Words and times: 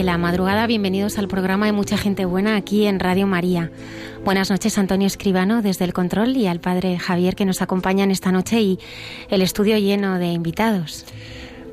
De 0.00 0.04
la 0.04 0.16
madrugada. 0.16 0.66
Bienvenidos 0.66 1.18
al 1.18 1.28
programa 1.28 1.66
de 1.66 1.72
Mucha 1.72 1.98
Gente 1.98 2.24
Buena 2.24 2.56
aquí 2.56 2.86
en 2.86 3.00
Radio 3.00 3.26
María. 3.26 3.70
Buenas 4.24 4.50
noches, 4.50 4.78
Antonio 4.78 5.06
Escribano, 5.06 5.60
desde 5.60 5.84
el 5.84 5.92
control, 5.92 6.38
y 6.38 6.46
al 6.46 6.58
padre 6.58 6.98
Javier 6.98 7.36
que 7.36 7.44
nos 7.44 7.60
acompaña 7.60 8.02
en 8.02 8.10
esta 8.10 8.32
noche 8.32 8.62
y 8.62 8.78
el 9.28 9.42
estudio 9.42 9.76
lleno 9.76 10.18
de 10.18 10.28
invitados. 10.28 11.04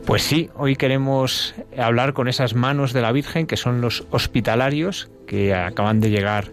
Pues 0.06 0.23
sí, 0.23 0.50
hoy 0.58 0.75
queremos 0.75 1.56
hablar 1.78 2.11
con 2.11 2.28
esas 2.28 2.53
manos 2.53 2.92
de 2.92 3.02
la 3.02 3.14
Virgen 3.14 3.47
que 3.47 3.56
son 3.56 3.80
los 3.80 4.06
hospitalarios 4.11 5.09
que 5.25 5.56
acaban 5.56 6.02
de 6.02 6.09
llegar 6.09 6.52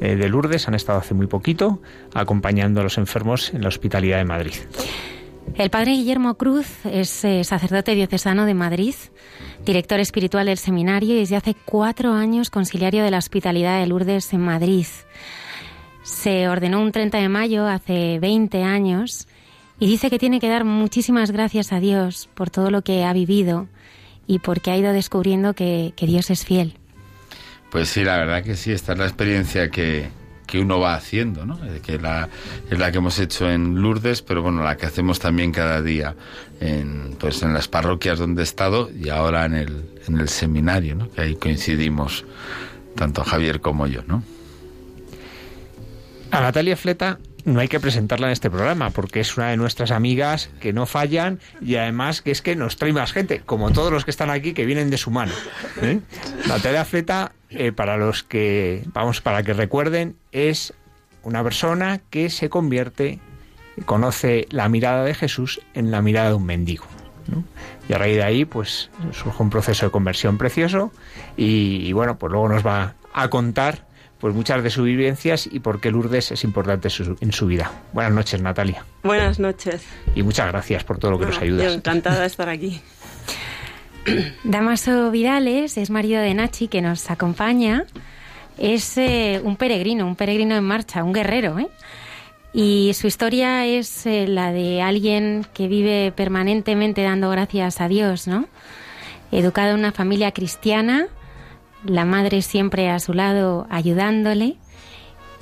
eh, 0.00 0.14
de 0.14 0.28
Lourdes, 0.28 0.68
han 0.68 0.76
estado 0.76 1.00
hace 1.00 1.14
muy 1.14 1.26
poquito 1.26 1.80
acompañando 2.14 2.78
a 2.78 2.84
los 2.84 2.98
enfermos 2.98 3.52
en 3.52 3.62
la 3.62 3.68
Hospitalidad 3.68 4.18
de 4.18 4.26
Madrid. 4.26 4.54
El 5.56 5.70
padre 5.70 5.92
Guillermo 5.92 6.34
Cruz 6.36 6.84
es 6.84 7.24
eh, 7.24 7.42
sacerdote 7.42 7.94
diocesano 7.94 8.44
de 8.44 8.54
Madrid, 8.54 8.94
director 9.66 10.00
espiritual 10.00 10.46
del 10.46 10.56
seminario 10.56 11.14
y 11.14 11.18
desde 11.18 11.36
hace 11.36 11.54
cuatro 11.54 12.14
años 12.14 12.48
conciliario 12.48 13.04
de 13.04 13.10
la 13.10 13.18
Hospitalidad 13.18 13.80
de 13.80 13.86
Lourdes 13.86 14.32
en 14.32 14.40
Madrid. 14.40 14.86
Se 16.02 16.48
ordenó 16.48 16.80
un 16.80 16.92
30 16.92 17.18
de 17.18 17.28
mayo 17.28 17.66
hace 17.66 18.18
20 18.20 18.62
años 18.62 19.26
y 19.78 19.88
dice 19.88 20.08
que 20.08 20.18
tiene 20.18 20.40
que 20.40 20.48
dar 20.48 20.64
muchísimas 20.64 21.32
gracias 21.32 21.72
a 21.72 21.80
Dios 21.80 22.30
por 22.34 22.48
todo 22.48 22.70
lo 22.70 22.82
que 22.82 23.04
ha 23.04 23.12
vivido 23.12 23.66
y 24.26 24.38
porque 24.38 24.70
ha 24.70 24.76
ido 24.76 24.92
descubriendo 24.92 25.52
que, 25.52 25.92
que 25.96 26.06
Dios 26.06 26.30
es 26.30 26.44
fiel. 26.44 26.78
Pues 27.70 27.88
sí, 27.88 28.04
la 28.04 28.16
verdad 28.16 28.42
que 28.42 28.54
sí, 28.54 28.72
esta 28.72 28.92
es 28.92 28.98
la 28.98 29.06
experiencia 29.06 29.68
que, 29.70 30.08
que 30.46 30.60
uno 30.60 30.78
va 30.78 30.94
haciendo, 30.94 31.44
¿no? 31.44 31.58
que 31.82 31.98
la, 31.98 32.28
es 32.70 32.78
la 32.78 32.92
que 32.92 32.98
hemos 32.98 33.18
hecho 33.18 33.50
en 33.50 33.80
Lourdes, 33.80 34.22
pero 34.22 34.42
bueno, 34.42 34.62
la 34.62 34.76
que 34.76 34.86
hacemos 34.86 35.18
también 35.18 35.52
cada 35.52 35.82
día 35.82 36.14
en, 36.60 37.16
pues 37.18 37.42
en 37.42 37.52
las 37.52 37.68
parroquias 37.68 38.18
donde 38.18 38.42
he 38.42 38.44
estado 38.44 38.90
y 38.90 39.08
ahora 39.08 39.44
en 39.44 39.54
el, 39.54 39.84
en 40.06 40.18
el 40.18 40.28
seminario, 40.28 40.94
¿no? 40.94 41.10
que 41.10 41.20
ahí 41.20 41.34
coincidimos 41.34 42.24
tanto 42.94 43.24
Javier 43.24 43.60
como 43.60 43.86
yo. 43.86 44.02
¿no? 44.06 44.22
A 46.30 46.40
Natalia 46.40 46.76
Fleta 46.76 47.18
no 47.46 47.60
hay 47.60 47.68
que 47.68 47.78
presentarla 47.78 48.26
en 48.26 48.32
este 48.32 48.50
programa 48.50 48.90
porque 48.90 49.20
es 49.20 49.36
una 49.36 49.50
de 49.50 49.56
nuestras 49.56 49.92
amigas 49.92 50.50
que 50.60 50.72
no 50.72 50.84
fallan 50.84 51.38
y 51.62 51.76
además 51.76 52.20
que 52.20 52.32
es 52.32 52.42
que 52.42 52.56
nos 52.56 52.76
trae 52.76 52.92
más 52.92 53.12
gente, 53.12 53.40
como 53.46 53.70
todos 53.70 53.92
los 53.92 54.04
que 54.04 54.10
están 54.10 54.30
aquí 54.30 54.52
que 54.52 54.66
vienen 54.66 54.90
de 54.90 54.98
su 54.98 55.12
mano. 55.12 55.32
¿eh? 55.80 56.00
Natalia 56.48 56.84
Fleta, 56.84 57.32
eh, 57.48 57.70
para 57.70 57.96
los 57.96 58.24
que, 58.24 58.82
vamos, 58.92 59.20
para 59.20 59.44
que 59.44 59.54
recuerden, 59.54 60.16
es 60.32 60.74
una 61.22 61.44
persona 61.44 62.00
que 62.10 62.30
se 62.30 62.48
convierte, 62.48 63.20
conoce 63.84 64.48
la 64.50 64.68
mirada 64.68 65.04
de 65.04 65.14
Jesús 65.14 65.60
en 65.72 65.92
la 65.92 66.02
mirada 66.02 66.30
de 66.30 66.34
un 66.34 66.44
mendigo. 66.44 66.84
Y 67.88 67.92
a 67.92 67.98
raíz 67.98 68.16
de 68.16 68.24
ahí, 68.24 68.44
pues 68.44 68.90
surge 69.12 69.42
un 69.42 69.50
proceso 69.50 69.86
de 69.86 69.92
conversión 69.92 70.36
precioso 70.36 70.92
y 71.36 71.92
bueno, 71.92 72.18
pues 72.18 72.32
luego 72.32 72.48
nos 72.48 72.66
va 72.66 72.94
a 73.12 73.28
contar 73.30 73.85
pues 74.18 74.34
muchas 74.34 74.62
de 74.62 74.70
sus 74.70 74.84
vivencias 74.84 75.46
y 75.50 75.60
por 75.60 75.80
qué 75.80 75.90
Lourdes 75.90 76.32
es 76.32 76.42
importante 76.44 76.88
su- 76.90 77.16
en 77.20 77.32
su 77.32 77.46
vida. 77.46 77.70
Buenas 77.92 78.12
noches, 78.12 78.40
Natalia. 78.42 78.84
Buenas 79.02 79.38
noches. 79.38 79.82
Y 80.14 80.22
muchas 80.22 80.48
gracias 80.48 80.84
por 80.84 80.98
todo 80.98 81.10
lo 81.12 81.18
que 81.18 81.26
nos 81.26 81.36
Yo 81.36 81.42
ayudas. 81.42 81.74
encantada 81.74 82.20
de 82.20 82.26
estar 82.26 82.48
aquí. 82.48 82.80
Damaso 84.44 85.10
Vidales 85.10 85.76
es 85.78 85.90
marido 85.90 86.20
de 86.20 86.34
Nachi 86.34 86.68
que 86.68 86.80
nos 86.82 87.10
acompaña. 87.10 87.84
Es 88.58 88.96
eh, 88.96 89.40
un 89.44 89.56
peregrino, 89.56 90.06
un 90.06 90.16
peregrino 90.16 90.56
en 90.56 90.64
marcha, 90.64 91.04
un 91.04 91.12
guerrero. 91.12 91.58
¿eh? 91.58 91.68
Y 92.54 92.92
su 92.94 93.06
historia 93.06 93.66
es 93.66 94.06
eh, 94.06 94.26
la 94.28 94.52
de 94.52 94.80
alguien 94.80 95.46
que 95.52 95.68
vive 95.68 96.12
permanentemente 96.16 97.02
dando 97.02 97.28
gracias 97.30 97.80
a 97.80 97.88
Dios, 97.88 98.26
¿no? 98.26 98.46
Educado 99.32 99.70
en 99.74 99.80
una 99.80 99.92
familia 99.92 100.30
cristiana, 100.32 101.08
la 101.86 102.04
madre 102.04 102.42
siempre 102.42 102.90
a 102.90 102.98
su 102.98 103.12
lado 103.14 103.66
ayudándole. 103.70 104.56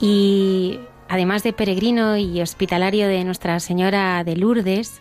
Y 0.01 0.79
además 1.09 1.43
de 1.43 1.53
peregrino 1.53 2.17
y 2.17 2.41
hospitalario 2.41 3.09
de 3.09 3.25
Nuestra 3.25 3.61
Señora 3.61 4.23
de 4.25 4.37
Lourdes, 4.37 5.01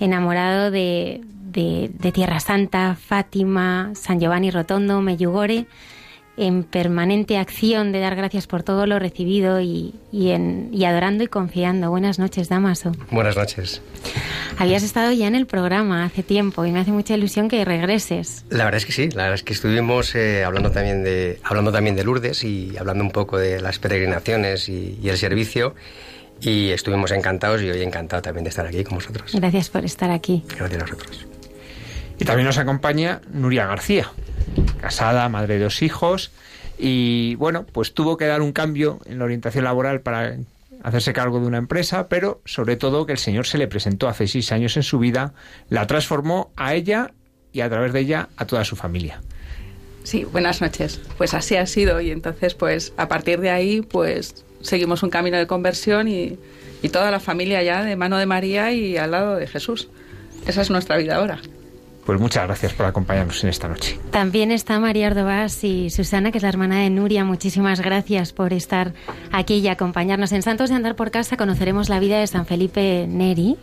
enamorado 0.00 0.70
de, 0.70 1.20
de- 1.24 2.12
Tierra 2.12 2.40
Santa, 2.40 2.96
Fátima, 2.96 3.92
San 3.94 4.20
Giovanni 4.20 4.50
Rotondo, 4.50 5.00
Meyugore, 5.00 5.66
en 6.36 6.64
permanente 6.64 7.36
acción 7.36 7.92
de 7.92 8.00
dar 8.00 8.16
gracias 8.16 8.46
por 8.46 8.62
todo 8.62 8.86
lo 8.86 8.98
recibido 8.98 9.60
y, 9.60 9.94
y 10.10 10.30
en, 10.30 10.70
y 10.72 10.84
adorando 10.84 11.24
y 11.24 11.26
confiando. 11.26 11.90
Buenas 11.90 12.18
noches, 12.18 12.48
Damaso. 12.48 12.92
Buenas 13.10 13.36
noches. 13.36 13.82
Habías 14.58 14.82
estado 14.82 15.12
ya 15.12 15.26
en 15.26 15.34
el 15.34 15.46
programa 15.46 16.04
hace 16.04 16.22
tiempo 16.22 16.64
y 16.64 16.72
me 16.72 16.80
hace 16.80 16.90
mucha 16.92 17.14
ilusión 17.14 17.48
que 17.48 17.64
regreses. 17.64 18.44
La 18.48 18.64
verdad 18.64 18.78
es 18.78 18.86
que 18.86 18.92
sí, 18.92 19.08
la 19.10 19.24
verdad 19.24 19.34
es 19.34 19.42
que 19.42 19.52
estuvimos 19.52 20.14
eh, 20.14 20.44
hablando, 20.44 20.70
también 20.70 21.04
de, 21.04 21.38
hablando 21.42 21.70
también 21.70 21.96
de 21.96 22.04
Lourdes 22.04 22.44
y 22.44 22.76
hablando 22.78 23.04
un 23.04 23.10
poco 23.10 23.38
de 23.38 23.60
las 23.60 23.78
peregrinaciones 23.78 24.68
y, 24.68 24.98
y 25.02 25.08
el 25.10 25.18
servicio 25.18 25.74
y 26.40 26.70
estuvimos 26.70 27.12
encantados 27.12 27.62
y 27.62 27.70
hoy 27.70 27.82
encantado 27.82 28.22
también 28.22 28.44
de 28.44 28.50
estar 28.50 28.66
aquí 28.66 28.82
con 28.84 28.96
vosotros. 28.96 29.32
Gracias 29.34 29.68
por 29.68 29.84
estar 29.84 30.10
aquí. 30.10 30.42
Gracias 30.58 30.82
a 30.82 30.84
vosotros. 30.84 31.26
Y 32.18 32.24
también 32.24 32.46
nos 32.46 32.58
acompaña 32.58 33.20
Nuria 33.32 33.66
García, 33.66 34.10
casada, 34.82 35.28
madre 35.30 35.54
de 35.54 35.64
dos 35.64 35.80
hijos, 35.80 36.30
y 36.78 37.36
bueno, 37.36 37.64
pues 37.72 37.94
tuvo 37.94 38.16
que 38.16 38.26
dar 38.26 38.42
un 38.42 38.52
cambio 38.52 38.98
en 39.06 39.18
la 39.18 39.24
orientación 39.24 39.64
laboral 39.64 40.00
para 40.00 40.36
hacerse 40.82 41.12
cargo 41.12 41.40
de 41.40 41.46
una 41.46 41.58
empresa, 41.58 42.08
pero 42.08 42.40
sobre 42.44 42.76
todo 42.76 43.06
que 43.06 43.12
el 43.12 43.18
Señor 43.18 43.46
se 43.46 43.56
le 43.56 43.68
presentó 43.68 44.08
hace 44.08 44.26
seis 44.26 44.52
años 44.52 44.76
en 44.76 44.82
su 44.82 44.98
vida, 44.98 45.32
la 45.68 45.86
transformó 45.86 46.50
a 46.56 46.74
ella 46.74 47.12
y 47.52 47.60
a 47.60 47.70
través 47.70 47.92
de 47.92 48.00
ella 48.00 48.28
a 48.36 48.46
toda 48.46 48.64
su 48.64 48.76
familia. 48.76 49.20
Sí, 50.02 50.24
buenas 50.24 50.60
noches. 50.60 51.00
Pues 51.16 51.34
así 51.34 51.54
ha 51.54 51.66
sido 51.66 52.00
y 52.00 52.10
entonces 52.10 52.54
pues 52.54 52.92
a 52.96 53.06
partir 53.06 53.40
de 53.40 53.50
ahí 53.50 53.82
pues 53.82 54.44
seguimos 54.60 55.02
un 55.04 55.10
camino 55.10 55.36
de 55.36 55.46
conversión 55.46 56.08
y, 56.08 56.38
y 56.82 56.88
toda 56.88 57.10
la 57.12 57.20
familia 57.20 57.62
ya 57.62 57.84
de 57.84 57.94
mano 57.94 58.18
de 58.18 58.26
María 58.26 58.72
y 58.72 58.96
al 58.96 59.12
lado 59.12 59.36
de 59.36 59.46
Jesús. 59.46 59.88
Esa 60.46 60.62
es 60.62 60.70
nuestra 60.70 60.96
vida 60.96 61.16
ahora. 61.16 61.40
Pues 62.04 62.20
muchas 62.20 62.44
gracias 62.46 62.72
por 62.72 62.86
acompañarnos 62.86 63.42
en 63.44 63.50
esta 63.50 63.68
noche. 63.68 63.98
También 64.10 64.50
está 64.50 64.80
María 64.80 65.06
Ordovás 65.06 65.62
y 65.62 65.88
Susana, 65.90 66.32
que 66.32 66.38
es 66.38 66.42
la 66.42 66.48
hermana 66.48 66.80
de 66.80 66.90
Nuria. 66.90 67.24
Muchísimas 67.24 67.80
gracias 67.80 68.32
por 68.32 68.52
estar 68.52 68.92
aquí 69.30 69.54
y 69.54 69.68
acompañarnos. 69.68 70.32
En 70.32 70.42
Santos 70.42 70.70
de 70.70 70.76
Andar 70.76 70.96
por 70.96 71.12
Casa 71.12 71.36
conoceremos 71.36 71.88
la 71.88 72.00
vida 72.00 72.18
de 72.18 72.26
San 72.26 72.44
Felipe 72.44 73.06
Neri 73.08 73.56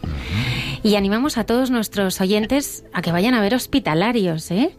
y 0.83 0.95
animamos 0.95 1.38
a 1.38 1.44
todos 1.44 1.69
nuestros 1.69 2.21
oyentes 2.21 2.86
a 2.94 3.01
que 3.01 3.12
vayan 3.12 3.33
a 3.33 3.41
ver 3.41 3.56
hospitalarios, 3.56 4.50
¿eh? 4.51 4.71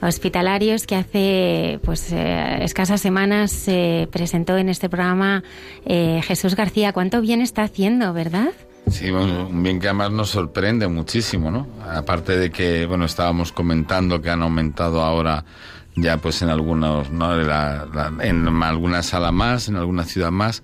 Hospitalarios 0.00 0.86
que 0.86 0.94
hace 0.94 1.80
pues 1.84 2.12
eh, 2.12 2.62
escasas 2.62 3.00
semanas 3.00 3.50
se 3.50 4.08
presentó 4.12 4.56
en 4.56 4.68
este 4.68 4.88
programa 4.88 5.42
eh, 5.84 6.20
Jesús 6.24 6.54
García. 6.54 6.92
¿Cuánto 6.92 7.20
bien 7.20 7.42
está 7.42 7.62
haciendo, 7.62 8.12
verdad? 8.12 8.50
Sí, 8.86 9.10
bueno, 9.10 9.48
un 9.48 9.62
bien 9.62 9.80
que 9.80 9.88
además 9.88 10.10
nos 10.12 10.30
sorprende 10.30 10.88
muchísimo, 10.88 11.50
¿no? 11.50 11.66
Aparte 11.92 12.38
de 12.38 12.50
que, 12.50 12.86
bueno, 12.86 13.04
estábamos 13.04 13.52
comentando 13.52 14.22
que 14.22 14.30
han 14.30 14.42
aumentado 14.42 15.02
ahora 15.02 15.44
ya 15.94 16.16
pues 16.16 16.40
en 16.42 16.48
algunos, 16.48 17.10
¿no? 17.10 17.36
La- 17.36 17.86
en 18.22 18.46
alguna 18.62 19.02
sala 19.02 19.30
más, 19.30 19.68
en 19.68 19.76
alguna 19.76 20.04
ciudad 20.04 20.30
más, 20.30 20.62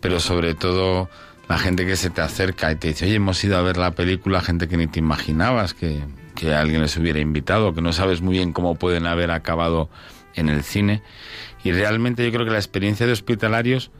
pero 0.00 0.20
sobre 0.20 0.54
todo 0.54 1.08
la 1.48 1.58
gente 1.58 1.86
que 1.86 1.96
se 1.96 2.10
te 2.10 2.20
acerca 2.20 2.70
y 2.70 2.76
te 2.76 2.88
dice, 2.88 3.06
oye, 3.06 3.14
hemos 3.14 3.42
ido 3.44 3.56
a 3.56 3.62
ver 3.62 3.76
la 3.78 3.92
película, 3.92 4.40
gente 4.42 4.68
que 4.68 4.76
ni 4.76 4.86
te 4.86 4.98
imaginabas 4.98 5.72
que, 5.72 6.00
que 6.34 6.54
alguien 6.54 6.82
les 6.82 6.96
hubiera 6.98 7.20
invitado, 7.20 7.74
que 7.74 7.80
no 7.80 7.92
sabes 7.94 8.20
muy 8.20 8.34
bien 8.36 8.52
cómo 8.52 8.74
pueden 8.74 9.06
haber 9.06 9.30
acabado 9.30 9.88
en 10.34 10.48
el 10.50 10.64
cine. 10.64 11.02
Y 11.62 11.72
realmente 11.72 12.24
yo 12.24 12.30
creo 12.32 12.44
que 12.44 12.50
la 12.52 12.58
experiencia 12.58 13.06
de 13.06 13.12
hospitalarios 13.12 13.90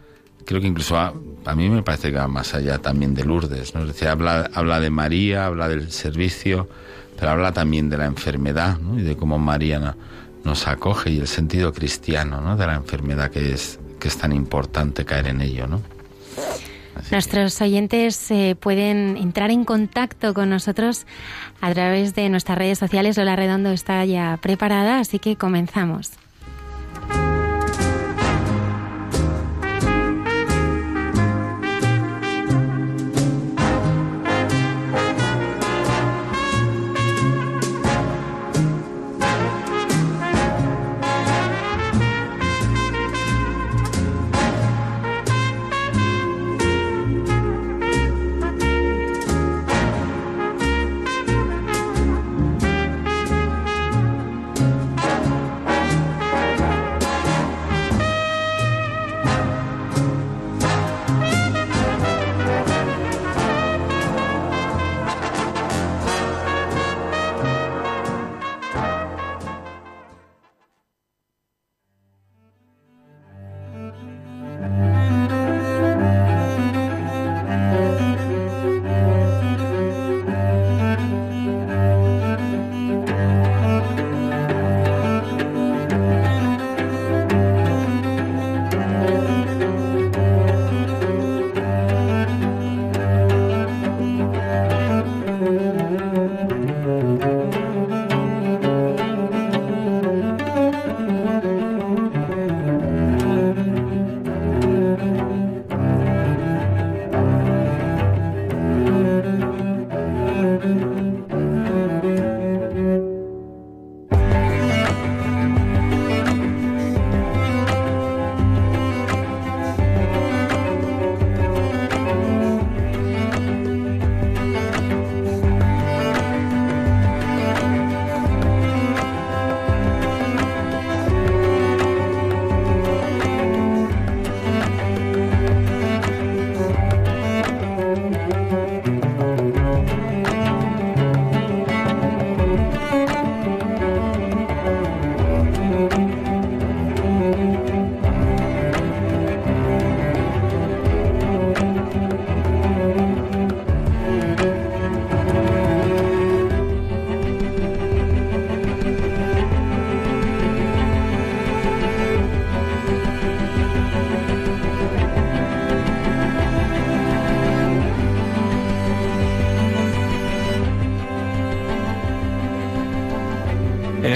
creo 0.44 0.60
que 0.60 0.66
incluso 0.66 0.96
a, 0.96 1.12
a, 1.44 1.54
mí 1.54 1.68
me 1.68 1.82
parece 1.82 2.10
que 2.10 2.16
va 2.16 2.28
más 2.28 2.54
allá 2.54 2.78
también 2.78 3.14
de 3.14 3.24
Lourdes, 3.24 3.74
¿no? 3.74 3.82
Es 3.82 3.88
decir, 3.88 4.08
habla, 4.08 4.50
habla 4.54 4.80
de 4.80 4.90
María, 4.90 5.46
habla 5.46 5.68
del 5.68 5.90
servicio, 5.90 6.68
pero 7.18 7.30
habla 7.30 7.52
también 7.52 7.88
de 7.90 7.98
la 7.98 8.06
enfermedad, 8.06 8.78
¿no? 8.78 8.98
Y 8.98 9.02
de 9.02 9.16
cómo 9.16 9.38
María 9.38 9.96
nos 10.44 10.66
acoge 10.66 11.10
y 11.10 11.18
el 11.18 11.26
sentido 11.26 11.72
cristiano, 11.72 12.40
¿no? 12.40 12.56
De 12.56 12.66
la 12.66 12.74
enfermedad 12.74 13.30
que 13.30 13.52
es, 13.52 13.78
que 13.98 14.08
es 14.08 14.16
tan 14.16 14.32
importante 14.32 15.04
caer 15.04 15.28
en 15.28 15.40
ello, 15.40 15.66
¿no? 15.66 15.80
Nuestros 17.10 17.60
oyentes 17.60 18.30
eh, 18.30 18.56
pueden 18.58 19.16
entrar 19.16 19.50
en 19.50 19.64
contacto 19.64 20.32
con 20.32 20.48
nosotros 20.48 21.06
a 21.60 21.72
través 21.74 22.14
de 22.14 22.28
nuestras 22.28 22.56
redes 22.56 22.78
sociales. 22.78 23.16
Lola 23.16 23.36
Redondo 23.36 23.70
está 23.70 24.04
ya 24.04 24.38
preparada, 24.40 25.00
así 25.00 25.18
que 25.18 25.36
comenzamos. 25.36 26.12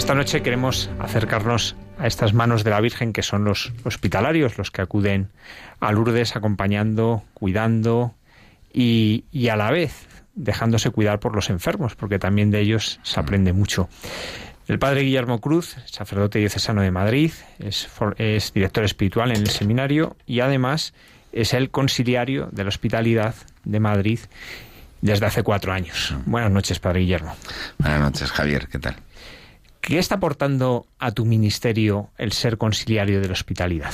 Esta 0.09 0.17
noche 0.17 0.41
queremos 0.41 0.89
acercarnos 1.01 1.77
a 1.99 2.07
estas 2.07 2.33
manos 2.33 2.65
de 2.65 2.71
la 2.71 2.81
Virgen 2.81 3.13
que 3.13 3.23
son 3.23 3.45
los 3.45 3.75
hospitalarios, 3.85 4.57
los 4.57 4.71
que 4.71 4.81
acuden 4.81 5.29
a 5.81 5.93
Lourdes 5.93 6.35
acompañando, 6.35 7.25
cuidando 7.35 8.15
y, 8.73 9.25
a 9.53 9.57
la 9.57 9.71
vez 9.71 10.09
dejándose 10.35 10.89
cuidar 10.89 11.21
por 11.21 11.35
los 11.35 11.51
enfermos, 11.51 11.95
porque 11.95 12.19
también 12.19 12.51
de 12.51 12.61
ellos 12.61 13.01
se 13.03 13.21
aprende 13.21 13.53
mucho. 13.53 13.91
El 14.67 14.79
padre 14.79 15.03
Guillermo 15.03 15.43
Cruz, 15.43 15.77
sacerdote 15.85 16.39
diocesano 16.39 16.81
de 16.81 16.91
Madrid, 16.91 17.33
es, 17.59 17.87
es, 18.17 18.55
director 18.55 18.85
espiritual 18.85 19.31
en 19.31 19.43
el 19.43 19.51
seminario 19.51 20.17
y 20.25 20.41
además 20.41 20.95
es 21.33 21.53
el 21.53 21.69
conciliario 21.69 22.49
de 22.51 22.65
la 22.65 22.69
hospitalidad 22.69 23.35
de 23.65 23.79
Madrid 23.79 24.21
desde 25.03 25.27
hace 25.27 25.43
cuatro 25.43 25.71
años. 25.71 26.15
Buenas 26.25 26.51
noches, 26.51 26.81
padre 26.81 27.01
Guillermo. 27.01 27.37
Buenas 27.77 28.01
noches, 28.01 28.33
Javier, 28.33 28.69
¿qué 28.69 28.79
tal? 28.79 28.97
¿Qué 29.81 29.99
está 29.99 30.17
aportando 30.17 30.87
a 30.99 31.13
tu 31.13 31.25
ministerio 31.25 32.11
el 32.19 32.33
ser 32.33 32.59
conciliario 32.59 33.21
de 33.21 33.29
la 33.29 33.33
hospitalidad? 33.33 33.93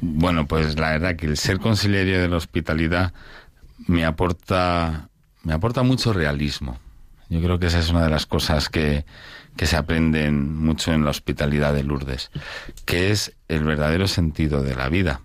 Bueno, 0.00 0.46
pues 0.46 0.78
la 0.78 0.90
verdad 0.92 1.16
que 1.16 1.26
el 1.26 1.36
ser 1.36 1.58
conciliario 1.58 2.20
de 2.20 2.28
la 2.28 2.36
hospitalidad 2.36 3.14
me 3.86 4.04
aporta, 4.04 5.08
me 5.42 5.54
aporta 5.54 5.82
mucho 5.82 6.12
realismo. 6.12 6.78
Yo 7.30 7.40
creo 7.40 7.58
que 7.58 7.66
esa 7.66 7.78
es 7.78 7.90
una 7.90 8.04
de 8.04 8.10
las 8.10 8.26
cosas 8.26 8.68
que, 8.68 9.06
que 9.56 9.66
se 9.66 9.76
aprenden 9.76 10.54
mucho 10.58 10.92
en 10.92 11.04
la 11.04 11.10
hospitalidad 11.10 11.72
de 11.72 11.84
Lourdes, 11.84 12.30
que 12.84 13.10
es 13.10 13.34
el 13.48 13.64
verdadero 13.64 14.06
sentido 14.08 14.62
de 14.62 14.74
la 14.74 14.88
vida. 14.88 15.22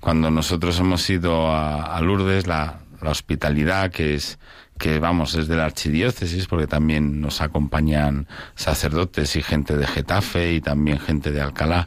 Cuando 0.00 0.30
nosotros 0.30 0.80
hemos 0.80 1.08
ido 1.08 1.54
a, 1.54 2.00
Lourdes, 2.00 2.46
la 2.46 2.80
hospitalidad, 3.02 3.92
que 3.92 4.14
es 4.14 4.38
que 4.80 4.98
vamos 4.98 5.34
desde 5.34 5.56
la 5.56 5.66
archidiócesis, 5.66 6.46
porque 6.46 6.66
también 6.66 7.20
nos 7.20 7.42
acompañan 7.42 8.26
sacerdotes 8.54 9.36
y 9.36 9.42
gente 9.42 9.76
de 9.76 9.86
Getafe 9.86 10.54
y 10.54 10.62
también 10.62 10.98
gente 10.98 11.30
de 11.32 11.42
Alcalá. 11.42 11.86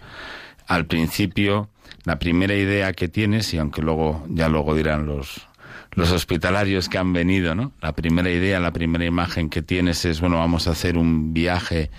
Al 0.67 0.85
principio, 0.85 1.69
la 2.05 2.19
primera 2.19 2.53
idea 2.53 2.93
que 2.93 3.07
tienes, 3.09 3.51
y 3.55 3.57
aunque 3.57 3.81
luego, 3.81 4.23
ya 4.29 4.47
luego 4.47 4.75
dirán 4.75 5.07
los, 5.07 5.47
los 5.93 6.11
hospitalarios 6.11 6.87
que 6.87 6.99
han 6.99 7.13
venido, 7.13 7.55
¿no? 7.55 7.71
La 7.81 7.93
primera 7.93 8.29
idea, 8.29 8.59
la 8.59 8.71
primera 8.71 9.05
imagen 9.05 9.49
que 9.49 9.63
tienes 9.63 10.05
es, 10.05 10.21
bueno, 10.21 10.37
vamos 10.37 10.67
a 10.67 10.71
hacer 10.71 10.95
un 10.95 11.33
viaje 11.33 11.89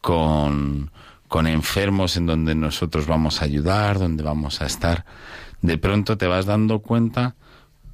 con, 0.00 0.90
con 1.28 1.46
enfermos 1.46 2.16
en 2.16 2.24
donde 2.24 2.54
nosotros 2.54 3.06
vamos 3.06 3.42
a 3.42 3.44
ayudar, 3.44 3.98
donde 3.98 4.22
vamos 4.22 4.62
a 4.62 4.66
estar. 4.66 5.04
De 5.60 5.76
pronto 5.76 6.16
te 6.16 6.26
vas 6.26 6.46
dando 6.46 6.78
cuenta 6.78 7.34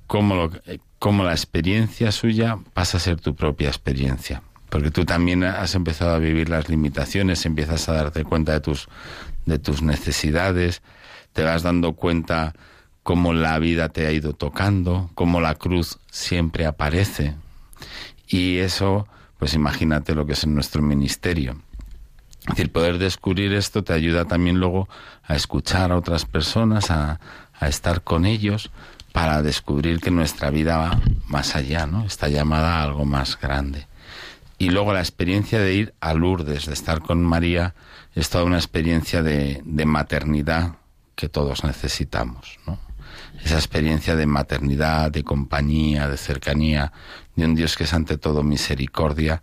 cómo, 0.07 0.37
lo, 0.37 0.51
cómo 0.99 1.25
la 1.25 1.33
experiencia 1.33 2.13
suya 2.13 2.59
pasa 2.75 2.97
a 2.97 3.01
ser 3.01 3.21
tu 3.21 3.35
propia 3.35 3.69
experiencia. 3.69 4.43
Porque 4.69 4.91
tú 4.91 5.05
también 5.05 5.45
has 5.45 5.75
empezado 5.75 6.15
a 6.15 6.19
vivir 6.19 6.49
las 6.49 6.69
limitaciones, 6.69 7.47
empiezas 7.47 7.89
a 7.89 7.95
darte 7.95 8.25
cuenta 8.25 8.53
de 8.53 8.61
tus, 8.61 8.89
de 9.47 9.59
tus 9.59 9.81
necesidades, 9.83 10.83
te 11.33 11.43
vas 11.43 11.63
dando 11.63 11.95
cuenta 11.95 12.55
cómo 13.03 13.33
la 13.33 13.59
vida 13.59 13.89
te 13.89 14.07
ha 14.07 14.13
ido 14.13 14.35
tocando, 14.35 15.11
cómo 15.15 15.41
la 15.41 15.55
cruz 15.55 15.99
siempre 16.11 16.67
aparece. 16.67 17.35
Y 18.27 18.59
eso, 18.59 19.09
pues 19.39 19.55
imagínate 19.55 20.15
lo 20.15 20.27
que 20.27 20.35
es 20.35 20.45
en 20.45 20.55
nuestro 20.55 20.83
ministerio. 20.83 21.63
Es 22.41 22.57
decir, 22.57 22.73
poder 22.73 22.99
descubrir 22.99 23.55
esto 23.55 23.85
te 23.85 23.95
ayuda 23.95 24.27
también 24.27 24.61
luego 24.61 24.89
a 25.23 25.37
escuchar 25.37 25.93
a 25.93 25.97
otras 25.97 26.27
personas, 26.27 26.91
a, 26.91 27.21
a 27.59 27.69
estar 27.69 28.03
con 28.03 28.27
ellos, 28.27 28.71
para 29.19 29.43
descubrir 29.43 29.99
que 29.99 30.13
nuestra 30.13 30.49
vida 30.49 30.77
va 30.77 31.01
más 31.27 31.57
allá, 31.57 31.89
¿no? 31.89 32.05
Está 32.07 32.29
llamada 32.29 32.77
a 32.77 32.85
algo 32.85 33.05
más 33.05 33.37
grande. 33.37 33.89
Y 34.59 34.71
luego 34.71 34.93
la 34.93 35.01
experiencia 35.01 35.59
de 35.59 35.75
ir 35.75 35.95
a 35.99 36.15
Lourdes, 36.15 36.67
de 36.67 36.73
estar 36.73 37.01
con 37.01 37.21
María, 37.25 37.75
es 38.15 38.31
toda 38.31 38.45
una 38.45 38.59
experiencia 38.59 39.25
de, 39.25 39.61
maternidad 39.87 40.77
que 41.17 41.29
todos 41.29 41.65
necesitamos, 41.65 42.61
¿no? 42.65 42.79
Esa 43.43 43.57
experiencia 43.57 44.15
de 44.15 44.27
maternidad, 44.27 45.11
de 45.11 45.25
compañía, 45.25 46.09
de 46.09 46.17
cercanía, 46.17 46.93
de 47.35 47.45
un 47.45 47.57
Dios 47.57 47.77
que 47.77 47.85
es 47.85 47.95
ante 47.95 48.19
todo 48.19 48.45
misericordia, 48.45 49.43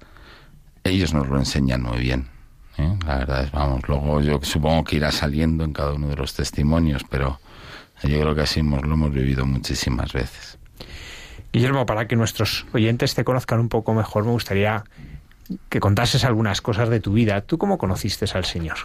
ellos 0.86 1.14
nos 1.14 1.28
lo 1.28 1.38
enseñan 1.38 1.82
muy 1.82 2.00
bien. 2.00 2.30
¿eh? 2.78 2.98
La 3.06 3.18
verdad 3.18 3.44
es, 3.44 3.52
vamos, 3.52 3.82
luego 3.90 4.22
yo 4.22 4.40
supongo 4.42 4.86
que 4.86 4.96
irá 4.96 5.12
saliendo 5.12 5.66
en 5.66 5.74
cada 5.74 5.92
uno 5.92 6.08
de 6.08 6.16
los 6.16 6.34
testimonios, 6.34 7.04
pero 7.10 7.42
yo 8.04 8.20
creo 8.20 8.36
que 8.36 8.42
así 8.42 8.60
hemos, 8.60 8.86
lo 8.86 8.94
hemos 8.94 9.12
vivido 9.12 9.46
muchísimas 9.46 10.14
veces. 10.14 10.58
Guillermo, 11.52 11.86
para 11.86 12.08
que 12.08 12.16
nuestros 12.16 12.66
oyentes 12.74 13.16
te 13.16 13.24
conozcan 13.24 13.60
un 13.60 13.70
poco 13.70 13.94
mejor, 13.94 14.26
me 14.26 14.32
gustaría 14.32 14.84
que 15.70 15.80
contases 15.80 16.26
algunas 16.26 16.62
cosas 16.62 16.90
de 16.90 17.00
tu 17.00 17.14
vida. 17.14 17.42
¿Tú 17.42 17.58
cómo 17.58 17.78
conociste 17.78 18.26
al 18.34 18.46
Señor? 18.46 18.78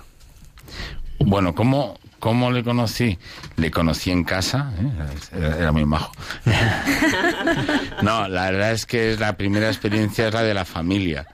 Bueno, 1.19 1.55
¿cómo, 1.55 1.99
cómo 2.19 2.51
le 2.51 2.65
conocí? 2.65 3.19
Le 3.57 3.71
conocí 3.71 4.11
en 4.11 4.25
casa, 4.25 4.73
¿eh? 4.81 5.59
era, 5.59 5.73
muy 5.73 5.85
majo. 5.85 6.13
no, 8.03 8.27
la 8.29 8.51
verdad 8.51 8.73
es 8.73 8.87
que 8.87 9.17
la 9.17 9.37
primera 9.37 9.69
experiencia 9.69 10.29
es 10.29 10.35
la 10.35 10.43
de 10.43 10.55
la 10.55 10.65
familia. 10.65 11.27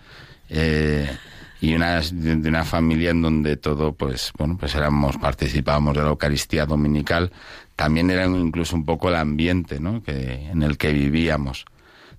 Eh, 0.48 1.08
y 1.60 1.74
una, 1.74 2.00
de 2.00 2.48
una 2.48 2.64
familia 2.64 3.10
en 3.10 3.22
donde 3.22 3.56
todo, 3.56 3.92
pues, 3.92 4.32
bueno, 4.36 4.56
pues 4.58 4.74
éramos, 4.74 5.16
participábamos 5.18 5.96
de 5.96 6.02
la 6.02 6.08
Eucaristía 6.08 6.66
Dominical, 6.66 7.32
también 7.76 8.10
era 8.10 8.24
incluso 8.26 8.74
un 8.74 8.84
poco 8.84 9.10
el 9.10 9.16
ambiente, 9.16 9.78
¿no? 9.78 10.02
Que, 10.02 10.48
en 10.50 10.62
el 10.62 10.78
que 10.78 10.92
vivíamos. 10.92 11.66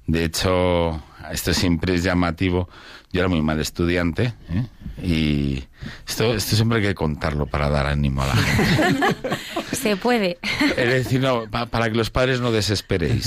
De 0.06 0.24
hecho, 0.24 1.04
esto 1.32 1.54
siempre 1.54 1.96
es 1.96 2.04
llamativo. 2.04 2.70
Yo 3.12 3.22
era 3.22 3.30
muy 3.30 3.42
mal 3.42 3.60
estudiante 3.60 4.34
¿eh? 4.50 4.68
y 5.02 5.64
esto, 6.06 6.34
esto 6.34 6.56
siempre 6.56 6.80
hay 6.80 6.84
que 6.84 6.96
contarlo 6.96 7.46
para 7.46 7.70
dar 7.70 7.86
ánimo 7.86 8.22
a 8.22 8.28
la 8.28 8.36
gente. 8.36 9.16
Se 9.72 9.96
puede. 9.96 10.38
Es 10.76 10.90
decir, 10.90 11.22
no, 11.22 11.50
para 11.50 11.90
que 11.90 11.98
los 11.98 12.10
padres 12.10 12.42
no 12.42 12.52
desesperéis, 12.52 13.26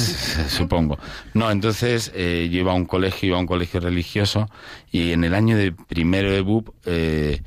supongo. 0.49 0.99
No, 1.34 1.50
entonces 1.50 2.12
eh, 2.14 2.49
yo 2.50 2.60
iba 2.60 2.72
a 2.72 2.75
un 2.75 2.87
colegio, 2.87 3.28
iba 3.28 3.37
a 3.37 3.40
un 3.40 3.46
colegio 3.46 3.80
religioso 3.80 4.50
y 4.90 5.12
en 5.12 5.25
el 5.25 5.34
año 5.34 5.56
de 5.56 5.72
primero 5.72 6.30
de 6.30 6.40
BUP, 6.40 6.68
eh, 6.87 7.42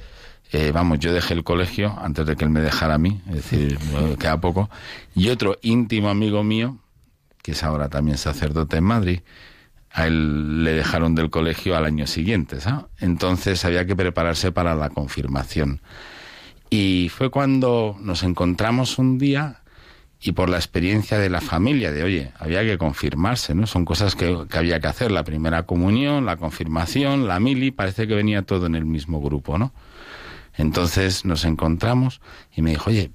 eh, 0.53 0.71
vamos, 0.71 0.99
yo 0.99 1.11
dejé 1.11 1.33
el 1.33 1.43
colegio 1.43 1.97
antes 1.99 2.27
de 2.27 2.35
que 2.35 2.45
él 2.45 2.51
me 2.51 2.61
dejara 2.61 2.93
a 2.93 2.97
mí, 2.99 3.19
es 3.27 3.35
decir, 3.37 3.79
queda 4.19 4.39
poco. 4.39 4.69
Y 5.15 5.29
otro 5.29 5.57
íntimo 5.63 6.09
amigo 6.09 6.43
mío, 6.43 6.77
que 7.41 7.53
es 7.53 7.63
ahora 7.63 7.89
también 7.89 8.19
sacerdote 8.19 8.77
en 8.77 8.83
Madrid, 8.83 9.19
a 9.91 10.05
él 10.05 10.63
le 10.63 10.73
dejaron 10.73 11.15
del 11.15 11.31
colegio 11.31 11.75
al 11.75 11.85
año 11.85 12.05
siguiente, 12.05 12.61
¿sabes? 12.61 12.85
Entonces 12.99 13.65
había 13.65 13.87
que 13.87 13.95
prepararse 13.95 14.51
para 14.51 14.75
la 14.75 14.91
confirmación. 14.91 15.81
Y 16.69 17.09
fue 17.09 17.31
cuando 17.31 17.97
nos 17.99 18.21
encontramos 18.21 18.99
un 18.99 19.17
día 19.17 19.63
y 20.21 20.33
por 20.33 20.49
la 20.49 20.57
experiencia 20.57 21.17
de 21.17 21.31
la 21.31 21.41
familia, 21.41 21.91
de 21.91 22.03
oye, 22.03 22.31
había 22.37 22.61
que 22.63 22.77
confirmarse, 22.77 23.55
¿no? 23.55 23.65
Son 23.65 23.85
cosas 23.85 24.15
que, 24.15 24.45
que, 24.47 24.57
había 24.59 24.79
que 24.79 24.87
hacer, 24.87 25.11
la 25.11 25.23
primera 25.23 25.63
comunión, 25.63 26.27
la 26.27 26.37
confirmación, 26.37 27.27
la 27.27 27.39
mili, 27.39 27.71
parece 27.71 28.07
que 28.07 28.13
venía 28.13 28.43
todo 28.43 28.67
en 28.67 28.75
el 28.75 28.85
mismo 28.85 29.19
grupo, 29.19 29.57
¿no? 29.57 29.73
Entonces 30.55 31.25
nos 31.25 31.45
encontramos 31.45 32.21
y 32.55 32.61
me 32.61 32.71
dijo, 32.71 32.89
oye, 32.89 33.11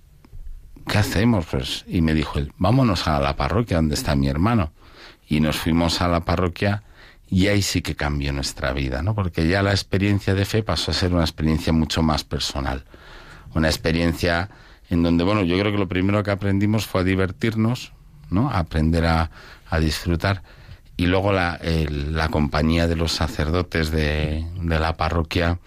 ¿qué 0.86 0.98
hacemos? 0.98 1.46
Pues, 1.46 1.84
y 1.86 2.00
me 2.00 2.14
dijo 2.14 2.38
él, 2.38 2.52
vámonos 2.58 3.06
a 3.06 3.20
la 3.20 3.36
parroquia 3.36 3.76
donde 3.76 3.94
está 3.94 4.16
mi 4.16 4.28
hermano. 4.28 4.72
Y 5.28 5.40
nos 5.40 5.56
fuimos 5.56 6.00
a 6.00 6.08
la 6.08 6.20
parroquia 6.24 6.82
y 7.28 7.48
ahí 7.48 7.60
sí 7.60 7.82
que 7.82 7.94
cambió 7.94 8.32
nuestra 8.32 8.72
vida, 8.72 9.02
¿no? 9.02 9.14
Porque 9.14 9.46
ya 9.46 9.62
la 9.62 9.70
experiencia 9.70 10.34
de 10.34 10.46
fe 10.46 10.62
pasó 10.62 10.90
a 10.90 10.94
ser 10.94 11.12
una 11.12 11.22
experiencia 11.22 11.72
mucho 11.72 12.02
más 12.02 12.24
personal. 12.24 12.84
Una 13.54 13.68
experiencia 13.68 14.48
en 14.88 15.02
donde, 15.02 15.24
bueno, 15.24 15.42
yo 15.42 15.58
creo 15.58 15.70
que 15.70 15.78
lo 15.78 15.88
primero 15.88 16.22
que 16.22 16.30
aprendimos 16.30 16.86
fue 16.86 17.02
a 17.02 17.04
divertirnos, 17.04 17.92
¿no? 18.30 18.50
Aprender 18.50 19.04
a, 19.04 19.30
a 19.68 19.78
disfrutar. 19.78 20.42
Y 20.96 21.06
luego 21.06 21.32
la, 21.32 21.60
la 21.62 22.28
compañía 22.28 22.86
de 22.88 22.96
los 22.96 23.12
sacerdotes 23.12 23.90
de, 23.90 24.46
de 24.60 24.78
la 24.80 24.96
parroquia, 24.96 25.58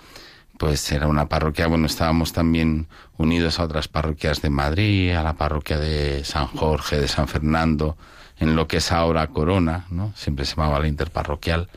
pues 0.61 0.91
era 0.91 1.07
una 1.07 1.27
parroquia, 1.27 1.65
bueno, 1.65 1.87
estábamos 1.87 2.33
también 2.33 2.85
unidos 3.17 3.59
a 3.59 3.63
otras 3.63 3.87
parroquias 3.87 4.43
de 4.43 4.51
Madrid, 4.51 5.09
a 5.09 5.23
la 5.23 5.33
parroquia 5.33 5.79
de 5.79 6.23
San 6.23 6.45
Jorge, 6.45 7.01
de 7.01 7.07
San 7.07 7.27
Fernando, 7.27 7.97
en 8.37 8.55
lo 8.55 8.67
que 8.67 8.77
es 8.77 8.91
ahora 8.91 9.25
Corona, 9.25 9.87
¿no? 9.89 10.13
Siempre 10.15 10.45
se 10.45 10.55
llamaba 10.55 10.77
la 10.77 10.87
interparroquial. 10.87 11.67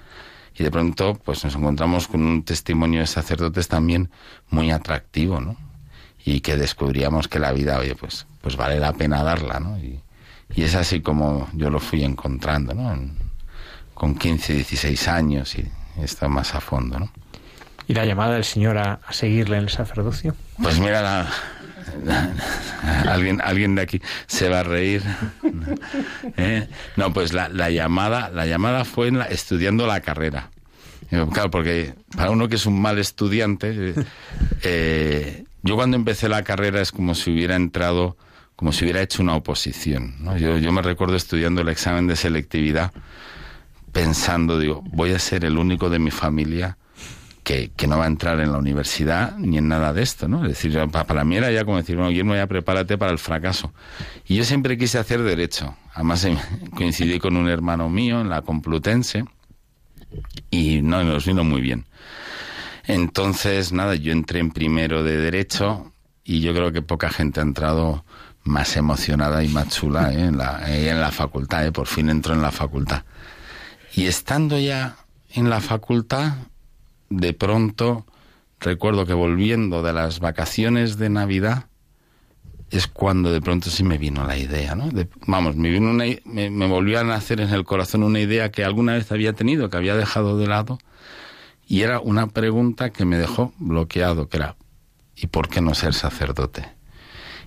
Y 0.55 0.65
de 0.65 0.71
pronto, 0.71 1.15
pues 1.15 1.43
nos 1.45 1.55
encontramos 1.55 2.09
con 2.09 2.27
un 2.27 2.43
testimonio 2.45 3.01
de 3.01 3.07
sacerdotes 3.07 3.69
también 3.69 4.11
muy 4.51 4.71
atractivo, 4.71 5.41
¿no? 5.41 5.57
Y 6.23 6.41
que 6.41 6.59
descubríamos 6.59 7.27
que 7.27 7.39
la 7.39 7.53
vida, 7.53 7.79
oye, 7.79 7.95
pues, 7.95 8.27
pues 8.43 8.59
vale 8.59 8.79
la 8.79 8.93
pena 8.93 9.23
darla, 9.23 9.61
¿no? 9.61 9.79
Y, 9.79 9.99
y 10.55 10.63
es 10.63 10.75
así 10.75 11.01
como 11.01 11.49
yo 11.55 11.71
lo 11.71 11.81
fui 11.81 12.05
encontrando, 12.05 12.75
¿no? 12.75 12.95
Con 13.95 14.15
15, 14.15 14.53
16 14.53 15.09
años 15.09 15.57
y 15.57 15.67
está 16.03 16.29
más 16.29 16.55
a 16.55 16.61
fondo, 16.61 16.99
¿no? 16.99 17.24
¿Y 17.87 17.95
la 17.95 18.05
llamada 18.05 18.35
del 18.35 18.45
Señor 18.45 18.79
a, 18.79 19.01
seguirle 19.11 19.57
en 19.59 19.65
el 19.65 19.71
sacerdocio? 19.71 20.35
Pues 20.63 20.79
mira, 20.79 21.03
la, 21.03 21.29
alguien, 23.11 23.41
alguien 23.43 23.75
de 23.75 23.83
aquí 23.83 24.01
se 24.27 24.49
va 24.49 24.61
a 24.61 24.63
reír. 24.63 25.03
¿Eh? 26.37 26.69
No, 26.97 27.13
pues 27.13 27.33
la, 27.33 27.49
la, 27.49 27.71
llamada, 27.71 28.31
la 28.31 28.47
llamada 28.47 28.85
fue 28.85 29.11
la, 29.11 29.25
estudiando 29.25 29.87
la 29.87 30.01
carrera. 30.01 30.51
Claro, 31.33 31.51
porque 31.51 31.95
para 32.17 32.31
uno 32.31 32.49
que 32.49 32.57
es 32.57 32.67
un 32.67 32.81
mal 32.81 32.99
estudiante, 32.99 33.95
eh, 34.63 35.45
yo 35.63 35.77
cuando 35.77 35.97
empecé 35.97 36.29
la 36.29 36.43
carrera 36.43 36.81
es 36.81 36.91
como 36.91 37.15
si 37.15 37.31
hubiera 37.31 37.55
entrado, 37.55 38.17
como 38.57 38.73
si 38.73 38.85
hubiera 38.85 39.01
hecho 39.01 39.23
una 39.23 39.37
oposición. 39.37 40.17
Yo, 40.39 40.59
yo 40.59 40.73
me 40.73 40.83
recuerdo 40.83 41.15
estudiando 41.15 41.61
el 41.61 41.69
examen 41.69 42.09
de 42.09 42.17
selectividad, 42.17 42.93
pensando, 43.93 44.59
digo, 44.59 44.83
voy 44.87 45.13
a 45.13 45.19
ser 45.21 45.45
el 45.45 45.57
único 45.57 45.89
de 45.89 46.01
mi 46.01 46.11
familia 46.11 46.79
que, 47.45 47.71
no 47.87 47.99
va 47.99 48.05
a 48.05 48.09
entrar 48.09 48.41
en 48.41 48.51
la 48.51 48.59
universidad 48.59 49.37
ni 49.37 49.59
en 49.59 49.69
nada 49.69 49.93
de 49.93 50.03
esto, 50.03 50.27
¿no? 50.27 50.43
Es 50.45 50.49
decir, 50.49 50.77
para, 50.91 51.25
mí 51.25 51.37
era 51.37 51.53
ya 51.53 51.65
como 51.65 51.77
decir, 51.77 51.97
bueno, 51.97 52.11
Guillermo, 52.11 52.35
ya 52.35 52.47
prepárate 52.47 52.97
para 52.97 53.13
el 53.13 53.19
fracaso. 53.19 53.73
Y 54.27 54.37
yo 54.37 54.45
siempre 54.45 54.79
quise 54.79 54.99
hacer 54.99 55.23
derecho. 55.23 55.77
Además, 55.93 56.27
coincidí 56.77 57.21
con 57.21 57.37
un 57.37 57.49
hermano 57.49 57.89
mío 57.89 58.23
en 58.23 58.31
la 58.31 58.43
Complutense 58.43 59.25
y 60.51 60.81
no, 60.83 61.05
nos 61.05 61.27
vino 61.27 61.45
muy 61.45 61.61
bien. 61.61 61.85
Entonces, 62.87 63.73
nada, 63.73 63.95
yo 63.95 64.13
entré 64.13 64.41
en 64.41 64.51
primero 64.51 65.03
de 65.03 65.19
derecho 65.19 65.93
y 66.25 66.41
yo 66.41 66.55
creo 66.55 66.73
que 66.73 66.83
poca 66.83 67.11
gente 67.11 67.41
ha 67.41 67.43
entrado 67.43 68.05
más 68.43 68.77
emocionada 68.77 69.43
y 69.43 69.49
más 69.49 69.69
chula 69.69 70.13
¿eh? 70.13 70.27
en, 70.27 70.39
la, 70.39 70.71
eh, 70.71 70.91
en 70.91 71.01
la 71.01 71.11
facultad, 71.11 71.67
¿eh? 71.67 71.73
por 71.73 71.87
fin 71.87 72.11
entró 72.11 72.35
en 72.35 72.43
la 72.43 72.51
facultad. 72.51 73.05
Y 73.95 74.07
estando 74.07 74.59
ya 74.59 74.97
en 75.31 75.51
la 75.51 75.61
facultad, 75.61 76.35
de 77.17 77.33
pronto 77.33 78.07
recuerdo 78.61 79.07
que 79.07 79.15
volviendo 79.15 79.83
de 79.83 79.93
las 79.93 80.21
vacaciones 80.21 80.99
de 80.99 81.11
Navidad 81.11 81.67
es 82.71 82.87
cuando 82.89 83.33
de 83.33 83.41
pronto 83.41 83.71
sí 83.71 83.85
me 83.85 83.99
vino 83.99 84.27
la 84.27 84.37
idea, 84.37 84.75
¿no? 84.75 84.89
De, 84.89 85.09
vamos, 85.27 85.55
me, 85.55 85.71
vino 85.71 85.91
una, 85.91 86.07
me, 86.25 86.51
me, 86.51 86.67
volvió 86.67 86.99
a 86.99 87.05
nacer 87.05 87.41
en 87.41 87.51
el 87.51 87.65
corazón 87.65 88.03
una 88.03 88.19
idea 88.19 88.51
que 88.51 88.65
alguna 88.65 88.95
vez 88.95 89.13
había 89.13 89.33
tenido, 89.33 89.71
que 89.71 89.77
había 89.77 89.95
dejado 89.95 90.37
de 90.39 90.49
lado, 90.49 90.79
y 91.69 91.83
era 91.83 92.01
una 92.01 92.27
pregunta 92.27 92.91
que 92.91 93.05
me 93.05 93.17
dejó 93.17 93.53
bloqueado, 93.59 94.29
que 94.29 94.39
era, 94.39 94.57
¿y 95.15 95.29
por 95.29 95.49
qué 95.49 95.61
no 95.61 95.75
ser 95.75 95.95
sacerdote? 95.95 96.65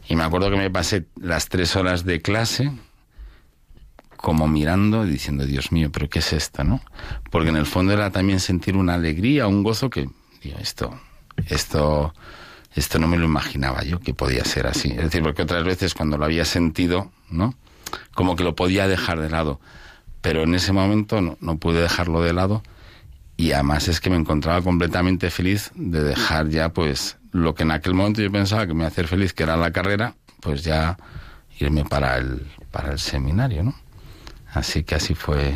Y 0.07 0.15
me 0.15 0.23
acuerdo 0.23 0.49
que 0.49 0.57
me 0.57 0.71
pasé 0.71 1.07
las 1.19 1.49
tres 1.49 1.75
horas 1.75 2.05
de 2.05 2.21
clase 2.21 2.71
como 4.17 4.47
mirando 4.47 5.05
y 5.05 5.11
diciendo, 5.11 5.45
Dios 5.45 5.71
mío, 5.71 5.89
pero 5.91 6.09
¿qué 6.09 6.19
es 6.19 6.33
esto, 6.33 6.63
no? 6.63 6.81
Porque 7.31 7.49
en 7.49 7.55
el 7.55 7.65
fondo 7.65 7.93
era 7.93 8.11
también 8.11 8.39
sentir 8.39 8.75
una 8.75 8.95
alegría, 8.95 9.47
un 9.47 9.63
gozo 9.63 9.89
que, 9.89 10.09
digo, 10.43 10.57
esto, 10.59 10.99
esto, 11.47 12.13
esto 12.75 12.99
no 12.99 13.07
me 13.07 13.17
lo 13.17 13.25
imaginaba 13.25 13.83
yo 13.83 13.99
que 13.99 14.13
podía 14.13 14.43
ser 14.43 14.67
así. 14.67 14.89
Es 14.89 15.03
decir, 15.03 15.23
porque 15.23 15.43
otras 15.43 15.63
veces 15.63 15.93
cuando 15.93 16.17
lo 16.17 16.25
había 16.25 16.45
sentido, 16.45 17.11
¿no? 17.29 17.53
Como 18.13 18.35
que 18.35 18.43
lo 18.43 18.55
podía 18.55 18.87
dejar 18.87 19.19
de 19.19 19.29
lado. 19.29 19.59
Pero 20.21 20.43
en 20.43 20.55
ese 20.55 20.73
momento 20.73 21.21
no, 21.21 21.37
no 21.39 21.57
pude 21.57 21.81
dejarlo 21.81 22.21
de 22.21 22.33
lado 22.33 22.63
y 23.37 23.51
además 23.51 23.87
es 23.87 24.01
que 24.01 24.09
me 24.09 24.15
encontraba 24.17 24.61
completamente 24.63 25.29
feliz 25.29 25.71
de 25.75 26.03
dejar 26.03 26.49
ya, 26.49 26.69
pues, 26.69 27.17
lo 27.31 27.53
que 27.53 27.63
en 27.63 27.71
aquel 27.71 27.93
momento 27.93 28.21
yo 28.21 28.31
pensaba 28.31 28.65
que 28.65 28.73
me 28.73 28.79
iba 28.79 28.85
a 28.85 28.89
hacer 28.89 29.07
feliz, 29.07 29.31
que 29.31 29.43
era 29.43 29.55
la 29.55 29.71
carrera, 29.71 30.15
pues 30.41 30.63
ya 30.63 30.97
irme 31.59 31.85
para 31.85 32.17
el, 32.17 32.47
para 32.71 32.91
el 32.91 32.99
seminario, 32.99 33.63
¿no? 33.63 33.75
Así 34.53 34.83
que 34.83 34.95
así 34.95 35.13
fue, 35.13 35.53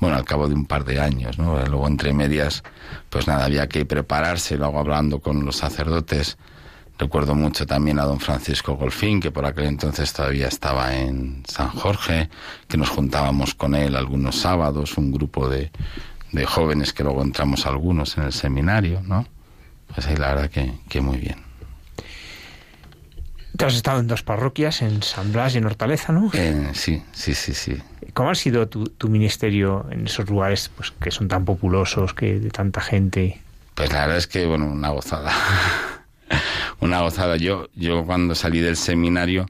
bueno, 0.00 0.16
al 0.16 0.24
cabo 0.24 0.48
de 0.48 0.54
un 0.54 0.66
par 0.66 0.84
de 0.84 1.00
años, 1.00 1.38
¿no? 1.38 1.58
Luego 1.66 1.86
entre 1.86 2.12
medias, 2.12 2.62
pues 3.10 3.26
nada, 3.26 3.44
había 3.44 3.68
que 3.68 3.84
prepararse, 3.84 4.56
luego 4.56 4.78
hablando 4.78 5.20
con 5.20 5.44
los 5.44 5.56
sacerdotes. 5.56 6.36
Recuerdo 6.98 7.34
mucho 7.34 7.66
también 7.66 7.98
a 7.98 8.04
don 8.04 8.20
Francisco 8.20 8.74
Golfín, 8.76 9.20
que 9.20 9.30
por 9.30 9.44
aquel 9.44 9.64
entonces 9.64 10.12
todavía 10.12 10.46
estaba 10.46 10.94
en 10.94 11.42
San 11.48 11.70
Jorge, 11.70 12.28
que 12.68 12.76
nos 12.76 12.90
juntábamos 12.90 13.54
con 13.54 13.74
él 13.74 13.96
algunos 13.96 14.36
sábados, 14.36 14.96
un 14.98 15.10
grupo 15.10 15.48
de, 15.48 15.72
de 16.32 16.46
jóvenes 16.46 16.92
que 16.92 17.02
luego 17.02 17.22
entramos 17.22 17.66
algunos 17.66 18.16
en 18.18 18.24
el 18.24 18.32
seminario, 18.32 19.00
¿no? 19.02 19.26
Pues 19.94 20.06
ahí 20.06 20.16
la 20.16 20.28
verdad 20.34 20.50
que, 20.50 20.74
que 20.88 21.00
muy 21.00 21.18
bien. 21.18 21.42
Tú 23.56 23.66
has 23.66 23.74
estado 23.74 24.00
en 24.00 24.06
dos 24.06 24.22
parroquias, 24.22 24.80
en 24.82 25.02
San 25.02 25.32
Blas 25.32 25.54
y 25.54 25.58
en 25.58 25.66
Hortaleza, 25.66 26.12
¿no? 26.12 26.30
Eh, 26.32 26.70
sí, 26.72 27.02
sí, 27.12 27.34
sí, 27.34 27.52
sí. 27.52 27.76
¿Cómo 28.14 28.30
ha 28.30 28.34
sido 28.34 28.68
tu, 28.68 29.08
ministerio 29.08 29.86
en 29.90 30.06
esos 30.06 30.28
lugares 30.28 30.70
pues, 30.76 30.90
que 30.90 31.10
son 31.10 31.28
tan 31.28 31.44
populosos, 31.44 32.12
que 32.12 32.38
de 32.38 32.50
tanta 32.50 32.80
gente? 32.80 33.40
Pues 33.74 33.90
la 33.92 34.02
verdad 34.02 34.18
es 34.18 34.26
que, 34.26 34.44
bueno, 34.46 34.66
una 34.66 34.90
gozada. 34.90 35.32
una 36.80 37.00
gozada. 37.00 37.36
Yo, 37.36 37.68
yo 37.74 38.04
cuando 38.04 38.34
salí 38.34 38.60
del 38.60 38.76
seminario 38.76 39.46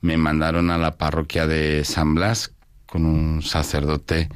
me 0.00 0.16
mandaron 0.16 0.70
a 0.70 0.78
la 0.78 0.96
parroquia 0.96 1.46
de 1.46 1.84
San 1.84 2.14
Blas 2.14 2.52
con 2.86 3.04
un 3.04 3.42
sacerdote, 3.42 4.28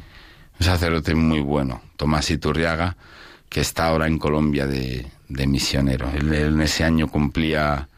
un 0.58 0.66
sacerdote 0.66 1.14
muy 1.14 1.40
bueno, 1.40 1.80
Tomás 1.96 2.30
Iturriaga, 2.30 2.96
que 3.48 3.60
está 3.60 3.86
ahora 3.86 4.06
en 4.06 4.18
Colombia 4.18 4.66
de, 4.66 5.06
de 5.28 5.46
misionero. 5.46 6.10
Él, 6.10 6.32
él 6.34 6.54
en 6.54 6.60
ese 6.60 6.84
año 6.84 7.08
cumplía 7.08 7.88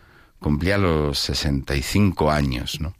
cumplía 0.43 0.77
los 0.77 1.19
65 1.21 2.31
años, 2.31 2.81
¿no? 2.81 2.93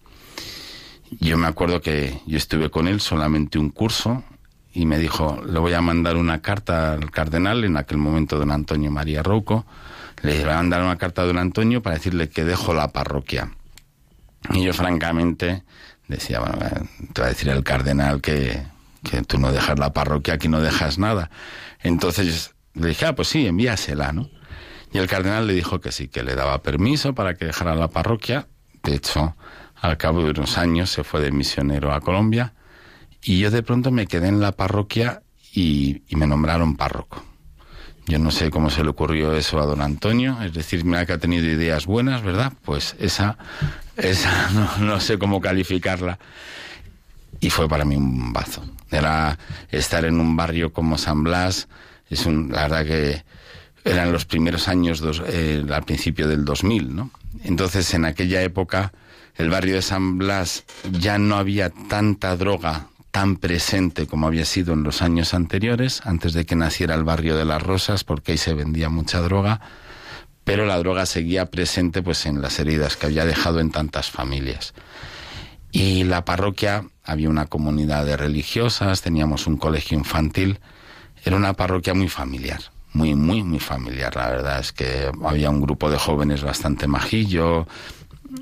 Yo 1.21 1.37
me 1.37 1.47
acuerdo 1.47 1.81
que 1.81 2.21
yo 2.27 2.39
estuve 2.39 2.71
con 2.71 2.89
él 2.89 3.01
solamente 3.01 3.59
un 3.59 3.71
curso 3.71 4.25
y 4.73 4.87
me 4.87 4.99
dijo, 4.99 5.43
le 5.47 5.59
voy 5.59 5.75
a 5.75 5.83
mandar 5.83 6.17
una 6.17 6.41
carta 6.41 6.95
al 6.95 7.11
cardenal, 7.11 7.65
en 7.65 7.77
aquel 7.77 7.99
momento 7.99 8.39
don 8.39 8.51
Antonio 8.51 8.91
María 8.91 9.23
Rouco, 9.23 9.67
le 10.23 10.41
voy 10.41 10.51
a 10.51 10.57
mandar 10.57 10.83
una 10.83 10.97
carta 10.97 11.23
a 11.23 11.27
don 11.27 11.39
Antonio 11.39 11.83
para 11.83 11.97
decirle 11.97 12.31
que 12.31 12.45
dejo 12.45 12.73
la 12.73 12.89
parroquia. 12.89 13.51
Y 14.51 14.63
yo 14.63 14.73
francamente 14.73 15.65
decía, 16.09 16.39
eh, 16.39 16.89
te 17.13 17.21
va 17.21 17.27
a 17.27 17.31
decir 17.31 17.49
el 17.51 17.63
cardenal 17.63 18.21
que, 18.21 18.63
que 19.09 19.23
tú 19.23 19.39
no 19.39 19.53
dejas 19.53 19.79
la 19.79 19.93
parroquia, 19.93 20.35
aquí 20.35 20.49
no 20.49 20.61
dejas 20.61 20.99
nada. 20.99 21.31
Entonces 21.83 22.55
le 22.75 22.89
dije, 22.89 23.07
ah, 23.07 23.15
pues 23.15 23.29
sí, 23.29 23.47
envíasela, 23.47 24.13
¿no? 24.13 24.31
Y 24.93 24.99
el 24.99 25.09
cardenal 25.09 25.47
le 25.47 25.55
dijo 25.55 25.81
que 25.81 25.93
sí, 25.93 26.09
que 26.09 26.23
le 26.23 26.35
daba 26.35 26.63
permiso 26.63 27.15
para 27.15 27.35
que 27.35 27.47
dejara 27.47 27.75
la 27.75 27.89
parroquia. 27.89 28.47
De 28.83 28.95
hecho, 28.95 29.37
al 29.83 29.97
cabo 29.97 30.23
de 30.23 30.31
unos 30.31 30.59
años 30.59 30.91
se 30.91 31.03
fue 31.03 31.21
de 31.21 31.33
misionero 31.33 31.93
a 31.93 32.01
Colombia. 32.01 32.55
Y 33.21 33.41
yo 33.41 33.51
de 33.51 33.65
pronto 33.65 33.91
me 33.91 34.07
quedé 34.07 34.29
en 34.29 34.41
la 34.41 34.53
parroquia 34.53 35.23
y, 35.53 36.03
me 36.11 36.27
nombraron 36.27 36.77
párroco. 36.77 37.23
Yo 38.07 38.21
no 38.21 38.31
sé 38.31 38.51
cómo 38.51 38.71
se 38.71 38.85
le 38.85 38.91
ocurrió 38.91 39.35
eso 39.35 39.61
a 39.61 39.67
don 39.67 39.83
Antonio, 39.83 40.41
es 40.43 40.55
decir, 40.55 40.85
mira 40.85 41.05
que 41.05 41.13
ha 41.13 41.19
tenido 41.19 41.47
ideas 41.47 41.87
buenas, 41.87 42.23
¿verdad? 42.23 42.53
Pues 42.65 42.95
esa, 43.01 43.37
esa 43.97 44.51
no, 44.81 45.01
sé 45.01 45.19
cómo 45.19 45.41
calificarla. 45.41 46.19
Y 47.41 47.51
fue 47.51 47.69
para 47.69 47.85
mí 47.85 47.97
un 47.97 48.33
bazo. 48.33 48.65
Era 48.89 49.37
estar 49.71 50.05
en 50.05 50.21
un 50.21 50.37
barrio 50.37 50.73
como 50.73 50.97
San 50.97 51.25
Blas, 51.25 51.67
es 52.09 52.25
un, 52.25 52.53
la 52.53 52.63
verdad 52.63 52.87
que 52.87 53.25
eran 53.85 54.13
los 54.13 54.27
primeros 54.27 54.69
años, 54.69 55.03
eh, 55.27 55.65
al 55.69 55.83
principio 55.83 56.29
del 56.29 56.45
2000, 56.45 56.95
¿no? 56.95 57.11
Entonces, 57.43 57.93
en 57.95 58.05
aquella 58.05 58.43
época, 58.43 58.93
el 59.37 59.51
barrio 59.51 59.77
de 59.77 59.83
San 59.83 60.19
Blas 60.19 60.65
ya 60.91 61.19
no 61.19 61.37
había 61.37 61.71
tanta 61.71 62.37
droga 62.37 62.89
tan 63.13 63.37
presente 63.37 64.07
como 64.07 64.27
había 64.27 64.47
sido 64.47 64.73
en 64.73 64.83
los 64.83 65.03
años 65.03 65.35
anteriores, 65.35 66.01
antes 66.05 66.33
de 66.33 66.47
que 66.47 66.57
naciera 66.57 66.95
el 66.95 67.05
barrio 67.05 67.37
de 67.37 67.45
las 67.45 67.63
Rosas, 67.63 68.05
porque 68.05 68.33
ahí 68.33 68.39
se 68.39 68.55
vendía 68.55 68.89
mucha 68.89 69.21
droga, 69.21 69.61
pero 70.45 70.65
la 70.65 70.79
droga 70.79 71.05
seguía 71.05 71.51
presente 71.51 72.03
pues 72.03 72.25
en 72.25 72.41
las 72.41 72.59
heridas 72.59 72.97
que 72.97 73.07
había 73.07 73.27
dejado 73.27 73.61
en 73.61 73.71
tantas 73.71 74.11
familias. 74.11 74.73
Y 75.71 76.05
la 76.05 76.25
parroquia, 76.25 76.85
había 77.05 77.29
una 77.29 77.47
comunidad 77.47 78.07
de 78.07 78.17
religiosas, 78.17 79.03
teníamos 79.03 79.47
un 79.47 79.59
colegio 79.59 79.97
infantil, 79.97 80.59
era 81.25 81.37
una 81.37 81.53
parroquia 81.53 81.95
muy 81.95 82.09
familiar, 82.09 82.61
muy, 82.95 83.15
muy, 83.15 83.43
muy 83.43 83.61
familiar. 83.61 84.17
La 84.17 84.29
verdad 84.29 84.61
es 84.61 84.73
que 84.73 85.11
había 85.23 85.51
un 85.51 85.61
grupo 85.61 85.91
de 85.91 85.99
jóvenes 85.99 86.43
bastante 86.43 86.87
majillo 86.87 87.67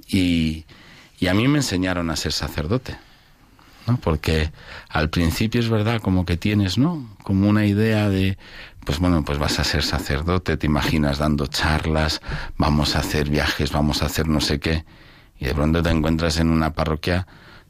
y, 0.08 0.64
y 1.20 1.28
a 1.28 1.34
mí 1.34 1.46
me 1.46 1.58
enseñaron 1.58 2.10
a 2.10 2.16
ser 2.16 2.32
sacerdote. 2.32 2.96
¿no? 3.86 3.98
Porque 3.98 4.50
al 4.88 5.10
principio 5.10 5.60
es 5.60 5.68
verdad 5.68 6.00
como 6.00 6.24
que 6.24 6.36
tienes, 6.36 6.78
¿no? 6.78 7.08
Como 7.22 7.48
una 7.48 7.66
idea 7.66 8.08
de, 8.08 8.38
pues 8.84 8.98
bueno, 8.98 9.24
pues 9.24 9.38
vas 9.38 9.58
a 9.58 9.64
ser 9.64 9.82
sacerdote, 9.82 10.56
te 10.56 10.66
imaginas 10.66 11.18
dando 11.18 11.46
charlas, 11.46 12.20
vamos 12.56 12.96
a 12.96 13.00
hacer 13.00 13.28
viajes, 13.28 13.72
vamos 13.72 14.02
a 14.02 14.06
hacer 14.06 14.28
no 14.28 14.40
sé 14.40 14.60
qué, 14.60 14.84
y 15.38 15.46
de 15.46 15.54
pronto 15.54 15.82
te 15.82 15.90
encuentras 15.90 16.38
en 16.38 16.50
una 16.50 16.72
parroquia 16.72 17.26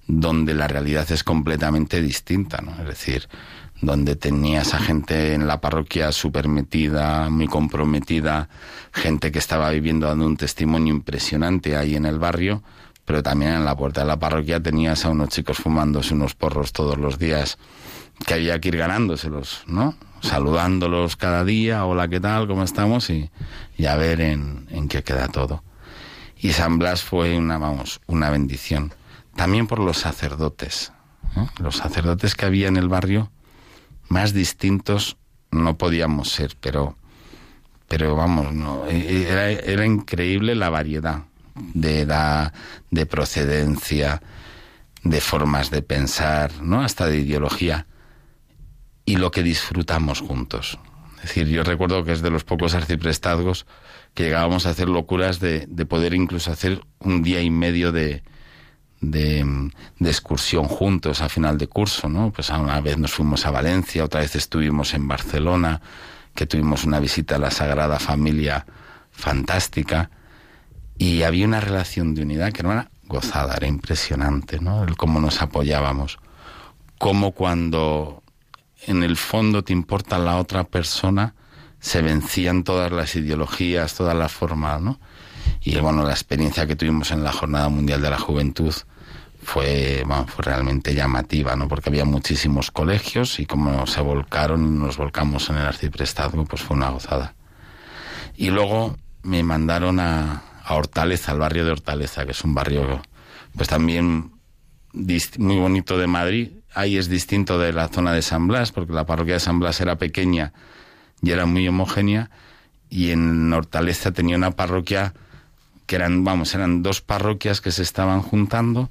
donde 0.07 0.55
la 0.55 0.67
realidad 0.67 1.11
es 1.13 1.23
completamente 1.23 2.03
distinta, 2.03 2.61
¿no? 2.61 2.73
Es 2.81 2.87
decir, 2.87 3.29
donde 3.81 4.17
tenías 4.17 4.75
a 4.75 4.79
gente 4.79 5.35
en 5.35 5.47
la 5.47 5.61
parroquia 5.61 6.13
súper 6.13 6.49
metida, 6.49 7.31
muy 7.31 7.47
comprometida, 7.47 8.49
gente 8.93 9.33
que 9.33 9.39
estaba 9.39 9.71
viviendo 9.71 10.07
dando 10.07 10.27
un 10.27 10.37
testimonio 10.37 10.93
impresionante 10.93 11.77
ahí 11.77 11.97
en 11.97 12.07
el 12.07 12.19
barrio, 12.19 12.63
pero 13.11 13.25
también 13.25 13.55
en 13.55 13.65
la 13.65 13.77
puerta 13.77 14.03
de 14.03 14.07
la 14.07 14.21
parroquia 14.21 14.63
tenías 14.63 15.05
a 15.05 15.09
unos 15.09 15.31
chicos 15.31 15.59
fumándose 15.59 16.15
unos 16.15 16.37
porros 16.37 16.73
todos 16.73 16.97
los 16.97 17.19
días, 17.19 17.59
que 18.25 18.35
había 18.35 18.61
que 18.61 18.69
ir 18.69 18.77
ganándoselos, 18.77 19.65
¿no? 19.67 19.97
Saludándolos 20.21 21.17
cada 21.17 21.45
día, 21.45 21.85
hola, 21.87 22.07
¿qué 22.07 22.21
tal? 22.21 22.47
¿Cómo 22.47 22.63
estamos? 22.63 23.11
Y, 23.11 23.29
y 23.77 23.87
a 23.87 23.97
ver 23.97 24.21
en, 24.21 24.69
en 24.71 24.87
qué 24.87 25.03
queda 25.03 25.27
todo. 25.27 25.65
Y 26.39 26.53
San 26.53 26.79
Blas 26.79 27.03
fue 27.03 27.37
una, 27.37 27.59
vamos, 27.59 28.01
una 28.07 28.31
bendición. 28.31 28.95
También 29.35 29.67
por 29.67 29.81
los 29.81 29.99
sacerdotes. 29.99 30.93
¿eh? 31.37 31.49
Los 31.59 31.79
sacerdotes 31.79 32.37
que 32.37 32.47
había 32.47 32.69
en 32.69 32.77
el 32.77 32.89
barrio, 32.89 33.33
más 34.07 34.33
distintos 34.33 35.17
no 35.51 35.77
podíamos 35.77 36.31
ser, 36.31 36.55
pero, 36.61 36.97
pero 37.89 38.15
vamos, 38.15 38.53
no, 38.53 38.87
era, 38.87 39.51
era 39.51 39.85
increíble 39.85 40.55
la 40.55 40.71
variedad 40.71 41.25
de 41.75 42.01
edad, 42.01 42.53
de 42.91 43.07
procedencia, 43.07 44.23
de 45.03 45.21
formas 45.21 45.71
de 45.71 45.83
pensar, 45.83 46.53
¿no? 46.63 46.83
Hasta 46.83 47.07
de 47.07 47.19
ideología. 47.19 47.87
Y 49.05 49.17
lo 49.17 49.31
que 49.31 49.43
disfrutamos 49.43 50.21
juntos. 50.21 50.79
Es 51.17 51.29
decir, 51.29 51.49
yo 51.49 51.63
recuerdo 51.63 52.05
que 52.05 52.13
es 52.13 52.23
de 52.23 52.31
los 52.31 52.45
pocos 52.45 52.75
arciprestazgos 52.75 53.67
que 54.15 54.25
llegábamos 54.25 54.67
a 54.67 54.71
hacer 54.71 54.89
locuras 54.89 55.41
de, 55.41 55.67
de 55.69 55.87
poder 55.87 56.15
incluso 56.15 56.51
hacer 56.51 56.83
un 56.99 57.23
día 57.23 57.43
y 57.43 57.51
medio 57.51 57.93
de, 57.93 58.23
de, 59.01 59.71
excursión 60.01 60.65
juntos 60.65 61.21
a 61.21 61.29
final 61.29 61.59
de 61.59 61.67
curso, 61.67 62.09
¿no? 62.09 62.33
Pues 62.33 62.51
una 62.51 62.81
vez 62.81 62.99
nos 62.99 63.13
fuimos 63.13 63.47
a 63.47 63.51
Valencia, 63.51 64.05
otra 64.05 64.21
vez 64.21 64.37
estuvimos 64.37 64.95
en 64.95 65.09
Barcelona, 65.09 65.81
que 66.35 66.47
tuvimos 66.47 66.85
una 66.85 67.01
visita 67.01 67.37
a 67.37 67.39
la 67.39 67.51
Sagrada 67.51 67.99
Familia 67.99 68.67
fantástica 69.11 70.11
y 71.01 71.23
había 71.23 71.47
una 71.47 71.61
relación 71.61 72.15
de 72.15 72.21
unidad 72.21 72.53
que 72.53 72.61
era 72.61 72.69
una 72.69 72.91
gozada, 73.07 73.55
era 73.55 73.67
impresionante, 73.67 74.61
¿no? 74.61 74.85
El 74.85 74.99
cómo 74.99 75.19
nos 75.19 75.41
apoyábamos, 75.41 76.19
cómo 76.99 77.33
cuando 77.33 78.23
en 78.87 79.03
el 79.03 79.17
fondo 79.17 79.65
te 79.65 79.73
importa 79.73 80.19
la 80.19 80.37
otra 80.37 80.65
persona, 80.65 81.35
se 81.81 82.03
vencían 82.03 82.65
todas 82.65 82.93
las 82.93 83.17
ideologías, 83.17 83.95
todas 83.95 84.15
las 84.15 84.31
formas, 84.31 84.83
¿no? 84.83 85.01
Y 85.63 85.75
bueno, 85.79 86.05
la 86.05 86.11
experiencia 86.11 86.67
que 86.67 86.77
tuvimos 86.77 87.11
en 87.13 87.25
la 87.25 87.33
Jornada 87.33 87.71
Mundial 87.71 88.03
de 88.03 88.11
la 88.11 88.19
Juventud 88.19 88.75
fue, 89.43 90.03
bueno, 90.07 90.27
fue 90.27 90.45
realmente 90.45 90.95
llamativa, 90.95 91.57
¿no? 91.57 91.67
Porque 91.67 91.89
había 91.89 92.05
muchísimos 92.05 92.71
colegios 92.71 93.41
y 93.41 93.47
como 93.47 93.87
se 93.87 94.03
volcaron 94.03 94.67
y 94.67 94.79
nos 94.79 94.99
volcamos 94.99 95.49
en 95.49 95.57
el 95.57 95.67
arciprestazgo, 95.67 96.45
pues 96.45 96.61
fue 96.61 96.77
una 96.77 96.91
gozada. 96.91 97.35
Y 98.37 98.51
luego 98.51 98.99
me 99.23 99.43
mandaron 99.43 99.99
a, 99.99 100.43
Hortaleza, 100.75 101.33
al 101.33 101.39
barrio 101.39 101.65
de 101.65 101.73
Hortaleza, 101.73 102.25
que 102.25 102.33
es 102.33 102.45
un 102.45 102.55
barrio, 102.55 103.03
pues 103.57 103.69
también 103.69 104.33
muy 104.93 105.57
bonito 105.57 105.99
de 105.99 106.07
Madrid. 106.07 106.51
Ahí 106.75 106.97
es 106.97 107.09
distinto 107.09 107.59
de 107.59 107.73
la 107.73 107.89
zona 107.89 108.13
de 108.13 108.23
San 108.23 108.49
Blas, 108.49 108.73
porque 108.73 108.93
la 108.93 109.07
parroquia 109.07 109.35
de 109.35 109.41
San 109.41 109.59
Blas 109.59 109.81
era 109.81 109.97
pequeña 109.97 110.53
y 111.23 111.31
era 111.31 111.47
muy 111.47 111.67
homogénea, 111.69 112.31
y 112.89 113.11
en 113.11 113.53
Hortaleza 113.53 114.13
tenía 114.13 114.37
una 114.37 114.53
parroquia 114.53 115.15
que 115.87 115.97
eran, 115.97 116.25
vamos, 116.25 116.55
eran 116.55 116.83
dos 116.83 117.01
parroquias 117.01 117.61
que 117.61 117.73
se 117.73 117.83
estaban 117.83 118.23
juntando 118.23 118.91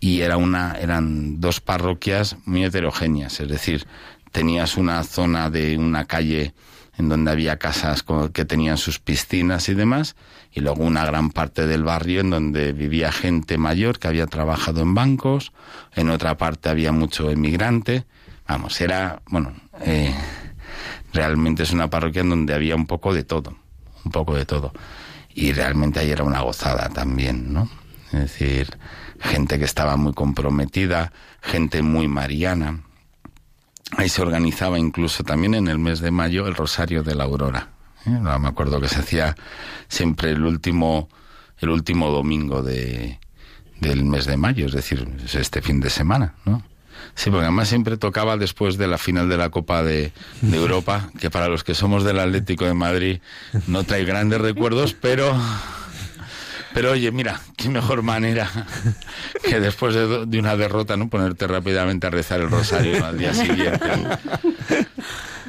y 0.00 0.22
era 0.22 0.36
una, 0.36 0.74
eran 0.80 1.40
dos 1.40 1.60
parroquias 1.60 2.36
muy 2.44 2.64
heterogéneas, 2.64 3.38
es 3.40 3.48
decir, 3.48 3.86
tenías 4.32 4.76
una 4.76 5.02
zona 5.04 5.50
de 5.50 5.78
una 5.78 6.04
calle 6.06 6.54
en 6.98 7.08
donde 7.08 7.30
había 7.30 7.58
casas 7.58 8.04
que 8.32 8.44
tenían 8.44 8.76
sus 8.76 8.98
piscinas 8.98 9.68
y 9.68 9.74
demás, 9.74 10.16
y 10.52 10.60
luego 10.60 10.84
una 10.84 11.04
gran 11.04 11.30
parte 11.30 11.66
del 11.66 11.82
barrio 11.84 12.20
en 12.20 12.30
donde 12.30 12.72
vivía 12.72 13.10
gente 13.10 13.58
mayor 13.58 13.98
que 13.98 14.08
había 14.08 14.26
trabajado 14.26 14.82
en 14.82 14.94
bancos, 14.94 15.52
en 15.94 16.10
otra 16.10 16.36
parte 16.36 16.68
había 16.68 16.92
mucho 16.92 17.30
emigrante, 17.30 18.04
vamos, 18.46 18.80
era, 18.80 19.22
bueno, 19.28 19.54
eh, 19.80 20.14
realmente 21.12 21.62
es 21.62 21.72
una 21.72 21.88
parroquia 21.88 22.20
en 22.20 22.30
donde 22.30 22.54
había 22.54 22.76
un 22.76 22.86
poco 22.86 23.14
de 23.14 23.24
todo, 23.24 23.56
un 24.04 24.12
poco 24.12 24.34
de 24.34 24.44
todo, 24.44 24.72
y 25.34 25.52
realmente 25.52 26.00
ahí 26.00 26.10
era 26.10 26.24
una 26.24 26.40
gozada 26.40 26.88
también, 26.90 27.52
¿no? 27.52 27.68
Es 28.06 28.20
decir, 28.20 28.76
gente 29.18 29.58
que 29.58 29.64
estaba 29.64 29.96
muy 29.96 30.12
comprometida, 30.12 31.12
gente 31.40 31.80
muy 31.80 32.08
mariana, 32.08 32.82
Ahí 33.96 34.08
se 34.08 34.22
organizaba 34.22 34.78
incluso 34.78 35.22
también 35.22 35.54
en 35.54 35.68
el 35.68 35.78
mes 35.78 36.00
de 36.00 36.10
mayo 36.10 36.46
el 36.46 36.54
Rosario 36.54 37.02
de 37.02 37.14
la 37.14 37.24
Aurora. 37.24 37.71
¿Eh? 38.06 38.10
Me 38.10 38.48
acuerdo 38.48 38.80
que 38.80 38.88
se 38.88 39.00
hacía 39.00 39.36
siempre 39.88 40.30
el 40.30 40.44
último, 40.44 41.08
el 41.58 41.70
último 41.70 42.10
domingo 42.10 42.62
de, 42.62 43.18
del 43.80 44.04
mes 44.04 44.26
de 44.26 44.36
mayo, 44.36 44.66
es 44.66 44.72
decir, 44.72 45.08
este 45.34 45.62
fin 45.62 45.80
de 45.80 45.90
semana, 45.90 46.34
¿no? 46.44 46.62
Sí, 47.14 47.30
porque 47.30 47.44
además 47.44 47.68
siempre 47.68 47.96
tocaba 47.96 48.36
después 48.36 48.78
de 48.78 48.86
la 48.86 48.96
final 48.96 49.28
de 49.28 49.36
la 49.36 49.50
Copa 49.50 49.82
de, 49.82 50.12
de, 50.40 50.56
Europa, 50.56 51.10
que 51.18 51.30
para 51.30 51.48
los 51.48 51.64
que 51.64 51.74
somos 51.74 52.04
del 52.04 52.18
Atlético 52.18 52.64
de 52.64 52.74
Madrid 52.74 53.20
no 53.66 53.84
trae 53.84 54.04
grandes 54.04 54.40
recuerdos, 54.40 54.94
pero 54.94 55.36
pero 56.74 56.92
oye, 56.92 57.10
mira, 57.12 57.40
qué 57.56 57.68
mejor 57.68 58.02
manera 58.02 58.48
que 59.42 59.60
después 59.60 59.94
de, 59.94 60.26
de 60.26 60.38
una 60.38 60.56
derrota, 60.56 60.96
¿no? 60.96 61.08
Ponerte 61.08 61.46
rápidamente 61.46 62.06
a 62.06 62.10
rezar 62.10 62.40
el 62.40 62.50
rosario 62.50 63.04
al 63.04 63.18
día 63.18 63.34
siguiente. 63.34 63.78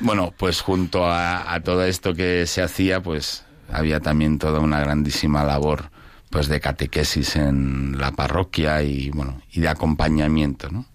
Bueno, 0.04 0.34
pues 0.38 0.60
junto 0.60 1.06
a, 1.06 1.54
a, 1.54 1.62
todo 1.62 1.86
esto 1.86 2.14
que 2.14 2.46
se 2.46 2.62
hacía, 2.62 3.02
pues 3.02 3.46
había 3.72 4.02
también 4.02 4.38
toda 4.38 4.60
una 4.60 4.82
grandísima 4.82 5.46
labor 5.46 5.92
pues 6.30 6.50
de 6.50 6.60
catequesis 6.60 7.38
en 7.38 7.98
la 7.98 8.12
parroquia 8.12 8.82
y 8.82 9.12
bueno, 9.12 9.42
y 9.54 9.62
de 9.62 9.70
acompañamiento, 9.70 10.70
¿no? 10.70 10.86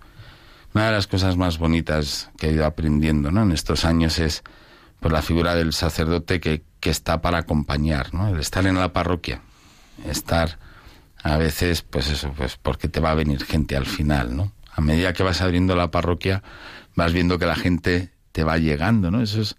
Una 0.75 0.87
de 0.87 0.93
las 0.93 1.07
cosas 1.07 1.39
más 1.39 1.57
bonitas 1.57 2.31
que 2.37 2.49
he 2.49 2.53
ido 2.53 2.67
aprendiendo, 2.67 3.31
¿no? 3.31 3.45
En 3.45 3.53
estos 3.53 3.87
años 3.87 4.19
es 4.19 4.43
pues 5.01 5.11
la 5.11 5.23
figura 5.23 5.55
del 5.55 5.73
sacerdote 5.73 6.39
que, 6.39 6.63
que 6.79 6.91
está 6.91 7.23
para 7.23 7.39
acompañar, 7.39 8.13
¿no? 8.13 8.29
El 8.29 8.39
estar 8.39 8.67
en 8.67 8.75
la 8.75 8.93
parroquia, 8.93 9.41
estar 10.05 10.59
a 11.23 11.39
veces, 11.39 11.81
pues 11.81 12.11
eso, 12.11 12.35
pues 12.37 12.59
porque 12.59 12.89
te 12.89 13.01
va 13.01 13.13
a 13.13 13.15
venir 13.15 13.43
gente 13.43 13.75
al 13.75 13.87
final, 13.87 14.37
¿no? 14.37 14.53
A 14.71 14.83
medida 14.83 15.15
que 15.15 15.23
vas 15.23 15.41
abriendo 15.41 15.77
la 15.77 15.91
parroquia, 15.91 16.43
vas 16.95 17.15
viendo 17.15 17.39
que 17.39 17.47
la 17.47 17.57
gente 17.57 18.13
te 18.33 18.45
va 18.45 18.59
llegando, 18.59 19.11
¿no? 19.11 19.23
Eso 19.23 19.41
es 19.41 19.57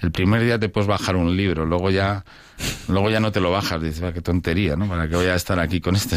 el 0.00 0.12
primer 0.12 0.42
día 0.42 0.58
te 0.58 0.68
puedes 0.68 0.86
bajar 0.86 1.16
un 1.16 1.36
libro, 1.36 1.64
luego 1.64 1.90
ya 1.90 2.24
luego 2.88 3.10
ya 3.10 3.20
no 3.20 3.32
te 3.32 3.40
lo 3.40 3.50
bajas, 3.50 3.82
dices, 3.82 4.02
va, 4.02 4.12
qué 4.12 4.20
tontería, 4.20 4.76
¿no? 4.76 4.88
¿Para 4.88 5.08
qué 5.08 5.16
voy 5.16 5.26
a 5.26 5.34
estar 5.34 5.58
aquí 5.58 5.80
con 5.80 5.96
esto 5.96 6.16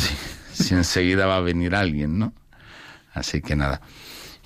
si, 0.54 0.74
enseguida 0.74 1.26
va 1.26 1.38
a 1.38 1.42
venir 1.42 1.76
alguien, 1.76 2.20
¿no? 2.20 2.34
Así 3.14 3.42
que 3.42 3.56
nada. 3.56 3.82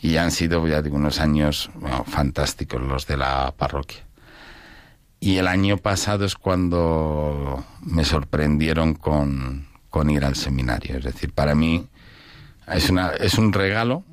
Y 0.02 0.18
han 0.18 0.32
sido, 0.32 0.68
ya 0.68 0.82
digo, 0.82 0.98
unos 0.98 1.20
años 1.20 1.70
fantásticos 2.08 2.82
los 2.82 3.08
de 3.08 3.18
la 3.18 3.54
parroquia. 3.58 4.06
Y 5.20 5.38
el 5.38 5.48
año 5.48 5.78
pasado 5.78 6.26
es 6.26 6.36
cuando 6.36 7.66
me 7.82 8.04
sorprendieron 8.04 8.96
con, 8.96 9.68
con 9.90 10.10
ir 10.10 10.26
al 10.26 10.36
seminario. 10.36 10.98
Es 10.98 11.06
decir, 11.06 11.32
para 11.32 11.56
mí 11.56 11.88
es, 12.68 12.90
una, 12.90 13.12
es 13.12 13.36
un 13.36 13.54
regalo, 13.54 14.04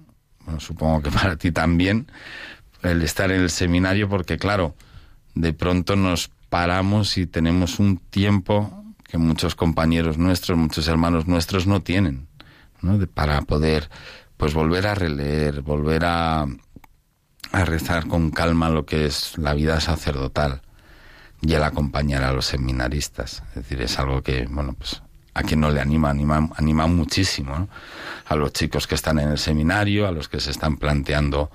bueno, 0.44 0.60
supongo 0.60 1.02
que 1.02 1.10
para 1.10 1.36
ti 1.36 1.50
también, 1.50 2.06
el 2.82 3.02
estar 3.02 3.30
en 3.30 3.40
el 3.42 3.50
seminario, 3.50 4.08
porque 4.08 4.38
claro, 4.38 4.74
de 5.34 5.52
pronto 5.52 5.96
nos 5.96 6.30
paramos 6.48 7.16
y 7.18 7.26
tenemos 7.26 7.78
un 7.78 7.98
tiempo 7.98 8.84
que 9.04 9.18
muchos 9.18 9.54
compañeros 9.54 10.18
nuestros, 10.18 10.56
muchos 10.58 10.88
hermanos 10.88 11.26
nuestros 11.26 11.66
no 11.66 11.82
tienen, 11.82 12.28
¿no? 12.80 12.98
De, 12.98 13.06
para 13.06 13.40
poder 13.42 13.90
pues 14.36 14.54
volver 14.54 14.86
a 14.86 14.94
releer, 14.94 15.62
volver 15.62 16.04
a, 16.04 16.46
a 17.52 17.64
rezar 17.64 18.06
con 18.06 18.30
calma 18.30 18.70
lo 18.70 18.86
que 18.86 19.06
es 19.06 19.36
la 19.36 19.54
vida 19.54 19.80
sacerdotal 19.80 20.62
y 21.42 21.52
el 21.54 21.62
acompañar 21.62 22.22
a 22.22 22.32
los 22.32 22.46
seminaristas. 22.46 23.42
Es 23.50 23.54
decir, 23.56 23.82
es 23.82 23.98
algo 23.98 24.22
que, 24.22 24.46
bueno, 24.48 24.74
pues 24.74 25.02
a 25.34 25.42
quien 25.42 25.60
no 25.60 25.70
le 25.70 25.80
anima, 25.80 26.10
anima, 26.10 26.50
anima 26.56 26.86
muchísimo, 26.86 27.58
¿no? 27.58 27.68
A 28.26 28.36
los 28.36 28.52
chicos 28.52 28.86
que 28.86 28.94
están 28.94 29.18
en 29.18 29.28
el 29.28 29.38
seminario, 29.38 30.06
a 30.06 30.12
los 30.12 30.28
que 30.28 30.40
se 30.40 30.50
están 30.50 30.76
planteando 30.76 31.50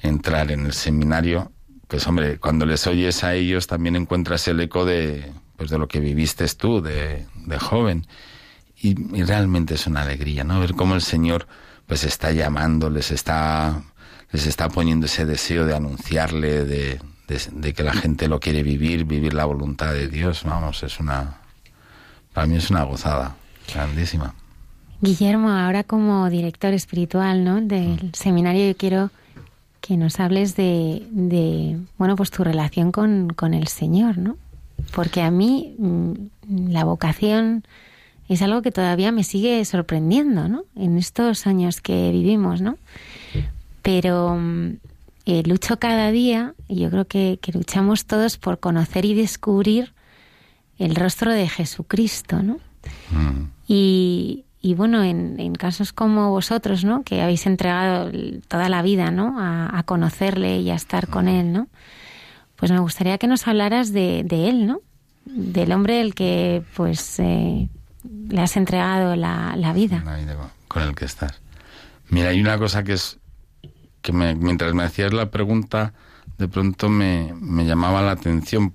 entrar 0.00 0.50
en 0.50 0.66
el 0.66 0.72
seminario, 0.72 1.52
pues 1.88 2.06
hombre, 2.06 2.38
cuando 2.38 2.66
les 2.66 2.86
oyes 2.86 3.24
a 3.24 3.34
ellos 3.34 3.66
también 3.66 3.96
encuentras 3.96 4.46
el 4.48 4.60
eco 4.60 4.84
de, 4.84 5.32
pues 5.56 5.70
de 5.70 5.78
lo 5.78 5.88
que 5.88 6.00
viviste 6.00 6.46
tú 6.48 6.80
de, 6.80 7.26
de 7.34 7.58
joven. 7.58 8.06
Y, 8.80 8.90
y, 9.16 9.24
realmente 9.24 9.74
es 9.74 9.88
una 9.88 10.02
alegría, 10.02 10.44
¿no? 10.44 10.60
Ver 10.60 10.74
cómo 10.74 10.94
el 10.94 11.02
Señor 11.02 11.48
pues 11.86 12.04
está 12.04 12.30
llamando, 12.30 12.90
les 12.90 13.10
está, 13.10 13.82
les 14.30 14.46
está 14.46 14.68
poniendo 14.68 15.06
ese 15.06 15.26
deseo 15.26 15.66
de 15.66 15.74
anunciarle, 15.74 16.64
de, 16.64 17.00
de, 17.26 17.40
de, 17.50 17.72
que 17.74 17.82
la 17.82 17.92
gente 17.92 18.28
lo 18.28 18.38
quiere 18.38 18.62
vivir, 18.62 19.04
vivir 19.04 19.34
la 19.34 19.46
voluntad 19.46 19.92
de 19.94 20.06
Dios, 20.06 20.44
vamos, 20.44 20.84
es 20.84 21.00
una, 21.00 21.38
para 22.32 22.46
mí 22.46 22.56
es 22.56 22.70
una 22.70 22.84
gozada 22.84 23.34
grandísima. 23.72 24.34
Guillermo, 25.00 25.50
ahora 25.50 25.82
como 25.82 26.28
director 26.28 26.72
espiritual, 26.72 27.42
¿no? 27.42 27.60
Del 27.60 27.94
mm. 27.94 28.10
seminario, 28.12 28.66
yo 28.66 28.76
quiero 28.76 29.10
que 29.88 29.96
nos 29.96 30.20
hables 30.20 30.54
de, 30.54 31.02
de, 31.12 31.78
bueno, 31.96 32.14
pues 32.14 32.30
tu 32.30 32.44
relación 32.44 32.92
con, 32.92 33.30
con 33.30 33.54
el 33.54 33.68
Señor, 33.68 34.18
¿no? 34.18 34.36
Porque 34.94 35.22
a 35.22 35.30
mí 35.30 35.74
la 36.46 36.84
vocación 36.84 37.64
es 38.28 38.42
algo 38.42 38.60
que 38.60 38.70
todavía 38.70 39.12
me 39.12 39.24
sigue 39.24 39.64
sorprendiendo, 39.64 40.46
¿no? 40.46 40.64
En 40.76 40.98
estos 40.98 41.46
años 41.46 41.80
que 41.80 42.12
vivimos, 42.12 42.60
¿no? 42.60 42.76
Pero 43.80 44.38
eh, 45.24 45.42
lucho 45.46 45.78
cada 45.78 46.10
día, 46.10 46.52
y 46.68 46.80
yo 46.80 46.90
creo 46.90 47.06
que, 47.06 47.38
que, 47.40 47.52
luchamos 47.52 48.04
todos 48.04 48.36
por 48.36 48.60
conocer 48.60 49.06
y 49.06 49.14
descubrir 49.14 49.94
el 50.78 50.96
rostro 50.96 51.32
de 51.32 51.48
Jesucristo, 51.48 52.42
¿no? 52.42 52.60
Mm. 53.10 53.44
Y, 53.66 54.44
y, 54.68 54.74
bueno, 54.74 55.02
en, 55.02 55.40
en, 55.40 55.54
casos 55.54 55.94
como 55.94 56.30
vosotros, 56.30 56.84
¿no? 56.84 57.02
Que 57.02 57.22
habéis 57.22 57.46
entregado 57.46 58.10
toda 58.48 58.68
la 58.68 58.82
vida, 58.82 59.10
¿no? 59.10 59.40
A, 59.40 59.78
a 59.78 59.82
conocerle 59.84 60.60
y 60.60 60.70
a 60.70 60.74
estar 60.74 61.08
con 61.08 61.26
él, 61.26 61.52
¿no? 61.52 61.68
Pues 62.56 62.70
me 62.70 62.78
gustaría 62.78 63.16
que 63.16 63.26
nos 63.26 63.48
hablaras 63.48 63.92
de, 63.92 64.24
de 64.24 64.50
él, 64.50 64.66
¿no? 64.66 64.80
Del 65.24 65.72
hombre 65.72 66.02
el 66.02 66.14
que, 66.14 66.62
pues, 66.76 67.18
eh, 67.18 67.68
le 68.28 68.40
has 68.42 68.58
entregado 68.58 69.16
la, 69.16 69.54
la 69.56 69.72
vida. 69.72 70.04
Con 70.68 70.82
el 70.82 70.94
que 70.94 71.06
estás. 71.06 71.40
Mira, 72.10 72.28
hay 72.28 72.40
una 72.40 72.58
cosa 72.58 72.84
que 72.84 72.92
es 72.92 73.18
que 74.02 74.12
me, 74.12 74.34
mientras 74.34 74.74
me 74.74 74.84
hacías 74.84 75.14
la 75.14 75.30
pregunta, 75.30 75.94
de 76.36 76.46
pronto 76.46 76.90
me, 76.90 77.32
me, 77.40 77.64
llamaba 77.64 78.02
la 78.02 78.12
atención. 78.12 78.74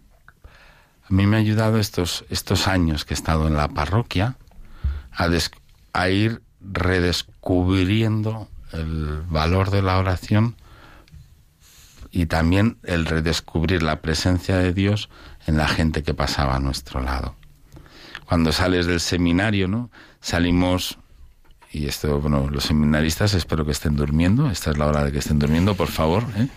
A 1.08 1.14
mí 1.14 1.28
me 1.28 1.38
ha 1.38 1.40
ayudado 1.40 1.78
estos, 1.78 2.26
estos 2.30 2.68
años 2.68 3.06
que 3.06 3.14
he 3.14 3.18
estado 3.18 3.48
en 3.48 3.56
la 3.56 3.68
parroquia 3.68 4.38
a, 5.12 5.28
des, 5.28 5.52
a 5.94 6.10
ir 6.10 6.42
redescubriendo 6.60 8.50
el 8.72 9.22
valor 9.30 9.70
de 9.70 9.82
la 9.82 9.98
oración 9.98 10.56
y 12.12 12.26
también 12.26 12.78
el 12.84 13.06
redescubrir 13.06 13.84
la 13.84 14.02
presencia 14.02 14.58
de 14.58 14.74
Dios 14.74 15.10
en 15.48 15.58
la 15.58 15.68
gente 15.68 16.04
que 16.04 16.14
pasaba 16.14 16.56
a 16.56 16.60
nuestro 16.60 17.02
lado 17.02 17.36
cuando 18.26 18.52
sales 18.52 18.86
del 18.86 19.00
seminario, 19.00 19.68
¿no? 19.68 19.92
Salimos 20.20 20.98
y 21.72 21.88
esto, 21.88 22.20
bueno, 22.20 22.50
los 22.50 22.64
seminaristas 22.66 23.34
espero 23.34 23.66
que 23.66 23.72
estén 23.72 23.96
durmiendo, 23.96 24.50
esta 24.50 24.72
es 24.72 24.78
la 24.78 24.88
hora 24.88 25.04
de 25.04 25.12
que 25.12 25.20
estén 25.20 25.40
durmiendo, 25.40 25.76
por 25.76 25.88
favor, 25.88 26.24
¿eh? 26.38 26.48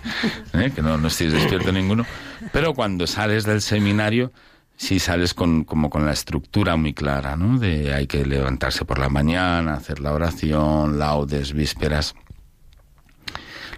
¿Eh? 0.54 0.72
que 0.74 0.82
no, 0.82 0.98
no 0.98 1.08
estéis 1.08 1.32
despierto 1.32 1.72
ninguno, 1.72 2.04
pero 2.52 2.74
cuando 2.74 3.06
sales 3.06 3.44
del 3.44 3.62
seminario, 3.62 4.32
sí 4.76 4.98
sales 4.98 5.34
con, 5.34 5.64
como 5.64 5.90
con 5.90 6.04
la 6.04 6.12
estructura 6.12 6.76
muy 6.76 6.94
clara, 6.94 7.36
¿no? 7.36 7.58
De 7.58 7.94
hay 7.94 8.06
que 8.06 8.24
levantarse 8.24 8.84
por 8.84 8.98
la 8.98 9.08
mañana, 9.08 9.74
hacer 9.74 10.00
la 10.00 10.12
oración, 10.12 10.98
laudes, 10.98 11.52
vísperas. 11.52 12.14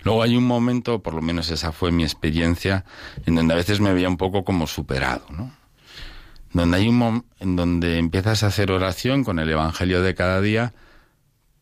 Luego 0.04 0.22
hay 0.22 0.36
un 0.36 0.44
momento, 0.44 1.02
por 1.02 1.14
lo 1.14 1.22
menos 1.22 1.50
esa 1.50 1.72
fue 1.72 1.90
mi 1.92 2.02
experiencia, 2.02 2.84
en 3.26 3.34
donde 3.34 3.54
a 3.54 3.56
veces 3.56 3.80
me 3.80 3.92
veía 3.92 4.08
un 4.08 4.16
poco 4.16 4.44
como 4.44 4.66
superado, 4.66 5.26
¿no? 5.30 5.50
donde 6.52 6.78
hay 6.78 6.88
un 6.88 7.24
en 7.40 7.56
donde 7.56 7.98
empiezas 7.98 8.42
a 8.42 8.48
hacer 8.48 8.70
oración 8.70 9.24
con 9.24 9.38
el 9.38 9.50
evangelio 9.50 10.02
de 10.02 10.14
cada 10.14 10.40
día, 10.40 10.72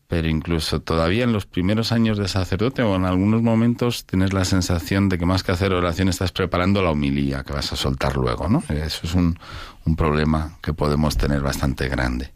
pero 0.07 0.29
incluso 0.29 0.81
todavía 0.81 1.25
en 1.25 1.33
los 1.33 1.45
primeros 1.45 1.91
años 1.91 2.17
de 2.17 2.29
sacerdote 2.29 2.81
o 2.81 2.95
en 2.95 3.05
algunos 3.05 3.41
momentos 3.41 4.05
tienes 4.05 4.31
la 4.31 4.45
sensación 4.45 5.09
de 5.09 5.17
que 5.17 5.25
más 5.25 5.43
que 5.43 5.51
hacer 5.51 5.73
oración 5.73 6.07
estás 6.07 6.31
preparando 6.31 6.81
la 6.81 6.91
homilía 6.91 7.43
que 7.43 7.53
vas 7.53 7.73
a 7.73 7.75
soltar 7.75 8.15
luego, 8.15 8.47
¿no? 8.47 8.63
Eso 8.69 9.01
es 9.03 9.13
un, 9.13 9.37
un 9.85 9.95
problema 9.97 10.57
que 10.61 10.73
podemos 10.73 11.17
tener 11.17 11.41
bastante 11.41 11.89
grande. 11.89 12.31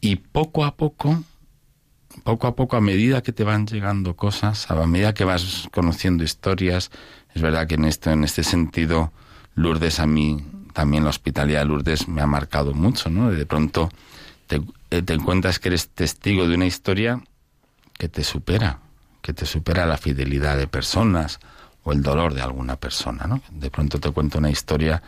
Y 0.00 0.16
poco 0.16 0.64
a 0.64 0.74
poco, 0.74 1.22
poco 2.24 2.48
a 2.48 2.56
poco, 2.56 2.76
a 2.76 2.80
medida 2.80 3.22
que 3.22 3.32
te 3.32 3.44
van 3.44 3.68
llegando 3.68 4.16
cosas, 4.16 4.68
a 4.68 4.86
medida 4.86 5.14
que 5.14 5.24
vas 5.24 5.68
conociendo 5.72 6.24
historias, 6.24 6.90
es 7.34 7.40
verdad 7.40 7.68
que 7.68 7.76
en 7.76 7.84
esto, 7.84 8.10
en 8.10 8.24
este 8.24 8.42
sentido, 8.42 9.12
Lourdes 9.54 10.00
a 10.00 10.06
mí 10.06 10.44
también 10.72 11.04
la 11.04 11.10
hospitalidad 11.10 11.60
de 11.60 11.66
Lourdes 11.66 12.08
me 12.08 12.20
ha 12.20 12.26
marcado 12.26 12.74
mucho, 12.74 13.10
¿no? 13.10 13.30
De 13.30 13.46
pronto 13.46 13.90
te, 14.48 14.60
te 15.00 15.14
encuentras 15.14 15.58
que 15.58 15.68
eres 15.68 15.88
testigo 15.88 16.46
de 16.46 16.56
una 16.56 16.66
historia 16.66 17.22
que 17.96 18.10
te 18.10 18.24
supera, 18.24 18.80
que 19.22 19.32
te 19.32 19.46
supera 19.46 19.86
la 19.86 19.96
fidelidad 19.96 20.58
de 20.58 20.66
personas 20.66 21.40
o 21.82 21.92
el 21.92 22.02
dolor 22.02 22.34
de 22.34 22.42
alguna 22.42 22.76
persona, 22.76 23.26
¿no? 23.26 23.40
De 23.50 23.70
pronto 23.70 23.98
te 23.98 24.10
cuento 24.10 24.36
una 24.36 24.50
historia 24.50 25.02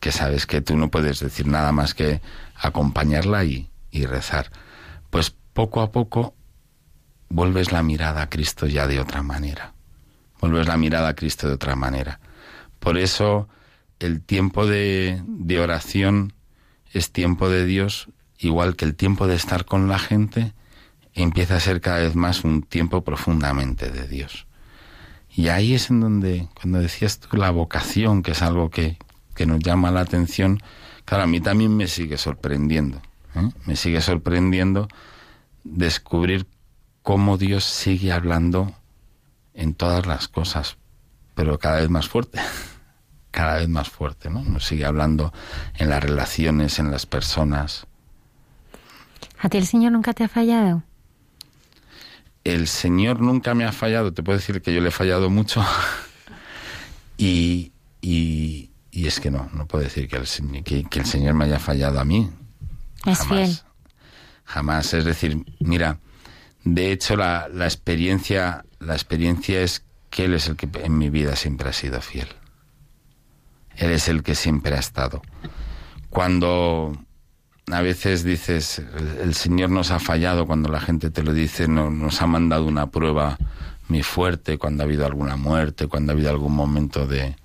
que 0.00 0.10
sabes 0.10 0.46
que 0.46 0.62
tú 0.62 0.76
no 0.76 0.90
puedes 0.90 1.20
decir 1.20 1.46
nada 1.46 1.70
más 1.70 1.92
que 1.92 2.22
acompañarla 2.56 3.44
y, 3.44 3.68
rezar. 3.92 4.50
Pues 5.10 5.30
poco 5.52 5.82
a 5.82 5.92
poco 5.92 6.34
vuelves 7.28 7.72
la 7.72 7.82
mirada 7.82 8.22
a 8.22 8.30
Cristo 8.30 8.66
ya 8.66 8.86
de 8.86 9.00
otra 9.00 9.22
manera. 9.22 9.74
Vuelves 10.40 10.66
la 10.66 10.76
mirada 10.76 11.08
a 11.08 11.14
Cristo 11.14 11.46
de 11.46 11.54
otra 11.54 11.76
manera. 11.76 12.20
Por 12.80 12.98
eso 12.98 13.48
el 14.00 14.20
tiempo 14.22 14.66
de 14.66 15.58
oración 15.62 16.32
es 16.92 17.12
tiempo 17.12 17.48
de 17.48 17.64
Dios, 17.66 18.08
igual 18.38 18.76
que 18.76 18.84
el 18.84 18.94
tiempo 18.94 19.26
de 19.26 19.34
estar 19.34 19.64
con 19.64 19.88
la 19.88 19.98
gente, 19.98 20.52
empieza 21.14 21.56
a 21.56 21.60
ser 21.60 21.80
cada 21.80 21.98
vez 21.98 22.14
más 22.16 22.44
un 22.44 22.62
tiempo 22.62 23.02
profundamente 23.02 23.90
de 23.90 24.08
Dios. 24.08 24.46
Y 25.36 25.48
ahí 25.48 25.74
es 25.74 25.90
en 25.90 26.00
donde, 26.00 26.48
cuando 26.54 26.78
decías 26.78 27.18
tú 27.18 27.36
la 27.36 27.50
vocación, 27.50 28.22
que 28.22 28.32
es 28.32 28.42
algo 28.42 28.70
que, 28.70 28.98
que 29.34 29.46
nos 29.46 29.60
llama 29.60 29.90
la 29.90 30.00
atención, 30.00 30.62
claro, 31.04 31.24
a 31.24 31.26
mí 31.26 31.40
también 31.40 31.76
me 31.76 31.88
sigue 31.88 32.18
sorprendiendo. 32.18 33.00
¿eh? 33.34 33.48
Me 33.66 33.76
sigue 33.76 34.00
sorprendiendo 34.00 34.88
descubrir 35.64 36.46
cómo 37.02 37.36
Dios 37.36 37.64
sigue 37.64 38.12
hablando 38.12 38.74
en 39.54 39.74
todas 39.74 40.06
las 40.06 40.28
cosas, 40.28 40.76
pero 41.34 41.58
cada 41.58 41.80
vez 41.80 41.90
más 41.90 42.08
fuerte, 42.08 42.40
cada 43.30 43.56
vez 43.56 43.68
más 43.68 43.88
fuerte, 43.88 44.30
¿no? 44.30 44.42
Nos 44.42 44.64
sigue 44.64 44.84
hablando 44.84 45.32
en 45.76 45.90
las 45.90 46.02
relaciones, 46.02 46.78
en 46.78 46.90
las 46.90 47.06
personas. 47.06 47.86
¿A 49.38 49.48
ti 49.48 49.58
el 49.58 49.66
Señor 49.66 49.92
nunca 49.92 50.12
te 50.12 50.24
ha 50.24 50.28
fallado? 50.28 50.82
el 52.44 52.68
Señor 52.68 53.20
nunca 53.20 53.54
me 53.54 53.64
ha 53.64 53.72
fallado, 53.72 54.12
te 54.12 54.22
puedo 54.22 54.38
decir 54.38 54.60
que 54.60 54.72
yo 54.72 54.80
le 54.80 54.88
he 54.88 54.92
fallado 54.92 55.30
mucho. 55.30 55.64
y, 57.16 57.72
y, 58.02 58.70
y, 58.90 59.06
es 59.06 59.18
que 59.18 59.30
no, 59.30 59.48
no 59.54 59.66
puedo 59.66 59.82
decir 59.82 60.08
que 60.08 60.16
el, 60.16 60.62
que, 60.62 60.84
que 60.84 60.98
el 61.00 61.06
Señor 61.06 61.34
me 61.34 61.46
haya 61.46 61.58
fallado 61.58 61.98
a 61.98 62.04
mí. 62.04 62.30
Es 63.06 63.18
jamás, 63.18 63.26
fiel. 63.26 63.58
Jamás. 64.44 64.94
Es 64.94 65.04
decir, 65.06 65.42
mira, 65.58 65.98
de 66.64 66.92
hecho 66.92 67.16
la, 67.16 67.48
la 67.48 67.64
experiencia, 67.64 68.64
la 68.78 68.92
experiencia 68.92 69.62
es 69.62 69.82
que 70.10 70.26
Él 70.26 70.34
es 70.34 70.46
el 70.48 70.56
que 70.56 70.68
en 70.82 70.98
mi 70.98 71.08
vida 71.08 71.34
siempre 71.36 71.70
ha 71.70 71.72
sido 71.72 72.00
fiel. 72.02 72.28
Él 73.76 73.90
es 73.90 74.08
el 74.08 74.22
que 74.22 74.34
siempre 74.34 74.76
ha 74.76 74.80
estado. 74.80 75.22
Cuando 76.10 76.92
a 77.70 77.80
veces 77.80 78.24
dices, 78.24 78.82
el, 79.22 79.34
Señor 79.34 79.70
nos 79.70 79.90
ha 79.90 79.98
fallado 79.98 80.46
cuando 80.46 80.68
la 80.68 80.80
gente 80.80 81.10
te 81.10 81.22
lo 81.22 81.32
dice, 81.32 81.66
no, 81.66 81.90
nos 81.90 82.20
ha 82.20 82.26
mandado 82.26 82.66
una 82.66 82.90
prueba 82.90 83.38
muy 83.88 84.02
fuerte 84.02 84.58
cuando 84.58 84.82
ha 84.82 84.86
habido 84.86 85.06
alguna 85.06 85.36
muerte, 85.36 85.86
cuando 85.86 86.12
ha 86.12 86.14
habido 86.14 86.30
algún 86.30 86.54
momento 86.54 87.06
de, 87.06 87.36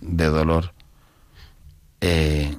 de 0.00 0.26
dolor. 0.26 0.74
Eh, 2.00 2.56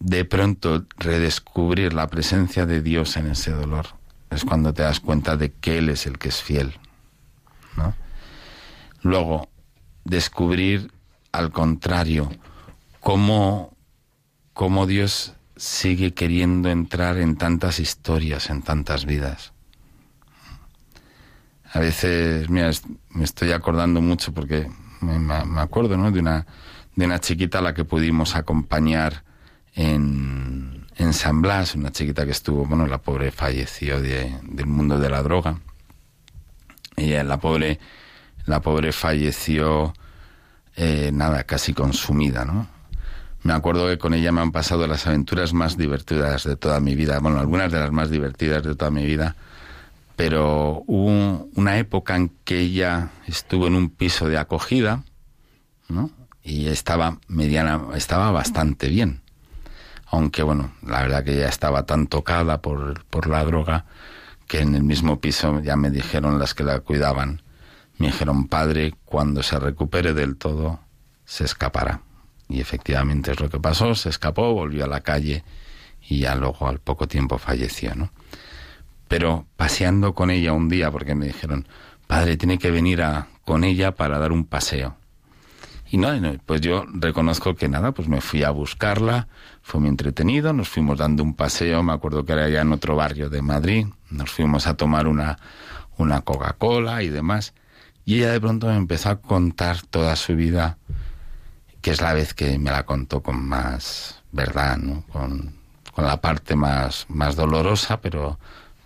de 0.00 0.24
pronto 0.24 0.84
redescubrir 0.96 1.92
la 1.92 2.08
presencia 2.08 2.66
de 2.66 2.82
Dios 2.82 3.16
en 3.16 3.28
ese 3.28 3.52
dolor 3.52 3.86
es 4.30 4.44
cuando 4.44 4.72
te 4.74 4.82
das 4.82 5.00
cuenta 5.00 5.36
de 5.36 5.52
que 5.52 5.78
Él 5.78 5.88
es 5.90 6.06
el 6.06 6.18
que 6.18 6.28
es 6.28 6.42
fiel. 6.42 6.74
¿no? 7.76 7.94
Luego, 9.02 9.48
descubrir 10.04 10.90
al 11.30 11.52
contrario 11.52 12.30
cómo, 13.00 13.76
cómo 14.52 14.86
Dios 14.86 15.34
sigue 15.56 16.14
queriendo 16.14 16.70
entrar 16.70 17.18
en 17.18 17.36
tantas 17.36 17.78
historias, 17.78 18.50
en 18.50 18.62
tantas 18.62 19.04
vidas. 19.04 19.52
A 21.72 21.80
veces, 21.80 22.50
mira, 22.50 22.70
me 23.10 23.24
estoy 23.24 23.52
acordando 23.52 24.00
mucho 24.00 24.32
porque 24.32 24.70
me, 25.00 25.60
acuerdo, 25.60 25.96
¿no? 25.96 26.10
De 26.10 26.20
una, 26.20 26.46
de 26.94 27.06
una 27.06 27.18
chiquita 27.18 27.58
a 27.58 27.62
la 27.62 27.74
que 27.74 27.84
pudimos 27.84 28.36
acompañar 28.36 29.24
en, 29.74 30.86
en 30.96 31.12
San 31.12 31.40
Blas, 31.40 31.74
una 31.74 31.90
chiquita 31.90 32.24
que 32.26 32.32
estuvo, 32.32 32.66
bueno, 32.66 32.86
la 32.86 32.98
pobre 32.98 33.30
falleció 33.30 34.00
de, 34.00 34.38
del 34.42 34.66
mundo 34.66 34.98
de 34.98 35.08
la 35.08 35.22
droga. 35.22 35.60
Ella, 36.96 37.24
la 37.24 37.38
pobre, 37.38 37.80
la 38.44 38.60
pobre 38.60 38.92
falleció, 38.92 39.94
eh, 40.76 41.10
nada, 41.12 41.44
casi 41.44 41.72
consumida, 41.72 42.44
¿no? 42.44 42.68
Me 43.42 43.52
acuerdo 43.52 43.88
que 43.88 43.98
con 43.98 44.14
ella 44.14 44.30
me 44.30 44.40
han 44.40 44.52
pasado 44.52 44.86
las 44.86 45.06
aventuras 45.06 45.52
más 45.52 45.76
divertidas 45.76 46.44
de 46.44 46.56
toda 46.56 46.78
mi 46.78 46.94
vida, 46.94 47.18
bueno, 47.18 47.40
algunas 47.40 47.72
de 47.72 47.80
las 47.80 47.90
más 47.90 48.08
divertidas 48.08 48.62
de 48.62 48.76
toda 48.76 48.92
mi 48.92 49.04
vida, 49.04 49.34
pero 50.14 50.84
hubo 50.86 51.48
una 51.56 51.78
época 51.78 52.14
en 52.14 52.28
que 52.44 52.60
ella 52.60 53.10
estuvo 53.26 53.66
en 53.66 53.74
un 53.74 53.90
piso 53.90 54.28
de 54.28 54.38
acogida, 54.38 55.02
¿no? 55.88 56.10
Y 56.44 56.68
estaba 56.68 57.18
mediana, 57.26 57.80
estaba 57.94 58.30
bastante 58.30 58.88
bien. 58.88 59.22
Aunque 60.06 60.42
bueno, 60.42 60.72
la 60.86 61.02
verdad 61.02 61.24
que 61.24 61.34
ella 61.34 61.48
estaba 61.48 61.84
tan 61.84 62.06
tocada 62.06 62.60
por, 62.62 63.04
por 63.06 63.26
la 63.26 63.44
droga 63.44 63.86
que 64.46 64.60
en 64.60 64.74
el 64.74 64.84
mismo 64.84 65.20
piso 65.20 65.60
ya 65.60 65.76
me 65.76 65.90
dijeron 65.90 66.38
las 66.38 66.54
que 66.54 66.62
la 66.62 66.80
cuidaban, 66.80 67.42
me 67.98 68.08
dijeron, 68.08 68.46
padre, 68.46 68.94
cuando 69.04 69.42
se 69.42 69.58
recupere 69.58 70.14
del 70.14 70.36
todo, 70.36 70.80
se 71.24 71.44
escapará. 71.44 72.02
Y 72.48 72.60
efectivamente 72.60 73.32
es 73.32 73.40
lo 73.40 73.48
que 73.48 73.60
pasó, 73.60 73.94
se 73.94 74.08
escapó, 74.08 74.52
volvió 74.52 74.84
a 74.84 74.88
la 74.88 75.00
calle 75.00 75.44
y 76.08 76.20
ya 76.20 76.34
luego 76.34 76.68
al 76.68 76.78
poco 76.78 77.08
tiempo 77.08 77.38
falleció, 77.38 77.94
¿no? 77.94 78.10
Pero 79.08 79.46
paseando 79.56 80.14
con 80.14 80.30
ella 80.30 80.52
un 80.52 80.68
día, 80.68 80.90
porque 80.90 81.14
me 81.14 81.26
dijeron, 81.26 81.66
padre, 82.06 82.36
tiene 82.36 82.58
que 82.58 82.70
venir 82.70 83.02
a, 83.02 83.28
con 83.44 83.64
ella 83.64 83.92
para 83.92 84.18
dar 84.18 84.32
un 84.32 84.44
paseo. 84.44 84.96
Y 85.90 85.98
no, 85.98 86.08
pues 86.46 86.62
yo 86.62 86.86
reconozco 86.90 87.54
que 87.54 87.68
nada, 87.68 87.92
pues 87.92 88.08
me 88.08 88.22
fui 88.22 88.42
a 88.42 88.50
buscarla, 88.50 89.28
fue 89.60 89.80
muy 89.80 89.90
entretenido, 89.90 90.54
nos 90.54 90.70
fuimos 90.70 90.98
dando 90.98 91.22
un 91.22 91.34
paseo, 91.34 91.82
me 91.82 91.92
acuerdo 91.92 92.24
que 92.24 92.32
era 92.32 92.48
ya 92.48 92.62
en 92.62 92.72
otro 92.72 92.96
barrio 92.96 93.28
de 93.28 93.42
Madrid, 93.42 93.86
nos 94.08 94.30
fuimos 94.30 94.66
a 94.66 94.74
tomar 94.74 95.06
una, 95.06 95.38
una 95.98 96.22
Coca-Cola 96.22 97.02
y 97.02 97.10
demás. 97.10 97.52
Y 98.06 98.16
ella 98.16 98.32
de 98.32 98.40
pronto 98.40 98.68
me 98.68 98.76
empezó 98.76 99.10
a 99.10 99.20
contar 99.20 99.82
toda 99.82 100.16
su 100.16 100.34
vida 100.34 100.78
que 101.82 101.90
es 101.90 102.00
la 102.00 102.14
vez 102.14 102.32
que 102.32 102.58
me 102.58 102.70
la 102.70 102.86
contó 102.86 103.22
con 103.22 103.44
más 103.44 104.22
verdad. 104.32 104.78
Con, 105.10 105.60
con 105.92 106.06
la 106.06 106.20
parte 106.20 106.56
más, 106.56 107.06
más 107.08 107.36
dolorosa, 107.36 108.00
pero 108.00 108.38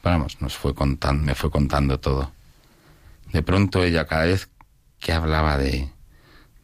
vamos, 0.03 0.41
nos 0.41 0.57
fue 0.57 0.75
contando, 0.75 1.25
me 1.25 1.35
fue 1.35 1.51
contando 1.51 1.99
todo. 2.01 2.33
De 3.33 3.43
pronto 3.43 3.83
ella 3.83 4.07
cada 4.07 4.25
vez 4.25 4.51
que 4.99 5.13
hablaba 5.13 5.57
de, 5.57 5.91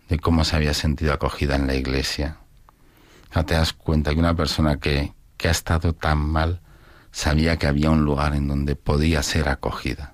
de 0.09 0.19
cómo 0.19 0.45
se 0.45 0.57
había 0.57 0.75
sentido 0.75 1.13
acogida 1.13 1.55
en 1.57 1.67
la 1.67 1.75
iglesia, 1.75 2.39
ya 3.35 3.45
te 3.45 3.55
das 3.55 3.73
cuenta 3.73 4.13
que 4.13 4.19
una 4.19 4.35
persona 4.35 4.79
que, 4.79 5.13
que 5.37 5.49
ha 5.49 5.53
estado 5.53 5.93
tan 5.95 6.19
mal 6.19 6.61
sabía 7.13 7.57
que 7.57 7.67
había 7.67 7.91
un 7.91 8.05
lugar 8.05 8.35
en 8.35 8.49
donde 8.49 8.75
podía 8.75 9.23
ser 9.23 9.49
acogida. 9.49 10.13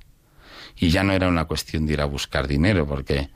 Y 0.77 0.91
ya 0.91 1.03
no 1.03 1.13
era 1.13 1.29
una 1.29 1.47
cuestión 1.47 1.87
de 1.87 1.95
ir 1.95 2.01
a 2.01 2.05
buscar 2.05 2.47
dinero, 2.47 2.87
porque 2.87 3.31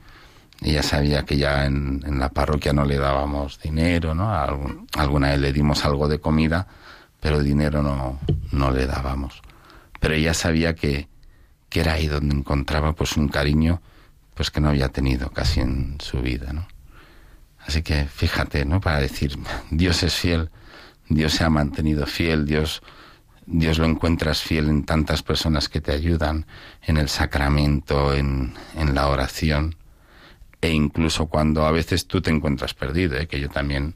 ella 0.63 0.81
sabía 0.81 1.23
que 1.25 1.37
ya 1.37 1.65
en, 1.65 2.01
la 2.19 2.29
parroquia 2.29 2.71
no 2.71 2.85
le 2.85 2.97
dábamos 2.97 3.59
dinero, 3.59 4.15
¿no? 4.15 4.31
A 4.31 4.45
algún, 4.45 4.87
a 4.95 5.01
alguna 5.01 5.29
vez 5.29 5.39
le 5.39 5.51
dimos 5.51 5.83
algo 5.83 6.07
de 6.07 6.19
comida, 6.19 6.67
pero 7.19 7.39
dinero 7.39 7.83
no, 7.83 8.19
no 8.51 8.71
le 8.71 8.85
dábamos. 8.85 9.41
Pero 9.99 10.13
ella 10.13 10.33
sabía 10.33 10.73
que, 10.73 11.09
que 11.69 11.81
era 11.81 11.93
ahí 11.93 12.07
donde 12.07 12.35
encontraba 12.35 12.93
pues 12.93 13.17
un 13.17 13.27
cariño 13.27 13.81
pues 14.35 14.51
que 14.51 14.61
no 14.61 14.69
había 14.69 14.89
tenido 14.89 15.29
casi 15.29 15.59
en 15.59 15.97
su 15.99 16.21
vida, 16.21 16.53
¿no? 16.53 16.67
Así 17.59 17.81
que 17.81 18.05
fíjate, 18.05 18.65
¿no? 18.65 18.81
Para 18.81 18.99
decir, 18.99 19.37
Dios 19.69 20.01
es 20.03 20.15
fiel, 20.15 20.49
Dios 21.07 21.33
se 21.33 21.43
ha 21.43 21.49
mantenido 21.49 22.05
fiel, 22.05 22.45
Dios, 22.45 22.81
Dios 23.45 23.77
lo 23.77 23.85
encuentras 23.85 24.41
fiel 24.41 24.69
en 24.69 24.85
tantas 24.85 25.23
personas 25.23 25.69
que 25.69 25.81
te 25.81 25.91
ayudan, 25.91 26.45
en 26.81 26.97
el 26.97 27.09
sacramento, 27.09 28.13
en, 28.13 28.53
en 28.75 28.95
la 28.95 29.07
oración 29.07 29.75
e 30.63 30.71
incluso 30.71 31.25
cuando 31.25 31.65
a 31.65 31.71
veces 31.71 32.07
tú 32.07 32.21
te 32.21 32.31
encuentras 32.31 32.73
perdido, 32.73 33.17
¿eh? 33.17 33.27
que 33.27 33.41
yo 33.41 33.49
también 33.49 33.95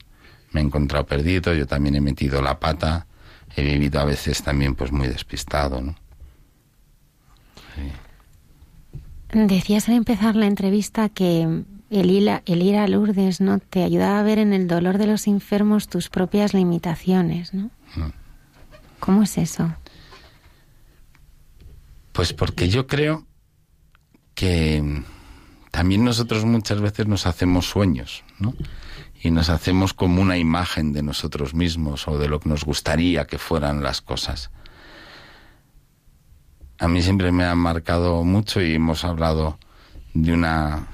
me 0.51 0.59
he 0.59 0.63
encontrado 0.65 1.05
perdido, 1.05 1.53
yo 1.53 1.65
también 1.65 1.95
he 1.95 2.01
metido 2.01 2.41
la 2.41 2.59
pata, 2.59 3.07
he 3.55 3.63
vivido 3.63 4.01
a 4.01 4.03
veces 4.03 4.43
también 4.43 4.75
pues 4.75 4.91
muy 4.91 5.07
despistado, 5.07 5.81
¿no? 5.81 5.95
Sí. 7.75 9.39
Decías 9.39 9.87
al 9.87 9.95
empezar 9.95 10.35
la 10.35 10.45
entrevista 10.45 11.07
que 11.07 11.63
el 11.89 12.11
ir, 12.11 12.41
el 12.45 12.61
ir 12.61 12.75
a 12.75 12.87
Lourdes, 12.87 13.39
¿no? 13.39 13.59
Te 13.59 13.83
ayudaba 13.83 14.19
a 14.19 14.23
ver 14.23 14.37
en 14.37 14.51
el 14.51 14.67
dolor 14.67 14.97
de 14.97 15.07
los 15.07 15.25
enfermos 15.27 15.87
tus 15.87 16.09
propias 16.09 16.53
limitaciones, 16.53 17.53
¿no? 17.53 17.71
Mm. 17.95 18.11
¿Cómo 18.99 19.23
es 19.23 19.37
eso? 19.37 19.73
Pues 22.11 22.33
porque 22.33 22.67
yo 22.67 22.87
creo 22.87 23.25
que 24.33 25.03
también 25.77 26.03
nosotros 26.03 26.43
muchas 26.43 26.81
veces 26.81 27.05
nos 27.05 27.27
hacemos 27.27 27.69
sueños, 27.69 28.23
¿no? 28.39 28.55
Y 29.21 29.29
nos 29.29 29.49
hacemos 29.49 29.93
como 29.93 30.23
una 30.23 30.35
imagen 30.35 30.91
de 30.91 31.03
nosotros 31.03 31.53
mismos 31.53 32.07
o 32.07 32.17
de 32.17 32.27
lo 32.27 32.39
que 32.39 32.49
nos 32.49 32.65
gustaría 32.65 33.27
que 33.27 33.37
fueran 33.37 33.83
las 33.83 34.01
cosas. 34.01 34.49
A 36.79 36.87
mí 36.87 37.03
siempre 37.03 37.31
me 37.31 37.45
ha 37.45 37.53
marcado 37.53 38.23
mucho 38.23 38.59
y 38.59 38.73
hemos 38.73 39.03
hablado 39.03 39.59
de 40.15 40.33
una, 40.33 40.87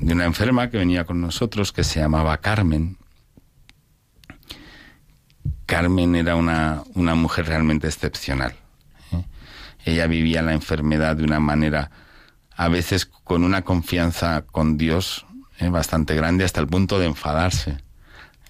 de 0.00 0.14
una 0.14 0.24
enferma 0.24 0.68
que 0.68 0.78
venía 0.78 1.04
con 1.04 1.20
nosotros 1.20 1.70
que 1.70 1.84
se 1.84 2.00
llamaba 2.00 2.36
Carmen. 2.38 2.96
Carmen 5.64 6.16
era 6.16 6.34
una, 6.34 6.82
una 6.94 7.14
mujer 7.14 7.46
realmente 7.46 7.86
excepcional. 7.86 8.56
¿eh? 9.12 9.24
Ella 9.84 10.08
vivía 10.08 10.42
la 10.42 10.54
enfermedad 10.54 11.14
de 11.14 11.22
una 11.22 11.38
manera 11.38 11.92
a 12.56 12.68
veces 12.68 13.06
con 13.06 13.44
una 13.44 13.62
confianza 13.62 14.42
con 14.42 14.76
Dios 14.76 15.26
eh, 15.58 15.68
bastante 15.68 16.14
grande 16.14 16.44
hasta 16.44 16.60
el 16.60 16.66
punto 16.66 16.98
de 16.98 17.06
enfadarse. 17.06 17.78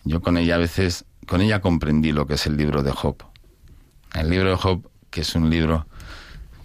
Yo 0.04 0.20
con 0.20 0.36
ella 0.36 0.56
a 0.56 0.58
veces 0.58 1.04
con 1.26 1.40
ella 1.40 1.60
comprendí 1.60 2.12
lo 2.12 2.26
que 2.26 2.34
es 2.34 2.46
el 2.46 2.56
libro 2.56 2.82
de 2.82 2.92
Job. 2.92 3.16
El 4.14 4.30
libro 4.30 4.50
de 4.50 4.56
Job, 4.56 4.88
que 5.10 5.22
es 5.22 5.34
un 5.34 5.50
libro 5.50 5.86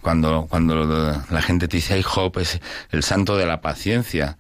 cuando, 0.02 0.48
cuando 0.50 1.24
la 1.30 1.42
gente 1.42 1.68
te 1.68 1.78
dice, 1.78 1.96
ay, 1.96 2.04
Job 2.04 2.38
es 2.40 2.60
el 2.92 3.04
santo 3.04 3.38
de 3.38 3.46
la 3.46 3.62
paciencia. 3.62 4.38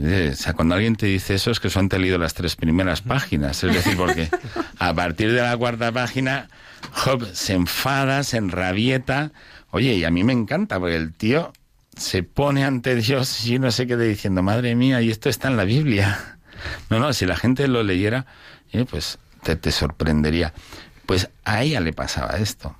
O 0.00 0.34
sea, 0.34 0.52
cuando 0.52 0.74
alguien 0.74 0.96
te 0.96 1.06
dice 1.06 1.34
eso 1.34 1.50
es 1.50 1.60
que 1.60 1.70
solo 1.70 1.88
han 1.90 2.00
leído 2.00 2.18
las 2.18 2.34
tres 2.34 2.56
primeras 2.56 3.02
páginas. 3.02 3.62
Es 3.64 3.74
decir, 3.74 3.96
porque 3.96 4.28
a 4.78 4.94
partir 4.94 5.32
de 5.32 5.42
la 5.42 5.56
cuarta 5.56 5.92
página, 5.92 6.48
Job 6.92 7.26
se 7.32 7.54
enfada, 7.54 8.22
se 8.22 8.36
enrabieta. 8.36 9.32
Oye, 9.70 9.94
y 9.94 10.04
a 10.04 10.10
mí 10.10 10.24
me 10.24 10.32
encanta, 10.32 10.78
porque 10.78 10.96
el 10.96 11.12
tío 11.12 11.52
se 11.98 12.22
pone 12.22 12.64
ante 12.64 12.94
Dios 12.96 13.44
y 13.46 13.58
no 13.58 13.70
se 13.70 13.86
quede 13.86 14.08
diciendo, 14.08 14.42
madre 14.42 14.74
mía, 14.74 15.02
y 15.02 15.10
esto 15.10 15.28
está 15.28 15.48
en 15.48 15.56
la 15.56 15.64
Biblia. 15.64 16.38
No, 16.90 16.98
no, 16.98 17.12
si 17.12 17.26
la 17.26 17.36
gente 17.36 17.68
lo 17.68 17.82
leyera, 17.82 18.26
eh, 18.72 18.84
pues 18.88 19.18
te, 19.42 19.56
te 19.56 19.70
sorprendería. 19.70 20.52
Pues 21.06 21.30
a 21.44 21.62
ella 21.62 21.80
le 21.80 21.92
pasaba 21.92 22.36
esto. 22.38 22.76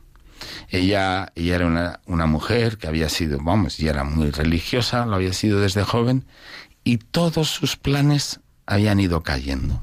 Ella, 0.69 1.33
ella 1.35 1.57
era 1.57 1.67
una, 1.67 2.01
una 2.07 2.27
mujer 2.27 2.79
que 2.79 2.89
había 2.89 3.09
sido, 3.09 3.39
vamos, 3.41 3.79
y 3.81 3.89
era 3.89 4.05
muy 4.05 4.31
religiosa, 4.31 5.07
lo 5.07 5.17
había 5.17 5.33
sido 5.33 5.61
desde 5.61 5.83
joven, 5.83 6.25
y 6.85 6.99
todos 6.99 7.49
sus 7.49 7.77
planes 7.77 8.41
habían 8.67 9.01
ido 9.01 9.23
cayendo. 9.23 9.81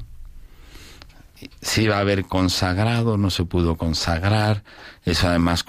Se 1.62 1.84
iba 1.84 1.98
a 1.98 2.00
haber 2.00 2.26
consagrado, 2.26 3.17
no 3.17 3.30
se 3.30 3.45
pudo 3.45 3.78
consagrar, 3.78 4.63
eso 5.04 5.28
además 5.28 5.65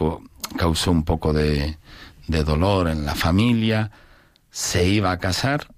causó 0.56 0.90
un 0.90 1.04
poco 1.04 1.32
de, 1.32 1.78
de 2.26 2.44
dolor 2.44 2.88
en 2.88 3.04
la 3.04 3.14
familia, 3.14 3.90
se 4.50 4.88
iba 4.88 5.10
a 5.10 5.18
casar 5.18 5.68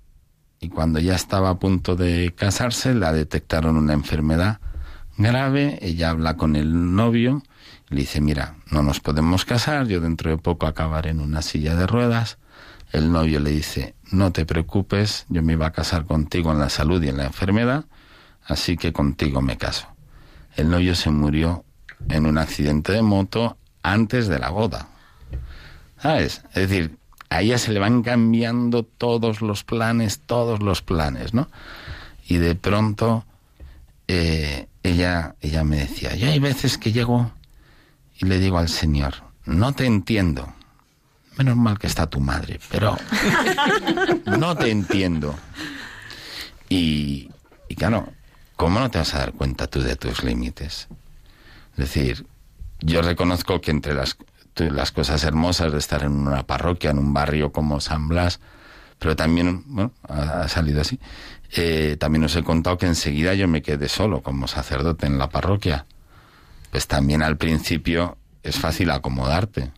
y 0.61 0.69
cuando 0.69 0.99
ya 0.99 1.15
estaba 1.15 1.51
a 1.51 1.59
punto 1.59 1.97
de 1.97 2.35
casarse 2.37 2.95
la 2.95 3.13
detectaron 3.13 3.77
una 3.77 3.93
enfermedad 3.93 4.61
grave, 5.17 5.79
ella 5.83 6.11
habla 6.11 6.37
con 6.37 6.57
el 6.57 6.95
novio 6.95 7.43
le 7.91 8.01
dice, 8.01 8.21
mira, 8.21 8.57
no 8.71 8.83
nos 8.83 9.01
podemos 9.01 9.45
casar, 9.47 9.87
yo 9.87 10.01
dentro 10.01 10.31
de 10.31 10.37
poco 10.37 10.67
acabaré 10.67 11.11
en 11.11 11.21
una 11.21 11.41
silla 11.41 11.75
de 11.75 11.87
ruedas. 11.87 12.39
El 12.93 13.13
novio 13.13 13.41
le 13.41 13.51
dice, 13.51 13.95
no 14.11 14.31
te 14.31 14.45
preocupes, 14.45 15.25
yo 15.29 15.43
me 15.43 15.55
iba 15.55 15.67
a 15.67 15.73
casar 15.73 16.05
contigo 16.05 16.53
en 16.53 16.59
la 16.59 16.69
salud 16.69 17.03
y 17.03 17.09
en 17.09 17.17
la 17.17 17.25
enfermedad, 17.25 17.87
así 18.45 18.77
que 18.77 18.93
contigo 18.93 19.41
me 19.41 19.57
caso. 19.57 19.89
El 20.55 20.71
novio 20.71 20.95
se 20.95 21.11
murió 21.11 21.65
en 22.11 22.27
un 22.27 22.37
accidente 22.37 22.93
de 22.93 23.03
moto 23.03 23.57
antes 23.83 24.29
de 24.29 24.39
la 24.39 24.51
boda. 24.51 24.89
¿Sabes? 26.01 26.43
Es 26.55 26.69
decir, 26.69 26.99
a 27.31 27.43
ella 27.43 27.59
se 27.59 27.73
le 27.73 27.81
van 27.81 28.03
cambiando 28.03 28.85
todos 28.85 29.41
los 29.43 29.65
planes, 29.65 30.21
todos 30.21 30.61
los 30.61 30.83
planes, 30.83 31.35
¿no? 31.35 31.49
Y 32.27 32.37
de 32.37 32.55
pronto 32.55 33.25
eh, 34.07 34.69
ella, 34.83 35.35
ella 35.41 35.65
me 35.65 35.77
decía, 35.77 36.15
yo 36.15 36.29
hay 36.29 36.39
veces 36.39 36.79
que 36.79 36.93
llego 36.93 37.31
y 38.19 38.27
le 38.27 38.39
digo 38.39 38.59
al 38.59 38.69
Señor, 38.69 39.15
no 39.45 39.73
te 39.73 39.87
entiendo. 39.87 40.53
Menos 41.37 41.57
mal 41.57 41.79
que 41.79 41.87
está 41.87 42.07
tu 42.07 42.21
madre, 42.21 42.59
pero 42.69 42.97
no 44.39 44.57
te 44.57 44.71
entiendo. 44.71 45.39
Y, 46.69 47.31
y 47.69 47.75
claro, 47.77 48.13
¿cómo 48.57 48.81
no 48.81 48.91
te 48.91 48.99
vas 48.99 49.15
a 49.15 49.19
dar 49.19 49.33
cuenta 49.33 49.69
tú 49.69 49.81
de 49.81 49.95
tus 49.95 50.25
límites? 50.25 50.89
Es 51.73 51.77
decir, 51.77 52.27
yo 52.81 53.03
reconozco 53.03 53.61
que 53.61 53.71
entre 53.71 53.95
las, 53.95 54.17
las 54.61 54.93
cosas 54.93 55.25
hermosas 55.25 55.73
de 55.73 55.79
estar 55.79 56.03
en 56.03 56.13
una 56.13 56.47
parroquia, 56.47 56.91
en 56.91 56.99
un 56.99 57.13
barrio 57.13 57.53
como 57.53 57.81
San 57.81 58.09
Blas, 58.09 58.41
pero 58.99 59.17
también, 59.17 59.65
bueno, 59.67 59.93
ha, 60.09 60.49
salido 60.49 60.81
así, 60.81 60.99
eh, 61.57 61.97
también 61.99 62.25
os 62.25 62.37
he 62.37 62.43
contado 62.43 62.79
que 62.79 62.87
enseguida 62.87 63.35
yo 63.35 63.49
me 63.49 63.63
quedé 63.63 63.89
solo 63.89 64.23
como 64.23 64.49
sacerdote 64.49 65.07
en 65.07 65.19
la 65.19 65.29
parroquia 65.29 65.87
pues 66.71 66.87
también 66.87 67.23
al 67.23 67.37
principio 67.37 68.19
es 68.43 68.59
fácil 68.59 68.91
acomodarte. 68.91 69.73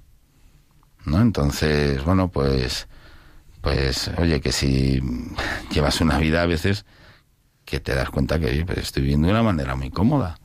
¿No? 1.04 1.20
Entonces, 1.20 2.04
bueno, 2.04 2.28
pues 2.28 2.88
pues 3.62 4.10
oye, 4.18 4.40
que 4.40 4.52
si 4.52 5.00
llevas 5.70 6.00
una 6.00 6.18
vida 6.18 6.42
a 6.42 6.46
veces 6.46 6.84
que 7.64 7.80
te 7.80 7.94
das 7.94 8.10
cuenta 8.10 8.38
que 8.38 8.64
pues 8.66 8.78
estoy 8.78 9.02
viviendo 9.02 9.28
de 9.28 9.34
una 9.34 9.42
manera 9.42 9.76
muy 9.76 9.90
cómoda, 9.90 10.38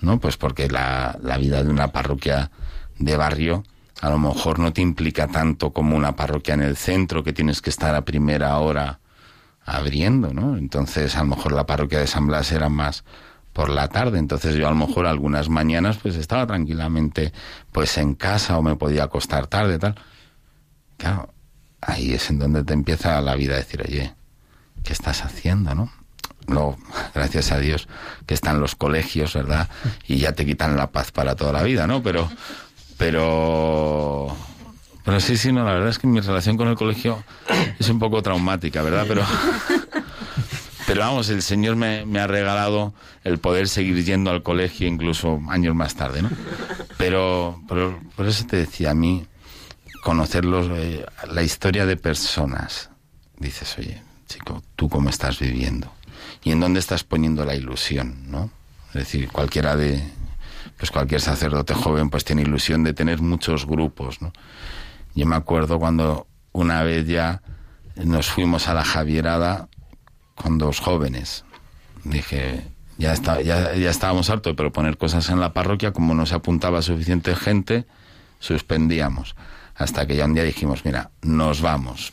¿no? 0.00 0.18
Pues 0.20 0.36
porque 0.36 0.68
la, 0.68 1.18
la 1.22 1.36
vida 1.36 1.62
de 1.62 1.70
una 1.70 1.88
parroquia 1.88 2.50
de 2.98 3.16
barrio 3.16 3.64
a 4.02 4.10
lo 4.10 4.18
mejor 4.18 4.58
no 4.58 4.72
te 4.72 4.82
implica 4.82 5.28
tanto 5.28 5.72
como 5.72 5.96
una 5.96 6.16
parroquia 6.16 6.54
en 6.54 6.62
el 6.62 6.76
centro 6.76 7.22
que 7.22 7.32
tienes 7.32 7.62
que 7.62 7.70
estar 7.70 7.94
a 7.94 8.04
primera 8.04 8.58
hora 8.58 8.98
abriendo, 9.64 10.34
¿no? 10.34 10.56
Entonces, 10.56 11.14
a 11.16 11.20
lo 11.20 11.36
mejor 11.36 11.52
la 11.52 11.66
parroquia 11.66 12.00
de 12.00 12.08
San 12.08 12.26
Blas 12.26 12.50
era 12.50 12.68
más 12.68 13.04
por 13.52 13.68
la 13.68 13.86
tarde. 13.88 14.18
Entonces 14.18 14.56
yo 14.56 14.66
a 14.66 14.70
lo 14.70 14.76
mejor 14.76 15.06
algunas 15.06 15.48
mañanas 15.48 15.98
pues 15.98 16.16
estaba 16.16 16.48
tranquilamente 16.48 17.32
pues 17.70 17.96
en 17.96 18.14
casa 18.14 18.58
o 18.58 18.62
me 18.62 18.74
podía 18.74 19.04
acostar 19.04 19.46
tarde, 19.46 19.78
tal. 19.78 19.94
Claro, 20.96 21.32
ahí 21.80 22.12
es 22.12 22.28
en 22.28 22.40
donde 22.40 22.64
te 22.64 22.72
empieza 22.72 23.20
la 23.20 23.36
vida 23.36 23.54
a 23.54 23.58
decir, 23.58 23.82
oye, 23.86 24.14
¿qué 24.82 24.92
estás 24.92 25.24
haciendo, 25.24 25.76
no? 25.76 25.92
Luego, 26.48 26.76
gracias 27.14 27.52
a 27.52 27.58
Dios 27.58 27.86
que 28.26 28.34
están 28.34 28.58
los 28.58 28.74
colegios, 28.74 29.34
¿verdad? 29.34 29.68
Y 30.08 30.16
ya 30.16 30.32
te 30.32 30.44
quitan 30.44 30.76
la 30.76 30.90
paz 30.90 31.12
para 31.12 31.36
toda 31.36 31.52
la 31.52 31.62
vida, 31.62 31.86
¿no? 31.86 32.02
Pero, 32.02 32.28
pero, 33.02 34.28
pero 35.04 35.18
sí, 35.18 35.36
sí, 35.36 35.50
no, 35.50 35.64
la 35.64 35.72
verdad 35.72 35.88
es 35.88 35.98
que 35.98 36.06
mi 36.06 36.20
relación 36.20 36.56
con 36.56 36.68
el 36.68 36.76
colegio 36.76 37.24
es 37.80 37.88
un 37.88 37.98
poco 37.98 38.22
traumática, 38.22 38.80
¿verdad? 38.80 39.06
Pero, 39.08 39.24
pero 40.86 41.00
vamos, 41.00 41.28
el 41.28 41.42
Señor 41.42 41.74
me, 41.74 42.04
ha 42.20 42.26
regalado 42.28 42.94
el 43.24 43.38
poder 43.38 43.68
seguir 43.68 44.04
yendo 44.04 44.30
al 44.30 44.44
colegio 44.44 44.86
incluso 44.86 45.40
años 45.48 45.74
más 45.74 45.96
tarde, 45.96 46.22
¿no? 46.22 46.30
Pero, 46.96 47.60
por 47.66 48.26
eso 48.28 48.46
te 48.46 48.56
decía 48.56 48.92
a 48.92 48.94
mí, 48.94 49.26
conocer 50.04 50.44
eh, 50.46 51.04
la 51.28 51.42
historia 51.42 51.86
de 51.86 51.96
personas. 51.96 52.90
Dices, 53.36 53.76
oye, 53.78 54.00
chico, 54.28 54.62
¿tú 54.76 54.88
cómo 54.88 55.10
estás 55.10 55.40
viviendo? 55.40 55.92
¿Y 56.44 56.52
en 56.52 56.60
dónde 56.60 56.78
estás 56.78 57.02
poniendo 57.02 57.44
la 57.44 57.56
ilusión, 57.56 58.30
no? 58.30 58.48
Es 58.90 58.94
decir, 58.94 59.28
cualquiera 59.28 59.74
de, 59.74 60.04
pues 60.76 60.90
cualquier 60.90 61.20
sacerdote 61.20 61.74
joven 61.74 62.10
pues 62.10 62.24
tiene 62.24 62.42
ilusión 62.42 62.84
de 62.84 62.94
tener 62.94 63.20
muchos 63.20 63.66
grupos, 63.66 64.20
¿no? 64.22 64.32
Yo 65.14 65.26
me 65.26 65.36
acuerdo 65.36 65.78
cuando 65.78 66.26
una 66.52 66.82
vez 66.82 67.06
ya 67.06 67.42
nos 67.96 68.28
fuimos 68.28 68.68
a 68.68 68.74
la 68.74 68.84
Javierada 68.84 69.68
con 70.34 70.58
dos 70.58 70.80
jóvenes. 70.80 71.44
Dije, 72.04 72.64
ya, 72.98 73.12
está, 73.12 73.40
ya, 73.42 73.72
estábamos 73.72 74.30
hartos 74.30 74.52
de 74.52 74.56
proponer 74.56 74.96
cosas 74.96 75.28
en 75.28 75.40
la 75.40 75.52
parroquia, 75.52 75.92
como 75.92 76.14
no 76.14 76.26
se 76.26 76.34
apuntaba 76.34 76.82
suficiente 76.82 77.34
gente, 77.34 77.86
suspendíamos. 78.38 79.36
Hasta 79.74 80.06
que 80.06 80.16
ya 80.16 80.24
un 80.24 80.34
día 80.34 80.44
dijimos, 80.44 80.84
mira, 80.84 81.10
nos 81.22 81.60
vamos. 81.60 82.12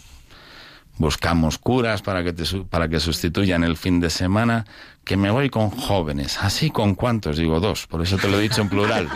Buscamos 0.98 1.58
curas 1.58 2.02
para 2.02 2.24
que, 2.24 2.34
te, 2.34 2.44
para 2.70 2.90
que 2.90 3.00
sustituyan 3.00 3.64
el 3.64 3.78
fin 3.78 4.00
de 4.00 4.10
semana, 4.10 4.66
que 5.10 5.18
me 5.18 5.32
voy 5.32 5.50
con 5.50 5.72
jóvenes. 5.72 6.38
¿Así 6.40 6.70
con 6.70 6.94
cuántos? 6.94 7.36
Digo, 7.36 7.60
dos, 7.60 7.88
por 7.88 8.04
eso 8.04 8.18
te 8.18 8.30
lo 8.30 8.38
he 8.38 8.44
dicho 8.44 8.62
en 8.62 8.70
plural. 8.70 9.10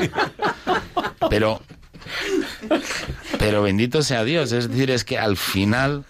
Pero, 1.30 1.62
pero 3.38 3.62
bendito 3.62 4.02
sea 4.02 4.24
Dios, 4.24 4.52
es 4.54 4.70
decir, 4.70 4.90
es 4.90 5.06
que 5.06 5.20
al 5.20 5.38
final 5.38 6.04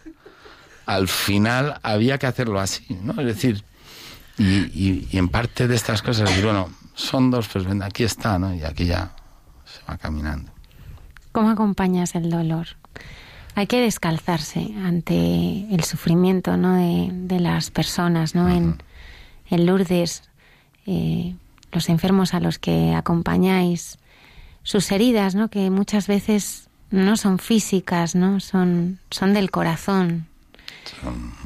al 0.86 1.10
final 1.10 1.82
había 1.84 2.18
que 2.18 2.28
hacerlo 2.28 2.62
así, 2.62 2.86
¿no? 3.04 3.12
Es 3.20 3.28
decir, 3.28 3.66
y, 4.38 5.18
en 5.18 5.28
parte 5.28 5.68
de 5.68 5.76
estas 5.76 6.02
cosas, 6.02 6.30
bueno, 6.42 6.70
son 6.94 7.30
dos, 7.30 7.50
pues 7.50 7.66
ven, 7.66 7.84
aquí 7.84 8.06
está, 8.06 8.40
¿no? 8.40 8.56
Y 8.56 8.64
aquí 8.64 8.86
ya 8.86 9.14
se 9.66 9.84
va 9.90 9.98
caminando. 9.98 10.50
¿Cómo 11.34 11.50
acompañas 11.50 12.16
el 12.16 12.30
dolor? 12.30 12.68
Hay 13.56 13.68
que 13.68 13.82
descalzarse 13.82 14.74
ante 14.84 15.68
el 15.70 15.84
sufrimiento, 15.84 16.56
¿no? 16.56 16.76
De, 16.76 17.40
las 17.42 17.70
personas, 17.70 18.34
¿no? 18.34 18.50
en, 18.50 18.78
Lourdes, 19.58 20.24
eh, 20.86 21.36
los 21.72 21.90
enfermos 21.90 22.34
a 22.34 22.40
los 22.40 22.60
que 22.60 22.94
acompañáis, 22.94 23.98
sus 24.64 24.92
heridas, 24.92 25.36
¿no? 25.36 25.50
Que 25.50 25.70
muchas 25.70 26.08
veces 26.08 26.70
no 26.92 27.18
son 27.18 27.40
físicas, 27.40 28.16
¿no? 28.16 28.40
Son, 28.40 29.00
son 29.10 29.34
del 29.34 29.52
corazón, 29.52 30.28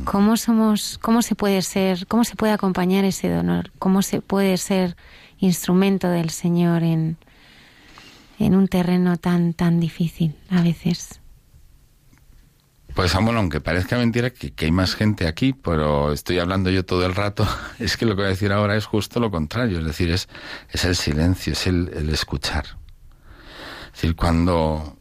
¿Cómo 0.06 0.38
somos, 0.38 0.98
cómo 1.00 1.22
se 1.22 1.36
puede 1.36 1.62
ser, 1.62 2.08
cómo 2.08 2.24
se 2.24 2.36
puede 2.36 2.54
acompañar 2.54 3.06
ese 3.06 3.30
dolor? 3.30 3.72
¿Cómo 3.80 4.02
se 4.02 4.22
puede 4.22 4.58
ser 4.58 4.96
instrumento 5.40 6.10
del 6.10 6.30
Señor 6.30 6.84
en, 6.84 7.18
en 8.40 8.56
un 8.56 8.68
terreno 8.68 9.18
tan, 9.18 9.54
tan 9.54 9.80
difícil 9.80 10.36
a 10.50 10.62
veces? 10.62 11.20
Pues 12.98 13.14
bueno, 13.14 13.38
aunque 13.38 13.62
parezca 13.62 13.96
mentira 13.96 14.32
que, 14.32 14.52
hay 14.58 14.72
más 14.72 14.96
gente 14.96 15.28
aquí, 15.28 15.54
pero 15.54 16.12
estoy 16.12 16.40
hablando 16.40 16.72
yo 16.72 16.84
todo 16.84 17.06
el 17.06 17.14
rato, 17.14 17.48
es 17.80 17.96
que 17.96 18.08
lo 18.08 18.16
que 18.16 18.24
voy 18.24 18.26
a 18.26 18.30
decir 18.30 18.52
ahora 18.52 18.76
es 18.76 18.88
justo 18.88 19.20
lo 19.20 19.30
contrario, 19.30 19.78
es 19.78 19.86
decir, 19.86 20.10
es, 20.10 20.28
es 20.72 20.84
el 20.84 20.96
silencio, 20.96 21.54
es 21.54 21.68
el, 21.68 21.92
el 21.94 22.10
escuchar. 22.10 22.66
Es 23.94 24.02
decir, 24.02 24.16
cuando, 24.16 24.98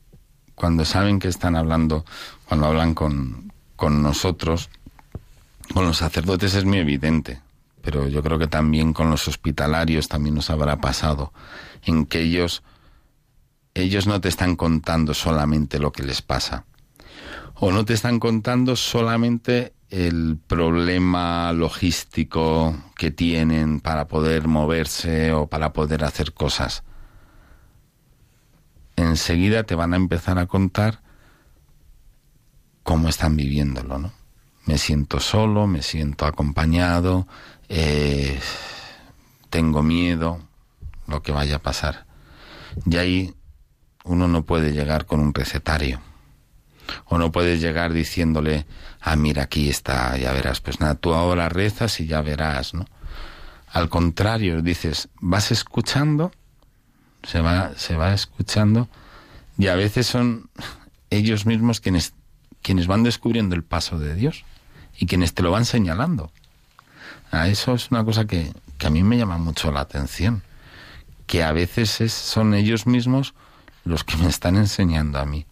cuando 0.54 0.84
saben 0.84 1.18
que 1.18 1.28
están 1.28 1.56
hablando, 1.56 2.04
cuando 2.46 2.66
hablan 2.66 2.92
con, 2.92 3.50
con 3.76 4.02
nosotros, 4.02 4.68
con 5.72 5.86
los 5.86 5.96
sacerdotes 5.96 6.52
es 6.52 6.66
muy 6.66 6.76
evidente, 6.76 7.40
pero 7.80 8.08
yo 8.08 8.22
creo 8.22 8.38
que 8.38 8.46
también 8.46 8.92
con 8.92 9.08
los 9.08 9.26
hospitalarios 9.26 10.08
también 10.08 10.34
nos 10.34 10.50
habrá 10.50 10.82
pasado, 10.82 11.32
en 11.82 12.04
que 12.04 12.20
ellos, 12.20 12.62
ellos 13.72 14.06
no 14.06 14.20
te 14.20 14.28
están 14.28 14.54
contando 14.54 15.14
solamente 15.14 15.78
lo 15.78 15.92
que 15.92 16.02
les 16.02 16.20
pasa, 16.20 16.66
o 17.58 17.72
no 17.72 17.84
te 17.84 17.94
están 17.94 18.20
contando 18.20 18.76
solamente 18.76 19.72
el 19.88 20.38
problema 20.46 21.52
logístico 21.52 22.76
que 22.96 23.10
tienen 23.10 23.80
para 23.80 24.08
poder 24.08 24.46
moverse 24.46 25.32
o 25.32 25.46
para 25.46 25.72
poder 25.72 26.04
hacer 26.04 26.34
cosas. 26.34 26.82
Enseguida 28.96 29.62
te 29.62 29.74
van 29.74 29.94
a 29.94 29.96
empezar 29.96 30.38
a 30.38 30.46
contar 30.46 31.00
cómo 32.82 33.08
están 33.08 33.36
viviéndolo, 33.36 33.98
¿no? 33.98 34.12
Me 34.66 34.78
siento 34.78 35.20
solo, 35.20 35.66
me 35.66 35.82
siento 35.82 36.26
acompañado, 36.26 37.26
eh, 37.68 38.38
tengo 39.48 39.82
miedo, 39.82 40.40
lo 41.06 41.22
que 41.22 41.32
vaya 41.32 41.56
a 41.56 41.62
pasar. 41.62 42.06
Y 42.84 42.96
ahí 42.96 43.34
uno 44.04 44.28
no 44.28 44.42
puede 44.44 44.72
llegar 44.72 45.06
con 45.06 45.20
un 45.20 45.32
recetario 45.32 46.00
o 47.06 47.18
no 47.18 47.32
puedes 47.32 47.60
llegar 47.60 47.92
diciéndole, 47.92 48.66
ah, 49.00 49.16
mira, 49.16 49.44
aquí 49.44 49.68
está, 49.68 50.16
ya 50.16 50.32
verás. 50.32 50.60
Pues 50.60 50.80
nada, 50.80 50.94
tú 50.94 51.14
ahora 51.14 51.48
rezas 51.48 52.00
y 52.00 52.06
ya 52.06 52.22
verás, 52.22 52.74
¿no? 52.74 52.86
Al 53.72 53.88
contrario, 53.88 54.62
dices, 54.62 55.08
vas 55.20 55.50
escuchando, 55.50 56.32
se 57.22 57.40
va, 57.40 57.72
se 57.76 57.96
va 57.96 58.14
escuchando, 58.14 58.88
y 59.58 59.66
a 59.66 59.74
veces 59.74 60.06
son 60.06 60.48
ellos 61.10 61.46
mismos 61.46 61.80
quienes, 61.80 62.14
quienes 62.62 62.86
van 62.86 63.02
descubriendo 63.02 63.54
el 63.54 63.64
paso 63.64 63.98
de 63.98 64.14
Dios 64.14 64.44
y 64.98 65.06
quienes 65.06 65.34
te 65.34 65.42
lo 65.42 65.50
van 65.50 65.64
señalando. 65.64 66.30
A 67.30 67.48
eso 67.48 67.74
es 67.74 67.90
una 67.90 68.04
cosa 68.04 68.26
que, 68.26 68.52
que 68.78 68.86
a 68.86 68.90
mí 68.90 69.02
me 69.02 69.18
llama 69.18 69.38
mucho 69.38 69.72
la 69.72 69.80
atención, 69.80 70.42
que 71.26 71.42
a 71.42 71.52
veces 71.52 72.00
es, 72.00 72.12
son 72.12 72.54
ellos 72.54 72.86
mismos 72.86 73.34
los 73.84 74.04
que 74.04 74.16
me 74.16 74.28
están 74.28 74.56
enseñando 74.56 75.18
a 75.18 75.26
mí. 75.26 75.46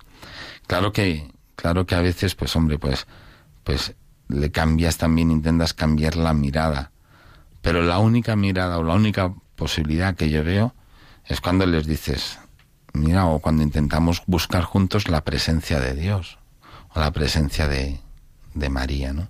Claro 0.67 0.93
que, 0.93 1.31
claro 1.57 1.87
que 1.87 1.95
a 1.95 2.01
veces, 2.01 2.35
pues 2.35 2.55
hombre, 2.57 2.79
pues, 2.79 3.07
pues 3.63 3.95
le 4.29 4.51
cambias 4.51 4.97
también, 4.97 5.31
intentas 5.31 5.75
cambiar 5.75 6.17
la 6.17 6.35
mirada. 6.35 6.91
Pero 7.63 7.83
la 7.83 7.99
única 7.99 8.37
mirada 8.37 8.79
o 8.79 8.83
la 8.83 8.95
única 8.95 9.33
posibilidad 9.57 10.15
que 10.15 10.31
yo 10.31 10.45
veo 10.45 10.75
es 11.27 11.41
cuando 11.41 11.67
les 11.67 11.87
dices, 11.87 12.39
mira, 12.93 13.27
o 13.27 13.39
cuando 13.39 13.63
intentamos 13.63 14.23
buscar 14.27 14.65
juntos 14.65 15.09
la 15.09 15.25
presencia 15.25 15.81
de 15.81 15.95
Dios 15.95 16.39
o 16.91 17.01
la 17.01 17.11
presencia 17.13 17.69
de, 17.69 18.01
de 18.55 18.69
María, 18.69 19.13
¿no? 19.13 19.29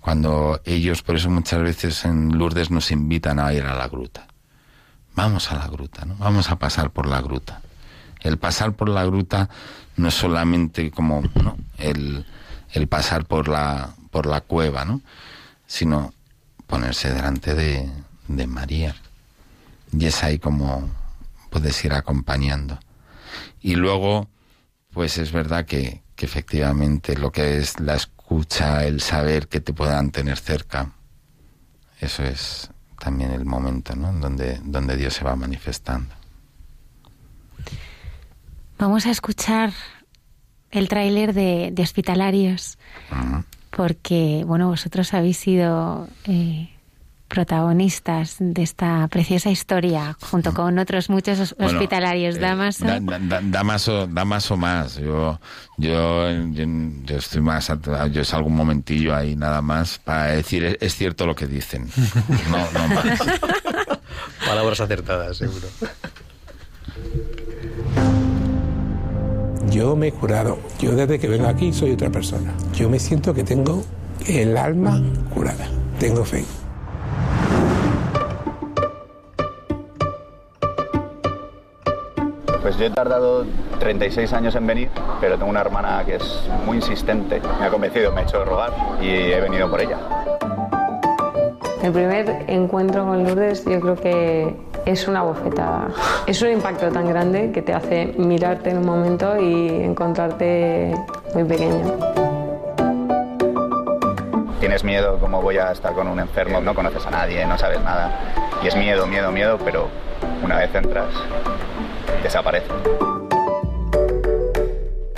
Cuando 0.00 0.60
ellos, 0.64 1.02
por 1.02 1.16
eso 1.16 1.28
muchas 1.28 1.62
veces 1.62 2.04
en 2.06 2.38
Lourdes 2.38 2.70
nos 2.70 2.90
invitan 2.90 3.38
a 3.38 3.52
ir 3.52 3.64
a 3.64 3.74
la 3.74 3.88
gruta. 3.88 4.26
Vamos 5.14 5.52
a 5.52 5.56
la 5.56 5.66
gruta, 5.66 6.06
¿no? 6.06 6.16
Vamos 6.16 6.50
a 6.50 6.58
pasar 6.58 6.90
por 6.90 7.06
la 7.06 7.20
gruta. 7.20 7.60
El 8.20 8.38
pasar 8.38 8.72
por 8.72 8.88
la 8.88 9.04
gruta 9.04 9.50
no 10.00 10.08
es 10.08 10.14
solamente 10.14 10.90
como 10.90 11.22
el, 11.78 12.26
el, 12.72 12.88
pasar 12.88 13.26
por 13.26 13.48
la, 13.48 13.94
por 14.10 14.26
la 14.26 14.40
cueva, 14.40 14.84
¿no? 14.84 15.02
sino 15.66 16.14
ponerse 16.66 17.12
delante 17.12 17.54
de, 17.54 17.88
de 18.26 18.46
María. 18.46 18.96
Y 19.92 20.06
es 20.06 20.22
ahí 20.22 20.38
como 20.38 20.88
puedes 21.50 21.84
ir 21.84 21.92
acompañando. 21.92 22.78
Y 23.60 23.74
luego, 23.74 24.28
pues 24.92 25.18
es 25.18 25.32
verdad 25.32 25.66
que, 25.66 26.02
que 26.16 26.24
efectivamente 26.24 27.16
lo 27.16 27.30
que 27.30 27.58
es 27.58 27.78
la 27.78 27.96
escucha, 27.96 28.84
el 28.84 29.00
saber 29.00 29.48
que 29.48 29.60
te 29.60 29.74
puedan 29.74 30.12
tener 30.12 30.38
cerca, 30.38 30.92
eso 32.00 32.22
es 32.22 32.70
también 32.98 33.32
el 33.32 33.44
momento 33.44 33.94
¿no? 33.96 34.12
donde, 34.14 34.60
donde 34.64 34.96
Dios 34.96 35.14
se 35.14 35.24
va 35.24 35.36
manifestando. 35.36 36.19
Vamos 38.80 39.04
a 39.04 39.10
escuchar 39.10 39.72
el 40.70 40.88
tráiler 40.88 41.34
de, 41.34 41.74
Hospitalarios, 41.82 42.78
porque, 43.68 44.42
bueno, 44.46 44.68
vosotros 44.68 45.12
habéis 45.12 45.36
sido 45.36 46.08
eh, 46.24 46.70
protagonistas 47.28 48.36
de 48.38 48.62
esta 48.62 49.06
preciosa 49.08 49.50
historia, 49.50 50.16
junto 50.22 50.54
con 50.54 50.78
otros 50.78 51.10
muchos 51.10 51.54
hospitalarios. 51.58 52.36
Eh, 52.36 52.38
Damaso. 52.38 52.86
Damaso, 53.42 54.06
Damaso 54.06 54.56
más. 54.56 54.96
Yo, 54.96 55.38
yo, 55.76 56.30
yo, 56.30 57.16
estoy 57.18 57.42
más, 57.42 57.70
yo 58.10 58.24
salgo 58.24 58.48
un 58.48 58.56
momentillo 58.56 59.14
ahí 59.14 59.36
nada 59.36 59.60
más 59.60 59.98
para 59.98 60.28
decir, 60.28 60.78
es, 60.80 60.94
cierto 60.94 61.26
lo 61.26 61.34
que 61.34 61.46
dicen. 61.46 61.86
No, 62.50 62.56
no 62.72 62.94
más. 62.94 63.20
Palabras 64.46 64.80
acertadas, 64.80 65.36
seguro. 65.36 65.68
Yo 69.68 69.94
me 69.94 70.08
he 70.08 70.12
curado. 70.12 70.58
Yo 70.78 70.92
desde 70.92 71.18
que 71.18 71.28
vengo 71.28 71.46
aquí 71.46 71.72
soy 71.72 71.92
otra 71.92 72.10
persona. 72.10 72.52
Yo 72.72 72.88
me 72.88 72.98
siento 72.98 73.34
que 73.34 73.44
tengo 73.44 73.82
el 74.26 74.56
alma 74.56 75.00
curada. 75.34 75.68
Tengo 75.98 76.24
fe. 76.24 76.44
Pues 82.62 82.76
yo 82.78 82.86
he 82.86 82.90
tardado 82.90 83.44
36 83.78 84.32
años 84.32 84.54
en 84.54 84.66
venir, 84.66 84.90
pero 85.20 85.36
tengo 85.36 85.50
una 85.50 85.60
hermana 85.60 86.04
que 86.04 86.16
es 86.16 86.48
muy 86.66 86.76
insistente. 86.76 87.40
Me 87.58 87.66
ha 87.66 87.70
convencido, 87.70 88.12
me 88.12 88.20
ha 88.20 88.24
hecho 88.24 88.44
rogar 88.44 88.72
y 89.02 89.08
he 89.08 89.40
venido 89.40 89.70
por 89.70 89.80
ella. 89.80 89.98
El 91.82 91.92
primer 91.92 92.44
encuentro 92.46 93.06
con 93.06 93.24
Lourdes 93.24 93.64
yo 93.64 93.80
creo 93.80 93.96
que 93.96 94.54
es 94.86 95.08
una 95.08 95.22
bofetada. 95.22 95.88
Es 96.26 96.40
un 96.42 96.50
impacto 96.50 96.90
tan 96.90 97.08
grande 97.08 97.52
que 97.52 97.62
te 97.62 97.72
hace 97.72 98.14
mirarte 98.16 98.70
en 98.70 98.78
un 98.78 98.86
momento 98.86 99.38
y 99.38 99.68
encontrarte 99.68 100.94
muy 101.34 101.44
pequeño. 101.44 101.98
Tienes 104.60 104.84
miedo, 104.84 105.18
cómo 105.18 105.40
voy 105.40 105.58
a 105.58 105.72
estar 105.72 105.94
con 105.94 106.06
un 106.06 106.20
enfermo, 106.20 106.60
no 106.60 106.74
conoces 106.74 107.06
a 107.06 107.10
nadie, 107.10 107.44
no 107.46 107.56
sabes 107.58 107.80
nada. 107.82 108.10
Y 108.62 108.68
es 108.68 108.76
miedo, 108.76 109.06
miedo, 109.06 109.32
miedo, 109.32 109.58
pero 109.64 109.88
una 110.42 110.58
vez 110.58 110.74
entras, 110.74 111.08
desaparece 112.22 112.68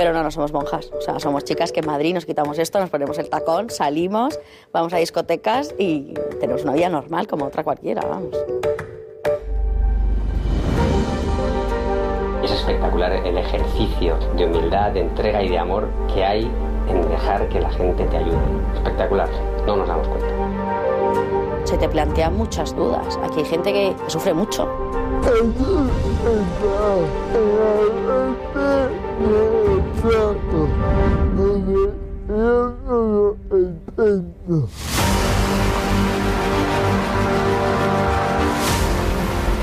pero 0.02 0.12
no, 0.12 0.24
no 0.24 0.32
somos 0.32 0.52
monjas. 0.52 0.90
O 0.98 1.00
sea, 1.00 1.20
somos 1.20 1.44
chicas 1.44 1.70
que 1.70 1.78
en 1.78 1.86
Madrid 1.86 2.12
nos 2.12 2.26
quitamos 2.26 2.58
esto, 2.58 2.80
nos 2.80 2.90
ponemos 2.90 3.18
el 3.18 3.30
tacón, 3.30 3.70
salimos, 3.70 4.40
vamos 4.72 4.92
a 4.94 4.96
discotecas 4.96 5.76
y 5.78 6.14
tenemos 6.40 6.64
una 6.64 6.72
vida 6.72 6.88
normal 6.88 7.28
como 7.28 7.44
otra 7.44 7.62
cualquiera, 7.62 8.02
vamos. 8.02 8.36
Espectacular 12.62 13.12
el 13.12 13.36
ejercicio 13.36 14.16
de 14.36 14.46
humildad, 14.46 14.92
de 14.92 15.00
entrega 15.00 15.42
y 15.42 15.48
de 15.48 15.58
amor 15.58 15.88
que 16.12 16.24
hay 16.24 16.48
en 16.88 17.08
dejar 17.08 17.48
que 17.48 17.60
la 17.60 17.70
gente 17.70 18.04
te 18.04 18.16
ayude. 18.16 18.38
Espectacular, 18.74 19.28
no 19.66 19.76
nos 19.76 19.88
damos 19.88 20.06
cuenta. 20.06 20.28
Se 21.64 21.76
te 21.76 21.88
plantean 21.88 22.36
muchas 22.36 22.74
dudas. 22.76 23.18
Aquí 23.24 23.40
hay 23.40 23.46
gente 23.46 23.72
que 23.72 23.96
sufre 24.06 24.32
mucho. 24.32 24.68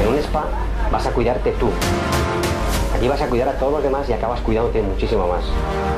En 0.01 0.07
un 0.07 0.15
spa 0.17 0.45
vas 0.91 1.05
a 1.07 1.11
cuidarte 1.11 1.51
tú. 1.53 1.69
Aquí 2.99 3.07
vas 3.07 3.21
a 3.21 3.29
cuidar 3.29 3.47
a 3.47 3.53
todos 3.53 3.71
los 3.71 3.81
demás 3.81 4.09
y 4.09 4.11
acabas 4.11 4.41
cuidándote 4.41 4.81
muchísimo 4.81 5.25
más. 5.25 5.41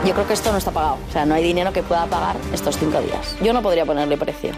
Yo 0.06 0.14
creo 0.14 0.28
que 0.28 0.34
esto 0.34 0.52
no 0.52 0.60
está 0.60 0.70
pagado. 0.70 1.00
O 1.10 1.12
sea, 1.12 1.26
no 1.26 1.34
hay 1.34 1.44
dinero 1.44 1.74
que 1.74 1.82
pueda 1.82 2.06
pagar 2.06 2.36
estos 2.54 2.78
cinco 2.78 3.02
días. 3.02 3.36
Yo 3.42 3.54
no 3.54 3.64
podría 3.64 3.88
ponerle 3.88 4.20
precio. 4.20 4.52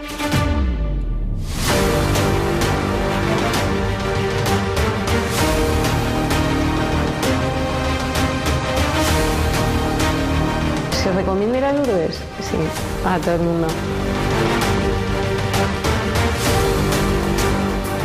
¿Se 11.02 11.12
recomienda 11.12 11.56
ir 11.56 11.64
a 11.64 11.72
Lourdes? 11.72 12.16
Sí, 12.42 12.58
a 13.06 13.18
todo 13.20 13.36
el 13.36 13.40
mundo. 13.40 13.68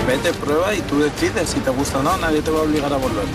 Vete, 0.08 0.32
prueba 0.32 0.74
y 0.74 0.80
tú 0.84 1.02
decides 1.02 1.50
si 1.50 1.60
te 1.60 1.72
gusta 1.72 2.00
o 2.00 2.04
no, 2.04 2.16
nadie 2.20 2.42
te 2.42 2.52
va 2.52 2.60
a 2.60 2.64
obligar 2.64 2.94
a 2.94 2.96
volver. 2.96 3.26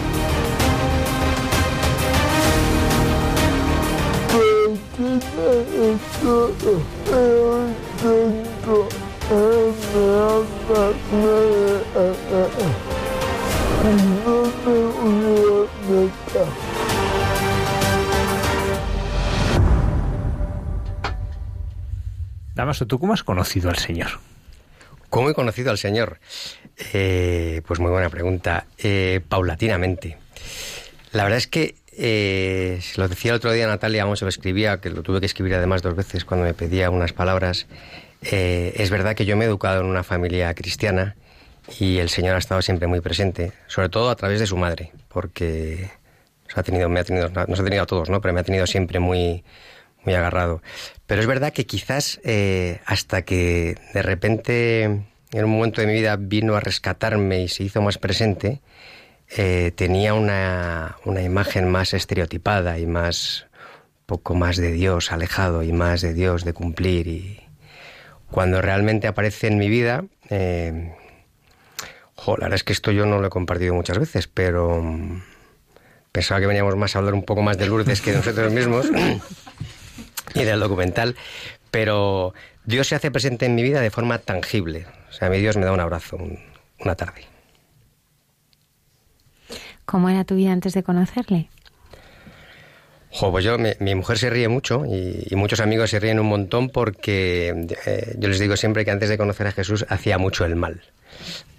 Damaso, 22.55 22.87
¿tú 22.87 22.99
cómo 23.01 23.12
has 23.12 23.25
conocido 23.25 23.68
al 23.68 23.77
Señor? 23.77 24.20
¿Cómo 25.11 25.31
he 25.31 25.35
conocido 25.35 25.70
al 25.70 25.79
Señor? 25.79 26.18
Eh, 26.93 27.62
pues 27.66 27.81
muy 27.81 27.91
buena 27.91 28.11
pregunta. 28.11 28.66
Eh, 28.79 29.20
paulatinamente. 29.29 30.18
La 31.12 31.25
verdad 31.25 31.39
es 31.39 31.47
que, 31.47 31.77
eh, 31.99 32.80
lo 32.97 33.09
decía 33.09 33.32
el 33.32 33.36
otro 33.36 33.53
día 33.53 33.66
Natalia, 33.66 34.05
vamos, 34.05 34.18
se 34.18 34.24
lo 34.24 34.28
escribía, 34.28 34.80
que 34.80 34.90
lo 34.90 35.03
tuve 35.03 35.20
que 35.20 35.26
escribir 35.26 35.55
además 35.55 35.82
dos 35.82 35.97
veces 35.97 36.24
cuando 36.24 36.47
me 36.47 36.55
pedía 36.55 36.90
unas 36.90 37.12
palabras. 37.12 37.66
es 38.22 38.90
verdad 38.90 39.14
que 39.14 39.26
yo 39.26 39.36
me 39.36 39.45
he 39.45 39.49
educado 39.49 39.80
en 39.80 39.86
una 39.86 40.03
familia 40.03 40.55
cristiana 40.55 41.16
y 41.78 41.99
el 41.99 42.09
Señor 42.09 42.34
ha 42.34 42.38
estado 42.38 42.62
siempre 42.62 42.86
muy 42.86 43.01
presente, 43.01 43.53
sobre 43.66 43.88
todo 43.88 44.11
a 44.11 44.16
través 44.16 44.40
de 44.40 44.47
su 44.47 44.57
madre, 44.57 44.92
porque 45.09 45.90
ha 46.55 46.62
tenido, 46.62 46.88
me 46.88 47.01
ha 47.01 47.05
tenido, 47.05 47.28
no 47.28 47.57
se 47.57 47.62
ha 47.62 47.64
tenido 47.64 47.82
a 47.82 47.86
todos, 47.86 48.11
¿no? 48.11 48.20
Pero 48.20 48.34
me 48.34 48.40
ha 48.40 48.45
tenido 48.45 48.66
siempre 48.66 49.01
muy, 49.01 49.45
muy 50.05 50.14
agarrado. 50.14 50.62
Pero 51.07 51.20
es 51.20 51.26
verdad 51.26 51.53
que 51.53 51.66
quizás 51.66 52.20
eh, 52.24 52.80
hasta 52.86 53.22
que 53.22 53.76
de 53.92 54.03
repente 54.03 54.84
en 54.84 55.45
un 55.45 55.51
momento 55.51 55.80
de 55.80 55.86
mi 55.86 55.95
vida 55.95 56.16
vino 56.16 56.55
a 56.55 56.61
rescatarme 56.61 57.42
y 57.42 57.49
se 57.49 57.64
hizo 57.64 57.82
más 57.82 57.99
presente, 57.99 58.61
eh, 59.37 59.72
tenía 59.74 60.14
una, 60.14 60.97
una, 61.05 61.22
imagen 61.22 61.68
más 61.70 61.93
estereotipada 61.95 62.78
y 62.78 62.87
más 62.87 63.47
poco 64.07 64.35
más 64.35 64.57
de 64.57 64.72
Dios 64.72 65.12
alejado 65.12 65.62
y 65.62 65.72
más 65.72 66.01
de 66.01 66.14
Dios 66.14 66.45
de 66.45 66.53
cumplir 66.53 67.09
y 67.09 67.41
cuando 68.30 68.62
realmente 68.62 69.07
aparece 69.07 69.49
en 69.49 69.59
mi 69.59 69.68
vida 69.68 70.05
eh, 70.30 70.95
la 72.26 72.32
verdad 72.35 72.55
es 72.55 72.64
que 72.64 72.72
esto 72.72 72.91
yo 72.91 73.07
no 73.07 73.18
lo 73.18 73.26
he 73.26 73.30
compartido 73.30 73.74
muchas 73.74 73.99
veces 73.99 74.28
pero 74.28 74.82
pensaba 76.12 76.41
que 76.41 76.47
veníamos 76.47 76.76
más 76.76 76.95
a 76.95 77.01
hablar 77.01 77.14
un 77.14 77.24
poco 77.24 77.43
más 77.43 77.59
de 77.59 77.66
Lourdes 77.66 78.01
que 78.01 78.12
de 78.12 78.18
nosotros 78.18 78.53
mismos 78.53 78.89
y 80.35 80.45
del 80.45 80.61
documental, 80.61 81.16
pero 81.70 82.35
Dios 82.64 82.89
se 82.89 82.95
hace 82.95 83.11
presente 83.11 83.47
en 83.47 83.55
mi 83.55 83.62
vida 83.62 83.80
de 83.80 83.91
forma 83.91 84.18
tangible. 84.18 84.87
O 85.11 85.12
sea, 85.12 85.28
mi 85.28 85.39
Dios 85.39 85.57
me 85.57 85.64
da 85.64 85.72
un 85.72 85.80
abrazo 85.80 86.18
una 86.78 86.95
tarde. 86.95 87.34
¿Cómo 89.87 90.09
era 90.09 90.24
tu 90.24 90.35
vida 90.35 90.53
antes 90.53 90.74
de 90.74 90.82
conocerle? 90.82 91.49
Jo, 93.11 93.30
pues 93.30 93.45
yo, 93.45 93.57
mi, 93.59 93.95
mujer 93.95 94.18
se 94.18 94.28
ríe 94.28 94.49
mucho 94.49 94.85
y, 94.85 95.35
muchos 95.37 95.61
amigos 95.61 95.91
se 95.91 96.01
ríen 96.01 96.18
un 96.18 96.26
montón 96.26 96.68
porque 96.68 97.55
eh, 97.87 98.14
yo 98.18 98.28
les 98.28 98.41
digo 98.41 98.57
siempre 98.57 98.85
que 98.85 98.91
antes 98.91 99.09
de 99.09 99.16
conocer 99.16 99.47
a 99.47 99.53
Jesús 99.53 99.87
hacía 99.89 100.18
mucho 100.18 100.45
el 100.45 100.57
mal. 100.57 100.82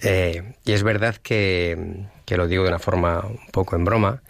Eh, 0.01 0.53
y 0.65 0.73
es 0.73 0.83
verdad 0.83 1.15
que, 1.15 2.07
que, 2.25 2.35
lo 2.35 2.47
digo 2.47 2.63
de 2.63 2.69
una 2.69 2.79
forma 2.79 3.21
un 3.25 3.47
poco 3.53 3.77
en 3.77 3.85
broma, 3.85 4.21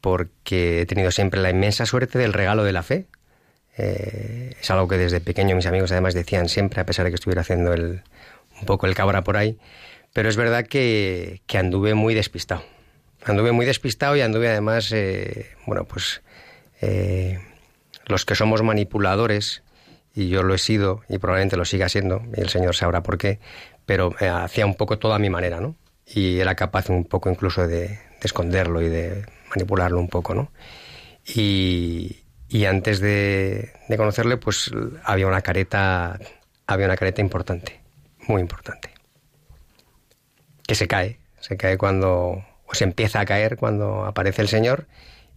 porque 0.00 0.80
he 0.80 0.86
tenido 0.86 1.12
siempre 1.12 1.40
la 1.40 1.50
inmensa 1.50 1.86
suerte 1.86 2.18
del 2.18 2.32
regalo 2.32 2.64
de 2.64 2.72
la 2.72 2.82
fe. 2.82 3.06
Eh, 3.76 4.56
es 4.60 4.70
algo 4.72 4.88
que 4.88 4.98
desde 4.98 5.20
pequeño 5.20 5.54
mis 5.54 5.66
amigos 5.66 5.92
además 5.92 6.14
decían 6.14 6.48
siempre, 6.48 6.80
a 6.80 6.86
pesar 6.86 7.04
de 7.04 7.12
que 7.12 7.16
estuviera 7.16 7.42
haciendo 7.42 7.72
el, 7.72 8.02
un 8.58 8.66
poco 8.66 8.86
el 8.86 8.96
cabra 8.96 9.22
por 9.22 9.36
ahí. 9.36 9.58
Pero 10.12 10.28
es 10.28 10.36
verdad 10.36 10.66
que, 10.66 11.40
que 11.46 11.58
anduve 11.58 11.94
muy 11.94 12.14
despistado. 12.14 12.64
Anduve 13.24 13.52
muy 13.52 13.66
despistado 13.66 14.16
y 14.16 14.20
anduve 14.20 14.48
además, 14.48 14.90
eh, 14.92 15.50
bueno, 15.66 15.84
pues 15.84 16.22
eh, 16.80 17.38
los 18.06 18.24
que 18.24 18.34
somos 18.34 18.62
manipuladores, 18.62 19.62
y 20.14 20.28
yo 20.28 20.42
lo 20.42 20.54
he 20.54 20.58
sido 20.58 21.02
y 21.08 21.18
probablemente 21.18 21.56
lo 21.56 21.64
siga 21.64 21.88
siendo, 21.88 22.22
y 22.36 22.40
el 22.40 22.48
Señor 22.48 22.74
sabrá 22.74 23.02
por 23.02 23.18
qué, 23.18 23.38
pero 23.86 24.14
hacía 24.18 24.66
un 24.66 24.74
poco 24.74 24.98
todo 24.98 25.14
a 25.14 25.18
mi 25.18 25.30
manera, 25.30 25.60
¿no? 25.60 25.76
Y 26.06 26.40
era 26.40 26.54
capaz 26.54 26.88
un 26.88 27.04
poco 27.04 27.30
incluso 27.30 27.66
de 27.66 27.98
esconderlo 28.20 28.82
y 28.82 28.88
de 28.88 29.26
manipularlo 29.50 30.00
un 30.00 30.08
poco, 30.08 30.34
¿no? 30.34 30.50
Y, 31.24 32.24
antes 32.66 33.00
de, 33.00 33.72
conocerle, 33.96 34.38
pues 34.38 34.70
había 35.04 35.26
una 35.26 35.42
careta, 35.42 36.18
había 36.66 36.86
una 36.86 36.96
careta 36.96 37.20
importante, 37.20 37.80
muy 38.26 38.40
importante, 38.40 38.90
que 40.66 40.74
se 40.74 40.88
cae, 40.88 41.20
se 41.40 41.56
cae 41.56 41.76
cuando, 41.76 42.44
se 42.72 42.84
empieza 42.84 43.20
a 43.20 43.24
caer 43.24 43.56
cuando 43.56 44.04
aparece 44.04 44.42
el 44.42 44.48
Señor 44.48 44.86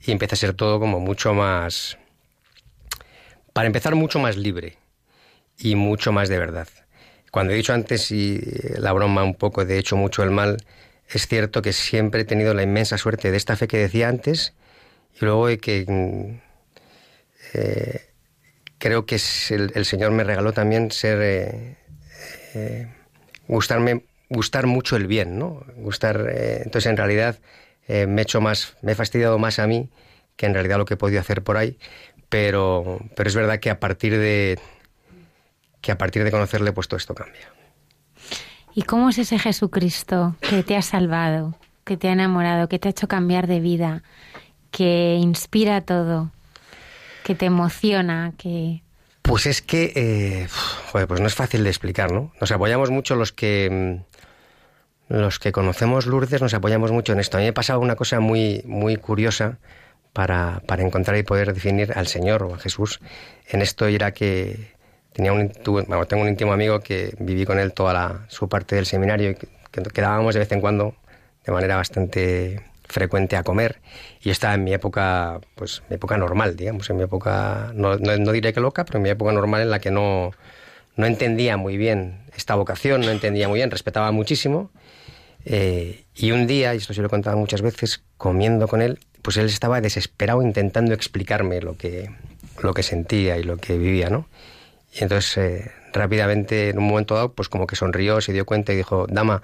y 0.02 0.12
empieza 0.12 0.36
a 0.36 0.38
ser 0.38 0.54
todo 0.54 0.80
como 0.80 1.00
mucho 1.00 1.34
más, 1.34 1.98
para 3.54 3.68
empezar, 3.68 3.96
mucho 3.96 4.20
más 4.20 4.38
libre 4.38 4.78
y 5.58 5.76
mucho 5.76 6.12
más 6.12 6.30
de 6.30 6.40
verdad. 6.40 6.68
Cuando 7.32 7.54
he 7.54 7.56
dicho 7.56 7.74
antes 7.74 8.12
y 8.12 8.42
la 8.78 8.92
broma 8.94 9.24
un 9.24 9.36
poco 9.36 9.64
de 9.66 9.78
hecho 9.78 9.96
mucho 9.96 10.24
el 10.24 10.32
mal, 10.32 10.58
es 11.10 11.28
cierto 11.28 11.62
que 11.62 11.74
siempre 11.74 12.22
he 12.22 12.26
tenido 12.26 12.54
la 12.54 12.64
inmensa 12.64 12.98
suerte 12.98 13.32
de 13.32 13.38
esta 13.38 13.56
fe 13.56 13.68
que 13.68 13.78
decía 13.78 14.10
antes 14.10 14.54
y 15.20 15.26
luego 15.26 15.48
de 15.48 15.58
que 15.58 15.86
mm, 15.88 16.42
eh, 17.54 18.02
creo 18.78 19.06
que 19.06 19.16
el, 19.16 19.86
Señor 19.86 20.12
me 20.12 20.24
regaló 20.24 20.54
también 20.54 20.92
ser 20.92 21.22
eh, 21.22 21.78
eh, 22.54 22.88
gustarme 23.48 24.06
gustar 24.32 24.66
mucho 24.66 24.96
el 24.96 25.08
bien, 25.08 25.38
¿no? 25.38 25.64
Gustar 25.76 26.28
entonces 26.34 26.88
en 26.88 26.98
realidad 26.98 27.40
me 27.88 28.22
he 28.22 28.24
hecho 28.24 28.42
más 28.42 28.78
me 28.82 28.94
he 28.94 28.96
fastidiado 28.96 29.38
más 29.38 29.60
a 29.60 29.68
mí 29.68 29.90
que 30.36 30.46
en 30.46 30.54
realidad 30.54 30.78
lo 30.78 30.86
que 30.86 30.96
he 30.96 30.98
podido 30.98 31.20
hacer 31.20 31.44
por 31.44 31.58
ahí, 31.58 31.78
pero 32.30 33.00
pero 33.16 33.30
es 33.30 33.36
verdad 33.36 33.60
que 33.60 33.70
a 33.70 33.80
partir 33.80 34.18
de 34.18 34.58
que 35.82 35.92
a 35.92 35.98
partir 35.98 36.24
de 36.24 36.32
conocerle 36.32 36.72
pues 36.72 36.88
todo 36.88 36.98
esto 36.98 37.14
cambia. 37.14 37.52
¿Y 38.74 38.84
cómo 38.84 39.10
es 39.10 39.18
ese 39.18 39.38
Jesucristo 39.38 40.36
que 40.40 40.64
te 40.64 40.78
ha 40.78 40.82
salvado, 40.82 41.58
que 41.84 41.98
te 41.98 42.08
ha 42.08 42.14
enamorado, 42.14 42.70
que 42.70 42.80
te 42.80 42.88
ha 42.88 42.92
hecho 42.92 43.08
cambiar 43.08 43.48
de 43.48 43.60
vida, 43.60 44.04
que 44.72 45.18
inspira 45.20 45.82
todo, 45.82 46.32
que 47.24 47.36
te 47.36 47.46
emociona, 47.46 48.34
que... 48.38 48.82
Pues 49.24 49.46
es 49.46 49.62
que, 49.62 49.92
eh, 49.96 50.48
joder, 50.92 51.08
pues 51.08 51.20
no 51.20 51.28
es 51.28 51.36
fácil 51.36 51.64
de 51.64 51.70
explicar, 51.70 52.12
¿no? 52.12 52.34
Nos 52.40 52.52
apoyamos 52.52 52.90
mucho 52.90 53.16
los 53.16 53.32
que 53.32 53.70
mm, 53.70 54.11
los 55.12 55.40
que 55.40 55.52
conocemos 55.52 56.06
Lourdes, 56.06 56.42
nos 56.42 56.54
apoyamos 56.54 56.92
mucho 56.92 57.14
en 57.14 57.20
esto. 57.20 57.38
A 57.38 57.40
mí 57.40 57.46
me 57.46 57.50
ha 57.50 57.54
pasado 57.54 57.80
una 57.80 57.96
cosa 57.96 58.20
muy 58.20 58.62
muy 58.66 58.98
curiosa 58.98 59.60
para, 60.14 60.62
para 60.68 60.84
encontrar 60.84 61.18
y 61.18 61.24
poder 61.24 61.54
definir 61.54 61.94
al 61.96 62.08
Señor 62.08 62.44
o 62.44 62.56
a 62.56 62.58
Jesús. 62.58 63.00
En 63.50 63.62
esto 63.62 63.86
era 63.86 64.12
que 64.12 64.72
Tenía 65.14 65.34
un, 65.34 65.50
tengo 65.50 66.22
un 66.22 66.28
íntimo 66.30 66.54
amigo 66.54 66.80
que 66.80 67.14
viví 67.20 67.46
con 67.46 67.60
él 67.60 67.74
toda 67.74 67.94
la, 67.94 68.26
su 68.30 68.48
parte 68.48 68.76
del 68.76 68.86
seminario 68.86 69.32
y 69.32 69.36
que, 69.36 69.48
quedábamos 69.94 70.34
de 70.34 70.40
vez 70.40 70.52
en 70.54 70.62
cuando 70.62 70.96
de 71.46 71.52
manera 71.52 71.76
bastante 71.76 72.62
frecuente 72.86 73.36
a 73.36 73.44
comer 73.44 73.80
y 74.22 74.30
estaba 74.30 74.54
en 74.54 74.64
mi 74.64 74.74
época, 74.74 75.42
pues 75.56 75.84
mi 75.90 75.96
época 75.96 76.18
normal, 76.18 76.56
digamos, 76.56 76.90
en 76.90 76.98
mi 76.98 77.04
época, 77.04 77.72
no, 77.74 77.98
no, 77.98 78.32
diré 78.32 78.54
que 78.54 78.62
loca, 78.62 78.86
pero 78.86 78.98
en 78.98 79.04
mi 79.04 79.10
época 79.10 79.34
normal 79.34 79.62
en 79.62 79.70
la 79.70 79.80
que 79.80 79.92
no, 79.92 80.32
no 80.96 81.06
entendía 81.06 81.58
muy 81.58 81.76
bien 81.76 82.22
esta 82.36 82.56
vocación, 82.56 83.02
no 83.02 83.10
entendía 83.10 83.50
muy 83.50 83.60
bien, 83.60 83.70
respetaba 83.70 84.12
muchísimo. 84.12 84.72
Eh, 85.46 86.06
y 86.16 86.32
un 86.32 86.48
día, 86.48 86.74
y 86.74 86.78
esto 86.78 86.94
se 86.94 87.02
lo 87.02 87.08
he 87.08 87.10
contado 87.10 87.38
muchas 87.38 87.62
veces, 87.62 88.04
comiendo 88.18 88.68
con 88.68 88.82
él, 88.82 89.00
pues 89.22 89.38
él 89.38 89.46
estaba 89.46 89.82
desesperado 89.82 90.42
intentando 90.42 90.94
explicarme 90.94 91.62
lo 91.62 91.78
que, 91.78 92.12
lo 92.62 92.74
que 92.74 92.84
sentía 92.84 93.38
y 93.38 93.44
lo 93.44 93.58
que 93.58 93.78
vivía, 93.78 94.10
¿no? 94.10 94.28
Y 94.94 95.04
entonces 95.04 95.38
eh, 95.38 95.72
rápidamente, 95.94 96.70
en 96.70 96.78
un 96.78 96.88
momento 96.88 97.16
dado, 97.16 97.34
pues 97.34 97.50
como 97.50 97.68
que 97.68 97.76
sonrió, 97.76 98.22
se 98.22 98.34
dio 98.34 98.46
cuenta 98.46 98.74
y 98.74 98.78
dijo, 98.78 99.08
Dama, 99.10 99.42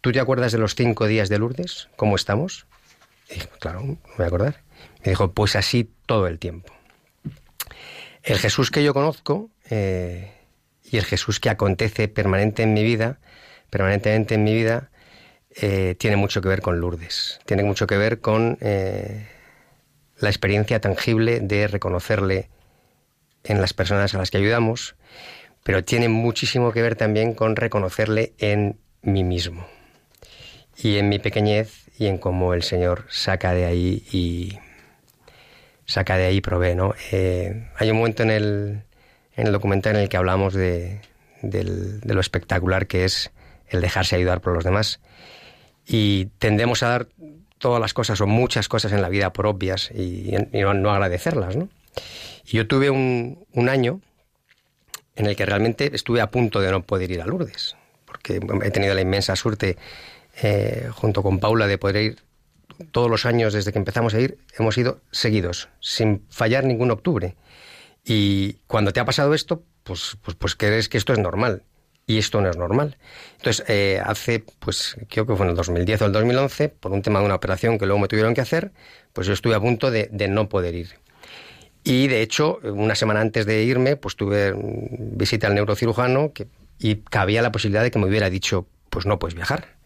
¿tú 0.00 0.12
te 0.12 0.20
acuerdas 0.20 0.52
de 0.52 0.58
los 0.58 0.74
cinco 0.74 1.06
días 1.06 1.28
de 1.28 1.38
Lourdes? 1.38 1.88
¿Cómo 1.96 2.16
estamos? 2.16 2.66
Y 3.28 3.34
dije, 3.34 3.48
claro, 3.60 3.82
me 3.82 3.96
voy 4.16 4.24
a 4.24 4.26
acordar. 4.26 4.62
Me 5.04 5.10
dijo, 5.10 5.32
pues 5.32 5.56
así 5.56 5.90
todo 6.06 6.26
el 6.26 6.38
tiempo. 6.38 6.72
El 8.22 8.38
Jesús 8.38 8.70
que 8.70 8.82
yo 8.82 8.94
conozco 8.94 9.50
eh, 9.70 10.32
y 10.84 10.96
el 10.96 11.04
Jesús 11.04 11.40
que 11.40 11.50
acontece 11.50 12.08
permanente 12.08 12.62
en 12.62 12.74
mi 12.74 12.82
vida, 12.82 13.18
permanentemente 13.70 14.34
en 14.34 14.44
mi 14.44 14.54
vida, 14.54 14.90
eh, 15.56 15.94
tiene 15.98 16.16
mucho 16.16 16.40
que 16.40 16.48
ver 16.48 16.60
con 16.60 16.80
Lourdes. 16.80 17.40
Tiene 17.46 17.64
mucho 17.64 17.86
que 17.86 17.96
ver 17.96 18.20
con 18.20 18.58
la 18.60 20.28
experiencia 20.28 20.80
tangible 20.80 21.40
de 21.40 21.68
reconocerle 21.68 22.48
en 23.44 23.60
las 23.60 23.74
personas 23.74 24.14
a 24.14 24.18
las 24.18 24.30
que 24.30 24.38
ayudamos, 24.38 24.96
pero 25.62 25.84
tiene 25.84 26.08
muchísimo 26.08 26.72
que 26.72 26.82
ver 26.82 26.96
también 26.96 27.34
con 27.34 27.56
reconocerle 27.56 28.34
en 28.38 28.78
mí 29.02 29.24
mismo 29.24 29.66
y 30.76 30.98
en 30.98 31.08
mi 31.08 31.18
pequeñez 31.18 31.88
y 31.98 32.06
en 32.06 32.18
cómo 32.18 32.54
el 32.54 32.62
Señor 32.62 33.06
saca 33.08 33.52
de 33.52 33.64
ahí 33.64 34.04
y 34.12 34.58
saca 35.86 36.16
de 36.16 36.26
ahí 36.26 36.36
y 36.36 36.40
provee. 36.40 36.74
¿no? 36.74 36.94
Eh, 37.12 37.68
hay 37.76 37.90
un 37.90 37.96
momento 37.98 38.22
en 38.22 38.30
el, 38.30 38.82
en 39.36 39.46
el 39.46 39.52
documental 39.52 39.96
en 39.96 40.02
el 40.02 40.08
que 40.08 40.16
hablamos 40.16 40.54
de, 40.54 41.00
lo 41.42 42.20
espectacular 42.20 42.86
que 42.86 43.04
es 43.04 43.30
el 43.68 43.80
dejarse 43.80 44.16
ayudar 44.16 44.40
por 44.40 44.52
los 44.52 44.64
demás 44.64 45.00
y 45.86 46.26
tendemos 46.38 46.82
a 46.82 46.88
dar 46.88 47.08
todas 47.58 47.80
las 47.80 47.94
cosas 47.94 48.20
o 48.20 48.26
muchas 48.26 48.68
cosas 48.68 48.92
en 48.92 49.00
la 49.00 49.08
vida 49.08 49.32
por 49.32 49.46
obvias 49.46 49.90
y, 49.92 50.34
no, 50.52 50.90
agradecerlas, 50.90 51.56
¿no? 51.56 51.68
Yo 52.44 52.66
tuve 52.66 52.90
un, 52.90 53.68
año 53.68 54.00
en 55.14 55.26
el 55.26 55.36
que 55.36 55.46
realmente 55.46 55.90
estuve 55.94 56.20
a 56.20 56.30
punto 56.30 56.60
de 56.60 56.70
no 56.70 56.82
poder 56.82 57.10
ir 57.10 57.22
a 57.22 57.26
Lourdes, 57.26 57.76
porque 58.04 58.40
he 58.62 58.70
tenido 58.70 58.94
la 58.94 59.00
inmensa 59.00 59.34
suerte, 59.36 59.76
eh, 60.42 60.90
junto 60.92 61.22
con 61.22 61.38
Paula, 61.38 61.66
de 61.66 61.78
poder 61.78 62.02
ir 62.02 62.18
todos 62.90 63.10
los 63.10 63.24
años 63.24 63.52
desde 63.54 63.72
que 63.72 63.78
empezamos 63.78 64.14
a 64.14 64.20
ir, 64.20 64.38
hemos 64.58 64.76
ido 64.76 65.00
seguidos, 65.10 65.68
sin 65.80 66.24
fallar 66.28 66.64
ningún 66.64 66.90
octubre. 66.90 67.36
Y 68.04 68.58
cuando 68.66 68.92
te 68.92 69.00
ha 69.00 69.04
pasado 69.04 69.34
esto, 69.34 69.62
pues, 69.82 70.18
pues, 70.22 70.36
pues 70.36 70.54
crees 70.54 70.88
que 70.88 70.98
esto 70.98 71.12
es 71.12 71.18
normal. 71.18 71.62
Y 72.06 72.18
esto 72.18 72.40
no 72.40 72.48
es 72.48 72.56
normal. 72.56 72.96
Entonces, 73.36 73.64
eh, 73.68 74.00
hace, 74.04 74.44
pues 74.60 74.96
creo 75.08 75.26
que 75.26 75.34
fue 75.34 75.44
en 75.46 75.50
el 75.50 75.56
2010 75.56 76.02
o 76.02 76.06
el 76.06 76.12
2011, 76.12 76.68
por 76.68 76.92
un 76.92 77.02
tema 77.02 77.18
de 77.18 77.26
una 77.26 77.34
operación 77.34 77.78
que 77.78 77.86
luego 77.86 78.00
me 78.00 78.08
tuvieron 78.08 78.32
que 78.32 78.40
hacer, 78.40 78.72
pues 79.12 79.26
yo 79.26 79.32
estuve 79.32 79.54
a 79.54 79.60
punto 79.60 79.90
de, 79.90 80.08
no 80.28 80.48
poder 80.48 80.74
ir. 80.74 80.94
Y 81.82 82.08
de 82.08 82.22
hecho, 82.22 82.58
una 82.62 82.94
semana 82.94 83.20
antes 83.20 83.46
de 83.46 83.62
irme, 83.62 83.96
pues 83.96 84.16
tuve 84.16 84.54
visita 84.56 85.46
al 85.48 85.54
neurocirujano 85.54 86.32
y 86.78 86.96
cabía 86.96 87.42
la 87.42 87.52
posibilidad 87.52 87.82
de 87.82 87.90
que 87.90 87.98
me 87.98 88.06
hubiera 88.06 88.30
dicho, 88.30 88.66
pues 88.90 89.06
no 89.06 89.18
puedes 89.18 89.34
viajar. 89.34 89.76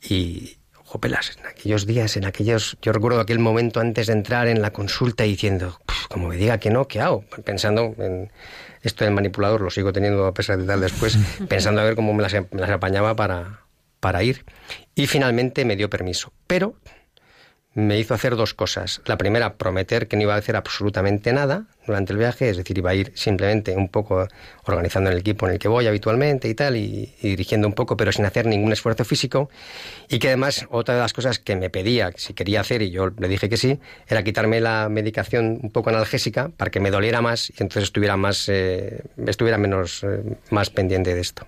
Y, 0.00 0.56
jopelas, 0.84 1.36
en 1.38 1.46
aquellos 1.46 1.86
días, 1.86 2.16
en 2.16 2.24
aquellos, 2.24 2.76
yo 2.82 2.92
recuerdo 2.92 3.20
aquel 3.20 3.38
momento 3.38 3.80
antes 3.80 4.08
de 4.08 4.12
entrar 4.12 4.46
en 4.46 4.62
la 4.62 4.72
consulta 4.72 5.24
diciendo, 5.24 5.80
como 6.08 6.28
me 6.28 6.36
diga 6.36 6.58
que 6.58 6.70
no, 6.70 6.86
¿qué 6.86 7.00
hago? 7.00 7.24
Pensando 7.44 7.94
en 7.98 8.30
esto 8.82 9.04
del 9.04 9.14
manipulador, 9.14 9.60
lo 9.60 9.70
sigo 9.70 9.92
teniendo 9.92 10.26
a 10.26 10.34
pesar 10.34 10.58
de 10.58 10.66
tal 10.66 10.80
después, 10.80 11.16
pensando 11.48 11.80
a 11.80 11.84
ver 11.84 11.94
cómo 11.94 12.12
me 12.14 12.22
las, 12.22 12.32
me 12.32 12.60
las 12.60 12.70
apañaba 12.70 13.16
para, 13.16 13.60
para 14.00 14.22
ir. 14.22 14.44
Y 14.94 15.06
finalmente 15.06 15.64
me 15.64 15.76
dio 15.76 15.88
permiso. 15.88 16.32
Pero 16.46 16.74
me 17.74 17.98
hizo 17.98 18.12
hacer 18.12 18.36
dos 18.36 18.52
cosas. 18.52 19.00
La 19.06 19.16
primera, 19.16 19.54
prometer 19.54 20.06
que 20.06 20.16
no 20.16 20.22
iba 20.22 20.34
a 20.34 20.38
hacer 20.38 20.56
absolutamente 20.56 21.32
nada 21.32 21.64
durante 21.86 22.12
el 22.12 22.18
viaje, 22.18 22.50
es 22.50 22.56
decir, 22.58 22.76
iba 22.76 22.90
a 22.90 22.94
ir 22.94 23.12
simplemente 23.14 23.74
un 23.74 23.88
poco 23.88 24.28
organizando 24.64 25.10
el 25.10 25.18
equipo 25.18 25.46
en 25.46 25.54
el 25.54 25.58
que 25.58 25.68
voy 25.68 25.86
habitualmente 25.86 26.48
y 26.48 26.54
tal, 26.54 26.76
y, 26.76 27.14
dirigiendo 27.22 27.66
un 27.66 27.72
poco, 27.72 27.96
pero 27.96 28.12
sin 28.12 28.26
hacer 28.26 28.46
ningún 28.46 28.72
esfuerzo 28.72 29.04
físico. 29.04 29.48
Y 30.08 30.18
que 30.18 30.28
además, 30.28 30.66
otra 30.70 30.94
de 30.94 31.00
las 31.00 31.12
cosas 31.12 31.38
que 31.38 31.56
me 31.56 31.70
pedía, 31.70 32.12
si 32.16 32.34
quería 32.34 32.60
hacer, 32.60 32.82
y 32.82 32.90
yo 32.90 33.10
le 33.18 33.28
dije 33.28 33.48
que 33.48 33.56
sí, 33.56 33.80
era 34.06 34.22
quitarme 34.22 34.60
la 34.60 34.88
medicación 34.90 35.58
un 35.62 35.70
poco 35.70 35.90
analgésica 35.90 36.50
para 36.50 36.70
que 36.70 36.80
me 36.80 36.90
doliera 36.90 37.22
más 37.22 37.50
y 37.50 37.54
entonces 37.58 37.84
estuviera 37.84 38.16
más, 38.16 38.48
eh, 38.48 39.02
estuviera 39.26 39.56
menos, 39.56 40.04
eh, 40.04 40.22
más 40.50 40.68
pendiente 40.70 41.14
de 41.14 41.20
esto. 41.20 41.46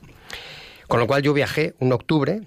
Con 0.88 1.00
lo 1.00 1.06
cual 1.06 1.22
yo 1.22 1.32
viajé 1.32 1.74
un 1.78 1.92
octubre 1.92 2.42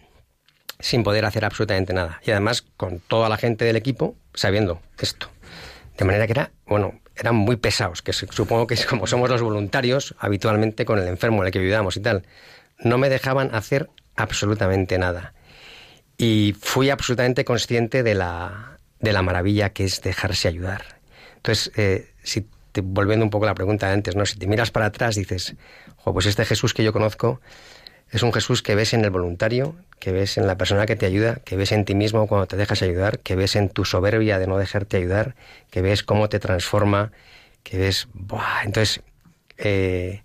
sin 0.79 1.03
poder 1.03 1.25
hacer 1.25 1.45
absolutamente 1.45 1.93
nada. 1.93 2.21
Y 2.25 2.31
además 2.31 2.63
con 2.77 2.99
toda 2.99 3.29
la 3.29 3.37
gente 3.37 3.65
del 3.65 3.75
equipo 3.75 4.15
sabiendo 4.33 4.81
esto. 4.99 5.29
De 5.97 6.05
manera 6.05 6.27
que 6.27 6.33
era, 6.33 6.51
bueno, 6.67 6.99
eran 7.15 7.35
muy 7.35 7.55
pesados, 7.55 8.01
que 8.01 8.13
supongo 8.13 8.67
que 8.67 8.77
como 8.85 9.07
somos 9.07 9.29
los 9.29 9.41
voluntarios 9.41 10.15
habitualmente 10.19 10.85
con 10.85 10.99
el 10.99 11.07
enfermo 11.07 11.41
en 11.41 11.47
el 11.47 11.51
que 11.51 11.59
vivíamos 11.59 11.97
y 11.97 12.01
tal. 12.01 12.23
No 12.79 12.97
me 12.97 13.09
dejaban 13.09 13.53
hacer 13.55 13.89
absolutamente 14.15 14.97
nada. 14.97 15.33
Y 16.17 16.55
fui 16.59 16.89
absolutamente 16.89 17.45
consciente 17.45 18.03
de 18.03 18.15
la, 18.15 18.77
de 18.99 19.13
la 19.13 19.21
maravilla 19.21 19.71
que 19.71 19.85
es 19.85 20.01
dejarse 20.01 20.47
ayudar. 20.47 20.99
Entonces, 21.37 21.71
eh, 21.75 22.11
si 22.23 22.47
te, 22.71 22.81
volviendo 22.81 23.23
un 23.25 23.29
poco 23.29 23.45
a 23.45 23.49
la 23.49 23.55
pregunta 23.55 23.87
de 23.87 23.93
antes, 23.93 24.15
¿no? 24.15 24.25
Si 24.25 24.37
te 24.37 24.47
miras 24.47 24.71
para 24.71 24.87
atrás, 24.87 25.15
dices, 25.15 25.55
pues 26.03 26.25
este 26.25 26.45
Jesús 26.45 26.73
que 26.73 26.83
yo 26.83 26.93
conozco 26.93 27.41
es 28.11 28.23
un 28.23 28.31
Jesús 28.31 28.61
que 28.61 28.75
ves 28.75 28.93
en 28.93 29.03
el 29.03 29.09
voluntario, 29.09 29.75
que 29.99 30.11
ves 30.11 30.37
en 30.37 30.47
la 30.47 30.57
persona 30.57 30.85
que 30.85 30.95
te 30.95 31.05
ayuda, 31.05 31.37
que 31.43 31.57
ves 31.57 31.71
en 31.71 31.85
ti 31.85 31.95
mismo 31.95 32.27
cuando 32.27 32.47
te 32.47 32.55
dejas 32.55 32.81
ayudar, 32.81 33.19
que 33.19 33.35
ves 33.35 33.55
en 33.55 33.69
tu 33.69 33.85
soberbia 33.85 34.39
de 34.39 34.47
no 34.47 34.57
dejarte 34.57 34.97
ayudar, 34.97 35.35
que 35.69 35.81
ves 35.81 36.03
cómo 36.03 36.29
te 36.29 36.39
transforma, 36.39 37.11
que 37.63 37.77
ves... 37.77 38.07
¡buah! 38.13 38.63
Entonces, 38.63 39.01
eh, 39.57 40.21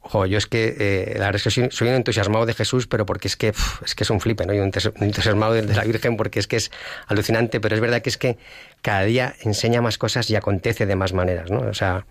ojo, 0.00 0.26
yo 0.26 0.38
es 0.38 0.46
que 0.46 0.76
eh, 0.78 1.12
la 1.18 1.26
verdad 1.26 1.36
es 1.36 1.54
que 1.54 1.70
soy, 1.70 1.88
un 1.88 1.94
entusiasmado 1.94 2.46
de 2.46 2.54
Jesús, 2.54 2.88
pero 2.88 3.06
porque 3.06 3.28
es 3.28 3.36
que 3.36 3.52
es 3.84 3.94
que 3.94 4.02
es 4.02 4.10
un 4.10 4.20
flipe, 4.20 4.44
¿no? 4.44 4.52
Y 4.52 4.58
un 4.58 4.72
entusiasmado 5.00 5.52
de, 5.52 5.62
de 5.62 5.74
la 5.74 5.84
Virgen 5.84 6.16
porque 6.16 6.40
es 6.40 6.48
que 6.48 6.56
es 6.56 6.72
alucinante, 7.06 7.60
pero 7.60 7.76
es 7.76 7.80
verdad 7.80 8.02
que 8.02 8.10
es 8.10 8.16
que 8.16 8.38
cada 8.82 9.02
día 9.02 9.34
enseña 9.42 9.82
más 9.82 9.98
cosas 9.98 10.28
y 10.30 10.36
acontece 10.36 10.86
de 10.86 10.96
más 10.96 11.12
maneras, 11.12 11.50
¿no? 11.50 11.60
O 11.60 11.74
sea, 11.74 12.06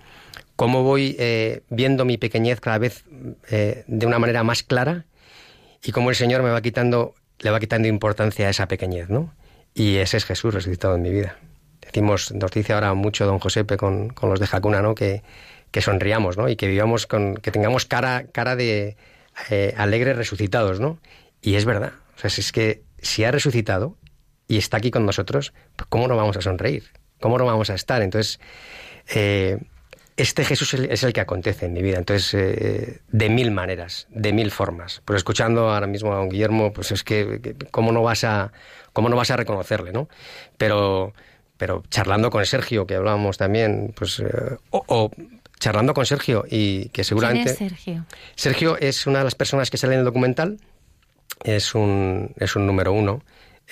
cómo 0.59 0.84
voy 0.84 1.15
eh, 1.20 1.61
viendo 1.70 2.03
mi 2.03 2.17
pequeñez 2.17 2.59
cada 2.59 2.78
vez 2.80 3.05
eh, 3.49 3.86
de 3.88 4.05
una 4.05 4.20
manera 4.20 4.43
más 4.43 4.61
clara 4.61 5.05
y 5.84 5.91
cómo 5.91 6.09
el 6.09 6.15
Señor 6.15 6.43
me 6.43 6.49
va 6.49 6.61
quitando, 6.61 7.15
le 7.39 7.51
va 7.51 7.59
quitando 7.59 7.88
importancia 7.88 8.47
a 8.47 8.49
esa 8.49 8.67
pequeñez, 8.67 9.09
¿no? 9.09 9.34
Y 9.73 9.97
ese 9.97 10.17
es 10.17 10.25
Jesús 10.25 10.53
resucitado 10.53 10.95
en 10.95 11.01
mi 11.01 11.11
vida. 11.11 11.38
Decimos, 11.82 12.32
nos 12.34 12.51
dice 12.51 12.73
ahora 12.73 12.93
mucho 12.93 13.25
don 13.25 13.39
Josepe 13.39 13.77
con, 13.77 14.09
con 14.09 14.30
los 14.30 14.39
de 14.39 14.47
Jacuna, 14.47 14.82
¿no? 14.82 14.95
Que, 14.95 15.23
que 15.71 15.82
sonriamos, 15.82 16.38
¿no? 16.38 16.49
Y 16.49 16.55
que 16.55 16.67
vivamos 16.67 17.07
con, 17.07 17.36
que 17.36 17.51
tengamos 17.51 17.86
cara, 17.86 18.25
cara 18.32 18.55
de 18.55 18.97
eh, 19.49 19.73
alegres 19.77 20.17
resucitados, 20.17 20.80
¿no? 20.80 20.99
Y 21.41 21.55
es 21.55 21.65
verdad. 21.65 21.93
O 22.15 22.19
sea, 22.19 22.30
si 22.30 22.41
es 22.41 22.51
que 22.51 22.84
si 23.01 23.23
ha 23.23 23.32
resucitado 23.32 23.95
y 24.47 24.57
está 24.57 24.77
aquí 24.77 24.91
con 24.91 25.05
nosotros, 25.05 25.53
pues 25.75 25.88
¿cómo 25.89 26.07
no 26.07 26.17
vamos 26.17 26.38
a 26.38 26.41
sonreír? 26.41 26.84
¿Cómo 27.19 27.38
no 27.38 27.45
vamos 27.45 27.69
a 27.69 27.75
estar? 27.75 28.01
Entonces, 28.01 28.39
eh, 29.13 29.57
este 30.22 30.43
Jesús 30.43 30.74
es 30.74 31.03
el 31.03 31.13
que 31.13 31.22
acontece 31.22 31.65
en 31.67 31.74
mi 31.74 31.82
vida, 31.82 31.97
entonces, 31.97 32.34
eh, 32.34 32.99
de 33.07 33.30
mil 33.30 33.51
maneras, 33.51 34.07
de 34.09 34.34
mil 34.34 34.51
formas. 34.51 35.01
Pues 35.05 35.17
escuchando 35.17 35.70
ahora 35.70 35.88
mismo 35.88 36.11
a 36.11 36.17
don 36.17 36.30
Guillermo, 36.30 36.74
pues 36.74 36.91
es 36.91 37.03
que, 37.03 37.55
¿cómo 37.72 37.91
no 37.91 38.03
vas 38.03 38.24
a, 38.24 38.51
cómo 38.93 39.09
no 39.09 39.15
vas 39.15 39.32
a 39.32 39.38
reconocerle, 39.38 39.91
no? 39.93 40.09
Pero, 40.57 41.13
pero 41.57 41.84
charlando 41.89 42.30
con 42.30 42.45
Sergio, 42.45 42.86
que 42.86 42.95
hablábamos 42.95 43.38
también, 43.38 43.93
pues, 43.95 44.20
eh, 44.20 44.57
o, 44.72 44.84
o, 44.88 45.11
charlando 45.59 45.93
con 45.93 46.05
Sergio 46.05 46.45
y 46.49 46.89
que 46.89 47.03
seguramente... 47.03 47.55
¿Quién 47.55 47.67
es 47.67 47.74
Sergio? 47.74 48.05
Sergio 48.36 48.78
es 48.78 49.07
una 49.07 49.20
de 49.20 49.26
las 49.26 49.36
personas 49.36 49.70
que 49.70 49.78
sale 49.78 49.93
en 49.93 49.99
el 49.99 50.05
documental, 50.05 50.57
es 51.43 51.76
un, 51.76 52.34
es 52.38 52.55
un 52.55 52.65
número 52.65 52.91
uno 52.91 53.24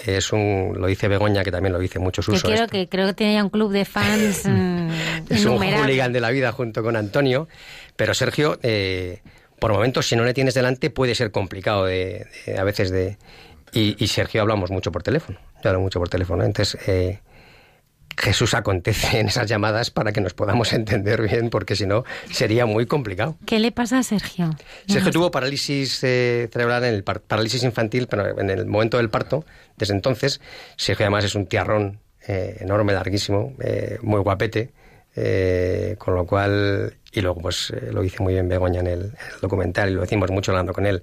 es 0.05 0.31
un 0.31 0.75
lo 0.77 0.87
dice 0.87 1.07
Begoña 1.07 1.43
que 1.43 1.51
también 1.51 1.73
lo 1.73 1.79
dice 1.79 1.99
muchos 1.99 2.27
usos. 2.27 2.43
Yo 2.43 2.49
quiero 2.49 2.67
que 2.67 2.87
creo 2.87 3.07
que 3.07 3.13
tiene 3.13 3.35
ya 3.35 3.43
un 3.43 3.49
club 3.49 3.71
de 3.71 3.85
fans 3.85 4.45
mm, 4.45 4.89
es 5.29 5.45
un 5.45 5.57
hooligan 5.57 6.13
de 6.13 6.21
la 6.21 6.29
vida 6.29 6.51
junto 6.51 6.83
con 6.83 6.95
Antonio, 6.95 7.47
pero 7.95 8.13
Sergio 8.13 8.59
eh, 8.63 9.21
por 9.59 9.71
momentos 9.73 10.07
si 10.07 10.15
no 10.15 10.23
le 10.23 10.33
tienes 10.33 10.53
delante 10.53 10.89
puede 10.89 11.15
ser 11.15 11.31
complicado 11.31 11.85
de, 11.85 12.27
de 12.45 12.57
a 12.57 12.63
veces 12.63 12.91
de 12.91 13.17
y, 13.73 14.01
y, 14.01 14.07
Sergio 14.07 14.41
hablamos 14.41 14.71
mucho 14.71 14.93
por 14.93 15.03
teléfono, 15.03 15.39
yo 15.61 15.69
hablo 15.69 15.81
mucho 15.81 15.99
por 15.99 16.07
teléfono, 16.07 16.43
entonces 16.43 16.79
eh, 16.87 17.19
Jesús 18.18 18.55
acontece 18.55 19.20
en 19.20 19.28
esas 19.28 19.47
llamadas 19.47 19.91
para 19.91 20.11
que 20.11 20.22
nos 20.22 20.34
podamos 20.34 20.74
entender 20.74 21.22
bien, 21.22 21.49
porque 21.49 21.76
si 21.76 21.86
no 21.86 22.03
sería 22.32 22.65
muy 22.65 22.88
complicado. 22.88 23.38
¿Qué 23.45 23.59
le 23.59 23.72
pasa 23.72 23.99
a 23.99 24.03
Sergio? 24.03 24.55
Sergio 24.88 25.11
tuvo 25.11 25.32
parálisis 25.32 26.03
eh, 26.03 26.49
cerebral, 26.51 26.84
en 26.84 26.95
el 26.95 27.03
par 27.03 27.22
parálisis 27.22 27.63
infantil, 27.63 28.07
pero 28.07 28.39
en 28.39 28.49
el 28.49 28.65
momento 28.65 28.97
del 28.97 29.09
parto. 29.09 29.45
Desde 29.78 29.93
entonces, 29.93 30.41
Sergio 30.76 31.05
además 31.05 31.26
es 31.26 31.36
un 31.36 31.45
tiarrón 31.45 31.99
eh, 32.28 32.57
enorme, 32.59 32.93
larguísimo, 32.93 33.53
eh, 33.61 33.99
muy 34.01 34.20
guapete, 34.20 34.72
con 35.97 36.13
lo 36.13 36.26
cual, 36.28 36.93
y 37.11 37.22
luego 37.22 37.41
pues 37.41 37.74
lo 37.91 38.03
dice 38.03 38.22
muy 38.22 38.34
bien 38.34 38.47
Begoña 38.47 38.82
en 38.82 38.88
el, 38.88 39.01
en 39.01 39.34
el 39.34 39.41
documental, 39.41 39.89
y 39.89 39.93
lo 39.93 40.01
decimos 40.01 40.30
mucho 40.30 40.51
hablando 40.51 40.74
con 40.74 40.86
él, 40.86 41.01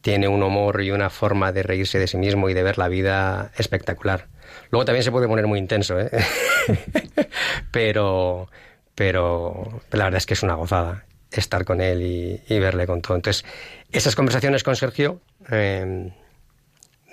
tiene 0.00 0.28
un 0.28 0.42
humor 0.42 0.82
y 0.82 0.90
una 0.90 1.10
forma 1.10 1.52
de 1.52 1.62
reírse 1.62 1.98
de 1.98 2.06
sí 2.06 2.16
mismo 2.16 2.48
y 2.48 2.54
de 2.54 2.62
ver 2.62 2.78
la 2.78 2.88
vida 2.88 3.52
espectacular. 3.56 4.26
Luego 4.70 4.84
también 4.84 5.04
se 5.04 5.10
puede 5.10 5.28
poner 5.28 5.46
muy 5.46 5.58
intenso, 5.58 5.98
¿eh? 6.00 6.10
pero, 7.70 8.48
pero 8.94 9.82
la 9.92 10.04
verdad 10.04 10.18
es 10.18 10.26
que 10.26 10.34
es 10.34 10.42
una 10.42 10.54
gozada 10.54 11.04
estar 11.30 11.64
con 11.64 11.80
él 11.80 12.02
y, 12.48 12.58
verle 12.58 12.86
con 12.86 13.02
todo. 13.02 13.16
Entonces, 13.16 13.44
esas 13.92 14.16
conversaciones 14.16 14.64
con 14.64 14.74
Sergio 14.74 15.20
eh, 15.50 16.10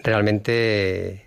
realmente 0.04 1.26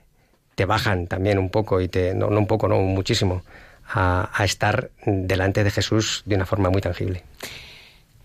te 0.54 0.64
bajan 0.64 1.06
también 1.06 1.38
un 1.38 1.50
poco 1.50 1.80
y 1.80 1.88
te, 1.88 2.14
no, 2.14 2.30
no 2.30 2.38
un 2.38 2.46
poco, 2.46 2.68
no, 2.68 2.80
muchísimo, 2.80 3.42
a, 3.86 4.30
a, 4.32 4.44
estar 4.44 4.90
delante 5.06 5.64
de 5.64 5.70
Jesús 5.70 6.22
de 6.26 6.34
una 6.34 6.46
forma 6.46 6.70
muy 6.70 6.80
tangible. 6.80 7.22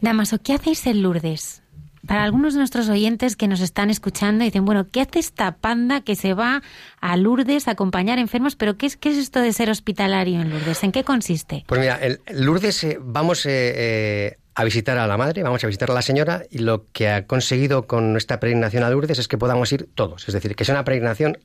Damaso, 0.02 0.40
¿qué 0.44 0.54
hacéis 0.54 0.86
en 0.88 1.02
Lourdes? 1.02 1.62
Para 2.08 2.24
algunos 2.24 2.54
de 2.54 2.60
nuestros 2.60 2.90
oyentes 2.90 3.36
que 3.36 3.48
nos 3.48 3.62
están 3.62 3.90
escuchando 3.90 4.44
dicen, 4.44 4.66
bueno, 4.66 4.88
¿qué 4.90 5.02
hace 5.02 5.20
esta 5.20 5.58
panda 5.58 6.02
que 6.02 6.16
se 6.16 6.34
va 6.34 6.62
a 7.02 7.18
Lourdes 7.18 7.68
a 7.68 7.72
acompañar 7.72 8.20
enfermos? 8.20 8.56
Pero 8.56 8.78
¿qué 8.78 8.86
es, 8.86 8.98
qué 8.98 9.10
es 9.10 9.18
esto 9.18 9.40
de 9.42 9.54
ser 9.54 9.70
hospitalario 9.70 10.42
en 10.42 10.50
Lourdes? 10.50 10.84
¿En 10.84 10.92
qué 10.92 11.04
consiste? 11.04 11.64
Pues 11.68 11.80
mira, 11.80 12.00
en 12.02 12.20
Lourdes 12.46 12.84
eh, 12.84 12.98
vamos 13.02 13.46
eh, 13.46 13.50
eh, 13.76 14.38
a 14.54 14.64
visitar 14.64 14.98
a 14.98 15.08
la 15.08 15.18
madre, 15.18 15.44
vamos 15.44 15.64
a 15.64 15.68
visitar 15.68 15.92
a 15.92 15.94
la 15.94 16.02
señora 16.02 16.44
y 16.50 16.60
lo 16.60 16.86
que 16.92 17.10
ha 17.10 17.26
conseguido 17.26 17.88
con 17.88 18.12
nuestra 18.12 18.40
peregrinación 18.40 18.84
a 18.84 18.90
Lourdes 18.90 19.20
es 19.20 19.28
que 19.28 19.38
podamos 19.38 19.72
ir 19.72 19.90
todos. 19.94 20.28
Es 20.28 20.34
decir, 20.34 20.56
que 20.56 20.66
sea 20.66 20.76
una 20.76 20.86
peregrinación 20.86 21.38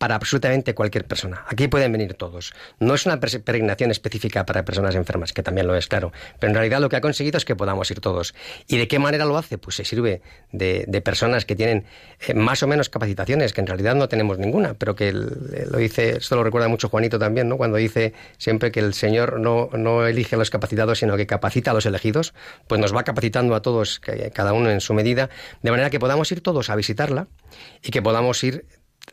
para 0.00 0.14
absolutamente 0.14 0.74
cualquier 0.74 1.04
persona. 1.04 1.44
Aquí 1.46 1.68
pueden 1.68 1.92
venir 1.92 2.14
todos. 2.14 2.54
No 2.78 2.94
es 2.94 3.04
una 3.04 3.20
peregrinación 3.20 3.90
específica 3.90 4.46
para 4.46 4.64
personas 4.64 4.94
enfermas, 4.94 5.34
que 5.34 5.42
también 5.42 5.66
lo 5.66 5.74
es, 5.74 5.88
claro. 5.88 6.10
Pero 6.38 6.48
en 6.48 6.54
realidad 6.54 6.80
lo 6.80 6.88
que 6.88 6.96
ha 6.96 7.02
conseguido 7.02 7.36
es 7.36 7.44
que 7.44 7.54
podamos 7.54 7.90
ir 7.90 8.00
todos. 8.00 8.34
¿Y 8.66 8.78
de 8.78 8.88
qué 8.88 8.98
manera 8.98 9.26
lo 9.26 9.36
hace? 9.36 9.58
Pues 9.58 9.76
se 9.76 9.84
sirve 9.84 10.22
de, 10.52 11.02
personas 11.04 11.44
que 11.44 11.54
tienen 11.54 11.84
eh, 12.26 12.32
más 12.32 12.62
o 12.62 12.66
menos 12.66 12.88
capacitaciones, 12.88 13.52
que 13.52 13.60
en 13.60 13.66
realidad 13.66 13.94
no 13.94 14.08
tenemos 14.08 14.38
ninguna, 14.38 14.72
pero 14.72 14.96
que 14.96 15.10
el, 15.10 15.68
lo 15.70 15.76
dice, 15.76 16.16
esto 16.16 16.34
lo 16.34 16.44
recuerda 16.44 16.68
mucho 16.68 16.88
Juanito 16.88 17.18
también, 17.18 17.50
¿no? 17.50 17.58
Cuando 17.58 17.76
dice 17.76 18.14
siempre 18.38 18.72
que 18.72 18.80
el 18.80 18.94
Señor 18.94 19.38
no 19.38 20.06
elige 20.06 20.36
a 20.36 20.38
los 20.38 20.48
capacitados, 20.48 21.00
sino 21.00 21.18
que 21.18 21.26
capacita 21.26 21.72
a 21.72 21.74
los 21.74 21.84
elegidos, 21.84 22.32
pues 22.68 22.80
nos 22.80 22.96
va 22.96 23.04
capacitando 23.04 23.54
a 23.54 23.60
todos, 23.60 24.00
cada 24.32 24.54
uno 24.54 24.70
en 24.70 24.80
su 24.80 24.94
medida, 24.94 25.28
de 25.60 25.70
manera 25.70 25.90
que 25.90 26.00
podamos 26.00 26.32
ir 26.32 26.40
todos 26.40 26.70
a 26.70 26.76
visitarla 26.76 27.28
y 27.82 27.90
que 27.90 28.00
podamos 28.00 28.42
ir 28.44 28.64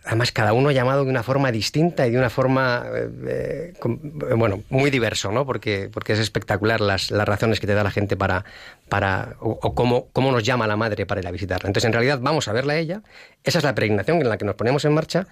además 0.03 0.31
cada 0.31 0.53
uno 0.53 0.71
llamado 0.71 1.03
de 1.03 1.09
una 1.09 1.23
forma 1.23 1.51
distinta 1.51 2.07
y 2.07 2.11
de 2.11 2.17
una 2.17 2.29
forma, 2.29 2.85
eh, 2.93 3.09
eh, 3.27 3.73
eh, 3.83 4.33
bueno, 4.35 4.63
muy 4.69 4.89
diverso, 4.89 5.31
¿no? 5.31 5.45
Porque, 5.45 5.89
porque 5.91 6.13
es 6.13 6.19
espectacular 6.19 6.81
las, 6.81 7.11
las 7.11 7.27
razones 7.27 7.59
que 7.59 7.67
te 7.67 7.73
da 7.73 7.83
la 7.83 7.91
gente 7.91 8.15
para, 8.15 8.45
para 8.89 9.35
o, 9.39 9.59
o 9.61 9.75
cómo, 9.75 10.07
cómo 10.13 10.31
nos 10.31 10.43
llama 10.43 10.67
la 10.67 10.77
madre 10.77 11.05
para 11.05 11.21
ir 11.21 11.27
a 11.27 11.31
visitarla. 11.31 11.67
Entonces, 11.67 11.85
en 11.85 11.93
realidad, 11.93 12.19
vamos 12.21 12.47
a 12.47 12.53
verla 12.53 12.73
a 12.73 12.77
ella. 12.77 13.01
Esa 13.43 13.59
es 13.59 13.63
la 13.63 13.75
peregrinación 13.75 14.21
en 14.21 14.29
la 14.29 14.37
que 14.37 14.45
nos 14.45 14.55
ponemos 14.55 14.83
en 14.85 14.93
marcha. 14.93 15.27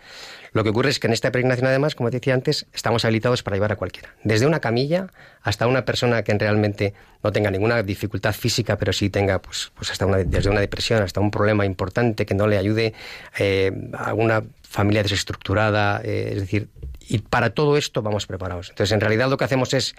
Lo 0.56 0.64
que 0.64 0.70
ocurre 0.70 0.90
es 0.90 1.00
que 1.00 1.08
en 1.08 1.12
esta 1.12 1.34
peregrinación, 1.34 1.68
además, 1.68 1.96
como 1.96 2.10
te 2.10 2.20
decía 2.20 2.34
antes, 2.34 2.66
estamos 2.72 3.04
habilitados 3.04 3.44
para 3.44 3.58
llevar 3.58 3.74
a 3.74 3.76
cualquiera. 3.76 4.16
Desde 4.24 4.48
una 4.48 4.62
camilla 4.62 5.08
hasta 5.42 5.68
una 5.68 5.84
persona 5.84 6.24
que 6.24 6.34
realmente 6.34 6.94
no 7.22 7.34
tenga 7.34 7.52
ninguna 7.52 7.84
dificultad 7.84 8.32
física, 8.32 8.78
pero 8.78 8.94
sí 8.94 9.10
tenga, 9.10 9.42
pues, 9.42 9.74
pues 9.76 9.92
hasta 9.92 10.06
desde 10.06 10.50
una 10.50 10.62
depresión 10.62 11.04
hasta 11.04 11.20
un 11.20 11.30
problema 11.30 11.66
importante 11.66 12.26
que 12.26 12.36
no 12.36 12.48
le 12.48 12.58
ayude 12.58 12.94
eh, 13.38 13.74
a 13.98 14.14
una 14.14 14.46
familia 14.62 15.04
desestructurada. 15.04 16.00
eh, 16.06 16.30
es 16.36 16.40
decir, 16.40 16.70
y 17.02 17.18
para 17.18 17.50
todo 17.50 17.76
esto 17.76 18.02
vamos 18.02 18.26
preparados. 18.26 18.70
Entonces, 18.70 18.94
en 18.94 19.02
realidad, 19.02 19.30
lo 19.30 19.36
que 19.36 19.44
hacemos 19.44 19.74
es 19.74 19.94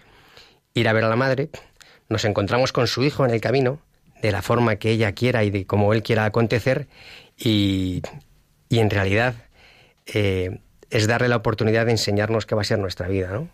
ir 0.73 0.89
a 0.89 0.95
ver 0.95 1.05
a 1.05 1.11
la 1.11 1.17
madre, 1.17 1.51
nos 2.09 2.25
encontramos 2.25 2.73
con 2.73 2.87
su 2.87 3.05
hijo 3.05 3.27
en 3.27 3.31
el 3.31 3.43
camino, 3.43 3.79
de 4.23 4.33
la 4.33 4.41
forma 4.41 4.77
que 4.77 4.91
ella 4.91 5.13
quiera 5.13 5.45
y 5.45 5.51
de 5.51 5.67
cómo 5.67 5.93
él 5.93 6.03
quiera 6.03 6.25
acontecer, 6.25 6.89
y 7.37 8.01
en 8.71 8.89
realidad 8.89 9.35
eh, 10.07 10.61
es 10.91 11.07
darle 11.07 11.29
la 11.29 11.37
oportunidad 11.37 11.87
de 11.87 11.93
enseñarnos 11.93 12.47
qué 12.47 12.55
va 12.55 12.63
a 12.63 12.65
ser 12.65 12.79
nuestra 12.79 13.09
vida, 13.09 13.31
¿no? 13.31 13.49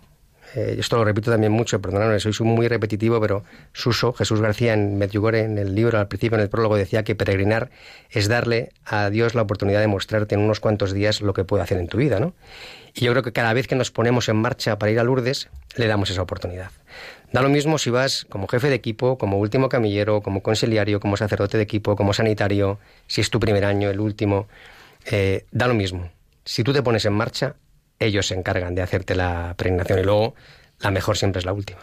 Eh, 0.55 0.77
esto 0.79 0.97
lo 0.97 1.05
repito 1.05 1.31
también 1.31 1.53
mucho, 1.53 1.81
perdonadme, 1.81 2.21
soy 2.21 2.35
muy 2.47 2.69
repetitivo, 2.69 3.21
pero 3.21 3.43
Suso, 3.73 4.13
Jesús 4.13 4.41
García 4.41 4.75
en 4.75 4.99
Medjugorje, 4.99 5.41
en 5.41 5.57
el 5.57 5.75
libro, 5.75 5.99
al 5.99 6.09
principio 6.09 6.37
en 6.37 6.43
el 6.43 6.51
prólogo, 6.51 6.77
decía 6.77 7.05
que 7.05 7.15
peregrinar 7.15 7.71
es 8.11 8.29
darle 8.29 8.71
a 8.85 9.09
Dios 9.09 9.35
la 9.35 9.43
oportunidad 9.43 9.81
de 9.81 9.87
mostrarte 9.87 10.35
en 10.35 10.43
unos 10.43 10.61
cuantos 10.61 10.93
días 10.93 11.23
lo 11.23 11.33
que 11.33 11.45
puede 11.45 11.63
hacer 11.63 11.79
en 11.79 11.89
tu 11.89 11.97
vida, 11.97 12.21
¿no? 12.21 12.35
Y 12.95 13.07
yo 13.07 13.13
creo 13.13 13.23
que 13.23 13.33
cada 13.33 13.55
vez 13.55 13.67
que 13.67 13.77
nos 13.77 13.91
ponemos 13.91 14.29
en 14.29 14.37
marcha 14.37 14.79
para 14.79 14.93
ir 14.93 15.01
a 15.01 15.05
Lourdes, 15.05 15.49
le 15.77 15.87
damos 15.87 16.11
esa 16.11 16.21
oportunidad. 16.21 16.71
Da 17.33 17.41
lo 17.41 17.49
mismo 17.49 17.79
si 17.79 17.89
vas 17.89 18.27
como 18.29 18.47
jefe 18.47 18.69
de 18.69 18.75
equipo, 18.75 19.17
como 19.17 19.39
último 19.39 19.71
camillero, 19.71 20.21
como 20.21 20.43
consiliario, 20.43 21.01
como 21.01 21.17
sacerdote 21.17 21.57
de 21.57 21.63
equipo, 21.63 21.97
como 21.97 22.13
sanitario, 22.13 22.79
si 23.07 23.23
es 23.23 23.31
tu 23.31 23.41
primer 23.41 23.65
año, 23.65 23.89
el 23.89 24.01
último, 24.01 24.49
eh, 25.11 25.47
da 25.51 25.67
lo 25.67 25.73
mismo. 25.73 26.11
Si 26.45 26.65
tú 26.65 26.73
te 26.73 26.83
pones 26.83 27.05
en 27.05 27.13
marcha, 27.13 27.55
ellos 27.99 28.27
se 28.27 28.35
encargan 28.35 28.75
de 28.75 28.83
hacerte 28.83 29.15
la 29.15 29.55
pregnación 29.57 29.99
y 29.99 30.03
luego 30.03 30.35
la 30.81 30.91
mejor 30.91 31.17
siempre 31.17 31.41
es 31.41 31.47
la 31.47 31.53
última. 31.53 31.81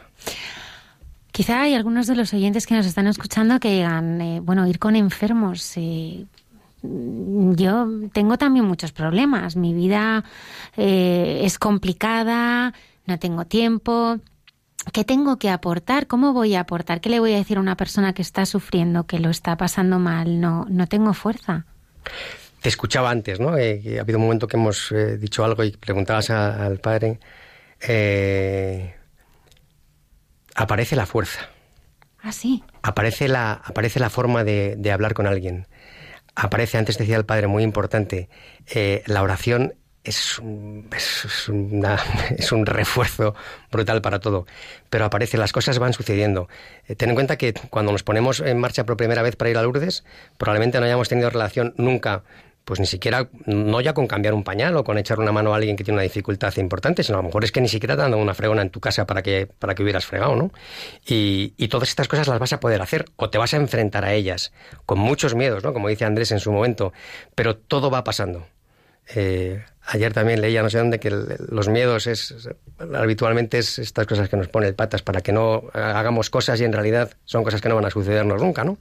Quizá 1.31 1.61
hay 1.61 1.75
algunos 1.75 2.07
de 2.07 2.15
los 2.15 2.33
oyentes 2.33 2.67
que 2.67 2.75
nos 2.75 2.85
están 2.85 3.07
escuchando 3.07 3.59
que 3.59 3.71
digan, 3.71 4.19
eh, 4.21 4.39
bueno, 4.41 4.67
ir 4.67 4.79
con 4.79 4.95
enfermos. 4.95 5.73
eh, 5.77 6.25
yo 6.81 7.87
tengo 8.13 8.37
también 8.37 8.65
muchos 8.65 8.91
problemas. 8.91 9.55
Mi 9.55 9.73
vida 9.73 10.23
eh, 10.77 11.41
es 11.43 11.59
complicada, 11.59 12.73
no 13.05 13.19
tengo 13.19 13.45
tiempo. 13.45 14.17
¿Qué 14.93 15.03
tengo 15.03 15.37
que 15.37 15.49
aportar? 15.49 16.07
¿Cómo 16.07 16.33
voy 16.33 16.55
a 16.55 16.61
aportar? 16.61 17.01
¿Qué 17.01 17.09
le 17.09 17.19
voy 17.19 17.33
a 17.33 17.37
decir 17.37 17.57
a 17.57 17.61
una 17.61 17.75
persona 17.75 18.13
que 18.13 18.21
está 18.21 18.45
sufriendo, 18.45 19.05
que 19.05 19.19
lo 19.19 19.29
está 19.29 19.57
pasando 19.57 19.99
mal? 19.99 20.39
No, 20.39 20.65
no 20.69 20.87
tengo 20.87 21.13
fuerza. 21.13 21.65
Te 22.61 22.69
escuchaba 22.69 23.09
antes, 23.09 23.39
¿no? 23.39 23.57
Eh, 23.57 23.95
ha 23.97 24.01
habido 24.01 24.17
un 24.19 24.25
momento 24.25 24.47
que 24.47 24.57
hemos 24.57 24.91
eh, 24.91 25.17
dicho 25.17 25.45
algo 25.45 25.63
y 25.63 25.71
preguntabas 25.71 26.29
a- 26.29 26.65
al 26.65 26.79
padre. 26.79 27.19
eh, 27.81 28.95
aparece 30.55 30.95
la 30.95 31.05
fuerza. 31.05 31.49
Ah, 32.21 32.33
sí. 32.33 32.61
aparece 32.83 33.29
la, 33.29 33.53
aparece 33.53 33.99
la 34.01 34.09
forma 34.09 34.43
de, 34.43 34.75
de 34.77 34.91
hablar 34.91 35.13
con 35.13 35.25
alguien. 35.25 35.67
Aparece, 36.35 36.77
antes 36.77 36.97
decía 36.97 37.15
el 37.15 37.25
padre, 37.25 37.47
muy 37.47 37.63
importante, 37.63 38.27
la 39.05 39.23
oración 39.23 39.75
es 40.03 40.37
un, 40.39 40.89
es, 40.95 41.23
es 41.25 41.47
una- 41.49 41.97
es 42.37 42.51
un 42.51 42.65
refuerzo 42.65 43.35
brutal 43.71 44.01
para 44.01 44.19
todo. 44.19 44.45
Pero 44.89 45.05
aparece, 45.05 45.37
las 45.37 45.53
cosas 45.53 45.79
van 45.79 45.93
sucediendo. 45.93 46.49
Eh, 46.89 46.95
ten 46.95 47.07
en 47.09 47.15
cuenta 47.15 47.37
que 47.37 47.53
cuando 47.69 47.93
nos 47.93 48.03
ponemos 48.03 48.41
en 48.41 48.57
marcha 48.59 48.85
por 48.85 48.97
primera 48.97 49.21
vez 49.21 49.37
para 49.37 49.49
ir 49.51 49.57
a 49.57 49.61
Lourdes, 49.61 50.03
probablemente 50.37 50.77
no 50.79 50.85
hayamos 50.85 51.07
tenido 51.07 51.29
relación 51.29 51.73
nunca, 51.77 52.23
pues 52.69 52.79
ni 52.79 52.85
siquiera, 52.85 53.27
no 53.47 53.81
ya 53.81 53.95
con 53.95 54.05
cambiar 54.05 54.35
un 54.35 54.43
pañal 54.43 54.77
o 54.77 54.83
con 54.83 54.99
echar 54.99 55.17
una 55.17 55.31
mano 55.31 55.53
a 55.53 55.55
alguien 55.55 55.75
que 55.75 55.83
tiene 55.83 55.95
una 55.95 56.03
dificultad 56.03 56.55
importante, 56.57 57.01
sino 57.01 57.17
a 57.17 57.21
lo 57.23 57.25
mejor 57.25 57.43
es 57.43 57.51
que 57.51 57.61
ni 57.61 57.67
siquiera 57.67 57.95
te 57.95 58.03
han 58.03 58.11
dado 58.11 58.21
una 58.21 58.35
fregona 58.35 58.61
en 58.61 58.69
tu 58.69 58.79
casa 58.79 59.07
para 59.07 59.23
que, 59.23 59.47
para 59.47 59.73
que 59.73 59.81
hubieras 59.81 60.05
fregado, 60.05 60.35
¿no? 60.35 60.51
Y, 61.03 61.55
y 61.57 61.67
todas 61.69 61.89
estas 61.89 62.07
cosas 62.07 62.27
las 62.27 62.37
vas 62.37 62.53
a 62.53 62.59
poder 62.59 62.83
hacer 62.83 63.05
o 63.15 63.31
te 63.31 63.39
vas 63.39 63.55
a 63.55 63.57
enfrentar 63.57 64.05
a 64.05 64.13
ellas 64.13 64.53
con 64.85 64.99
muchos 64.99 65.33
miedos, 65.33 65.63
¿no? 65.63 65.73
Como 65.73 65.87
dice 65.87 66.05
Andrés 66.05 66.31
en 66.31 66.39
su 66.39 66.51
momento, 66.51 66.93
pero 67.33 67.57
todo 67.57 67.89
va 67.89 68.03
pasando. 68.03 68.45
Eh, 69.15 69.63
ayer 69.85 70.13
también 70.13 70.39
leía, 70.39 70.61
no 70.61 70.69
sé 70.69 70.77
dónde, 70.77 70.99
que 70.99 71.09
los 71.09 71.67
miedos 71.67 72.05
es, 72.05 72.49
habitualmente 72.93 73.57
es 73.57 73.79
estas 73.79 74.05
cosas 74.05 74.29
que 74.29 74.37
nos 74.37 74.47
pone 74.47 74.71
patas 74.73 75.01
para 75.01 75.21
que 75.21 75.31
no 75.31 75.63
hagamos 75.73 76.29
cosas 76.29 76.61
y 76.61 76.63
en 76.63 76.73
realidad 76.73 77.11
son 77.25 77.43
cosas 77.43 77.59
que 77.61 77.69
no 77.69 77.75
van 77.75 77.85
a 77.85 77.89
sucedernos 77.89 78.41
nunca, 78.41 78.63
¿no? 78.63 78.77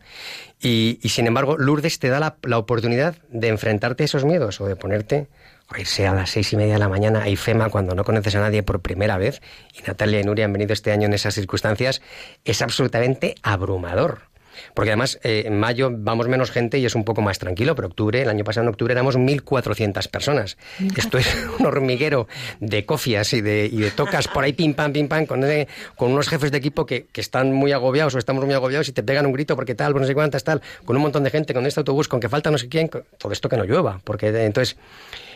Y, 0.60 1.00
sin 1.04 1.26
embargo, 1.26 1.56
Lourdes 1.56 1.98
te 1.98 2.08
da 2.08 2.20
la, 2.20 2.36
la 2.42 2.58
oportunidad 2.58 3.16
de 3.30 3.48
enfrentarte 3.48 4.04
a 4.04 4.06
esos 4.06 4.24
miedos 4.24 4.60
o 4.60 4.66
de 4.66 4.76
ponerte 4.76 5.28
o 5.70 5.78
irse 5.78 6.06
a 6.06 6.14
las 6.14 6.30
seis 6.30 6.52
y 6.52 6.56
media 6.56 6.74
de 6.74 6.78
la 6.78 6.88
mañana 6.88 7.22
a 7.22 7.28
IFEMA 7.28 7.68
cuando 7.68 7.94
no 7.94 8.04
conoces 8.04 8.34
a 8.34 8.40
nadie 8.40 8.62
por 8.62 8.80
primera 8.80 9.18
vez, 9.18 9.42
y 9.74 9.86
Natalia 9.86 10.20
y 10.20 10.24
Nuria 10.24 10.46
han 10.46 10.52
venido 10.52 10.72
este 10.72 10.92
año 10.92 11.06
en 11.06 11.14
esas 11.14 11.34
circunstancias, 11.34 12.00
es 12.44 12.62
absolutamente 12.62 13.34
abrumador. 13.42 14.27
Porque 14.74 14.90
además 14.90 15.18
eh, 15.22 15.44
en 15.46 15.58
mayo 15.58 15.90
vamos 15.92 16.28
menos 16.28 16.50
gente 16.50 16.78
y 16.78 16.86
es 16.86 16.94
un 16.94 17.04
poco 17.04 17.22
más 17.22 17.38
tranquilo, 17.38 17.74
pero 17.74 17.88
octubre, 17.88 18.22
el 18.22 18.28
año 18.28 18.44
pasado 18.44 18.64
en 18.64 18.68
octubre 18.70 18.92
éramos 18.92 19.16
1.400 19.16 20.08
personas. 20.08 20.56
Esto 20.96 21.18
es 21.18 21.26
un 21.58 21.66
hormiguero 21.66 22.28
de 22.60 22.84
cofias 22.86 23.32
y 23.32 23.40
de, 23.40 23.68
y 23.70 23.76
de 23.78 23.90
tocas 23.90 24.28
por 24.28 24.44
ahí, 24.44 24.52
pim, 24.52 24.74
pam, 24.74 24.92
pim, 24.92 25.08
pam, 25.08 25.26
con, 25.26 25.44
eh, 25.44 25.68
con 25.96 26.12
unos 26.12 26.28
jefes 26.28 26.50
de 26.52 26.58
equipo 26.58 26.86
que, 26.86 27.06
que 27.06 27.20
están 27.20 27.52
muy 27.52 27.72
agobiados 27.72 28.14
o 28.14 28.18
estamos 28.18 28.44
muy 28.44 28.54
agobiados 28.54 28.88
y 28.88 28.92
te 28.92 29.02
pegan 29.02 29.26
un 29.26 29.32
grito 29.32 29.56
porque 29.56 29.74
tal, 29.74 29.92
pues 29.92 30.02
no 30.02 30.06
sé 30.06 30.14
cuántas, 30.14 30.44
tal, 30.44 30.62
con 30.84 30.96
un 30.96 31.02
montón 31.02 31.24
de 31.24 31.30
gente, 31.30 31.54
con 31.54 31.66
este 31.66 31.80
autobús, 31.80 32.08
con 32.08 32.20
que 32.20 32.28
falta 32.28 32.50
no 32.50 32.58
sé 32.58 32.68
quién, 32.68 32.88
con- 32.88 33.04
todo 33.18 33.32
esto 33.32 33.48
que 33.48 33.56
no 33.56 33.64
llueva. 33.64 34.00
Porque 34.04 34.28
eh, 34.28 34.44
entonces, 34.44 34.76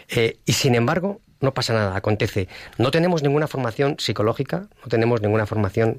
eh, 0.09 0.39
y 0.45 0.53
sin 0.53 0.75
embargo, 0.75 1.21
no 1.41 1.53
pasa 1.55 1.73
nada, 1.73 1.97
acontece. 1.97 2.49
No 2.79 2.91
tenemos 2.91 3.23
ninguna 3.23 3.49
formación 3.49 3.97
psicológica, 3.99 4.69
no 4.83 4.89
tenemos 4.89 5.21
ninguna 5.23 5.47
formación, 5.47 5.99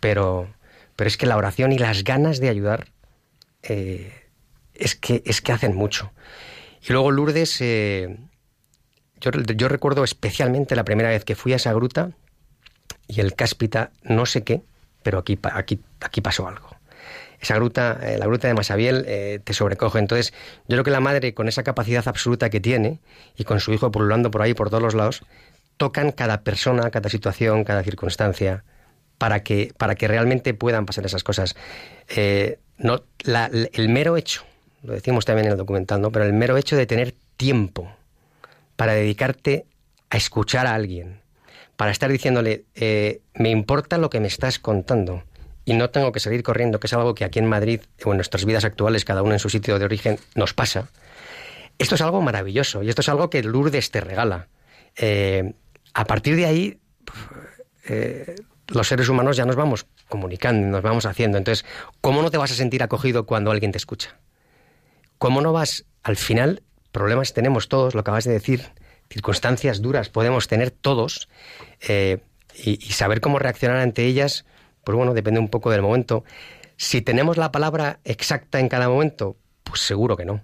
pero, 0.00 0.48
pero 0.96 1.08
es 1.08 1.16
que 1.16 1.26
la 1.26 1.36
oración 1.36 1.72
y 1.72 1.78
las 1.78 2.04
ganas 2.04 2.38
de 2.40 2.48
ayudar 2.48 2.88
eh, 3.62 4.12
es, 4.74 4.96
que, 4.96 5.22
es 5.26 5.40
que 5.40 5.52
hacen 5.52 5.74
mucho. 5.74 6.12
Y 6.86 6.92
luego 6.92 7.10
Lourdes, 7.10 7.60
eh, 7.60 8.16
yo, 9.20 9.30
yo 9.30 9.68
recuerdo 9.68 10.04
especialmente 10.04 10.76
la 10.76 10.84
primera 10.84 11.10
vez 11.10 11.24
que 11.24 11.34
fui 11.34 11.52
a 11.52 11.56
esa 11.56 11.72
gruta 11.72 12.10
y 13.06 13.20
el 13.20 13.34
cáspita, 13.34 13.90
no 14.02 14.26
sé 14.26 14.42
qué, 14.42 14.62
pero 15.02 15.18
aquí, 15.18 15.38
aquí, 15.42 15.80
aquí 16.00 16.20
pasó 16.20 16.48
algo. 16.48 16.76
Esa 17.40 17.56
gruta, 17.56 17.98
eh, 18.02 18.18
la 18.18 18.26
gruta 18.26 18.46
de 18.46 18.54
Masabiel, 18.54 19.42
te 19.42 19.52
sobrecoge. 19.52 19.98
Entonces, 19.98 20.32
yo 20.68 20.76
creo 20.76 20.84
que 20.84 20.90
la 20.92 21.00
madre, 21.00 21.34
con 21.34 21.48
esa 21.48 21.64
capacidad 21.64 22.06
absoluta 22.06 22.50
que 22.50 22.60
tiene, 22.60 23.00
y 23.36 23.44
con 23.44 23.58
su 23.58 23.72
hijo 23.72 23.90
pululando 23.90 24.30
por 24.30 24.42
ahí, 24.42 24.54
por 24.54 24.70
todos 24.70 24.82
los 24.82 24.94
lados, 24.94 25.22
tocan 25.76 26.12
cada 26.12 26.42
persona, 26.42 26.90
cada 26.90 27.08
situación, 27.08 27.64
cada 27.64 27.82
circunstancia, 27.82 28.64
para 29.22 29.44
que, 29.44 29.72
para 29.78 29.94
que 29.94 30.08
realmente 30.08 30.52
puedan 30.52 30.84
pasar 30.84 31.06
esas 31.06 31.22
cosas. 31.22 31.54
Eh, 32.08 32.58
no, 32.76 33.04
el 33.24 33.88
mero 33.88 34.16
hecho, 34.16 34.42
lo 34.82 34.94
decimos 34.94 35.24
también 35.24 35.46
en 35.46 35.52
el 35.52 35.58
documental, 35.58 36.00
¿no? 36.00 36.10
pero 36.10 36.24
el 36.24 36.32
mero 36.32 36.56
hecho 36.56 36.74
de 36.74 36.86
tener 36.86 37.14
tiempo 37.36 37.88
para 38.74 38.94
dedicarte 38.94 39.64
a 40.10 40.16
escuchar 40.16 40.66
a 40.66 40.74
alguien, 40.74 41.20
para 41.76 41.92
estar 41.92 42.10
diciéndole, 42.10 42.64
eh, 42.74 43.20
me 43.34 43.50
importa 43.50 43.96
lo 43.96 44.10
que 44.10 44.18
me 44.18 44.26
estás 44.26 44.58
contando 44.58 45.22
y 45.64 45.74
no 45.74 45.90
tengo 45.90 46.10
que 46.10 46.18
salir 46.18 46.42
corriendo, 46.42 46.80
que 46.80 46.88
es 46.88 46.92
algo 46.92 47.14
que 47.14 47.24
aquí 47.24 47.38
en 47.38 47.46
Madrid 47.46 47.80
o 48.04 48.10
en 48.10 48.16
nuestras 48.16 48.44
vidas 48.44 48.64
actuales, 48.64 49.04
cada 49.04 49.22
uno 49.22 49.34
en 49.34 49.38
su 49.38 49.50
sitio 49.50 49.78
de 49.78 49.84
origen, 49.84 50.18
nos 50.34 50.52
pasa. 50.52 50.88
Esto 51.78 51.94
es 51.94 52.00
algo 52.00 52.22
maravilloso 52.22 52.82
y 52.82 52.88
esto 52.88 53.02
es 53.02 53.08
algo 53.08 53.30
que 53.30 53.44
Lourdes 53.44 53.92
te 53.92 54.00
regala. 54.00 54.48
Eh, 54.96 55.52
a 55.94 56.06
partir 56.06 56.34
de 56.34 56.46
ahí, 56.46 56.80
los 58.68 58.88
seres 58.88 59.08
humanos 59.08 59.36
ya 59.36 59.44
nos 59.44 59.56
vamos 59.56 59.86
comunicando, 60.08 60.66
nos 60.66 60.82
vamos 60.82 61.06
haciendo. 61.06 61.38
Entonces, 61.38 61.64
¿cómo 62.00 62.22
no 62.22 62.30
te 62.30 62.38
vas 62.38 62.52
a 62.52 62.54
sentir 62.54 62.82
acogido 62.82 63.26
cuando 63.26 63.50
alguien 63.50 63.72
te 63.72 63.78
escucha? 63.78 64.16
¿Cómo 65.18 65.40
no 65.40 65.52
vas, 65.52 65.84
al 66.02 66.16
final, 66.16 66.62
problemas 66.90 67.32
tenemos 67.32 67.68
todos, 67.68 67.94
lo 67.94 68.00
acabas 68.00 68.24
de 68.24 68.32
decir, 68.32 68.70
circunstancias 69.10 69.82
duras 69.82 70.08
podemos 70.08 70.48
tener 70.48 70.70
todos, 70.70 71.28
eh, 71.80 72.18
y, 72.54 72.72
y 72.84 72.92
saber 72.92 73.20
cómo 73.20 73.38
reaccionar 73.38 73.78
ante 73.78 74.04
ellas, 74.04 74.44
pues 74.84 74.96
bueno, 74.96 75.14
depende 75.14 75.40
un 75.40 75.48
poco 75.48 75.70
del 75.70 75.82
momento. 75.82 76.24
Si 76.76 77.02
tenemos 77.02 77.36
la 77.36 77.52
palabra 77.52 78.00
exacta 78.04 78.58
en 78.58 78.68
cada 78.68 78.88
momento, 78.88 79.36
pues 79.62 79.80
seguro 79.80 80.16
que 80.16 80.24
no. 80.24 80.42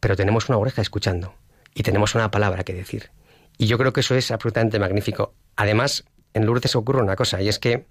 Pero 0.00 0.16
tenemos 0.16 0.48
una 0.48 0.58
oreja 0.58 0.82
escuchando 0.82 1.34
y 1.74 1.82
tenemos 1.82 2.14
una 2.14 2.30
palabra 2.30 2.64
que 2.64 2.74
decir. 2.74 3.10
Y 3.58 3.66
yo 3.66 3.78
creo 3.78 3.92
que 3.92 4.00
eso 4.00 4.14
es 4.14 4.30
absolutamente 4.30 4.78
magnífico. 4.78 5.34
Además, 5.56 6.04
en 6.34 6.46
Lourdes 6.46 6.76
ocurre 6.76 7.02
una 7.02 7.16
cosa, 7.16 7.40
y 7.42 7.48
es 7.48 7.58
que 7.58 7.86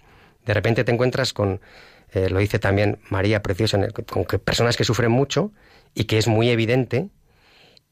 de 0.45 0.53
repente 0.53 0.83
te 0.83 0.91
encuentras 0.91 1.33
con, 1.33 1.61
eh, 2.11 2.29
lo 2.29 2.39
dice 2.39 2.59
también 2.59 2.99
María 3.09 3.41
Preciosa, 3.41 3.79
con 4.07 4.25
que 4.25 4.39
personas 4.39 4.77
que 4.77 4.83
sufren 4.83 5.11
mucho 5.11 5.51
y 5.93 6.05
que 6.05 6.17
es 6.17 6.27
muy 6.27 6.49
evidente, 6.49 7.09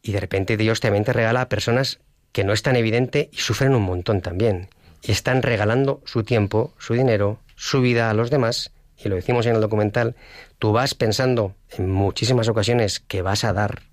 y 0.01 0.11
de 0.11 0.19
repente 0.19 0.57
Dios 0.57 0.79
también 0.79 1.03
te 1.03 1.13
regala 1.13 1.41
a 1.41 1.49
personas 1.49 1.99
que 2.31 2.43
no 2.43 2.53
es 2.53 2.61
tan 2.61 2.75
evidente 2.75 3.29
y 3.31 3.37
sufren 3.37 3.73
un 3.73 3.83
montón 3.83 4.21
también. 4.21 4.69
Y 5.01 5.11
están 5.11 5.41
regalando 5.41 6.01
su 6.05 6.23
tiempo, 6.23 6.73
su 6.77 6.93
dinero, 6.93 7.39
su 7.55 7.81
vida 7.81 8.09
a 8.09 8.13
los 8.13 8.29
demás, 8.29 8.71
y 8.97 9.09
lo 9.09 9.15
decimos 9.15 9.45
en 9.45 9.55
el 9.55 9.61
documental, 9.61 10.15
tú 10.59 10.71
vas 10.71 10.95
pensando 10.95 11.55
en 11.77 11.91
muchísimas 11.91 12.47
ocasiones 12.47 12.99
que 12.99 13.21
vas 13.21 13.43
a 13.43 13.53
dar 13.53 13.83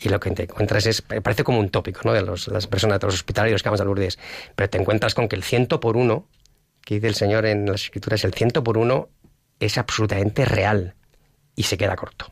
y 0.00 0.08
lo 0.08 0.20
que 0.20 0.30
te 0.30 0.44
encuentras 0.44 0.86
es, 0.86 1.02
parece 1.02 1.44
como 1.44 1.58
un 1.60 1.70
tópico, 1.70 2.00
¿no? 2.04 2.12
De 2.12 2.22
los, 2.22 2.48
las 2.48 2.66
personas, 2.66 3.00
de 3.00 3.06
los 3.06 3.14
hospitalarios 3.14 3.62
que 3.62 3.68
vamos 3.68 3.80
a 3.80 3.84
Lourdes, 3.84 4.18
pero 4.54 4.68
te 4.68 4.78
encuentras 4.78 5.14
con 5.14 5.28
que 5.28 5.36
el 5.36 5.42
ciento 5.42 5.80
por 5.80 5.96
uno, 5.96 6.26
que 6.84 6.96
dice 6.96 7.08
el 7.08 7.14
Señor 7.14 7.46
en 7.46 7.66
las 7.66 7.84
Escrituras, 7.84 8.24
el 8.24 8.34
ciento 8.34 8.62
por 8.62 8.76
uno 8.78 9.08
es 9.60 9.78
absolutamente 9.78 10.44
real 10.44 10.94
y 11.56 11.64
se 11.64 11.78
queda 11.78 11.96
corto. 11.96 12.26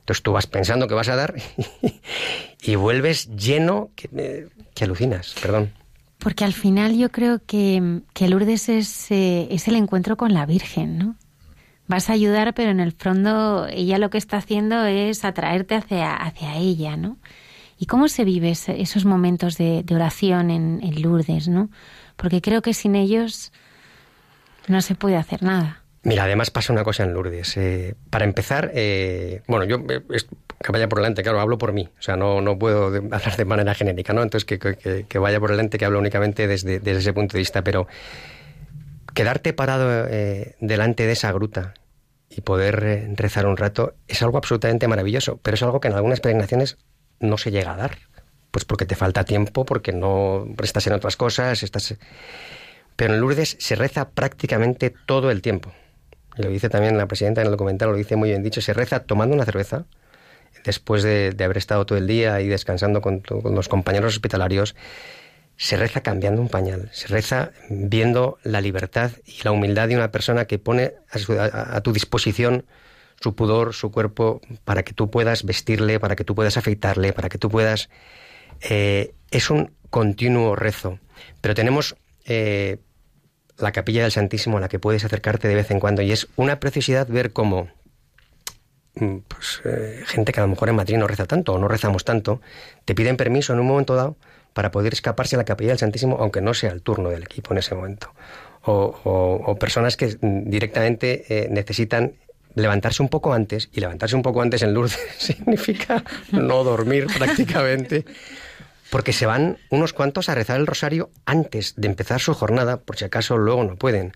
Entonces 0.00 0.22
tú 0.22 0.32
vas 0.32 0.46
pensando 0.46 0.86
que 0.86 0.94
vas 0.94 1.08
a 1.08 1.16
dar 1.16 1.34
y 2.62 2.74
vuelves 2.74 3.34
lleno 3.36 3.90
que, 3.94 4.48
que, 4.74 4.84
alucinas, 4.84 5.34
perdón. 5.40 5.72
Porque 6.18 6.44
al 6.44 6.52
final 6.52 6.96
yo 6.96 7.10
creo 7.10 7.40
que, 7.46 8.00
que 8.12 8.28
Lourdes 8.28 8.68
es, 8.68 9.10
eh, 9.10 9.48
es 9.50 9.66
el 9.68 9.76
encuentro 9.76 10.16
con 10.16 10.34
la 10.34 10.44
Virgen, 10.44 10.98
¿no? 10.98 11.16
Vas 11.86 12.10
a 12.10 12.14
ayudar, 12.14 12.54
pero 12.54 12.70
en 12.70 12.80
el 12.80 12.92
fondo 12.92 13.66
ella 13.68 13.98
lo 13.98 14.10
que 14.10 14.18
está 14.18 14.38
haciendo 14.38 14.84
es 14.84 15.24
atraerte 15.24 15.74
hacia, 15.74 16.14
hacia 16.14 16.56
ella, 16.56 16.96
¿no? 16.96 17.18
¿Y 17.78 17.86
cómo 17.86 18.08
se 18.08 18.24
vive 18.24 18.50
esos 18.50 19.04
momentos 19.04 19.58
de, 19.58 19.84
oración 19.90 20.50
en, 20.50 21.02
Lourdes, 21.02 21.48
¿no? 21.48 21.70
Porque 22.16 22.40
creo 22.40 22.62
que 22.62 22.72
sin 22.72 22.94
ellos 22.94 23.52
no 24.68 24.80
se 24.80 24.94
puede 24.94 25.16
hacer 25.16 25.42
nada. 25.42 25.82
Mira, 26.04 26.24
además 26.24 26.50
pasa 26.50 26.72
una 26.72 26.84
cosa 26.84 27.02
en 27.02 27.12
Lourdes. 27.12 27.56
Eh, 27.56 27.94
para 28.10 28.24
empezar, 28.24 28.70
eh, 28.74 29.42
bueno, 29.48 29.64
yo 29.64 29.76
eh, 29.88 30.02
que 30.62 30.72
vaya 30.72 30.88
por 30.88 30.98
delante, 30.98 31.22
claro, 31.22 31.40
hablo 31.40 31.58
por 31.58 31.72
mí, 31.72 31.88
o 31.98 32.02
sea, 32.02 32.16
no, 32.16 32.40
no 32.40 32.58
puedo 32.58 32.86
hablar 33.10 33.36
de 33.36 33.44
manera 33.44 33.74
genérica, 33.74 34.12
¿no? 34.12 34.22
Entonces 34.22 34.44
que, 34.44 34.58
que, 34.58 35.06
que 35.08 35.18
vaya 35.18 35.40
por 35.40 35.50
delante, 35.50 35.78
que 35.78 35.84
hablo 35.84 35.98
únicamente 35.98 36.46
desde, 36.46 36.78
desde 36.78 37.00
ese 37.00 37.12
punto 37.12 37.32
de 37.32 37.40
vista, 37.40 37.62
pero 37.62 37.88
quedarte 39.14 39.52
parado 39.52 40.06
eh, 40.08 40.56
delante 40.60 41.06
de 41.06 41.12
esa 41.12 41.32
gruta 41.32 41.74
y 42.28 42.40
poder 42.40 42.84
eh, 42.84 43.08
rezar 43.14 43.46
un 43.46 43.56
rato 43.56 43.94
es 44.08 44.22
algo 44.22 44.38
absolutamente 44.38 44.88
maravilloso, 44.88 45.38
pero 45.42 45.54
es 45.54 45.62
algo 45.62 45.80
que 45.80 45.88
en 45.88 45.94
algunas 45.94 46.20
peregrinaciones 46.20 46.78
no 47.20 47.38
se 47.38 47.50
llega 47.50 47.72
a 47.72 47.76
dar, 47.76 47.98
pues 48.50 48.64
porque 48.64 48.86
te 48.86 48.96
falta 48.96 49.24
tiempo, 49.24 49.64
porque 49.64 49.92
no 49.92 50.46
estás 50.62 50.86
en 50.86 50.92
otras 50.94 51.16
cosas, 51.16 51.62
estás... 51.62 51.96
Pero 52.96 53.14
en 53.14 53.20
Lourdes 53.20 53.56
se 53.58 53.74
reza 53.74 54.10
prácticamente 54.10 54.94
todo 55.06 55.30
el 55.30 55.42
tiempo. 55.42 55.72
Lo 56.36 56.48
dice 56.48 56.68
también 56.68 56.96
la 56.96 57.06
presidenta 57.06 57.40
en 57.40 57.46
el 57.46 57.52
documental, 57.52 57.90
lo 57.90 57.96
dice 57.96 58.16
muy 58.16 58.28
bien 58.28 58.42
dicho, 58.42 58.60
se 58.60 58.72
reza 58.72 59.00
tomando 59.00 59.34
una 59.34 59.44
cerveza, 59.44 59.84
después 60.64 61.02
de, 61.02 61.34
haber 61.40 61.58
estado 61.58 61.86
todo 61.86 61.98
el 61.98 62.06
día 62.06 62.40
y 62.40 62.48
descansando 62.48 63.00
con 63.00 63.22
los 63.28 63.68
compañeros 63.68 64.14
hospitalarios, 64.14 64.74
se 65.56 65.76
reza 65.76 66.02
cambiando 66.02 66.40
un 66.40 66.48
pañal, 66.48 66.90
se 66.92 67.06
reza 67.06 67.52
viendo 67.68 68.38
la 68.42 68.60
libertad 68.60 69.12
y 69.24 69.42
la 69.44 69.52
humildad 69.52 69.88
de 69.88 69.96
una 69.96 70.10
persona 70.10 70.46
que 70.46 70.58
pone 70.58 70.94
a, 71.10 71.80
tu 71.80 71.92
disposición 71.92 72.64
su 73.20 73.34
pudor, 73.34 73.72
su 73.72 73.90
cuerpo, 73.90 74.40
para 74.64 74.82
que 74.82 74.92
tú 74.92 75.10
puedas 75.10 75.44
vestirle, 75.44 76.00
para 76.00 76.16
que 76.16 76.24
tú 76.24 76.34
puedas 76.34 76.56
afeitarle, 76.56 77.12
para 77.12 77.28
que 77.28 77.38
tú 77.38 77.48
puedas... 77.48 77.88
Eh, 78.60 79.14
es 79.30 79.50
un 79.50 79.72
continuo 79.90 80.56
rezo. 80.56 80.98
Pero 81.40 81.54
tenemos 81.54 81.96
eh, 82.26 82.78
la 83.58 83.72
capilla 83.72 84.02
del 84.02 84.12
Santísimo 84.12 84.58
a 84.58 84.60
la 84.60 84.68
que 84.68 84.78
puedes 84.78 85.04
acercarte 85.04 85.48
de 85.48 85.54
vez 85.54 85.70
en 85.70 85.80
cuando 85.80 86.02
y 86.02 86.12
es 86.12 86.28
una 86.36 86.60
preciosidad 86.60 87.06
ver 87.06 87.32
cómo 87.32 87.68
mm, 88.96 89.18
pues, 89.28 89.62
eh, 89.64 90.02
gente 90.06 90.32
que 90.32 90.40
a 90.40 90.42
lo 90.42 90.48
mejor 90.48 90.68
en 90.68 90.76
Madrid 90.76 90.96
no 90.96 91.06
reza 91.06 91.26
tanto 91.26 91.54
o 91.54 91.58
no 91.58 91.68
rezamos 91.68 92.04
tanto, 92.04 92.40
te 92.84 92.94
piden 92.94 93.16
permiso 93.16 93.52
en 93.52 93.60
un 93.60 93.66
momento 93.66 93.94
dado 93.94 94.16
para 94.54 94.70
poder 94.70 94.94
escaparse 94.94 95.36
a 95.36 95.38
la 95.38 95.44
capilla 95.44 95.70
del 95.70 95.78
Santísimo, 95.78 96.16
aunque 96.18 96.40
no 96.40 96.54
sea 96.54 96.70
el 96.70 96.80
turno 96.80 97.10
del 97.10 97.24
equipo 97.24 97.52
en 97.52 97.58
ese 97.58 97.74
momento. 97.74 98.14
O, 98.66 99.56
personas 99.60 99.98
que 99.98 100.16
directamente 100.22 101.24
eh, 101.28 101.48
necesitan 101.50 102.14
levantarse 102.54 103.02
un 103.02 103.08
poco 103.08 103.34
antes, 103.34 103.68
y 103.72 103.80
levantarse 103.80 104.16
un 104.16 104.22
poco 104.22 104.40
antes 104.40 104.62
en 104.62 104.72
Lourdes 104.72 104.98
significa 105.18 106.02
no 106.32 106.64
dormir 106.64 107.08
prácticamente, 107.18 108.06
porque 108.90 109.12
se 109.12 109.26
van 109.26 109.58
unos 109.70 109.92
cuantos 109.92 110.28
a 110.28 110.34
rezar 110.34 110.58
el 110.58 110.66
rosario 110.66 111.10
antes 111.26 111.74
de 111.76 111.88
empezar 111.88 112.20
su 112.20 112.32
jornada, 112.32 112.78
por 112.78 112.96
si 112.96 113.04
acaso 113.04 113.36
luego 113.36 113.64
no 113.64 113.76
pueden. 113.76 114.12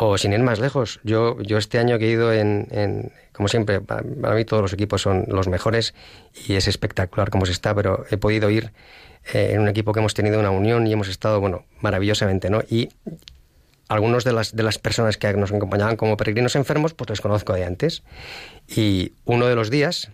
O 0.00 0.16
sin 0.16 0.32
ir 0.32 0.40
más 0.40 0.60
lejos, 0.60 1.00
yo, 1.02 1.40
yo 1.42 1.58
este 1.58 1.78
año 1.78 1.98
que 1.98 2.06
he 2.06 2.10
ido 2.10 2.32
en, 2.32 3.12
como 3.32 3.48
siempre, 3.48 3.80
para 3.80 4.02
mí 4.34 4.44
todos 4.44 4.62
los 4.62 4.72
equipos 4.72 5.02
son 5.02 5.24
los 5.28 5.48
mejores 5.48 5.92
y 6.46 6.54
es 6.54 6.68
espectacular 6.68 7.30
como 7.30 7.46
se 7.46 7.52
está, 7.52 7.74
pero 7.74 8.06
he 8.10 8.16
podido 8.16 8.48
ir 8.48 8.72
eh, 9.32 9.50
en 9.52 9.60
un 9.60 9.68
equipo 9.68 9.92
que 9.92 10.00
hemos 10.00 10.14
tenido 10.14 10.38
una 10.38 10.50
unión 10.50 10.86
y 10.86 10.92
hemos 10.92 11.08
estado, 11.08 11.40
bueno, 11.40 11.64
maravillosamente, 11.80 12.50
¿no? 12.50 12.62
Y 12.68 12.88
algunos 13.88 14.24
de 14.24 14.32
las, 14.32 14.54
de 14.54 14.62
las 14.62 14.78
personas 14.78 15.16
que 15.16 15.32
nos 15.34 15.52
acompañaban 15.52 15.96
como 15.96 16.16
peregrinos 16.16 16.56
enfermos, 16.56 16.94
pues 16.94 17.10
les 17.10 17.20
conozco 17.20 17.54
de 17.54 17.64
antes. 17.64 18.02
Y 18.68 19.12
uno 19.24 19.46
de 19.46 19.54
los 19.54 19.70
días, 19.70 20.10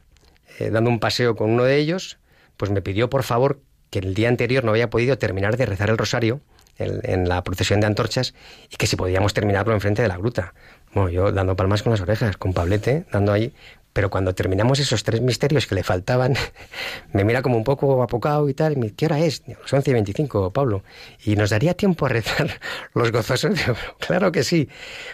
eh, 0.58 0.70
dando 0.70 0.90
un 0.90 1.00
paseo 1.00 1.36
con 1.36 1.50
uno 1.50 1.64
de 1.64 1.76
ellos, 1.76 2.18
pues 2.56 2.70
me 2.70 2.82
pidió 2.82 3.10
por 3.10 3.24
favor 3.24 3.60
que 3.90 3.98
el 3.98 4.14
día 4.14 4.28
anterior 4.28 4.64
no 4.64 4.70
había 4.70 4.90
podido 4.90 5.18
terminar 5.18 5.56
de 5.56 5.66
rezar 5.66 5.90
el 5.90 5.98
rosario 5.98 6.40
en, 6.78 7.28
la 7.28 7.42
procesión 7.44 7.80
de 7.80 7.86
antorchas 7.86 8.34
y 8.70 8.76
que 8.76 8.86
si 8.86 8.96
podíamos 8.96 9.34
terminarlo 9.34 9.74
enfrente 9.74 10.02
de 10.02 10.08
la 10.08 10.16
gruta. 10.16 10.54
Bueno, 10.92 11.10
yo 11.10 11.32
dando 11.32 11.56
palmas 11.56 11.82
con 11.82 11.92
las 11.92 12.00
orejas, 12.00 12.36
con 12.36 12.52
Pablete, 12.52 13.04
dando 13.12 13.32
ahí, 13.32 13.52
pero 13.94 14.10
cuando 14.10 14.34
terminamos 14.34 14.80
esos 14.80 15.04
tres 15.04 15.22
misterios 15.22 15.66
que 15.66 15.76
le 15.76 15.84
faltaban, 15.84 16.34
me 17.12 17.24
mira 17.24 17.40
como 17.40 17.56
un 17.56 17.64
poco 17.64 18.02
apocado 18.02 18.48
y 18.48 18.54
tal. 18.54 18.72
Y 18.74 18.76
me 18.76 18.92
¿qué 18.92 19.06
hora 19.06 19.20
es? 19.20 19.42
Las 19.46 19.72
11 19.72 19.90
y 19.90 19.92
25, 19.94 20.52
Pablo. 20.52 20.82
¿Y 21.24 21.36
nos 21.36 21.50
daría 21.50 21.74
tiempo 21.74 22.04
a 22.04 22.08
rezar 22.08 22.60
los 22.94 23.12
gozosos? 23.12 23.58
claro 24.00 24.32
que 24.32 24.42
sí. 24.42 24.68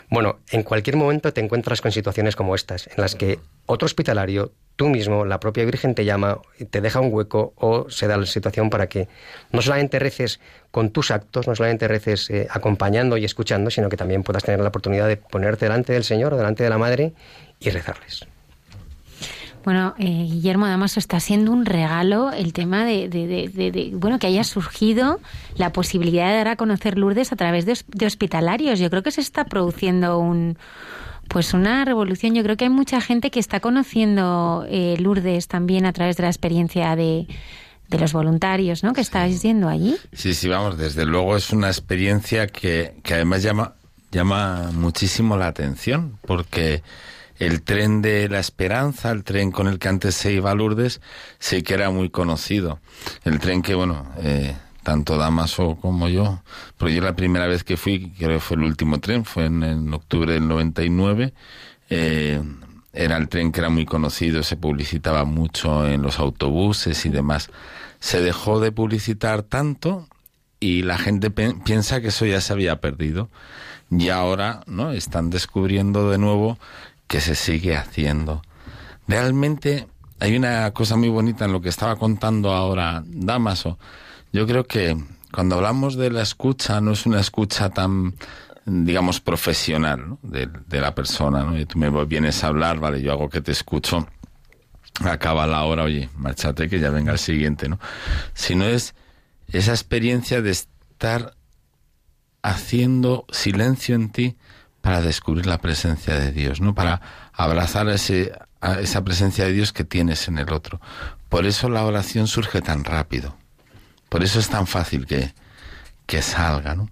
Bueno, 0.08 0.40
en 0.50 0.62
cualquier 0.62 0.96
momento 0.96 1.32
te 1.32 1.42
encuentras 1.42 1.80
con 1.82 1.92
situaciones 1.92 2.34
como 2.34 2.54
estas, 2.54 2.86
en 2.86 2.94
las 2.96 3.14
que 3.14 3.38
otro 3.66 3.84
hospitalario, 3.84 4.50
tú 4.76 4.88
mismo, 4.88 5.26
la 5.26 5.38
propia 5.40 5.66
Virgen 5.66 5.94
te 5.94 6.06
llama, 6.06 6.40
te 6.70 6.80
deja 6.80 7.00
un 7.00 7.12
hueco 7.12 7.52
o 7.56 7.90
se 7.90 8.06
da 8.06 8.16
la 8.16 8.24
situación 8.24 8.70
para 8.70 8.88
que 8.88 9.08
no 9.52 9.60
solamente 9.60 9.98
reces 9.98 10.40
con 10.70 10.88
tus 10.88 11.10
actos, 11.10 11.46
no 11.46 11.54
solamente 11.54 11.86
reces 11.86 12.30
eh, 12.30 12.48
acompañando 12.50 13.18
y 13.18 13.26
escuchando, 13.26 13.70
sino 13.70 13.90
que 13.90 13.98
también 13.98 14.22
puedas 14.22 14.42
tener 14.42 14.60
la 14.60 14.68
oportunidad 14.68 15.06
de 15.06 15.18
ponerte 15.18 15.66
delante 15.66 15.92
del 15.92 16.04
Señor 16.04 16.32
o 16.32 16.38
delante 16.38 16.64
de 16.64 16.70
la 16.70 16.78
Madre 16.78 17.12
y 17.60 17.68
rezarles. 17.68 18.26
Bueno, 19.64 19.94
eh, 19.98 20.26
Guillermo 20.30 20.66
Damaso, 20.66 20.98
está 20.98 21.20
siendo 21.20 21.52
un 21.52 21.66
regalo 21.66 22.32
el 22.32 22.52
tema 22.52 22.84
de, 22.84 23.90
bueno, 23.94 24.18
que 24.18 24.26
haya 24.26 24.44
surgido 24.44 25.20
la 25.54 25.72
posibilidad 25.72 26.28
de 26.28 26.36
dar 26.36 26.48
a 26.48 26.56
conocer 26.56 26.96
Lourdes 26.96 27.32
a 27.32 27.36
través 27.36 27.66
de, 27.66 28.06
hospitalarios. 28.06 28.78
Yo 28.78 28.88
creo 28.88 29.02
que 29.02 29.10
se 29.10 29.20
está 29.20 29.44
produciendo 29.44 30.18
un, 30.18 30.56
pues 31.28 31.52
una 31.52 31.84
revolución. 31.84 32.34
Yo 32.34 32.42
creo 32.42 32.56
que 32.56 32.64
hay 32.64 32.70
mucha 32.70 33.00
gente 33.00 33.30
que 33.30 33.38
está 33.38 33.60
conociendo 33.60 34.64
eh, 34.68 34.96
Lourdes 34.98 35.46
también 35.46 35.84
a 35.84 35.92
través 35.92 36.16
de 36.16 36.22
la 36.22 36.30
experiencia 36.30 36.96
de, 36.96 37.26
de 37.90 37.98
los 37.98 38.12
voluntarios, 38.12 38.82
¿no? 38.82 38.94
Que 38.94 39.02
estáis 39.02 39.42
yendo 39.42 39.68
allí. 39.68 39.96
Sí, 40.12 40.32
sí, 40.32 40.48
vamos, 40.48 40.78
desde 40.78 41.04
luego 41.04 41.36
es 41.36 41.50
una 41.50 41.68
experiencia 41.68 42.46
que, 42.46 42.94
que 43.02 43.14
además 43.14 43.42
llama, 43.42 43.74
llama 44.10 44.70
muchísimo 44.72 45.36
la 45.36 45.48
atención, 45.48 46.18
porque 46.22 46.82
el 47.40 47.62
tren 47.62 48.02
de 48.02 48.28
la 48.28 48.38
esperanza, 48.38 49.10
el 49.10 49.24
tren 49.24 49.50
con 49.50 49.66
el 49.66 49.78
que 49.78 49.88
antes 49.88 50.14
se 50.14 50.32
iba 50.32 50.50
a 50.50 50.54
Lourdes, 50.54 51.00
sí 51.38 51.62
que 51.62 51.74
era 51.74 51.90
muy 51.90 52.10
conocido. 52.10 52.80
El 53.24 53.40
tren 53.40 53.62
que, 53.62 53.74
bueno, 53.74 54.06
eh, 54.18 54.54
tanto 54.82 55.16
Damaso 55.16 55.78
como 55.80 56.08
yo, 56.08 56.42
porque 56.76 56.94
yo 56.94 57.02
la 57.02 57.16
primera 57.16 57.46
vez 57.46 57.64
que 57.64 57.78
fui, 57.78 58.12
creo 58.18 58.36
que 58.36 58.40
fue 58.40 58.58
el 58.58 58.64
último 58.64 59.00
tren, 59.00 59.24
fue 59.24 59.46
en, 59.46 59.92
octubre 59.94 60.34
del 60.34 60.46
99, 60.46 61.32
eh, 61.88 62.42
era 62.92 63.16
el 63.16 63.28
tren 63.30 63.52
que 63.52 63.60
era 63.60 63.70
muy 63.70 63.86
conocido, 63.86 64.42
se 64.42 64.56
publicitaba 64.56 65.24
mucho 65.24 65.88
en 65.88 66.02
los 66.02 66.18
autobuses 66.18 67.06
y 67.06 67.08
demás. 67.08 67.48
Se 68.00 68.20
dejó 68.20 68.60
de 68.60 68.70
publicitar 68.70 69.42
tanto 69.42 70.06
y 70.60 70.82
la 70.82 70.98
gente 70.98 71.30
piensa 71.30 72.02
que 72.02 72.08
eso 72.08 72.26
ya 72.26 72.42
se 72.42 72.52
había 72.52 72.80
perdido. 72.82 73.30
Y 73.90 74.10
ahora, 74.10 74.62
¿no? 74.66 74.92
Están 74.92 75.30
descubriendo 75.30 76.10
de 76.10 76.18
nuevo 76.18 76.58
que 77.10 77.20
se 77.20 77.34
sigue 77.34 77.76
haciendo. 77.76 78.40
Realmente 79.08 79.88
hay 80.20 80.36
una 80.36 80.70
cosa 80.70 80.96
muy 80.96 81.08
bonita 81.08 81.44
en 81.44 81.52
lo 81.52 81.60
que 81.60 81.68
estaba 81.68 81.96
contando 81.96 82.52
ahora 82.52 83.02
Damaso. 83.04 83.80
Yo 84.32 84.46
creo 84.46 84.64
que 84.64 84.96
cuando 85.32 85.56
hablamos 85.56 85.96
de 85.96 86.10
la 86.10 86.22
escucha 86.22 86.80
no 86.80 86.92
es 86.92 87.06
una 87.06 87.18
escucha 87.18 87.68
tan 87.70 88.14
digamos 88.64 89.20
profesional 89.20 90.18
de, 90.22 90.48
la 90.70 90.94
persona 90.94 91.42
¿no? 91.42 91.58
y 91.58 91.66
tú 91.66 91.78
me 91.78 91.90
vienes 92.04 92.44
a 92.44 92.48
hablar 92.48 92.78
vale 92.78 93.02
yo 93.02 93.10
hago 93.10 93.28
que 93.28 93.40
te 93.40 93.50
escucho 93.50 94.06
acaba 95.00 95.46
la 95.46 95.64
hora 95.64 95.84
oye 95.84 96.10
márchate 96.16 96.68
que 96.68 96.78
ya 96.78 96.90
venga 96.90 97.10
el 97.10 97.18
siguiente 97.18 97.68
no 97.68 97.80
sino 98.34 98.66
es 98.66 98.94
esa 99.48 99.72
experiencia 99.72 100.42
de 100.42 100.50
estar 100.50 101.34
haciendo 102.42 103.24
silencio 103.30 103.94
en 103.94 104.10
ti 104.10 104.36
para 104.80 105.00
descubrir 105.02 105.46
la 105.46 105.58
presencia 105.58 106.18
de 106.18 106.32
Dios, 106.32 106.60
¿no? 106.60 106.74
Para 106.74 107.00
abrazar 107.32 107.88
ese 107.88 108.32
esa 108.80 109.02
presencia 109.04 109.44
de 109.46 109.52
Dios 109.52 109.72
que 109.72 109.84
tienes 109.84 110.28
en 110.28 110.38
el 110.38 110.52
otro. 110.52 110.80
Por 111.28 111.46
eso 111.46 111.68
la 111.68 111.84
oración 111.84 112.26
surge 112.26 112.60
tan 112.60 112.84
rápido. 112.84 113.36
Por 114.08 114.22
eso 114.22 114.38
es 114.38 114.48
tan 114.48 114.66
fácil 114.66 115.06
que, 115.06 115.32
que 116.06 116.20
salga, 116.20 116.74
¿no? 116.74 116.90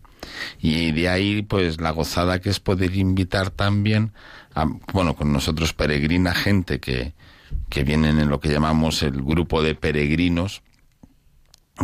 Y 0.60 0.92
de 0.92 1.08
ahí, 1.08 1.42
pues, 1.42 1.80
la 1.80 1.90
gozada 1.90 2.40
que 2.40 2.50
es 2.50 2.60
poder 2.60 2.94
invitar 2.96 3.50
también 3.50 4.12
a, 4.54 4.66
bueno, 4.92 5.14
con 5.14 5.32
nosotros 5.32 5.72
peregrina 5.72 6.32
gente 6.34 6.80
que, 6.80 7.14
que 7.68 7.84
vienen 7.84 8.18
en 8.18 8.28
lo 8.28 8.40
que 8.40 8.50
llamamos 8.50 9.02
el 9.02 9.22
grupo 9.22 9.62
de 9.62 9.74
peregrinos, 9.74 10.62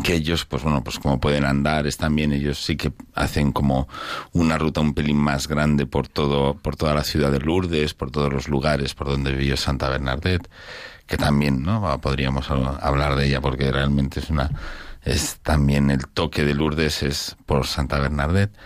que 0.03 0.15
ellos, 0.15 0.45
pues 0.45 0.63
bueno, 0.63 0.83
pues 0.83 0.99
como 0.99 1.21
pueden 1.21 1.45
andar, 1.45 1.87
están 1.87 2.17
bien, 2.17 2.33
ellos 2.33 2.59
sí 2.59 2.77
que 2.77 2.93
hacen 3.15 3.53
como 3.53 3.89
una 4.33 4.59
ruta 4.59 4.81
un 4.81 4.93
pelín 4.93 5.19
más 5.19 5.47
grande 5.47 5.87
por 5.87 6.09
todo, 6.09 6.55
por 6.55 6.75
toda 6.75 6.95
la 6.95 7.05
ciudad 7.05 7.31
de 7.31 7.39
Lourdes, 7.39 7.95
por 7.95 8.11
todos 8.11 8.33
los 8.33 8.49
lugares 8.49 8.95
por 8.95 9.07
donde 9.07 9.33
vivió 9.33 9.57
Santa 9.57 9.89
Bernadette, 9.89 10.49
que 11.07 11.17
también, 11.17 11.63
¿no? 11.63 12.01
Podríamos 12.01 12.51
hablar 12.51 13.15
de 13.15 13.27
ella 13.27 13.41
porque 13.41 13.71
realmente 13.71 14.19
es 14.19 14.31
una, 14.31 14.51
es 15.05 15.39
también 15.43 15.91
el 15.91 16.09
toque 16.09 16.45
de 16.45 16.55
Lourdes 16.55 17.03
es 17.03 17.37
por 17.47 17.67
Santa 17.67 18.01
Bernadette, 18.01 18.57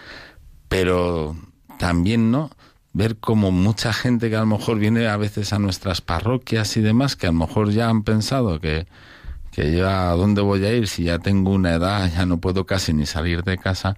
pero 0.68 1.36
también, 1.78 2.30
¿no? 2.30 2.50
Ver 2.94 3.16
como 3.16 3.50
mucha 3.50 3.92
gente 3.92 4.30
que 4.30 4.36
a 4.36 4.40
lo 4.40 4.46
mejor 4.46 4.78
viene 4.78 5.08
a 5.08 5.16
veces 5.18 5.52
a 5.52 5.58
nuestras 5.58 6.00
parroquias 6.00 6.76
y 6.78 6.80
demás, 6.80 7.16
que 7.16 7.26
a 7.26 7.32
lo 7.32 7.38
mejor 7.38 7.70
ya 7.70 7.90
han 7.90 8.02
pensado 8.02 8.60
que, 8.60 8.86
que 9.58 9.72
yo 9.72 9.90
a 9.90 10.12
dónde 10.12 10.40
voy 10.40 10.64
a 10.64 10.72
ir 10.72 10.86
si 10.86 11.02
ya 11.02 11.18
tengo 11.18 11.50
una 11.50 11.72
edad, 11.72 12.08
ya 12.14 12.24
no 12.24 12.38
puedo 12.38 12.64
casi 12.64 12.92
ni 12.92 13.06
salir 13.06 13.42
de 13.42 13.58
casa, 13.58 13.96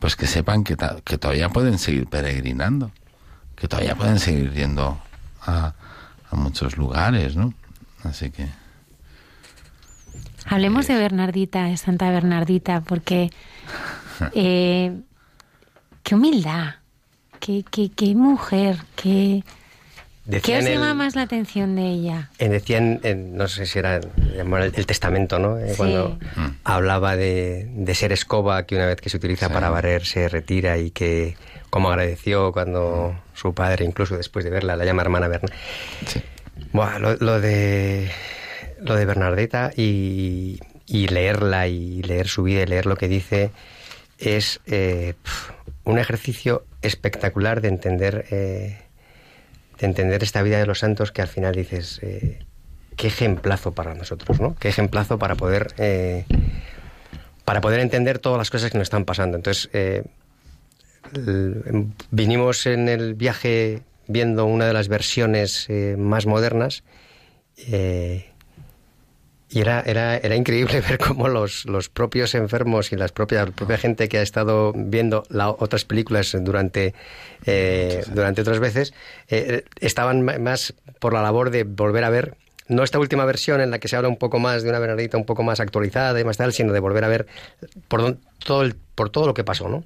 pues 0.00 0.16
que 0.16 0.26
sepan 0.26 0.64
que, 0.64 0.76
que 1.04 1.18
todavía 1.18 1.50
pueden 1.50 1.78
seguir 1.78 2.08
peregrinando, 2.08 2.90
que 3.54 3.68
todavía 3.68 3.94
pueden 3.94 4.18
seguir 4.18 4.52
yendo 4.52 5.00
a, 5.46 5.72
a 6.28 6.36
muchos 6.36 6.76
lugares, 6.76 7.36
¿no? 7.36 7.54
Así 8.02 8.30
que... 8.30 8.48
Hablemos 10.46 10.88
de 10.88 10.96
Bernardita, 10.96 11.66
de 11.66 11.76
Santa 11.76 12.10
Bernardita, 12.10 12.80
porque 12.80 13.30
eh, 14.34 15.00
qué 16.02 16.14
humildad, 16.16 16.74
qué, 17.38 17.64
qué, 17.70 17.88
qué 17.90 18.16
mujer, 18.16 18.78
qué, 18.96 19.44
¿Qué 20.42 20.58
os 20.58 20.64
llama 20.64 20.92
más 20.92 21.16
la 21.16 21.22
atención 21.22 21.74
de 21.74 21.86
ella? 21.86 22.30
decían, 22.38 23.00
no 23.34 23.48
sé 23.48 23.64
si 23.64 23.78
era 23.78 23.96
el, 23.96 24.86
testamento, 24.86 25.38
¿no? 25.38 25.58
Eh, 25.58 25.72
cuando 25.76 26.18
mm. 26.36 26.46
hablaba 26.64 27.16
de, 27.16 27.66
ser 27.94 28.12
escoba 28.12 28.64
que 28.66 28.76
una 28.76 28.86
vez 28.86 29.00
que 29.00 29.08
se 29.08 29.16
utiliza 29.16 29.48
para 29.48 29.70
barrer 29.70 30.04
se 30.04 30.28
retira 30.28 30.76
y 30.76 30.90
que 30.90 31.36
como 31.70 31.90
agradeció 31.90 32.52
cuando 32.52 33.18
su 33.34 33.54
padre, 33.54 33.84
incluso 33.84 34.16
después 34.16 34.44
de 34.44 34.50
verla, 34.50 34.76
la 34.76 34.84
llama 34.84 35.02
hermana 35.02 35.28
Bernadetta. 35.28 35.56
Sí. 36.06 36.20
lo, 36.74 37.40
de 37.40 38.10
lo 38.80 38.96
de 38.96 39.04
Bernardeta 39.06 39.70
y, 39.74 40.58
leerla 40.88 41.68
y 41.68 42.02
leer 42.02 42.28
su 42.28 42.42
vida 42.42 42.62
y 42.62 42.66
leer 42.66 42.86
lo 42.86 42.96
que 42.96 43.08
dice 43.08 43.50
es 44.18 44.60
eh, 44.66 45.14
un 45.84 45.98
ejercicio 45.98 46.64
espectacular 46.82 47.60
de 47.60 47.68
entender 47.68 48.26
eh, 48.30 48.87
de 49.78 49.86
entender 49.86 50.22
esta 50.22 50.42
vida 50.42 50.58
de 50.58 50.66
los 50.66 50.80
santos 50.80 51.12
que 51.12 51.22
al 51.22 51.28
final 51.28 51.54
dices, 51.54 52.00
eh, 52.02 52.40
qué 52.96 53.06
ejemplazo 53.06 53.72
para 53.72 53.94
nosotros, 53.94 54.40
¿no? 54.40 54.56
Qué 54.56 54.68
ejemplazo 54.68 55.18
para 55.18 55.36
poder, 55.36 55.72
eh, 55.78 56.24
para 57.44 57.60
poder 57.60 57.80
entender 57.80 58.18
todas 58.18 58.38
las 58.38 58.50
cosas 58.50 58.70
que 58.70 58.78
nos 58.78 58.86
están 58.86 59.04
pasando. 59.04 59.36
Entonces, 59.36 59.70
eh, 59.72 60.04
vinimos 62.10 62.66
en 62.66 62.88
el 62.88 63.14
viaje 63.14 63.82
viendo 64.08 64.46
una 64.46 64.66
de 64.66 64.72
las 64.72 64.88
versiones 64.88 65.68
más 65.96 66.26
modernas 66.26 66.82
y 69.50 69.60
era, 69.60 69.80
era, 69.80 70.16
era 70.16 70.36
increíble 70.36 70.80
ver 70.88 70.98
cómo 70.98 71.28
los, 71.28 71.64
los 71.64 71.88
propios 71.88 72.34
enfermos 72.34 72.92
y 72.92 72.96
las 72.96 73.12
propias, 73.12 73.48
la 73.48 73.54
propia 73.54 73.78
gente 73.78 74.08
que 74.08 74.18
ha 74.18 74.22
estado 74.22 74.72
viendo 74.74 75.22
la, 75.28 75.50
otras 75.50 75.84
películas 75.84 76.36
durante, 76.40 76.94
eh, 77.46 78.04
durante 78.12 78.42
otras 78.42 78.58
veces 78.58 78.92
eh, 79.28 79.64
estaban 79.80 80.22
más 80.22 80.74
por 80.98 81.12
la 81.14 81.22
labor 81.22 81.50
de 81.50 81.64
volver 81.64 82.04
a 82.04 82.10
ver 82.10 82.36
no 82.68 82.82
esta 82.82 82.98
última 82.98 83.24
versión 83.24 83.62
en 83.62 83.70
la 83.70 83.78
que 83.78 83.88
se 83.88 83.96
habla 83.96 84.08
un 84.08 84.18
poco 84.18 84.38
más 84.38 84.62
de 84.62 84.68
una 84.68 84.78
Bernardita 84.78 85.16
un 85.16 85.24
poco 85.24 85.42
más 85.42 85.58
actualizada 85.58 86.20
y 86.20 86.24
más 86.24 86.36
tal, 86.36 86.52
sino 86.52 86.74
de 86.74 86.80
volver 86.80 87.04
a 87.04 87.08
ver 87.08 87.26
por 87.88 88.18
todo, 88.44 88.62
el, 88.62 88.76
por 88.94 89.08
todo 89.08 89.26
lo 89.26 89.32
que 89.32 89.42
pasó, 89.42 89.68
¿no? 89.68 89.82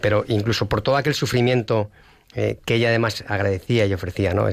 Pero 0.00 0.24
incluso 0.28 0.66
por 0.66 0.80
todo 0.80 0.96
aquel 0.96 1.12
sufrimiento 1.12 1.90
eh, 2.34 2.58
que 2.64 2.76
ella 2.76 2.88
además 2.88 3.22
agradecía 3.28 3.84
y 3.84 3.92
ofrecía, 3.92 4.32
¿no? 4.32 4.44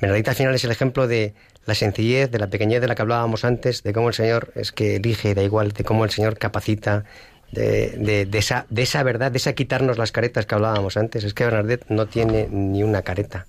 Bernardita 0.00 0.32
al 0.32 0.36
final 0.36 0.54
es 0.56 0.64
el 0.64 0.72
ejemplo 0.72 1.06
de 1.06 1.34
la 1.66 1.74
sencillez, 1.74 2.30
de 2.30 2.38
la 2.38 2.48
pequeñez 2.48 2.80
de 2.80 2.88
la 2.88 2.94
que 2.94 3.02
hablábamos 3.02 3.44
antes, 3.44 3.82
de 3.82 3.92
cómo 3.92 4.08
el 4.08 4.14
Señor 4.14 4.52
es 4.54 4.72
que 4.72 4.96
elige, 4.96 5.34
da 5.34 5.42
igual, 5.42 5.72
de 5.72 5.84
cómo 5.84 6.04
el 6.04 6.10
Señor 6.10 6.38
capacita, 6.38 7.04
de, 7.52 8.26
de, 8.26 8.38
esa, 8.38 8.66
de 8.70 8.82
esa 8.82 9.02
verdad, 9.02 9.30
de 9.30 9.36
esa 9.36 9.52
quitarnos 9.52 9.98
las 9.98 10.10
caretas 10.10 10.46
que 10.46 10.54
hablábamos 10.54 10.96
antes. 10.96 11.22
Es 11.24 11.34
que 11.34 11.44
Bernadette 11.44 11.84
no 11.88 12.06
tiene 12.06 12.48
ni 12.50 12.82
una 12.82 13.02
careta. 13.02 13.46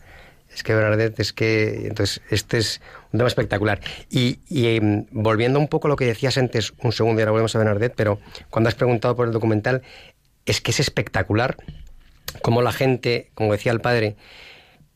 Es 0.54 0.62
que 0.62 0.76
Bernadette 0.76 1.20
es 1.20 1.34
que... 1.34 1.88
Entonces, 1.88 2.22
este 2.30 2.58
es 2.60 2.82
un 3.12 3.18
tema 3.20 3.28
espectacular. 3.28 3.80
Y, 4.10 4.40
em, 4.50 5.06
volviendo 5.12 5.60
un 5.60 5.68
poco 5.68 5.88
a 5.88 5.90
lo 5.90 5.96
que 5.96 6.06
decías 6.06 6.38
antes, 6.38 6.74
un 6.84 6.92
segundo 6.92 7.20
y 7.20 7.24
ahora 7.24 7.32
volvemos 7.32 7.56
a 7.56 7.60
Bernadette, 7.60 7.94
pero 7.96 8.20
cuando 8.50 8.68
has 8.68 8.76
preguntado 8.76 9.16
por 9.16 9.26
el 9.26 9.34
documental, 9.34 9.82
es 10.46 10.62
que 10.62 10.72
es 10.72 10.80
espectacular 10.80 11.58
cómo 12.42 12.62
la 12.62 12.72
gente, 12.72 13.32
como 13.34 13.54
decía 13.54 13.72
el 13.72 13.82
padre, 13.82 14.16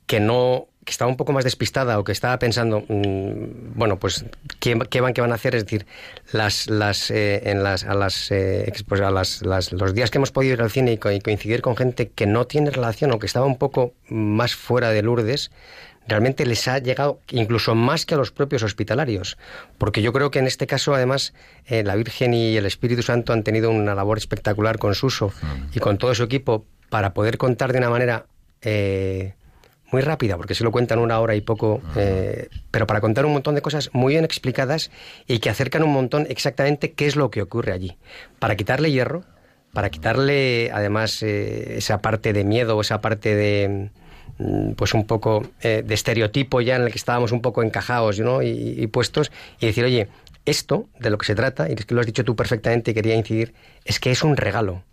que 0.06 0.20
no 0.20 0.68
que 0.88 0.92
estaba 0.92 1.12
un 1.12 1.18
poco 1.18 1.34
más 1.34 1.44
despistada 1.44 2.00
o 2.00 2.06
que 2.06 2.14
estaba 2.14 2.40
pensando, 2.40 2.80
mm, 2.88 3.76
bueno, 3.76 4.00
pues 4.00 4.24
¿qué, 4.62 4.74
van, 4.74 4.88
qué 5.14 5.22
van 5.22 5.32
a 5.34 5.36
hacer, 5.36 5.54
es 5.54 5.66
decir, 5.66 5.86
las, 6.32 6.70
las, 6.70 7.12
eh, 7.12 7.42
en 7.52 7.62
las, 7.62 7.84
a, 7.84 7.94
las, 7.94 8.32
eh, 8.32 8.72
pues 8.88 9.02
a 9.02 9.12
las, 9.12 9.42
los 9.44 9.94
días 9.94 10.10
que 10.10 10.18
hemos 10.18 10.32
podido 10.32 10.54
ir 10.54 10.62
al 10.62 10.72
cine 10.72 10.94
y, 10.94 10.98
coincidir 10.98 11.62
con 11.62 11.76
gente 11.76 12.08
que 12.08 12.26
no 12.26 12.48
tiene 12.48 12.72
relación 12.72 13.12
o 13.12 13.20
que 13.20 13.26
estaba 13.26 13.46
un 13.46 13.58
poco 13.58 13.96
más 14.08 14.56
fuera 14.56 14.90
de 14.92 15.02
Lourdes, 15.02 15.52
realmente 16.08 16.46
les 16.46 16.66
ha 16.70 16.80
llegado 16.80 17.20
incluso 17.32 17.76
más 17.76 18.06
que 18.06 18.16
a 18.16 18.18
los 18.18 18.32
propios 18.32 18.64
hospitalarios, 18.64 19.38
porque 19.78 20.02
yo 20.02 20.14
creo 20.14 20.32
que 20.32 20.40
en 20.40 20.48
este 20.48 20.68
caso 20.68 20.96
además 20.96 21.34
eh, 21.66 21.84
la 21.84 21.98
Virgen 21.98 22.34
y 22.34 22.56
el 22.56 22.66
Espíritu 22.66 23.02
Santo 23.02 23.34
han 23.34 23.44
tenido 23.44 23.72
una 23.72 23.94
labor 23.94 24.20
espectacular 24.20 24.78
con 24.78 24.96
Suso 24.96 25.34
y 25.74 25.80
con 25.82 25.98
todo 25.98 26.16
su 26.16 26.24
equipo 26.24 26.66
para 26.88 27.14
poder 27.14 27.38
contar 27.38 27.74
de 27.74 27.80
una 27.80 27.90
manera 27.90 28.28
muy 29.92 30.02
rápida, 30.02 30.38
porque 30.38 30.56
se 30.56 30.64
lo 30.64 30.72
cuentan 30.72 31.00
una 31.00 31.20
hora 31.20 31.36
y 31.36 31.42
poco, 31.42 31.82
eh, 31.96 32.50
pero 32.72 32.88
para 32.88 33.00
contar 33.02 33.26
un 33.26 33.34
montón 33.34 33.56
de 33.56 33.62
cosas 33.62 33.90
muy 33.94 34.14
bien 34.14 34.26
explicadas 34.26 34.92
y 35.28 35.40
que 35.40 35.50
acercan 35.50 35.84
un 35.84 35.94
montón 35.94 36.28
exactamente 36.30 36.92
qué 36.92 37.08
es 37.08 37.16
lo 37.16 37.32
que 37.32 37.42
ocurre 37.42 37.72
allí. 37.72 37.98
Para 38.40 38.56
quitarle 38.56 38.92
hierro, 38.92 39.24
para 39.74 39.90
quitarle 39.90 40.72
además 40.74 41.24
eh, 41.24 41.78
esa 41.78 42.02
parte 42.02 42.34
de 42.34 42.44
miedo, 42.44 42.80
esa 42.82 43.00
parte 43.00 43.36
de 43.36 43.90
mm, 44.40 44.72
pues 44.72 44.94
un 44.94 45.06
poco 45.06 45.46
eh, 45.62 45.84
de 45.86 45.94
estereotipo 45.94 46.60
ya 46.62 46.76
en 46.76 46.84
el 46.84 46.92
que 46.92 46.98
estábamos 46.98 47.32
un 47.32 47.42
poco 47.42 47.64
encajados 47.64 48.20
¿no? 48.20 48.42
y, 48.42 48.86
puestos 48.88 49.32
y 49.60 49.68
decir, 49.68 49.86
oye, 49.86 50.10
esto 50.46 50.88
de 51.00 51.10
lo 51.10 51.18
que 51.18 51.26
se 51.26 51.36
trata, 51.36 51.70
y 51.70 51.74
es 51.74 51.86
que 51.86 51.96
lo 51.96 52.02
has 52.02 52.08
dicho 52.08 52.26
tú 52.26 52.36
perfectamente 52.36 52.92
y 52.92 52.94
quería 52.94 53.16
incidir, 53.16 53.54
es 53.86 54.00
que 54.00 54.12
es 54.12 54.24
un 54.24 54.36
regalo. 54.36 54.84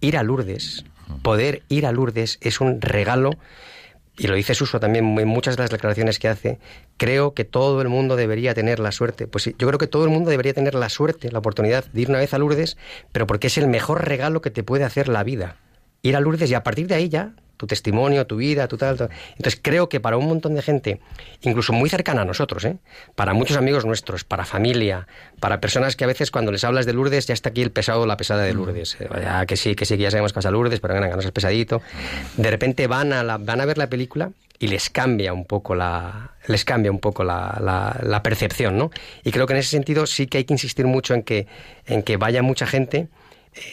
Ir 0.00 0.16
a 0.16 0.22
Lourdes, 0.22 0.84
poder 1.22 1.62
ir 1.68 1.84
a 1.84 1.92
Lourdes 1.92 2.38
es 2.40 2.60
un 2.60 2.80
regalo 2.80 3.32
y 4.20 4.26
lo 4.26 4.34
dice 4.34 4.54
Suso 4.54 4.80
también 4.80 5.18
en 5.18 5.28
muchas 5.28 5.56
de 5.56 5.62
las 5.62 5.70
declaraciones 5.70 6.18
que 6.18 6.28
hace, 6.28 6.58
creo 6.98 7.32
que 7.32 7.46
todo 7.46 7.80
el 7.80 7.88
mundo 7.88 8.16
debería 8.16 8.52
tener 8.52 8.78
la 8.78 8.92
suerte. 8.92 9.26
Pues 9.26 9.44
sí, 9.44 9.56
yo 9.58 9.66
creo 9.66 9.78
que 9.78 9.86
todo 9.86 10.04
el 10.04 10.10
mundo 10.10 10.28
debería 10.28 10.52
tener 10.52 10.74
la 10.74 10.90
suerte, 10.90 11.32
la 11.32 11.38
oportunidad 11.38 11.86
de 11.86 12.02
ir 12.02 12.10
una 12.10 12.18
vez 12.18 12.34
a 12.34 12.38
Lourdes, 12.38 12.76
pero 13.12 13.26
porque 13.26 13.46
es 13.46 13.56
el 13.56 13.66
mejor 13.66 14.06
regalo 14.06 14.42
que 14.42 14.50
te 14.50 14.62
puede 14.62 14.84
hacer 14.84 15.08
la 15.08 15.24
vida. 15.24 15.56
Ir 16.02 16.16
a 16.16 16.20
Lourdes 16.20 16.50
y 16.50 16.54
a 16.54 16.62
partir 16.62 16.86
de 16.86 16.96
ahí 16.96 17.08
ya 17.08 17.32
tu 17.60 17.66
testimonio, 17.66 18.26
tu 18.26 18.36
vida, 18.36 18.68
tu 18.68 18.78
tal, 18.78 19.10
Entonces 19.36 19.60
creo 19.60 19.90
que 19.90 20.00
para 20.00 20.16
un 20.16 20.26
montón 20.26 20.54
de 20.54 20.62
gente, 20.62 20.98
incluso 21.42 21.74
muy 21.74 21.90
cercana 21.90 22.22
a 22.22 22.24
nosotros, 22.24 22.64
¿eh? 22.64 22.78
para 23.16 23.34
muchos 23.34 23.58
amigos 23.58 23.84
nuestros, 23.84 24.24
para 24.24 24.46
familia, 24.46 25.06
para 25.40 25.60
personas 25.60 25.94
que 25.94 26.04
a 26.04 26.06
veces 26.06 26.30
cuando 26.30 26.52
les 26.52 26.64
hablas 26.64 26.86
de 26.86 26.94
Lourdes 26.94 27.26
ya 27.26 27.34
está 27.34 27.50
aquí 27.50 27.60
el 27.60 27.70
pesado, 27.70 28.06
la 28.06 28.16
pesada 28.16 28.44
de 28.44 28.54
Lourdes. 28.54 28.96
Eh, 28.98 29.08
que 29.46 29.58
sí, 29.58 29.74
que 29.74 29.84
sí, 29.84 29.98
que 29.98 30.04
ya 30.04 30.10
sabemos 30.10 30.32
que 30.32 30.36
pasa 30.36 30.50
Lourdes, 30.50 30.80
pero 30.80 30.94
ganas 30.94 31.22
el 31.22 31.32
pesadito. 31.32 31.82
De 32.38 32.50
repente 32.50 32.86
van 32.86 33.12
a, 33.12 33.22
la, 33.22 33.36
van 33.36 33.60
a 33.60 33.66
ver 33.66 33.76
la 33.76 33.88
película 33.88 34.30
y 34.58 34.68
les 34.68 34.88
cambia 34.88 35.34
un 35.34 35.44
poco 35.44 35.74
la 35.74 36.30
les 36.46 36.64
cambia 36.64 36.90
un 36.90 36.98
poco 36.98 37.24
la, 37.24 37.58
la, 38.02 38.22
percepción, 38.22 38.78
¿no? 38.78 38.90
Y 39.22 39.32
creo 39.32 39.46
que 39.46 39.52
en 39.52 39.58
ese 39.58 39.68
sentido 39.68 40.06
sí 40.06 40.26
que 40.26 40.38
hay 40.38 40.44
que 40.44 40.54
insistir 40.54 40.86
mucho 40.86 41.12
en 41.12 41.22
que 41.22 41.46
en 41.84 42.02
que 42.02 42.16
vaya 42.16 42.42
mucha 42.42 42.66
gente 42.66 43.08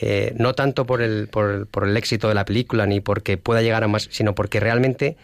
eh, 0.01 0.33
no 0.37 0.53
tanto 0.53 0.85
por 0.85 1.01
el, 1.01 1.27
por, 1.27 1.67
por, 1.67 1.87
el 1.87 1.95
éxito 1.97 2.27
de 2.27 2.33
la 2.33 2.45
película 2.45 2.85
ni 2.85 2.99
porque 2.99 3.37
pueda 3.37 3.61
llegar 3.61 3.83
a 3.83 3.87
más, 3.87 4.07
sino 4.11 4.33
porque 4.33 4.59
realmente 4.59 5.17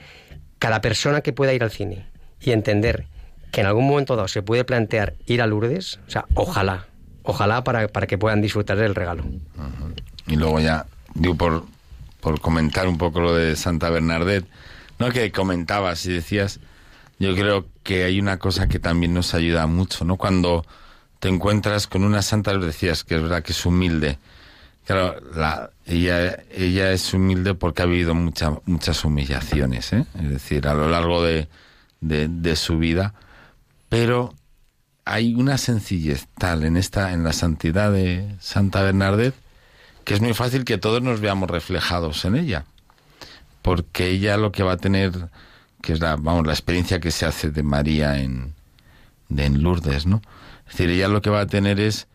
cada 0.59 0.81
persona 0.81 1.21
que 1.21 1.33
pueda 1.33 1.53
ir 1.53 1.63
al 1.63 1.71
cine 1.71 2.05
y 2.39 2.51
entender 2.51 3.07
que 3.51 3.61
en 3.61 3.67
algún 3.67 3.87
momento 3.87 4.15
dado 4.15 4.27
se 4.27 4.41
puede 4.41 4.63
plantear 4.63 5.15
ir 5.25 5.41
a 5.41 5.47
Lourdes, 5.47 5.99
o 6.07 6.09
sea, 6.11 6.25
ojalá, 6.33 6.87
ojalá 7.23 7.63
para, 7.63 7.87
para 7.87 8.07
que 8.07 8.17
puedan 8.17 8.41
disfrutar 8.41 8.77
del 8.77 8.95
regalo. 8.95 9.23
Y 10.27 10.35
luego 10.35 10.59
ya, 10.59 10.85
digo, 11.13 11.35
por, 11.35 11.65
por 12.19 12.39
comentar 12.39 12.87
un 12.87 12.97
poco 12.97 13.19
lo 13.19 13.35
de 13.35 13.55
Santa 13.55 13.89
Bernadette, 13.89 14.47
¿no? 14.99 15.11
Que 15.11 15.31
comentabas 15.31 16.05
y 16.05 16.13
decías, 16.13 16.59
yo 17.19 17.35
creo 17.35 17.65
que 17.83 18.05
hay 18.05 18.19
una 18.19 18.39
cosa 18.39 18.67
que 18.67 18.79
también 18.79 19.13
nos 19.13 19.33
ayuda 19.33 19.67
mucho, 19.67 20.05
¿no? 20.05 20.17
Cuando 20.17 20.65
te 21.19 21.29
encuentras 21.29 21.87
con 21.87 22.03
una 22.03 22.21
santa, 22.21 22.57
decías 22.57 23.03
que 23.03 23.15
es 23.15 23.21
verdad 23.21 23.43
que 23.43 23.51
es 23.51 23.65
humilde. 23.65 24.17
Claro, 24.85 25.15
la, 25.33 25.69
ella, 25.85 26.43
ella 26.51 26.91
es 26.91 27.13
humilde 27.13 27.53
porque 27.53 27.83
ha 27.83 27.85
vivido 27.85 28.13
mucha, 28.15 28.51
muchas 28.65 29.05
humillaciones, 29.05 29.93
¿eh? 29.93 30.05
es 30.19 30.29
decir, 30.29 30.67
a 30.67 30.73
lo 30.73 30.89
largo 30.89 31.23
de, 31.23 31.47
de, 32.01 32.55
su 32.57 32.77
vida, 32.77 33.13
pero 33.87 34.33
hay 35.05 35.35
una 35.35 35.57
sencillez 35.57 36.27
tal 36.37 36.63
en 36.63 36.75
esta, 36.75 37.13
en 37.13 37.23
la 37.23 37.31
santidad 37.31 37.93
de 37.93 38.35
Santa 38.41 38.81
Bernadette, 38.81 39.35
que 40.03 40.15
es 40.15 40.21
muy 40.21 40.33
fácil 40.33 40.65
que 40.65 40.77
todos 40.77 41.01
nos 41.01 41.21
veamos 41.21 41.49
reflejados 41.49 42.25
en 42.25 42.35
ella, 42.35 42.65
porque 43.61 44.09
ella 44.09 44.35
lo 44.35 44.51
que 44.51 44.63
va 44.63 44.73
a 44.73 44.77
tener, 44.77 45.29
que 45.81 45.93
es 45.93 46.01
la, 46.01 46.17
vamos, 46.17 46.45
la 46.45 46.51
experiencia 46.51 46.99
que 46.99 47.11
se 47.11 47.25
hace 47.25 47.51
de 47.51 47.63
María 47.63 48.19
en, 48.19 48.53
en 49.29 49.63
Lourdes, 49.63 50.05
¿no? 50.05 50.21
Es 50.67 50.73
decir, 50.73 50.89
ella 50.89 51.07
lo 51.07 51.21
que 51.21 51.29
va 51.29 51.41
a 51.41 51.47
tener 51.47 51.79
es 51.79 52.07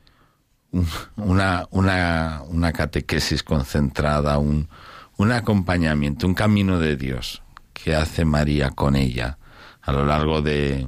una, 1.17 1.67
una, 1.71 2.43
una 2.49 2.73
catequesis 2.73 3.43
concentrada, 3.43 4.39
un, 4.39 4.69
un 5.17 5.33
acompañamiento, 5.33 6.27
un 6.27 6.35
camino 6.35 6.79
de 6.79 6.97
Dios 6.97 7.43
que 7.73 7.95
hace 7.95 8.25
María 8.25 8.71
con 8.71 8.97
ella 8.97 9.39
a 9.83 9.93
lo 9.93 10.05
largo 10.05 10.43
de, 10.43 10.87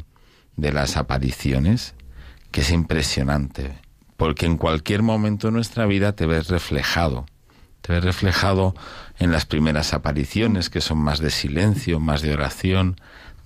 de 0.56 0.72
las 0.72 0.96
apariciones, 0.96 1.94
que 2.50 2.60
es 2.60 2.70
impresionante, 2.70 3.78
porque 4.16 4.46
en 4.46 4.58
cualquier 4.58 5.02
momento 5.02 5.46
de 5.46 5.52
nuestra 5.52 5.86
vida 5.86 6.12
te 6.12 6.26
ves 6.26 6.48
reflejado, 6.48 7.26
te 7.80 7.92
ves 7.94 8.04
reflejado 8.04 8.74
en 9.18 9.32
las 9.32 9.46
primeras 9.46 9.94
apariciones, 9.94 10.68
que 10.68 10.80
son 10.82 10.98
más 10.98 11.20
de 11.20 11.30
silencio, 11.30 12.00
más 12.00 12.20
de 12.20 12.34
oración, 12.34 12.96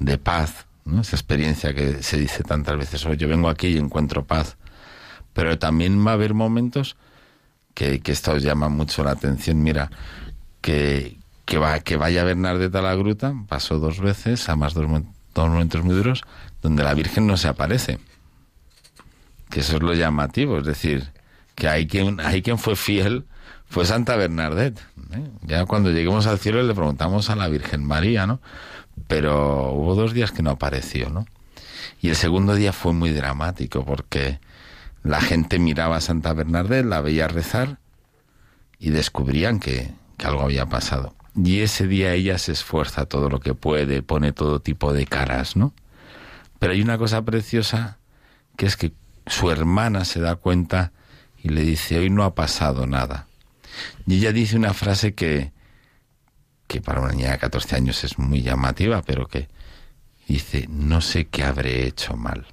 de 0.01 0.19
paz, 0.19 0.67
¿no? 0.85 1.03
esa 1.03 1.15
experiencia 1.15 1.73
que 1.75 2.03
se 2.03 2.17
dice 2.17 2.43
tantas 2.43 2.77
veces, 2.77 3.07
"Oh, 3.07 3.15
yo 3.15 3.29
vengo 3.29 3.49
aquí 3.49 3.69
y 3.69 3.79
encuentro 3.79 4.25
paz, 4.25 4.57
pero 5.35 5.59
también 5.59 6.05
va 6.07 6.13
a 6.13 6.15
haber 6.15 6.33
momentos 6.33 6.97
que, 7.75 8.01
que 8.01 8.13
esto 8.13 8.33
os 8.33 8.43
llama 8.43 8.69
mucho 8.69 9.05
la 9.05 9.11
atención, 9.11 9.63
mira, 9.63 9.91
que, 10.63 11.19
que, 11.45 11.59
va, 11.59 11.81
que 11.81 11.97
vaya 11.97 12.25
Bernadette 12.25 12.75
a 12.77 12.83
la 12.83 12.95
gruta, 12.95 13.35
pasó 13.49 13.79
dos 13.79 14.01
veces, 14.01 14.49
además 14.49 14.73
dos, 14.73 14.89
mo- 14.89 15.13
dos 15.35 15.49
momentos 15.49 15.85
muy 15.85 15.95
duros, 15.95 16.23
donde 16.63 16.83
la 16.85 16.95
Virgen 16.95 17.27
no 17.27 17.37
se 17.37 17.49
aparece. 17.49 17.99
Que 19.51 19.61
eso 19.61 19.77
es 19.77 19.83
lo 19.83 19.93
llamativo, 19.93 20.59
es 20.59 20.65
decir, 20.65 21.11
que 21.55 21.69
hay 21.69 21.87
quien, 21.87 22.19
hay 22.21 22.43
quien 22.43 22.59
fue 22.59 22.77
fiel, 22.77 23.25
fue 23.69 23.85
Santa 23.85 24.17
Bernadette. 24.17 24.81
¿eh? 25.13 25.29
Ya 25.43 25.67
cuando 25.67 25.91
lleguemos 25.91 26.27
al 26.27 26.39
cielo 26.39 26.63
le 26.63 26.75
preguntamos 26.75 27.29
a 27.29 27.37
la 27.37 27.49
Virgen 27.49 27.85
María, 27.85 28.27
¿no? 28.27 28.41
Pero 29.09 29.73
hubo 29.73 29.95
dos 29.95 30.13
días 30.13 30.33
que 30.33 30.43
no 30.43 30.51
apareció, 30.51 31.11
¿no? 31.11 31.27
Y 32.01 32.09
el 32.09 32.17
segundo 32.17 32.55
día 32.55 32.73
fue 32.73 32.93
muy 32.93 33.11
dramático 33.11 33.85
porque 33.85 34.39
la 35.05 35.21
gente 35.21 35.59
miraba 35.59 35.97
a 35.97 36.01
Santa 36.01 36.33
Bernadette, 36.33 36.87
la 36.87 37.03
veía 37.03 37.29
rezar 37.29 37.79
y 38.79 38.91
descubrían 38.91 39.61
que, 39.61 39.93
algo 40.25 40.43
había 40.43 40.67
pasado. 40.67 41.15
Y 41.37 41.61
ese 41.61 41.87
día 41.87 42.15
ella 42.15 42.39
se 42.39 42.53
esfuerza 42.53 43.05
todo 43.05 43.29
lo 43.29 43.39
que 43.39 43.55
puede, 43.55 44.03
pone 44.03 44.33
todo 44.33 44.61
tipo 44.61 44.95
de 44.95 45.05
caras, 45.05 45.57
¿no? 45.57 45.75
Pero 46.59 46.73
hay 46.73 46.81
una 46.81 46.97
cosa 46.97 47.23
preciosa 47.23 47.99
que 48.57 48.65
es 48.65 48.77
que 48.77 48.93
su 49.27 49.51
hermana 49.51 50.07
se 50.07 50.21
da 50.21 50.37
cuenta 50.37 50.93
y 51.43 51.51
le 51.51 51.61
dice, 51.61 51.99
hoy 51.99 52.09
no 52.09 52.25
ha 52.25 52.35
pasado 52.35 52.87
nada. 52.87 53.27
Y 54.07 54.15
ella 54.15 54.33
dice 54.33 54.57
una 54.57 54.73
frase 54.73 55.15
que, 55.15 55.53
que 56.67 56.81
para 56.81 57.03
una 57.03 57.13
niña 57.13 57.33
de 57.33 57.39
14 57.39 57.77
años 57.77 58.05
es 58.05 58.19
muy 58.19 58.41
llamativa, 58.41 59.03
pero 59.03 59.27
que 59.27 59.49
dice, 60.27 60.67
no 60.71 61.03
sé 61.03 61.27
qué 61.27 61.45
habré 61.45 61.87
hecho 61.87 62.17
mal. 62.17 62.47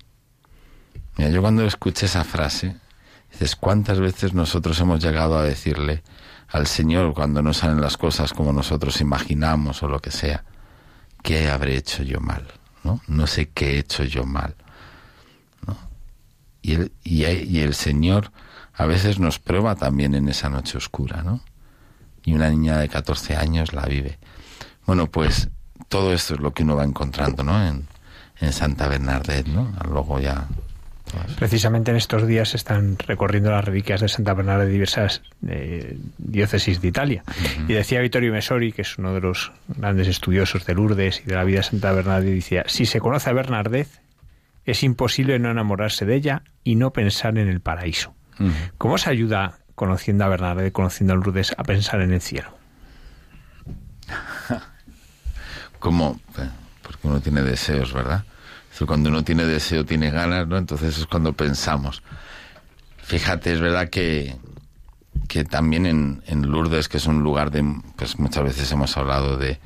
Yo 1.30 1.42
cuando 1.42 1.64
escuché 1.66 2.06
esa 2.08 2.24
frase, 2.24 2.76
dices, 3.32 3.56
¿cuántas 3.56 4.00
veces 4.00 4.34
nosotros 4.34 4.80
hemos 4.80 5.04
llegado 5.04 5.38
a 5.38 5.44
decirle 5.44 6.04
al 6.48 6.68
Señor 6.68 7.14
cuando 7.14 7.42
no 7.42 7.54
salen 7.54 7.82
las 7.82 7.98
cosas 7.98 8.34
como 8.34 8.52
nosotros 8.52 9.02
imaginamos 9.02 9.84
o 9.84 9.88
lo 9.88 10.00
que 10.00 10.12
sea, 10.12 10.44
¿qué 11.24 11.50
habré 11.50 11.78
hecho 11.78 12.04
yo 12.04 12.20
mal? 12.20 12.46
No, 12.84 13.02
no 13.08 13.28
sé 13.28 13.50
qué 13.50 13.76
he 13.76 13.80
hecho 13.80 14.04
yo 14.04 14.26
mal. 14.26 14.56
¿no? 15.66 15.78
Y, 16.62 16.74
el, 16.74 16.92
y, 17.04 17.26
y 17.26 17.60
el 17.60 17.74
Señor 17.74 18.32
a 18.74 18.86
veces 18.86 19.20
nos 19.20 19.40
prueba 19.40 19.76
también 19.76 20.16
en 20.16 20.28
esa 20.28 20.50
noche 20.50 20.78
oscura, 20.78 21.24
¿no? 21.24 21.42
Y 22.24 22.34
una 22.34 22.50
niña 22.50 22.78
de 22.78 22.90
14 22.90 23.36
años 23.36 23.74
la 23.74 23.86
vive. 23.86 24.20
Bueno, 24.86 25.08
pues 25.08 25.50
todo 25.88 26.14
esto 26.14 26.36
es 26.36 26.40
lo 26.40 26.54
que 26.54 26.64
uno 26.64 26.76
va 26.76 26.84
encontrando, 26.84 27.44
¿no? 27.44 27.66
En, 27.66 27.88
en 28.40 28.54
Santa 28.54 28.88
Bernadette, 28.88 29.48
¿no? 29.48 29.72
Luego 29.88 30.20
ya 30.20 30.48
Precisamente 31.38 31.92
en 31.92 31.98
estos 31.98 32.26
días 32.26 32.50
se 32.50 32.58
están 32.58 32.98
recorriendo 32.98 33.52
las 33.52 33.66
reliquias 33.66 34.02
de 34.02 34.08
Santa 34.08 34.34
Bernarda 34.34 34.66
de 34.66 34.72
diversas 34.72 35.22
eh, 35.48 35.98
diócesis 36.18 36.82
de 36.82 36.88
Italia. 36.88 37.24
Y 37.68 37.74
decía 37.74 38.00
Vittorio 38.00 38.32
Mesori, 38.32 38.72
que 38.72 38.84
es 38.84 38.98
uno 38.98 39.14
de 39.14 39.22
los 39.22 39.52
grandes 39.68 40.08
estudiosos 40.08 40.66
de 40.66 40.74
Lourdes 40.74 41.22
y 41.26 41.30
de 41.30 41.36
la 41.36 41.44
vida 41.44 41.58
de 41.58 41.64
Santa 41.64 41.92
Bernadette, 41.92 42.30
y 42.30 42.36
decía, 42.36 42.64
si 42.68 42.86
se 42.86 43.00
conoce 43.00 43.30
a 43.30 43.34
Bernadette, 43.34 43.90
es 44.66 44.84
imposible 44.84 45.38
no 45.40 45.52
enamorarse 45.52 46.06
de 46.06 46.16
ella 46.16 46.44
y 46.64 46.76
no 46.76 46.92
pensar 46.92 47.38
en 47.38 47.48
el 47.48 47.60
paraíso. 47.60 48.14
¿Cómo 48.80 48.98
se 48.98 49.10
ayuda, 49.10 49.60
conociendo 49.76 50.24
a 50.24 50.30
Bernadette, 50.30 50.72
conociendo 50.72 51.14
a 51.14 51.16
Lourdes, 51.18 51.54
a 51.58 51.64
pensar 51.64 52.02
en 52.02 52.14
el 52.14 52.22
cielo? 52.22 52.58
como 55.80 56.20
eh, 56.38 56.50
porque 56.82 57.08
uno 57.08 57.22
tiene 57.22 57.42
deseos, 57.42 57.94
¿verdad? 57.94 58.24
Cuando 58.88 59.10
uno 59.10 59.24
tiene 59.24 59.46
deseo, 59.46 59.86
tiene 59.86 60.12
ganas, 60.12 60.48
¿no? 60.48 60.58
Entonces 60.58 60.98
es 60.98 61.06
cuando 61.06 61.34
pensamos. 61.34 62.02
Fíjate, 62.98 63.54
es 63.54 63.60
verdad 63.60 63.90
que, 63.90 64.36
que 65.28 65.44
también 65.44 65.86
en, 65.86 66.24
en 66.28 66.50
Lourdes, 66.50 66.88
que 66.88 66.98
es 66.98 67.06
un 67.06 67.24
lugar 67.24 67.52
de, 67.52 67.64
pues 67.96 68.20
muchas 68.20 68.44
veces 68.44 68.72
hemos 68.72 68.96
hablado 68.98 69.38
de, 69.38 69.60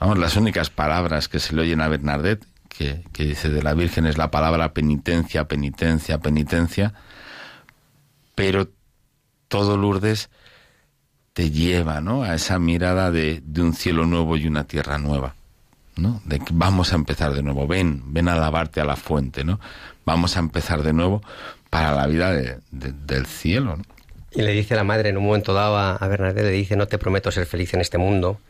vamos, 0.00 0.18
las 0.18 0.36
únicas 0.36 0.70
palabras 0.70 1.28
que 1.28 1.40
se 1.40 1.54
le 1.54 1.62
oyen 1.62 1.80
a 1.80 1.88
Bernadette, 1.88 2.44
que, 2.68 3.04
que 3.12 3.24
dice 3.24 3.48
de 3.48 3.62
la 3.62 3.74
Virgen, 3.74 4.06
es 4.06 4.18
la 4.18 4.30
palabra 4.30 4.72
penitencia, 4.72 5.46
penitencia, 5.46 6.18
penitencia, 6.18 6.94
pero 8.34 8.68
todo 9.48 9.76
Lourdes 9.76 10.30
te 11.32 11.50
lleva, 11.50 12.00
¿no? 12.00 12.22
A 12.22 12.34
esa 12.34 12.58
mirada 12.58 13.10
de, 13.10 13.42
de 13.44 13.62
un 13.62 13.74
cielo 13.74 14.06
nuevo 14.06 14.36
y 14.36 14.46
una 14.46 14.64
tierra 14.64 14.98
nueva. 14.98 15.34
¿No? 15.96 16.20
De 16.24 16.38
que 16.38 16.52
vamos 16.52 16.92
a 16.92 16.96
empezar 16.96 17.32
de 17.32 17.42
nuevo, 17.42 17.66
ven, 17.66 18.02
ven 18.12 18.28
a 18.28 18.36
lavarte 18.36 18.80
a 18.80 18.84
la 18.84 18.96
fuente, 18.96 19.44
¿no? 19.44 19.60
Vamos 20.04 20.36
a 20.36 20.40
empezar 20.40 20.82
de 20.82 20.92
nuevo 20.92 21.22
para 21.70 21.94
la 21.94 22.06
vida 22.06 22.32
de, 22.32 22.58
de, 22.70 22.92
del 22.92 23.26
cielo. 23.26 23.78
Y 24.32 24.42
le 24.42 24.52
dice 24.52 24.74
la 24.74 24.84
madre 24.84 25.10
en 25.10 25.16
un 25.16 25.24
momento 25.24 25.54
dado 25.54 25.76
a, 25.76 25.96
a 25.96 26.08
Bernadette, 26.08 26.44
le 26.44 26.50
dice, 26.50 26.76
no 26.76 26.86
te 26.86 26.98
prometo 26.98 27.30
ser 27.30 27.46
feliz 27.46 27.72
en 27.74 27.80
este 27.80 27.98
mundo. 27.98 28.40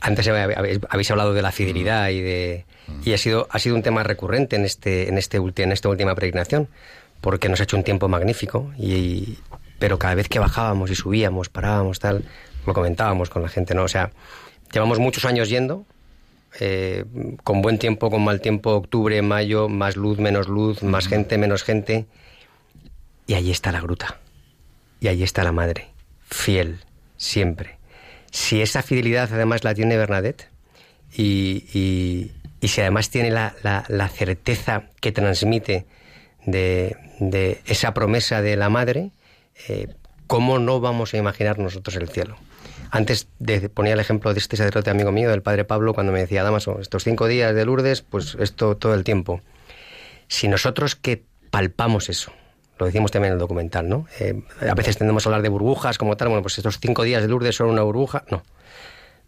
Antes 0.00 0.26
habéis, 0.26 1.10
hablado 1.12 1.32
de 1.32 1.42
la 1.42 1.52
fidelidad 1.52 2.08
y 2.08 2.20
de 2.20 2.64
y 3.04 3.12
ha 3.12 3.18
sido 3.18 3.46
ha 3.50 3.60
sido 3.60 3.76
un 3.76 3.82
tema 3.82 4.02
recurrente 4.02 4.56
en 4.56 4.64
este 4.64 5.08
en 5.08 5.16
este 5.16 5.38
en 5.38 5.70
esta 5.70 5.88
última 5.88 6.16
peregrinación, 6.16 6.68
porque 7.20 7.48
nos 7.48 7.60
ha 7.60 7.62
hecho 7.62 7.76
un 7.76 7.84
tiempo 7.84 8.08
magnífico 8.08 8.72
y 8.76 9.38
pero 9.78 9.98
cada 9.98 10.16
vez 10.16 10.28
que 10.28 10.40
bajábamos 10.40 10.90
y 10.90 10.96
subíamos, 10.96 11.48
parábamos 11.48 12.00
tal, 12.00 12.24
lo 12.66 12.74
comentábamos 12.74 13.30
con 13.30 13.42
la 13.42 13.48
gente, 13.48 13.74
¿no? 13.74 13.84
O 13.84 13.88
sea, 13.88 14.10
llevamos 14.72 14.98
muchos 14.98 15.24
años 15.24 15.48
yendo, 15.48 15.86
eh, 16.60 17.04
con 17.44 17.62
buen 17.62 17.78
tiempo, 17.78 18.10
con 18.10 18.22
mal 18.22 18.40
tiempo, 18.40 18.72
octubre, 18.72 19.20
mayo, 19.22 19.68
más 19.68 19.96
luz, 19.96 20.18
menos 20.18 20.48
luz, 20.48 20.82
más 20.82 21.08
gente, 21.08 21.38
menos 21.38 21.62
gente. 21.62 22.06
Y 23.26 23.34
allí 23.34 23.50
está 23.50 23.72
la 23.72 23.80
gruta. 23.80 24.18
Y 25.00 25.08
allí 25.08 25.22
está 25.22 25.42
la 25.42 25.52
madre, 25.52 25.88
fiel, 26.28 26.80
siempre. 27.16 27.78
Si 28.30 28.62
esa 28.62 28.82
fidelidad 28.82 29.32
además 29.32 29.64
la 29.64 29.74
tiene 29.74 29.96
Bernadette, 29.96 30.48
y, 31.14 31.64
y, 31.74 32.32
y 32.60 32.68
si 32.68 32.80
además 32.80 33.10
tiene 33.10 33.30
la, 33.30 33.54
la, 33.62 33.84
la 33.88 34.08
certeza 34.08 34.84
que 35.00 35.12
transmite 35.12 35.86
de, 36.46 36.96
de, 37.20 37.60
esa 37.66 37.92
promesa 37.92 38.40
de 38.42 38.56
la 38.56 38.70
madre, 38.70 39.10
eh, 39.68 39.88
¿cómo 40.26 40.58
no 40.58 40.80
vamos 40.80 41.12
a 41.14 41.18
imaginar 41.18 41.58
nosotros 41.58 41.96
el 41.96 42.08
cielo? 42.08 42.36
Antes 42.94 43.26
de, 43.38 43.70
ponía 43.70 43.94
el 43.94 44.00
ejemplo 44.00 44.34
de 44.34 44.38
este 44.38 44.58
sacerdote 44.58 44.90
amigo 44.90 45.12
mío, 45.12 45.30
del 45.30 45.40
padre 45.40 45.64
Pablo, 45.64 45.94
cuando 45.94 46.12
me 46.12 46.20
decía, 46.20 46.42
Damaso, 46.42 46.78
estos 46.78 47.04
cinco 47.04 47.26
días 47.26 47.54
de 47.54 47.64
Lourdes, 47.64 48.02
pues 48.02 48.36
esto 48.38 48.76
todo 48.76 48.92
el 48.92 49.02
tiempo. 49.02 49.40
Si 50.28 50.46
nosotros 50.46 50.94
que 50.94 51.24
palpamos 51.50 52.10
eso, 52.10 52.32
lo 52.78 52.84
decimos 52.84 53.10
también 53.10 53.30
en 53.30 53.36
el 53.36 53.38
documental, 53.38 53.88
¿no? 53.88 54.06
Eh, 54.20 54.42
a 54.60 54.74
veces 54.74 54.98
tendemos 54.98 55.24
a 55.24 55.30
hablar 55.30 55.40
de 55.40 55.48
burbujas 55.48 55.96
como 55.96 56.18
tal, 56.18 56.28
bueno, 56.28 56.42
pues 56.42 56.58
estos 56.58 56.80
cinco 56.80 57.02
días 57.02 57.22
de 57.22 57.28
Lourdes 57.28 57.56
son 57.56 57.70
una 57.70 57.80
burbuja. 57.80 58.24
No. 58.30 58.42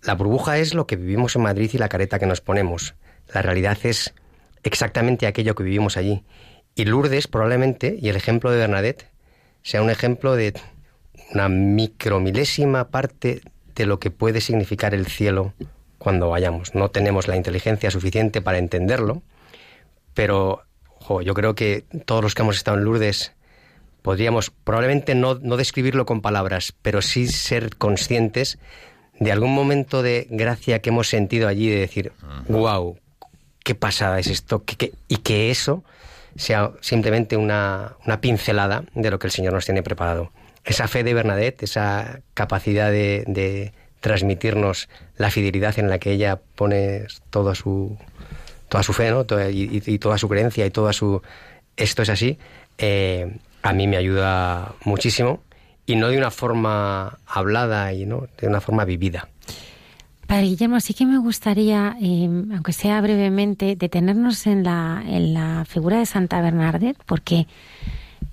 La 0.02 0.14
burbuja 0.14 0.58
es 0.58 0.74
lo 0.74 0.86
que 0.86 0.96
vivimos 0.96 1.34
en 1.34 1.42
Madrid 1.42 1.70
y 1.72 1.78
la 1.78 1.88
careta 1.88 2.18
que 2.18 2.26
nos 2.26 2.42
ponemos. 2.42 2.94
La 3.32 3.40
realidad 3.40 3.78
es 3.84 4.12
exactamente 4.62 5.26
aquello 5.26 5.54
que 5.54 5.62
vivimos 5.62 5.96
allí. 5.96 6.22
Y 6.74 6.84
Lourdes 6.84 7.28
probablemente, 7.28 7.96
y 7.98 8.10
el 8.10 8.16
ejemplo 8.16 8.50
de 8.50 8.58
Bernadette, 8.58 9.06
sea 9.62 9.80
un 9.80 9.88
ejemplo 9.88 10.36
de 10.36 10.52
una 11.32 11.48
micromilésima 11.48 12.90
parte 12.90 13.40
de 13.74 13.86
lo 13.86 13.98
que 13.98 14.10
puede 14.10 14.40
significar 14.40 14.94
el 14.94 15.06
cielo 15.06 15.52
cuando 15.98 16.28
vayamos. 16.30 16.74
No 16.74 16.90
tenemos 16.90 17.28
la 17.28 17.36
inteligencia 17.36 17.90
suficiente 17.90 18.40
para 18.42 18.58
entenderlo, 18.58 19.22
pero 20.14 20.62
jo, 20.86 21.22
yo 21.22 21.34
creo 21.34 21.54
que 21.54 21.84
todos 22.06 22.22
los 22.22 22.34
que 22.34 22.42
hemos 22.42 22.56
estado 22.56 22.76
en 22.78 22.84
Lourdes 22.84 23.32
podríamos 24.02 24.50
probablemente 24.50 25.14
no, 25.14 25.36
no 25.36 25.56
describirlo 25.56 26.04
con 26.06 26.20
palabras, 26.20 26.74
pero 26.82 27.00
sí 27.02 27.26
ser 27.26 27.76
conscientes 27.76 28.58
de 29.18 29.32
algún 29.32 29.54
momento 29.54 30.02
de 30.02 30.26
gracia 30.30 30.80
que 30.80 30.90
hemos 30.90 31.08
sentido 31.08 31.48
allí, 31.48 31.68
de 31.70 31.76
decir, 31.80 32.12
wow, 32.48 32.98
qué 33.62 33.74
pasada 33.74 34.18
es 34.18 34.26
esto, 34.26 34.64
¿Qué- 34.64 34.76
qué-?", 34.76 34.92
y 35.08 35.18
que 35.18 35.50
eso 35.50 35.84
sea 36.36 36.72
simplemente 36.80 37.36
una, 37.36 37.94
una 38.04 38.20
pincelada 38.20 38.84
de 38.94 39.10
lo 39.10 39.18
que 39.18 39.28
el 39.28 39.32
Señor 39.32 39.52
nos 39.54 39.64
tiene 39.64 39.82
preparado. 39.82 40.32
Esa 40.64 40.88
fe 40.88 41.04
de 41.04 41.14
Bernadette, 41.14 41.62
esa 41.64 42.20
capacidad 42.34 42.90
de, 42.90 43.72
transmitirnos 44.00 44.88
la 45.16 45.30
fidelidad 45.30 45.78
en 45.78 45.88
la 45.88 45.98
que 45.98 46.12
ella 46.12 46.38
pone 46.54 47.06
toda 47.30 47.54
su, 47.54 47.96
toda 48.68 48.82
su 48.82 48.92
fe, 48.92 49.10
¿no? 49.10 49.24
Y, 49.50 49.98
toda 49.98 50.18
su 50.18 50.28
creencia 50.28 50.66
y 50.66 50.70
toda 50.70 50.92
su... 50.92 51.22
Esto 51.76 52.02
es 52.02 52.08
así, 52.08 52.38
eh, 52.78 53.38
a 53.62 53.72
mí 53.72 53.88
me 53.88 53.96
ayuda 53.96 54.74
muchísimo 54.84 55.42
y 55.86 55.96
no 55.96 56.08
de 56.08 56.18
una 56.18 56.30
forma 56.30 57.18
hablada 57.26 57.92
y 57.92 58.06
no 58.06 58.28
de 58.38 58.46
una 58.46 58.60
forma 58.60 58.84
vivida. 58.84 59.28
Padre 60.26 60.44
Guillermo, 60.44 60.80
sí 60.80 60.94
que 60.94 61.04
me 61.04 61.18
gustaría, 61.18 61.96
eh, 62.00 62.28
aunque 62.52 62.72
sea 62.72 63.00
brevemente, 63.00 63.76
detenernos 63.76 64.46
en 64.46 64.62
la 64.62 65.64
figura 65.68 65.98
de 65.98 66.06
Santa 66.06 66.40
Bernadette, 66.40 66.98
porque 67.04 67.46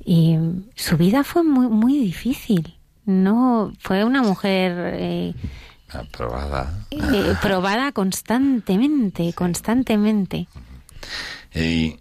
eh, 0.06 0.40
su 0.76 0.98
vida 0.98 1.24
fue 1.24 1.44
muy, 1.44 1.68
muy 1.68 1.98
difícil. 2.00 2.78
No, 3.06 3.74
fue 3.80 4.04
una 4.04 4.22
mujer 4.22 4.74
eh, 4.96 5.34
Aprobada. 5.94 6.86
eh, 6.92 7.36
probada 7.42 7.92
constantemente, 7.92 9.34
constantemente. 9.34 10.48
Y 11.54 11.98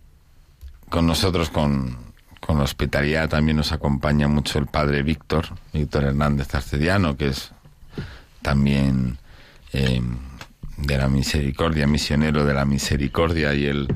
con 0.88 1.06
nosotros, 1.06 1.50
con, 1.50 1.96
con 2.40 2.58
la 2.58 2.64
hospitalidad, 2.64 3.28
también 3.28 3.56
nos 3.56 3.72
acompaña 3.72 4.28
mucho 4.28 4.58
el 4.58 4.66
padre 4.66 5.02
Víctor, 5.02 5.46
Víctor 5.72 6.04
Hernández 6.04 6.54
Arcediano, 6.54 7.16
que 7.16 7.28
es 7.28 7.52
también 8.42 9.18
eh, 9.72 10.02
de 10.76 10.98
la 10.98 11.08
misericordia, 11.08 11.86
misionero 11.86 12.44
de 12.44 12.54
la 12.54 12.64
misericordia. 12.64 13.54
Y 13.54 13.66
él, 13.66 13.88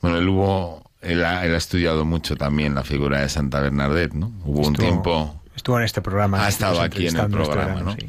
bueno, 0.00 0.18
él 0.18 0.28
hubo, 0.28 0.89
él 1.00 1.24
ha, 1.24 1.44
él 1.44 1.54
ha 1.54 1.58
estudiado 1.58 2.04
mucho 2.04 2.36
también 2.36 2.74
la 2.74 2.84
figura 2.84 3.20
de 3.20 3.28
Santa 3.28 3.60
Bernadette, 3.60 4.14
¿no? 4.14 4.32
Hubo 4.44 4.66
un 4.66 4.74
tiempo 4.74 5.36
Estuvo 5.56 5.78
en 5.78 5.84
este 5.84 6.00
programa. 6.00 6.44
ha 6.44 6.48
estado 6.48 6.84
estuvimos 6.84 6.96
aquí 6.96 7.06
en 7.08 7.24
el 7.24 7.30
programa, 7.30 7.80
¿no? 7.82 7.94
sí. 7.94 8.06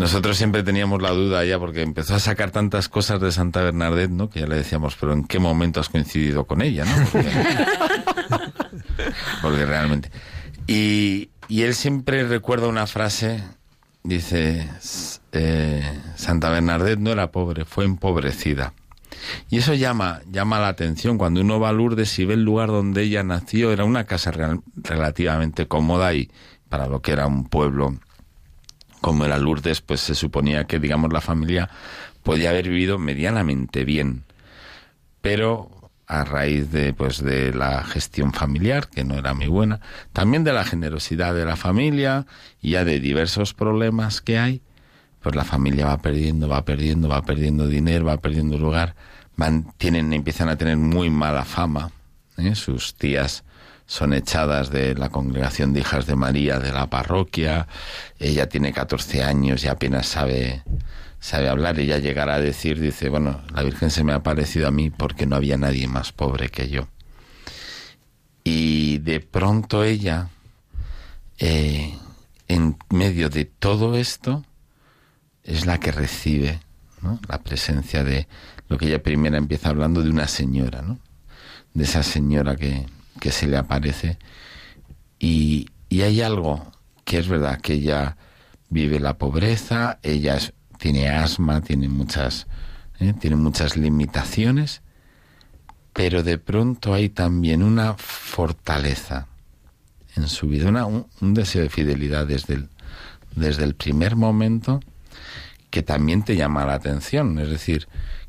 Nosotros 0.00 0.38
siempre 0.38 0.62
teníamos 0.62 1.02
la 1.02 1.10
duda 1.10 1.44
ya 1.44 1.58
porque 1.58 1.82
empezó 1.82 2.14
a 2.14 2.20
sacar 2.20 2.50
tantas 2.50 2.88
cosas 2.88 3.20
de 3.20 3.30
Santa 3.32 3.62
Bernadette, 3.62 4.10
¿no? 4.10 4.30
Que 4.30 4.40
ya 4.40 4.46
le 4.46 4.56
decíamos, 4.56 4.96
pero 4.98 5.12
¿en 5.12 5.24
qué 5.24 5.38
momento 5.38 5.78
has 5.78 5.90
coincidido 5.90 6.46
con 6.46 6.62
ella, 6.62 6.86
no? 6.86 7.06
Porque, 7.12 7.30
porque 9.42 9.66
realmente. 9.66 10.10
Y, 10.66 11.28
y 11.48 11.62
él 11.62 11.74
siempre 11.74 12.24
recuerda 12.24 12.66
una 12.66 12.86
frase, 12.86 13.42
dice, 14.02 14.66
eh, 15.32 16.00
Santa 16.16 16.48
Bernadette 16.48 16.98
no 16.98 17.10
era 17.10 17.30
pobre, 17.30 17.66
fue 17.66 17.84
empobrecida. 17.84 18.72
Y 19.48 19.58
eso 19.58 19.74
llama, 19.74 20.20
llama 20.30 20.58
la 20.58 20.68
atención. 20.68 21.18
Cuando 21.18 21.40
uno 21.40 21.60
va 21.60 21.70
a 21.70 21.72
Lourdes 21.72 22.18
y 22.18 22.24
ve 22.24 22.34
el 22.34 22.44
lugar 22.44 22.68
donde 22.68 23.02
ella 23.02 23.22
nació, 23.22 23.72
era 23.72 23.84
una 23.84 24.04
casa 24.04 24.32
relativamente 24.76 25.66
cómoda 25.66 26.14
y 26.14 26.30
para 26.68 26.86
lo 26.86 27.02
que 27.02 27.12
era 27.12 27.26
un 27.26 27.48
pueblo 27.48 27.96
como 29.00 29.24
era 29.24 29.38
Lourdes, 29.38 29.80
pues 29.80 30.00
se 30.00 30.14
suponía 30.14 30.64
que, 30.64 30.78
digamos, 30.78 31.12
la 31.12 31.20
familia 31.20 31.70
podía 32.22 32.50
haber 32.50 32.68
vivido 32.68 32.98
medianamente 32.98 33.84
bien. 33.84 34.24
Pero 35.22 35.90
a 36.06 36.24
raíz 36.24 36.70
de, 36.72 36.92
pues, 36.92 37.22
de 37.22 37.54
la 37.54 37.84
gestión 37.84 38.32
familiar, 38.32 38.88
que 38.88 39.04
no 39.04 39.16
era 39.16 39.32
muy 39.32 39.46
buena, 39.46 39.80
también 40.12 40.44
de 40.44 40.52
la 40.52 40.64
generosidad 40.64 41.34
de 41.34 41.44
la 41.44 41.56
familia 41.56 42.26
y 42.60 42.70
ya 42.70 42.84
de 42.84 43.00
diversos 43.00 43.54
problemas 43.54 44.20
que 44.20 44.38
hay, 44.38 44.62
pues 45.22 45.34
la 45.34 45.44
familia 45.44 45.86
va 45.86 45.98
perdiendo, 45.98 46.48
va 46.48 46.64
perdiendo, 46.64 47.08
va 47.08 47.22
perdiendo 47.22 47.66
dinero, 47.66 48.06
va 48.06 48.16
perdiendo 48.18 48.58
lugar, 48.58 48.94
van, 49.36 49.72
tienen, 49.76 50.12
empiezan 50.12 50.48
a 50.48 50.56
tener 50.56 50.76
muy 50.76 51.10
mala 51.10 51.44
fama. 51.44 51.90
¿eh? 52.38 52.54
Sus 52.54 52.94
tías 52.94 53.44
son 53.86 54.12
echadas 54.12 54.70
de 54.70 54.94
la 54.94 55.08
congregación 55.08 55.72
de 55.72 55.80
hijas 55.80 56.06
de 56.06 56.16
María 56.16 56.58
de 56.58 56.72
la 56.72 56.88
parroquia. 56.88 57.66
Ella 58.18 58.48
tiene 58.48 58.72
14 58.72 59.22
años 59.24 59.64
y 59.64 59.68
apenas 59.68 60.06
sabe 60.06 60.62
sabe 61.20 61.48
hablar. 61.48 61.78
Ella 61.78 61.98
llegará 61.98 62.34
a 62.34 62.40
decir, 62.40 62.80
dice, 62.80 63.08
bueno, 63.08 63.42
la 63.54 63.62
Virgen 63.62 63.90
se 63.90 64.02
me 64.02 64.12
ha 64.12 64.16
aparecido 64.16 64.66
a 64.66 64.70
mí 64.70 64.90
porque 64.90 65.26
no 65.26 65.36
había 65.36 65.56
nadie 65.56 65.86
más 65.86 66.12
pobre 66.12 66.48
que 66.48 66.68
yo. 66.68 66.88
Y 68.42 68.98
de 68.98 69.20
pronto 69.20 69.84
ella, 69.84 70.28
eh, 71.38 71.94
en 72.48 72.76
medio 72.88 73.28
de 73.28 73.44
todo 73.44 73.96
esto, 73.96 74.44
es 75.50 75.66
la 75.66 75.78
que 75.78 75.92
recibe 75.92 76.60
la 77.28 77.42
presencia 77.42 78.04
de 78.04 78.28
lo 78.68 78.76
que 78.78 78.86
ella 78.86 79.02
primero 79.02 79.36
empieza 79.36 79.70
hablando 79.70 80.02
de 80.02 80.10
una 80.10 80.28
señora, 80.28 80.82
¿no? 80.82 80.98
de 81.74 81.84
esa 81.84 82.02
señora 82.02 82.56
que, 82.56 82.86
que 83.20 83.30
se 83.32 83.46
le 83.46 83.56
aparece. 83.56 84.18
Y, 85.18 85.68
y 85.88 86.02
hay 86.02 86.20
algo 86.20 86.70
que 87.04 87.18
es 87.18 87.28
verdad, 87.28 87.60
que 87.60 87.74
ella 87.74 88.16
vive 88.68 89.00
la 89.00 89.18
pobreza, 89.18 89.98
ella 90.02 90.38
tiene 90.78 91.08
asma, 91.08 91.60
tiene 91.60 91.88
muchas, 91.88 92.46
¿eh? 93.00 93.12
tiene 93.18 93.36
muchas 93.36 93.76
limitaciones, 93.76 94.82
pero 95.92 96.22
de 96.22 96.38
pronto 96.38 96.94
hay 96.94 97.08
también 97.08 97.62
una 97.62 97.94
fortaleza 97.94 99.26
en 100.16 100.28
su 100.28 100.46
vida, 100.48 100.68
una- 100.68 100.86
un, 100.86 101.06
un 101.20 101.34
deseo 101.34 101.62
de 101.62 101.70
fidelidad 101.70 102.26
desde 102.26 102.54
el, 102.54 102.68
desde 103.34 103.64
el 103.64 103.74
primer 103.74 104.16
momento 104.16 104.80
que 105.70 105.82
también 105.82 106.24
te 106.24 106.36
llama 106.36 106.66
la 106.66 106.74
atención. 106.74 107.38
Es 107.38 107.48
decir, 107.48 107.88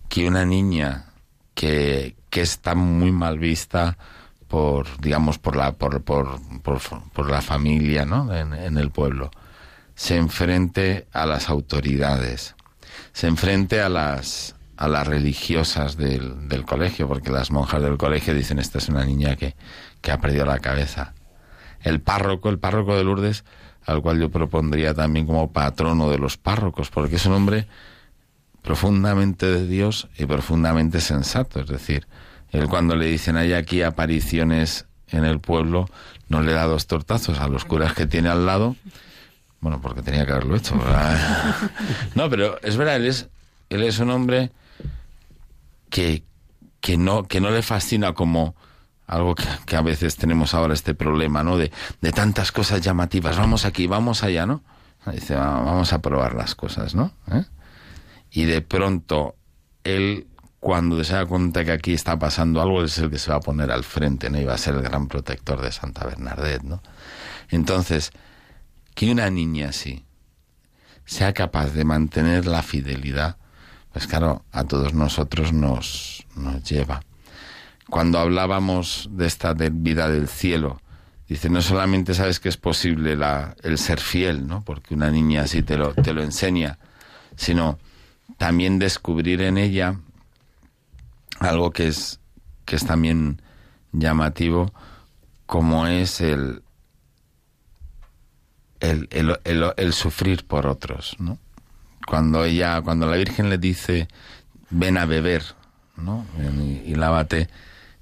que 0.10 0.28
una 0.28 0.46
niña 0.46 1.06
que, 1.54 2.16
que 2.30 2.42
está 2.42 2.76
muy 2.76 3.12
mal 3.12 3.40
vista 3.40 3.98
por, 4.48 5.00
digamos, 5.00 5.40
por 5.40 5.56
la, 5.56 5.72
por, 5.74 6.02
por, 6.04 6.40
por, 6.62 7.30
la 7.30 7.42
familia, 7.42 8.06
¿no? 8.06 8.34
En, 8.36 8.54
en 8.54 8.78
el 8.78 8.92
pueblo, 8.92 9.32
se 9.96 10.18
enfrente 10.18 11.08
a 11.14 11.26
las 11.26 11.50
autoridades, 11.50 12.56
se 13.14 13.28
enfrente 13.28 13.82
a 13.82 13.88
las, 13.88 14.56
a 14.76 14.88
las 14.90 15.08
religiosas 15.08 15.96
del, 15.96 16.50
del 16.50 16.66
colegio, 16.66 17.08
porque 17.08 17.32
las 17.32 17.52
monjas 17.52 17.82
del 17.82 17.98
colegio 17.98 18.34
dicen, 18.34 18.60
esta 18.60 18.80
es 18.80 18.90
una 18.90 19.06
niña 19.06 19.38
que, 19.38 19.56
que 20.02 20.12
ha 20.12 20.20
perdido 20.20 20.46
la 20.46 20.60
cabeza. 20.60 21.14
El 21.82 22.02
párroco, 22.02 22.50
el 22.50 22.60
párroco 22.60 22.98
de 22.98 23.04
Lourdes, 23.04 23.46
al 23.86 24.02
cual 24.02 24.20
yo 24.20 24.30
propondría 24.30 24.94
también 24.94 25.26
como 25.26 25.52
patrono 25.52 26.10
de 26.10 26.18
los 26.18 26.38
párrocos, 26.38 26.90
porque 26.90 27.16
es 27.16 27.26
un 27.26 27.34
hombre 27.34 27.68
profundamente 28.62 29.46
de 29.48 29.68
Dios 29.68 30.08
y 30.18 30.26
profundamente 30.26 31.02
sensato. 31.02 31.60
Es 31.60 31.68
decir, 31.68 32.08
él 32.52 32.68
cuando 32.68 32.96
le 32.96 33.08
dicen 33.08 33.38
hay 33.38 33.54
aquí 33.54 33.82
apariciones 33.82 34.86
en 35.10 35.26
el 35.26 35.40
pueblo, 35.40 35.90
no 36.30 36.42
le 36.42 36.54
da 36.54 36.66
dos 36.66 36.88
tortazos 36.88 37.40
a 37.40 37.48
los 37.48 37.66
curas 37.66 37.94
que 37.94 38.06
tiene 38.06 38.30
al 38.30 38.46
lado, 38.46 38.76
bueno, 39.60 39.80
porque 39.82 40.02
tenía 40.02 40.26
que 40.26 40.32
haberlo 40.32 40.56
hecho. 40.56 40.76
No, 42.16 42.30
pero 42.30 42.60
es 42.62 42.78
verdad, 42.78 42.96
él 42.96 43.08
es, 43.08 43.30
él 43.70 43.84
es 43.84 44.00
un 44.00 44.10
hombre 44.10 44.52
que, 45.90 46.24
que, 46.80 46.98
no, 46.98 47.28
que 47.28 47.42
no 47.42 47.52
le 47.52 47.62
fascina 47.62 48.14
como 48.14 48.56
algo 49.12 49.36
que, 49.36 49.76
a 49.76 49.82
veces 49.82 50.16
tenemos 50.16 50.54
ahora 50.54 50.74
este 50.74 50.94
problema, 50.96 51.44
¿no? 51.44 51.58
De, 51.58 51.72
de 52.02 52.12
tantas 52.12 52.52
cosas 52.52 52.82
llamativas, 52.82 53.38
vamos 53.38 53.66
aquí, 53.66 53.86
vamos 53.86 54.24
allá, 54.24 54.46
¿no? 54.46 54.64
Dice, 55.12 55.36
"Va- 55.36 55.62
vamos 55.62 55.94
a 55.94 56.00
probar 56.02 56.34
las 56.34 56.56
cosas, 56.56 56.96
¿no? 56.96 57.12
¿Eh? 57.32 57.44
Y 58.32 58.46
de 58.46 58.62
pronto, 58.62 59.36
él, 59.84 60.28
cuando 60.60 61.04
se 61.04 61.14
da 61.14 61.26
cuenta 61.26 61.66
que 61.66 61.72
aquí 61.74 61.94
está 61.94 62.18
pasando 62.18 62.62
algo, 62.62 62.84
es 62.84 62.98
el 63.00 63.10
que 63.10 63.18
se 63.20 63.32
va 63.32 63.38
a 63.38 63.42
poner 63.42 63.72
al 63.72 63.84
frente, 63.84 64.30
¿no? 64.30 64.40
Y 64.40 64.46
va 64.46 64.54
a 64.54 64.58
ser 64.58 64.76
el 64.76 64.82
gran 64.82 65.08
protector 65.08 65.62
de 65.62 65.72
Santa 65.72 66.06
Bernadette, 66.06 66.64
¿no? 66.64 66.82
Entonces, 67.50 68.12
que 68.96 69.12
una 69.12 69.30
niña 69.30 69.70
así 69.70 70.06
sea 71.06 71.34
capaz 71.34 71.72
de 71.72 71.84
mantener 71.84 72.46
la 72.46 72.62
fidelidad, 72.64 73.38
pues 73.92 74.08
claro, 74.08 74.46
a 74.54 74.64
todos 74.64 74.94
nosotros 74.94 75.52
nos, 75.52 76.26
nos 76.36 76.64
lleva. 76.64 77.02
Cuando 77.90 78.20
hablábamos 78.20 79.10
de 79.12 79.28
esta 79.28 79.54
vida 79.54 80.08
del 80.10 80.28
cielo, 80.28 80.82
dice, 81.28 81.50
no 81.50 81.62
solamente 81.62 82.14
sabes 82.14 82.40
que 82.40 82.50
es 82.50 82.58
posible 82.58 83.16
la, 83.16 83.56
el 83.64 83.78
ser 83.78 84.00
fiel, 84.00 84.48
¿no? 84.48 84.62
Porque 84.64 84.94
una 84.94 85.12
niña 85.12 85.44
así 85.44 85.62
te 85.64 85.78
lo, 85.78 85.94
te 85.94 86.14
lo 86.14 86.22
enseña, 86.24 86.78
sino 87.36 87.80
también 88.38 88.80
descubrir 88.80 89.42
en 89.42 89.58
ella 89.58 89.96
algo 91.40 91.72
que 91.72 91.88
es, 91.88 92.20
que 92.66 92.76
es 92.76 92.86
también 92.86 93.42
llamativo, 93.92 94.72
como 95.46 95.88
es 95.88 96.22
el, 96.22 96.62
el, 98.80 99.08
el, 99.12 99.40
el- 99.44 99.74
el 99.78 99.94
sufrir 99.94 100.46
por 100.46 100.66
otros, 100.68 101.16
¿no? 101.20 101.38
Cuando 102.08 102.44
ella, 102.46 102.82
cuando 102.82 103.06
la 103.08 103.18
Virgen 103.18 103.50
le 103.50 103.58
dice, 103.58 104.08
ven 104.70 104.98
a 104.98 105.06
beber, 105.06 105.44
¿no? 105.98 106.26
Y, 106.40 106.92
y 106.92 106.96
lávate, 106.96 107.48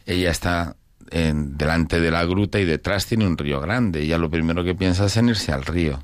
ella 0.10 0.32
está 0.32 0.76
en, 1.12 1.56
delante 1.58 2.00
de 2.00 2.10
la 2.10 2.26
gruta 2.26 2.60
y 2.60 2.66
detrás 2.66 3.06
tiene 3.06 3.28
un 3.28 3.38
río 3.38 3.62
grande. 3.62 4.02
Ella 4.02 4.18
lo 4.18 4.30
primero 4.30 4.64
que 4.64 4.74
piensa 4.74 5.06
es 5.06 5.18
en 5.18 5.30
irse 5.30 5.52
al 5.52 5.66
río. 5.66 6.04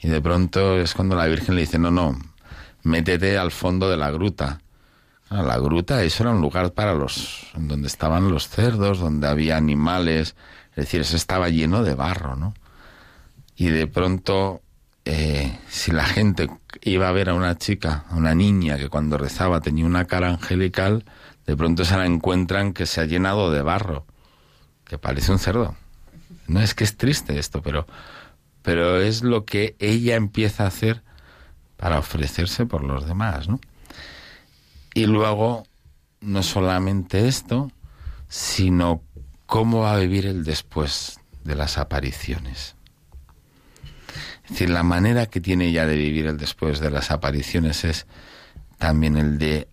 Y 0.00 0.08
de 0.08 0.20
pronto 0.20 0.78
es 0.78 0.94
cuando 0.94 1.16
la 1.16 1.26
Virgen 1.26 1.56
le 1.56 1.62
dice, 1.62 1.78
no, 1.78 1.90
no, 1.90 2.16
métete 2.84 3.36
al 3.36 3.50
fondo 3.50 3.90
de 3.90 3.96
la 3.96 4.10
gruta. 4.10 4.60
La 5.28 5.58
gruta, 5.58 6.02
eso 6.02 6.22
era 6.22 6.32
un 6.32 6.40
lugar 6.40 6.72
para 6.72 6.94
los, 6.94 7.46
donde 7.54 7.86
estaban 7.86 8.30
los 8.30 8.48
cerdos, 8.48 8.98
donde 8.98 9.28
había 9.28 9.56
animales, 9.56 10.34
es 10.70 10.76
decir, 10.76 11.02
eso 11.02 11.16
estaba 11.16 11.48
lleno 11.48 11.84
de 11.84 11.94
barro, 11.94 12.34
¿no? 12.34 12.54
Y 13.54 13.68
de 13.68 13.86
pronto, 13.86 14.60
eh, 15.04 15.56
si 15.68 15.92
la 15.92 16.04
gente 16.04 16.48
iba 16.82 17.08
a 17.08 17.12
ver 17.12 17.28
a 17.28 17.34
una 17.34 17.56
chica, 17.58 18.06
a 18.08 18.16
una 18.16 18.34
niña 18.34 18.76
que 18.76 18.88
cuando 18.88 19.18
rezaba 19.18 19.60
tenía 19.60 19.84
una 19.84 20.06
cara 20.06 20.30
angelical, 20.30 21.04
de 21.50 21.56
pronto 21.56 21.84
se 21.84 21.96
la 21.96 22.06
encuentran 22.06 22.72
que 22.72 22.86
se 22.86 23.00
ha 23.00 23.06
llenado 23.06 23.50
de 23.50 23.60
barro, 23.60 24.06
que 24.84 24.98
parece 24.98 25.32
un 25.32 25.40
cerdo. 25.40 25.74
No 26.46 26.60
es 26.60 26.76
que 26.76 26.84
es 26.84 26.96
triste 26.96 27.40
esto, 27.40 27.60
pero, 27.60 27.88
pero 28.62 29.00
es 29.00 29.24
lo 29.24 29.44
que 29.44 29.74
ella 29.80 30.14
empieza 30.14 30.62
a 30.62 30.68
hacer 30.68 31.02
para 31.76 31.98
ofrecerse 31.98 32.66
por 32.66 32.84
los 32.84 33.04
demás, 33.04 33.48
¿no? 33.48 33.58
Y 34.94 35.06
luego, 35.06 35.64
no 36.20 36.44
solamente 36.44 37.26
esto, 37.26 37.72
sino 38.28 39.02
cómo 39.46 39.80
va 39.80 39.94
a 39.94 39.98
vivir 39.98 40.26
el 40.26 40.44
después 40.44 41.18
de 41.42 41.56
las 41.56 41.78
apariciones. 41.78 42.76
Es 44.44 44.50
decir, 44.50 44.70
la 44.70 44.84
manera 44.84 45.26
que 45.26 45.40
tiene 45.40 45.66
ella 45.66 45.84
de 45.84 45.96
vivir 45.96 46.26
el 46.26 46.36
después 46.36 46.78
de 46.78 46.92
las 46.92 47.10
apariciones 47.10 47.82
es 47.82 48.06
también 48.78 49.16
el 49.16 49.36
de... 49.36 49.66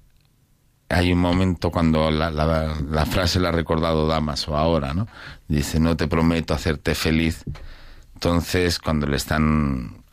Hay 0.90 1.12
un 1.12 1.20
momento 1.20 1.70
cuando 1.70 2.10
la, 2.12 3.06
frase 3.06 3.40
la 3.40 3.50
ha 3.50 3.52
recordado 3.52 4.08
Damas 4.08 4.48
o 4.48 4.56
ahora, 4.56 4.94
¿no? 4.94 5.08
Dice, 5.48 5.80
no 5.80 5.98
te 5.98 6.08
prometo 6.08 6.54
hacerte 6.54 6.96
feliz. 6.96 7.44
Entonces, 8.14 8.80
cuando 8.80 9.06
le 9.06 9.18
están, 9.18 10.04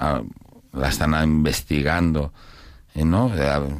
la 0.73 0.89
están 0.89 1.15
investigando, 1.23 2.33
eh, 2.95 3.05
¿no? 3.05 3.31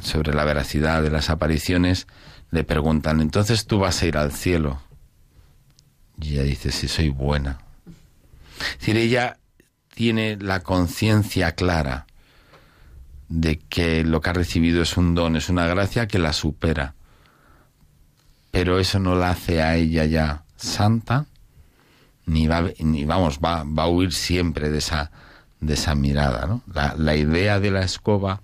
sobre 0.01 0.33
la 0.33 0.45
veracidad 0.45 1.03
de 1.03 1.09
las 1.09 1.29
apariciones, 1.29 2.07
le 2.51 2.63
preguntan, 2.63 3.19
entonces 3.19 3.65
tú 3.65 3.79
vas 3.79 4.01
a 4.01 4.05
ir 4.05 4.17
al 4.17 4.31
cielo. 4.31 4.81
Y 6.21 6.33
ella 6.33 6.43
dice, 6.43 6.71
sí, 6.71 6.87
soy 6.87 7.09
buena. 7.09 7.59
Es 8.59 8.79
decir, 8.79 8.97
ella 8.97 9.37
tiene 9.93 10.37
la 10.37 10.61
conciencia 10.61 11.53
clara 11.53 12.07
de 13.29 13.59
que 13.59 14.03
lo 14.03 14.21
que 14.21 14.29
ha 14.29 14.33
recibido 14.33 14.81
es 14.81 14.97
un 14.97 15.15
don, 15.15 15.35
es 15.35 15.49
una 15.49 15.67
gracia 15.67 16.07
que 16.07 16.19
la 16.19 16.33
supera. 16.33 16.95
Pero 18.51 18.79
eso 18.79 18.99
no 18.99 19.15
la 19.15 19.31
hace 19.31 19.61
a 19.61 19.75
ella 19.75 20.05
ya 20.05 20.43
santa, 20.55 21.25
ni 22.25 22.47
va, 22.47 22.63
ni 22.79 23.05
vamos, 23.05 23.39
va, 23.43 23.63
va 23.63 23.83
a 23.83 23.87
huir 23.87 24.13
siempre 24.13 24.69
de 24.69 24.77
esa, 24.77 25.11
de 25.59 25.73
esa 25.73 25.95
mirada. 25.95 26.45
¿no? 26.45 26.61
La, 26.73 26.95
la 26.97 27.15
idea 27.15 27.59
de 27.59 27.71
la 27.71 27.81
escoba 27.81 28.41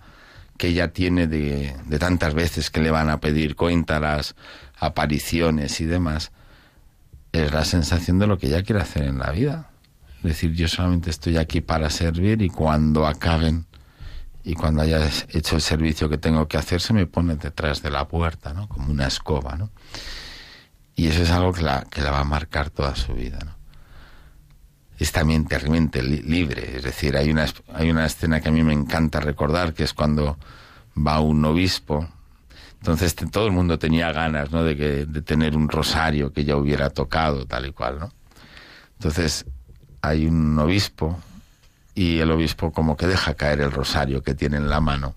que 0.58 0.68
ella 0.68 0.94
tiene 0.94 1.28
de, 1.28 1.76
de 1.86 2.00
tantas 2.00 2.34
veces 2.34 2.70
que 2.70 2.82
le 2.82 2.92
van 2.92 3.10
a 3.10 3.20
pedir 3.20 3.56
cuentas, 3.56 4.36
apariciones 4.78 5.82
y 5.82 5.86
demás, 5.86 6.32
es 7.32 7.52
la 7.52 7.66
sensación 7.66 8.20
de 8.20 8.28
lo 8.28 8.38
que 8.38 8.48
ella 8.48 8.64
quiere 8.64 8.82
hacer 8.82 9.04
en 9.04 9.20
la 9.20 9.32
vida. 9.32 9.70
Es 10.18 10.24
decir, 10.24 10.54
yo 10.54 10.68
solamente 10.68 11.10
estoy 11.10 11.38
aquí 11.38 11.62
para 11.62 11.90
servir 11.90 12.42
y 12.44 12.50
cuando 12.50 13.08
acaben 13.08 13.66
y 14.44 14.56
cuando 14.56 14.82
haya 14.82 15.08
hecho 15.30 15.56
el 15.56 15.62
servicio 15.62 16.10
que 16.10 16.18
tengo 16.18 16.48
que 16.48 16.58
hacer, 16.58 16.82
se 16.82 16.94
me 16.94 17.06
pone 17.06 17.36
detrás 17.36 17.82
de 17.82 17.92
la 17.92 18.08
puerta, 18.08 18.54
¿no? 18.54 18.68
Como 18.68 18.92
una 18.92 19.08
escoba, 19.08 19.56
¿no? 19.56 19.70
Y 20.96 21.08
eso 21.08 21.24
es 21.24 21.32
algo 21.32 21.54
que 21.54 21.62
la, 21.62 21.86
que 21.90 22.02
la 22.02 22.12
va 22.12 22.20
a 22.22 22.26
marcar 22.26 22.70
toda 22.70 22.96
su 22.96 23.14
vida, 23.14 23.40
¿no? 23.46 23.56
Es 24.98 25.12
también 25.12 25.46
terriblemente 25.46 26.04
libre, 26.04 26.78
es 26.78 26.84
decir, 26.84 27.18
hay 27.18 27.32
una, 27.32 27.48
hay 27.74 27.90
una 27.90 28.06
escena 28.06 28.40
que 28.40 28.50
a 28.50 28.52
mí 28.52 28.64
me 28.64 28.74
encanta 28.74 29.20
recordar, 29.20 29.74
que 29.74 29.84
es 29.84 29.94
cuando 29.94 30.38
va 30.96 31.20
un 31.20 31.44
obispo, 31.46 32.08
entonces 32.76 33.16
todo 33.16 33.46
el 33.48 33.52
mundo 33.52 33.80
tenía 33.80 34.12
ganas, 34.12 34.52
¿no? 34.52 34.64
De, 34.64 34.76
que, 34.76 35.06
de 35.06 35.22
tener 35.22 35.56
un 35.56 35.70
rosario 35.70 36.34
que 36.34 36.44
ya 36.44 36.56
hubiera 36.56 36.90
tocado, 36.90 37.46
tal 37.46 37.68
y 37.68 37.74
cual, 37.74 38.00
¿no? 38.00 38.14
Entonces 38.94 39.46
hay 40.02 40.28
un 40.28 40.58
obispo 40.60 41.20
y 41.96 42.20
el 42.20 42.32
obispo 42.32 42.72
como 42.72 42.98
que 42.98 43.08
deja 43.08 43.34
caer 43.34 43.62
el 43.62 43.72
rosario 43.72 44.24
que 44.24 44.34
tiene 44.34 44.58
en 44.58 44.70
la 44.70 44.82
mano. 44.82 45.16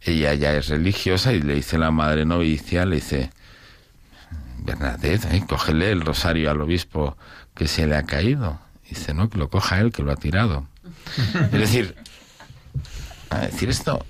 Ella 0.00 0.34
ya 0.34 0.52
es 0.54 0.68
religiosa 0.68 1.32
y 1.32 1.40
le 1.40 1.54
dice 1.54 1.78
la 1.78 1.90
madre 1.90 2.24
novicia, 2.24 2.84
le 2.84 2.96
dice, 2.96 3.30
Bernadette, 4.58 5.32
¿eh? 5.32 5.44
cógele 5.48 5.92
el 5.92 6.00
rosario 6.00 6.50
al 6.50 6.60
obispo 6.60 7.16
que 7.54 7.68
se 7.68 7.86
le 7.86 7.96
ha 7.96 8.02
caído. 8.02 8.58
Dice, 8.88 9.14
no, 9.14 9.30
que 9.30 9.38
lo 9.38 9.48
coja 9.48 9.80
él, 9.80 9.92
que 9.92 10.02
lo 10.02 10.12
ha 10.12 10.16
tirado. 10.16 10.66
es 11.16 11.52
decir, 11.52 11.94
decir 13.40 13.70
esto, 13.70 14.04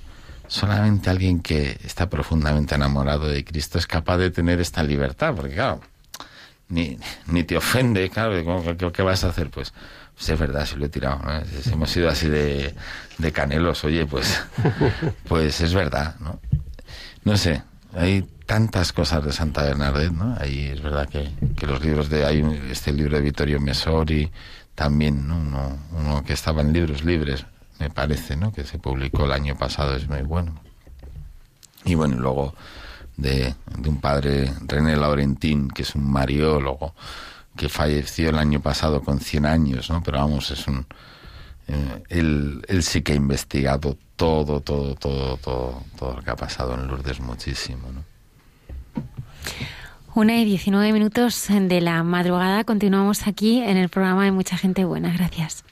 solamente 0.48 1.10
alguien 1.10 1.40
que 1.40 1.78
está 1.84 2.08
profundamente 2.08 2.74
enamorado 2.74 3.28
de 3.28 3.44
Cristo 3.44 3.78
es 3.78 3.86
capaz 3.86 4.18
de 4.18 4.30
tener 4.30 4.60
esta 4.60 4.82
libertad, 4.82 5.34
porque 5.34 5.54
claro, 5.54 5.80
ni, 6.68 6.98
ni 7.26 7.44
te 7.44 7.56
ofende, 7.56 8.08
claro, 8.10 8.34
¿qué, 8.92 9.02
vas 9.02 9.24
a 9.24 9.28
hacer? 9.28 9.50
Pues, 9.50 9.72
pues 10.14 10.28
es 10.28 10.38
verdad, 10.38 10.66
si 10.66 10.76
lo 10.76 10.86
he 10.86 10.88
tirado, 10.88 11.20
si 11.62 11.72
hemos 11.72 11.90
sido 11.90 12.08
así 12.08 12.28
de, 12.28 12.74
de 13.18 13.32
canelos, 13.32 13.84
oye, 13.84 14.06
pues, 14.06 14.42
pues 15.28 15.60
es 15.60 15.74
verdad, 15.74 16.16
¿no? 16.20 16.40
No 17.24 17.36
sé, 17.36 17.62
hay 17.94 18.26
tantas 18.46 18.92
cosas 18.92 19.24
de 19.24 19.32
Santa 19.32 19.62
Bernadette, 19.62 20.12
¿no? 20.12 20.36
Ahí 20.38 20.66
es 20.66 20.82
verdad 20.82 21.08
que, 21.08 21.30
que 21.56 21.66
los 21.66 21.82
libros 21.84 22.08
de, 22.08 22.26
hay 22.26 22.42
este 22.70 22.92
libro 22.92 23.16
de 23.16 23.22
Vittorio 23.22 23.60
Messori, 23.60 24.30
también, 24.74 25.28
¿no? 25.28 25.36
Uno, 25.36 25.78
uno 25.92 26.24
que 26.24 26.32
estaba 26.32 26.62
en 26.62 26.72
libros 26.72 27.04
libres, 27.04 27.46
me 27.78 27.90
parece, 27.90 28.36
¿no? 28.36 28.52
Que 28.52 28.64
se 28.64 28.78
publicó 28.78 29.24
el 29.24 29.32
año 29.32 29.56
pasado, 29.56 29.96
es 29.96 30.08
muy 30.08 30.22
bueno. 30.22 30.60
Y 31.84 31.94
bueno, 31.94 32.16
luego 32.16 32.54
de, 33.16 33.54
un 33.86 34.00
padre, 34.00 34.52
René 34.66 34.96
Laurentín, 34.96 35.68
que 35.68 35.82
es 35.82 35.94
un 35.94 36.10
mariólogo, 36.10 36.94
que 37.56 37.68
falleció 37.68 38.30
el 38.30 38.38
año 38.38 38.60
pasado 38.60 39.02
con 39.02 39.20
100 39.20 39.46
años, 39.46 39.90
¿no? 39.90 40.02
Pero 40.02 40.18
vamos, 40.18 40.50
es 40.50 40.66
un... 40.66 40.86
Eh, 41.68 42.02
él, 42.08 42.82
sí 42.82 43.02
que 43.02 43.12
ha 43.12 43.16
investigado 43.16 43.96
todo, 44.16 44.60
todo, 44.60 44.94
todo, 44.94 45.36
todo, 45.36 45.82
todo 45.98 46.16
lo 46.16 46.22
que 46.22 46.30
ha 46.30 46.36
pasado 46.36 46.74
en 46.74 46.88
Lourdes 46.88 47.20
muchísimo, 47.20 47.90
¿no? 47.92 48.04
Una 50.14 50.36
y 50.36 50.44
19 50.44 50.92
minutos 50.92 51.46
de 51.48 51.80
la 51.80 52.02
madrugada. 52.02 52.64
Continuamos 52.64 53.26
aquí 53.26 53.62
en 53.62 53.78
el 53.78 53.88
programa 53.88 54.24
de 54.24 54.32
Mucha 54.32 54.58
Gente 54.58 54.84
Buena. 54.84 55.10
Gracias. 55.12 55.64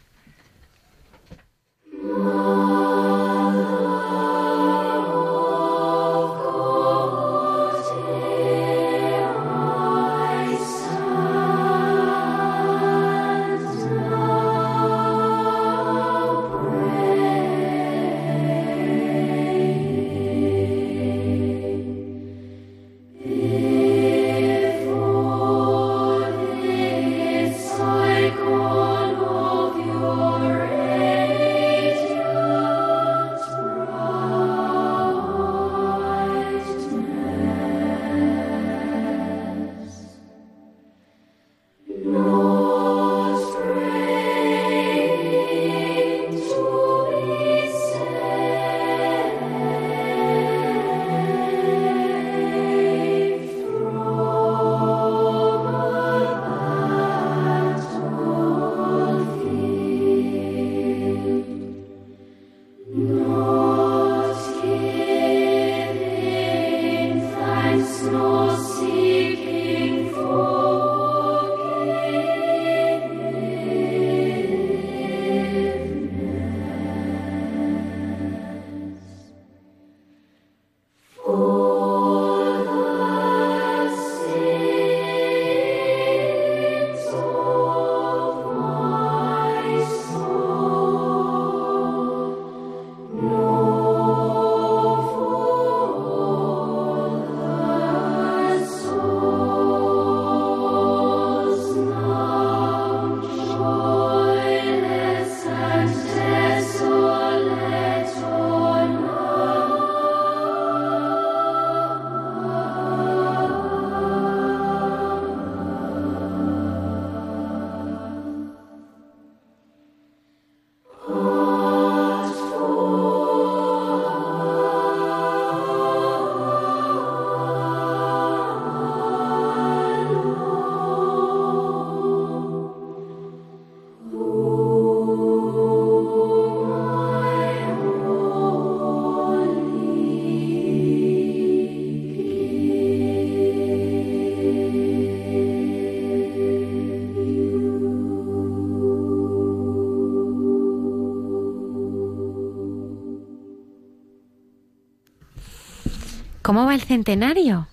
¿Cómo 156.61 156.69
va 156.69 156.75
el 156.75 156.83
centenario? 156.83 157.69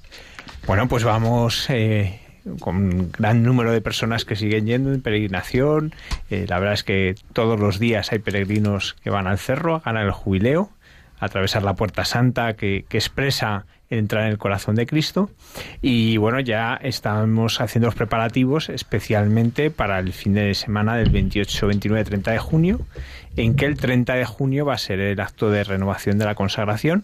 Bueno, 0.65 0.87
pues 0.87 1.03
vamos 1.03 1.69
eh, 1.69 2.21
con 2.61 2.77
un 2.77 3.11
gran 3.11 3.43
número 3.43 3.73
de 3.73 3.81
personas 3.81 4.23
que 4.23 4.37
siguen 4.37 4.65
yendo 4.65 4.93
en 4.93 5.01
peregrinación. 5.01 5.93
Eh, 6.29 6.45
la 6.47 6.57
verdad 6.57 6.75
es 6.75 6.85
que 6.85 7.15
todos 7.33 7.59
los 7.59 7.79
días 7.79 8.13
hay 8.13 8.19
peregrinos 8.19 8.95
que 9.03 9.09
van 9.09 9.27
al 9.27 9.39
cerro 9.39 9.75
a 9.75 9.79
ganar 9.79 10.05
el 10.05 10.13
jubileo, 10.13 10.69
a 11.19 11.25
atravesar 11.25 11.63
la 11.63 11.73
puerta 11.73 12.05
santa 12.05 12.53
que, 12.53 12.85
que 12.87 12.97
expresa 12.97 13.65
entrar 13.89 14.25
en 14.25 14.31
el 14.31 14.37
corazón 14.37 14.75
de 14.75 14.85
Cristo. 14.85 15.29
Y 15.81 16.17
bueno, 16.17 16.39
ya 16.39 16.75
estamos 16.75 17.61
haciendo 17.61 17.87
los 17.87 17.95
preparativos 17.95 18.69
especialmente 18.69 19.71
para 19.71 19.99
el 19.99 20.13
fin 20.13 20.33
de 20.33 20.53
semana 20.53 20.95
del 20.95 21.09
28, 21.09 21.67
29, 21.67 22.03
30 22.03 22.31
de 22.31 22.39
junio, 22.39 22.79
en 23.35 23.55
que 23.55 23.65
el 23.65 23.77
30 23.77 24.15
de 24.15 24.25
junio 24.25 24.65
va 24.65 24.73
a 24.73 24.77
ser 24.77 24.99
el 24.99 25.19
acto 25.19 25.49
de 25.49 25.63
renovación 25.63 26.17
de 26.17 26.25
la 26.25 26.35
consagración. 26.35 27.03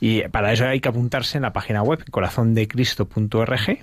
Y 0.00 0.22
para 0.28 0.52
eso 0.52 0.66
hay 0.66 0.80
que 0.80 0.88
apuntarse 0.88 1.38
en 1.38 1.42
la 1.42 1.52
página 1.52 1.82
web 1.82 2.04
corazondecristo.org. 2.10 3.78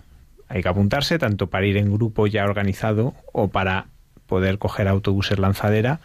Hay 0.48 0.62
que 0.62 0.70
apuntarse 0.70 1.18
tanto 1.18 1.48
para 1.48 1.66
ir 1.66 1.78
en 1.78 1.94
grupo 1.94 2.28
ya 2.28 2.44
organizado 2.44 3.14
o 3.32 3.48
para 3.48 3.88
poder 4.28 4.58
coger 4.58 4.88
autobuses 4.88 5.40
lanzadera 5.40 6.00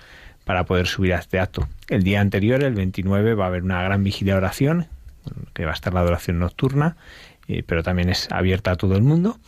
para 0.44 0.64
poder 0.64 0.86
subir 0.86 1.12
a 1.12 1.18
este 1.18 1.40
acto. 1.40 1.68
El 1.88 2.04
día 2.04 2.20
anterior, 2.20 2.62
el 2.62 2.74
29, 2.74 3.34
va 3.34 3.44
a 3.44 3.48
haber 3.48 3.64
una 3.64 3.82
gran 3.82 4.04
vigilia 4.04 4.34
de 4.34 4.38
oración 4.38 4.86
que 5.54 5.64
va 5.64 5.72
a 5.72 5.74
estar 5.74 5.92
la 5.94 6.00
adoración 6.00 6.38
nocturna, 6.38 6.96
pero 7.66 7.82
también 7.82 8.08
es 8.08 8.28
abierta 8.30 8.72
a 8.72 8.76
todo 8.76 8.96
el 8.96 9.02
mundo. 9.02 9.38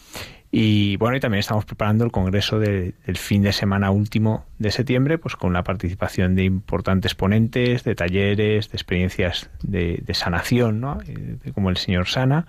Y 0.51 0.97
bueno, 0.97 1.17
y 1.17 1.21
también 1.21 1.41
estamos 1.41 1.67
preparando 1.67 2.05
el 2.05 2.11
congreso 2.11 2.59
del 2.59 2.95
fin 3.17 3.43
de 3.43 3.53
semana 3.53 3.91
último 3.91 4.47
de 4.59 4.71
septiembre, 4.71 5.19
pues 5.19 5.37
con 5.37 5.53
la 5.53 5.63
participación 5.63 6.35
de 6.37 6.45
importantes 6.45 7.15
ponentes, 7.15 7.85
de 7.85 7.95
talleres, 7.95 8.71
de 8.71 8.77
experiencias 8.77 9.51
de, 9.63 10.03
sanación, 10.15 10.81
¿no? 10.81 11.01
Eh, 11.07 11.53
como 11.55 11.69
el 11.69 11.77
Señor 11.77 12.09
sana, 12.09 12.47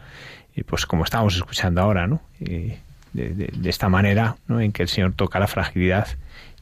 y 0.56 0.64
pues 0.64 0.86
como 0.86 1.04
estamos 1.04 1.36
escuchando 1.36 1.82
ahora, 1.82 2.08
¿no? 2.08 2.22
De, 2.40 2.80
de, 3.12 3.70
esta 3.70 3.90
manera, 3.90 4.38
¿no? 4.48 4.62
En 4.62 4.72
que 4.72 4.84
el 4.84 4.88
Señor 4.90 5.14
toca 5.14 5.40
la 5.40 5.48
fragilidad 5.48 6.08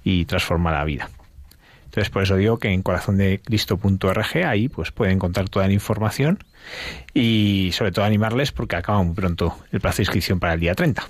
y 0.04 0.26
transforma 0.26 0.72
la 0.72 0.86
vida. 0.86 1.08
Entonces, 1.86 2.10
por 2.10 2.24
eso 2.24 2.36
digo 2.36 2.58
que 2.58 2.70
en 2.70 2.82
corazondecristo.org 2.82 4.46
ahí 4.46 4.70
pues 4.70 4.92
pueden 4.92 5.16
encontrar 5.16 5.50
toda 5.50 5.68
la 5.68 5.74
información 5.74 6.40
y 7.14 7.72
sobre 7.74 7.92
todo 7.92 8.06
animarles 8.06 8.52
porque 8.52 8.76
acaba 8.76 9.02
muy 9.04 9.16
pronto 9.16 9.58
el 9.72 9.80
plazo 9.80 9.98
de 9.98 10.04
inscripción 10.04 10.40
para 10.40 10.54
el 10.54 10.60
día 10.60 10.76
30. 10.76 11.08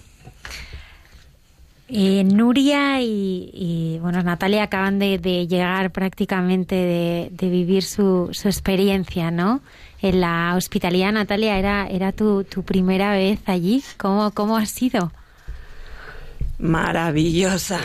Eh, 1.89 2.25
Nuria 2.25 3.01
y, 3.01 3.97
bueno 4.01 4.21
Natalia 4.21 4.63
acaban 4.63 4.99
de, 4.99 5.47
llegar 5.47 5.91
prácticamente 5.91 6.75
de, 7.31 7.49
vivir 7.49 7.83
su, 7.83 8.29
su, 8.33 8.49
experiencia, 8.49 9.31
¿no? 9.31 9.61
En 10.01 10.19
la 10.19 10.53
hospitalidad, 10.55 11.13
Natalia, 11.13 11.57
era, 11.57 11.87
era 11.87 12.11
tu, 12.11 12.43
tu 12.43 12.63
primera 12.63 13.11
vez 13.11 13.39
allí. 13.45 13.83
¿Cómo, 13.97 14.31
cómo 14.31 14.57
ha 14.57 14.65
sido? 14.65 15.11
Maravillosa. 16.59 17.79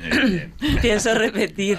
Pienso 0.82 1.14
repetir. 1.14 1.78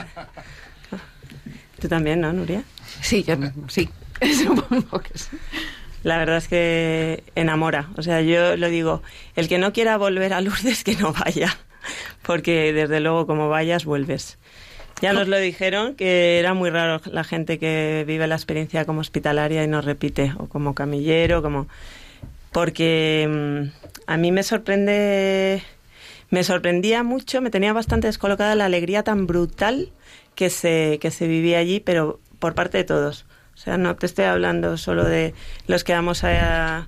Tú 1.79 1.87
también, 1.87 2.21
¿no, 2.21 2.31
Nuria? 2.31 2.63
Sí, 3.01 3.23
yo 3.23 3.35
sí. 3.67 3.89
La 6.03 6.17
verdad 6.17 6.37
es 6.37 6.47
que 6.47 7.23
enamora. 7.35 7.89
O 7.97 8.01
sea, 8.01 8.21
yo 8.21 8.55
lo 8.55 8.69
digo, 8.69 9.01
el 9.35 9.49
que 9.49 9.57
no 9.57 9.73
quiera 9.73 9.97
volver 9.97 10.33
a 10.33 10.41
Lourdes, 10.41 10.83
que 10.83 10.95
no 10.95 11.13
vaya. 11.13 11.57
Porque 12.21 12.71
desde 12.73 12.99
luego, 12.99 13.27
como 13.27 13.49
vayas, 13.49 13.85
vuelves. 13.85 14.37
Ya 15.01 15.13
nos 15.13 15.27
lo 15.27 15.37
dijeron 15.37 15.95
que 15.95 16.39
era 16.39 16.53
muy 16.53 16.69
raro 16.69 17.01
la 17.05 17.23
gente 17.23 17.57
que 17.57 18.03
vive 18.05 18.27
la 18.27 18.35
experiencia 18.35 18.85
como 18.85 19.01
hospitalaria 19.01 19.63
y 19.63 19.67
no 19.67 19.81
repite, 19.81 20.33
o 20.37 20.47
como 20.47 20.75
camillero, 20.75 21.41
como. 21.41 21.67
Porque 22.51 23.27
mm, 23.29 23.89
a 24.07 24.17
mí 24.17 24.31
me 24.31 24.43
sorprende 24.43 25.63
me 26.29 26.43
sorprendía 26.43 27.03
mucho, 27.03 27.41
me 27.41 27.49
tenía 27.49 27.73
bastante 27.73 28.07
descolocada 28.07 28.55
la 28.55 28.65
alegría 28.65 29.03
tan 29.03 29.25
brutal 29.25 29.89
que 30.35 30.49
se, 30.49 30.99
que 31.01 31.11
se 31.11 31.27
vivía 31.27 31.59
allí, 31.59 31.79
pero 31.79 32.19
por 32.37 32.53
parte 32.53 32.77
de 32.77 32.83
todos. 32.83 33.25
O 33.59 33.61
sea, 33.61 33.77
no 33.77 33.93
te 33.97 34.05
estoy 34.05 34.23
hablando 34.23 34.77
solo 34.77 35.03
de 35.03 35.33
los 35.67 35.83
que 35.83 35.91
vamos 35.91 36.23
a, 36.23 36.87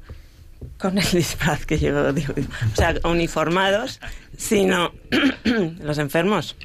con 0.78 0.98
el 0.98 1.04
disfraz 1.12 1.66
que 1.66 1.78
llevo, 1.78 2.14
digo, 2.14 2.34
o 2.34 2.76
sea, 2.78 2.96
uniformados, 3.04 4.00
sino 4.38 4.94
los 5.84 5.98
enfermos. 5.98 6.56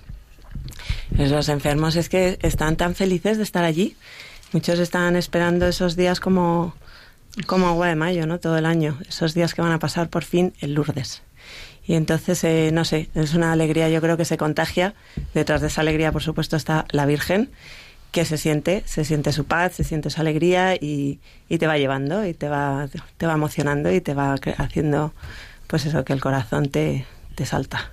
Los 1.11 1.49
enfermos 1.49 1.97
es 1.97 2.09
que 2.09 2.39
están 2.43 2.77
tan 2.77 2.95
felices 2.95 3.37
de 3.37 3.43
estar 3.43 3.65
allí. 3.65 3.97
Muchos 4.53 4.79
están 4.79 5.17
esperando 5.17 5.67
esos 5.67 5.97
días 5.97 6.21
como, 6.21 6.77
como 7.47 7.67
agua 7.67 7.89
de 7.89 7.97
mayo, 7.97 8.29
¿no? 8.29 8.39
Todo 8.39 8.59
el 8.59 8.67
año. 8.67 8.99
Esos 9.09 9.35
días 9.35 9.55
que 9.55 9.63
van 9.63 9.73
a 9.73 9.81
pasar 9.81 10.09
por 10.09 10.23
fin 10.23 10.55
en 10.61 10.75
Lourdes. 10.75 11.23
Y 11.85 11.95
entonces, 11.95 12.45
eh, 12.45 12.71
no 12.73 12.85
sé, 12.85 13.11
es 13.17 13.35
una 13.35 13.51
alegría, 13.51 13.89
yo 13.89 14.01
creo 14.01 14.17
que 14.17 14.25
se 14.25 14.37
contagia. 14.37 14.95
Detrás 15.35 15.63
de 15.63 15.67
esa 15.67 15.81
alegría, 15.81 16.13
por 16.13 16.23
supuesto, 16.23 16.57
está 16.57 16.85
la 16.91 17.07
Virgen, 17.07 17.51
que 18.13 18.25
se 18.25 18.39
siente, 18.39 18.83
se 18.87 19.05
siente 19.05 19.33
su 19.33 19.45
paz, 19.45 19.75
se 19.75 19.85
siente 19.85 20.11
su 20.11 20.21
alegría 20.21 20.75
y, 20.75 21.21
y 21.49 21.59
te 21.59 21.67
va 21.67 21.79
llevando 21.79 22.25
y 22.25 22.35
te 22.35 22.49
va, 22.49 22.89
te 23.17 23.27
va 23.27 23.35
emocionando 23.35 23.93
y 23.93 24.01
te 24.01 24.15
va 24.15 24.35
haciendo, 24.59 25.13
pues 25.67 25.87
eso, 25.87 26.05
que 26.05 26.13
el 26.13 26.21
corazón 26.21 26.71
te, 26.71 27.07
te 27.35 27.47
salta 27.47 27.91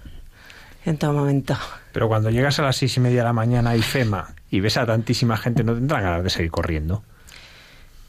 en 0.85 0.97
todo 0.97 1.13
momento. 1.13 1.57
Pero 1.91 2.07
cuando 2.07 2.29
llegas 2.29 2.59
a 2.59 2.63
las 2.63 2.75
seis 2.75 2.97
y 2.97 2.99
media 2.99 3.19
de 3.19 3.23
la 3.25 3.33
mañana 3.33 3.75
y 3.75 3.81
FEMA 3.81 4.33
y 4.49 4.59
ves 4.59 4.77
a 4.77 4.85
tantísima 4.85 5.37
gente, 5.37 5.63
¿no 5.63 5.73
tendrán 5.73 6.03
ganas 6.03 6.23
de 6.23 6.29
seguir 6.29 6.51
corriendo? 6.51 7.03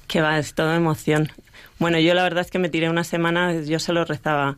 Que 0.06 0.20
va, 0.20 0.38
es 0.38 0.54
toda 0.54 0.76
emoción. 0.76 1.30
Bueno, 1.78 1.98
yo 1.98 2.14
la 2.14 2.22
verdad 2.22 2.42
es 2.42 2.50
que 2.50 2.58
me 2.58 2.68
tiré 2.68 2.88
una 2.88 3.04
semana, 3.04 3.52
yo 3.52 3.78
se 3.78 3.92
lo 3.92 4.04
rezaba 4.04 4.56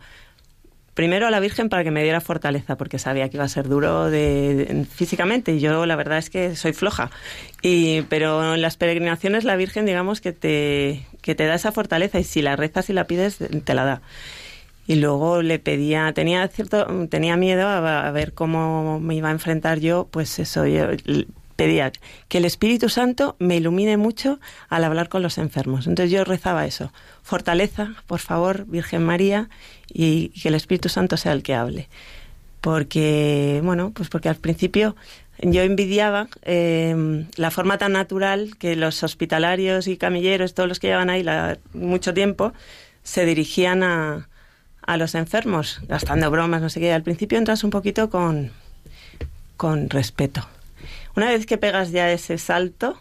primero 0.97 1.27
a 1.27 1.31
la 1.31 1.41
Virgen 1.41 1.69
para 1.69 1.85
que 1.85 1.91
me 1.91 2.03
diera 2.03 2.23
fortaleza, 2.23 2.77
porque 2.77 2.99
sabía 2.99 3.29
que 3.29 3.37
iba 3.37 3.45
a 3.45 3.49
ser 3.49 3.69
duro 3.69 4.11
físicamente 4.91 5.53
y 5.53 5.61
yo 5.61 5.85
la 5.85 5.95
verdad 5.95 6.17
es 6.17 6.31
que 6.31 6.57
soy 6.57 6.73
floja. 6.73 7.11
Y, 7.61 8.01
pero 8.09 8.55
en 8.55 8.63
las 8.63 8.79
peregrinaciones 8.79 9.45
la 9.45 9.57
Virgen, 9.57 9.85
digamos, 9.85 10.23
que 10.23 10.33
te, 10.33 11.07
que 11.21 11.35
te 11.35 11.45
da 11.45 11.55
esa 11.55 11.71
fortaleza 11.71 12.19
y 12.19 12.25
si 12.25 12.41
la 12.41 12.57
rezas 12.57 12.89
y 12.89 12.95
la 12.95 13.05
pides, 13.05 13.37
te 13.37 13.75
la 13.75 13.85
da. 13.85 14.03
Y 14.87 14.95
luego 14.95 15.43
le 15.43 15.59
pedía, 15.59 16.11
tenía 16.15 16.49
cierto, 16.49 16.87
tenía 17.09 17.37
miedo 17.37 17.69
a, 17.69 18.09
a 18.09 18.11
ver 18.11 18.33
cómo 18.33 18.99
me 18.99 19.15
iba 19.15 19.29
a 19.29 19.33
enfrentar 19.33 19.81
yo, 19.81 20.09
pues 20.11 20.39
eso, 20.39 20.65
yo, 20.67 20.87
pedía 21.57 21.91
que 22.29 22.39
el 22.39 22.45
Espíritu 22.45 22.89
Santo 22.89 23.35
me 23.39 23.57
ilumine 23.57 23.97
mucho 23.97 24.39
al 24.69 24.85
hablar 24.85 25.09
con 25.09 25.23
los 25.23 25.39
enfermos. 25.39 25.87
Entonces 25.87 26.13
yo 26.13 26.25
rezaba 26.25 26.67
eso, 26.67 26.93
fortaleza, 27.23 27.95
por 28.07 28.21
favor, 28.21 28.67
Virgen 28.67 29.05
María, 29.05 29.49
y, 29.93 30.29
que 30.31 30.49
el 30.49 30.55
Espíritu 30.55 30.89
Santo 30.89 31.17
sea 31.17 31.33
el 31.33 31.43
que 31.43 31.55
hable. 31.55 31.89
Porque, 32.61 33.61
bueno, 33.63 33.93
pues 33.95 34.09
porque 34.09 34.29
al 34.29 34.37
principio 34.37 34.97
yo 35.41 35.63
envidiaba 35.63 36.29
em, 36.43 37.27
la 37.37 37.51
forma 37.51 37.79
tan 37.79 37.93
natural 37.93 38.57
que 38.59 38.75
los 38.77 39.03
hospitalarios 39.03 39.87
y 39.87 39.97
camilleros, 39.97 40.55
todos 40.55 40.69
los 40.69 40.81
que 40.81 40.89
llevan 40.89 41.11
ahí 41.11 41.25
mucho 41.75 42.15
tiempo, 42.15 42.53
se 43.03 43.25
dirigían 43.25 43.83
a, 43.83 44.29
a 44.83 44.97
los 44.97 45.15
enfermos, 45.15 45.81
gastando 45.89 46.31
bromas, 46.31 46.63
no 46.63 46.71
sé 46.71 46.81
qué. 46.81 46.93
Al 46.93 47.03
principio 47.03 47.39
entras 47.39 47.63
un 47.65 47.71
poquito 47.71 48.11
con, 48.11 48.51
con 49.57 49.91
respeto 49.91 50.47
una 51.17 51.31
vez 51.31 51.47
que 51.47 51.57
pegas 51.57 51.91
ya 51.91 52.13
ese 52.13 52.39
salto 52.39 52.99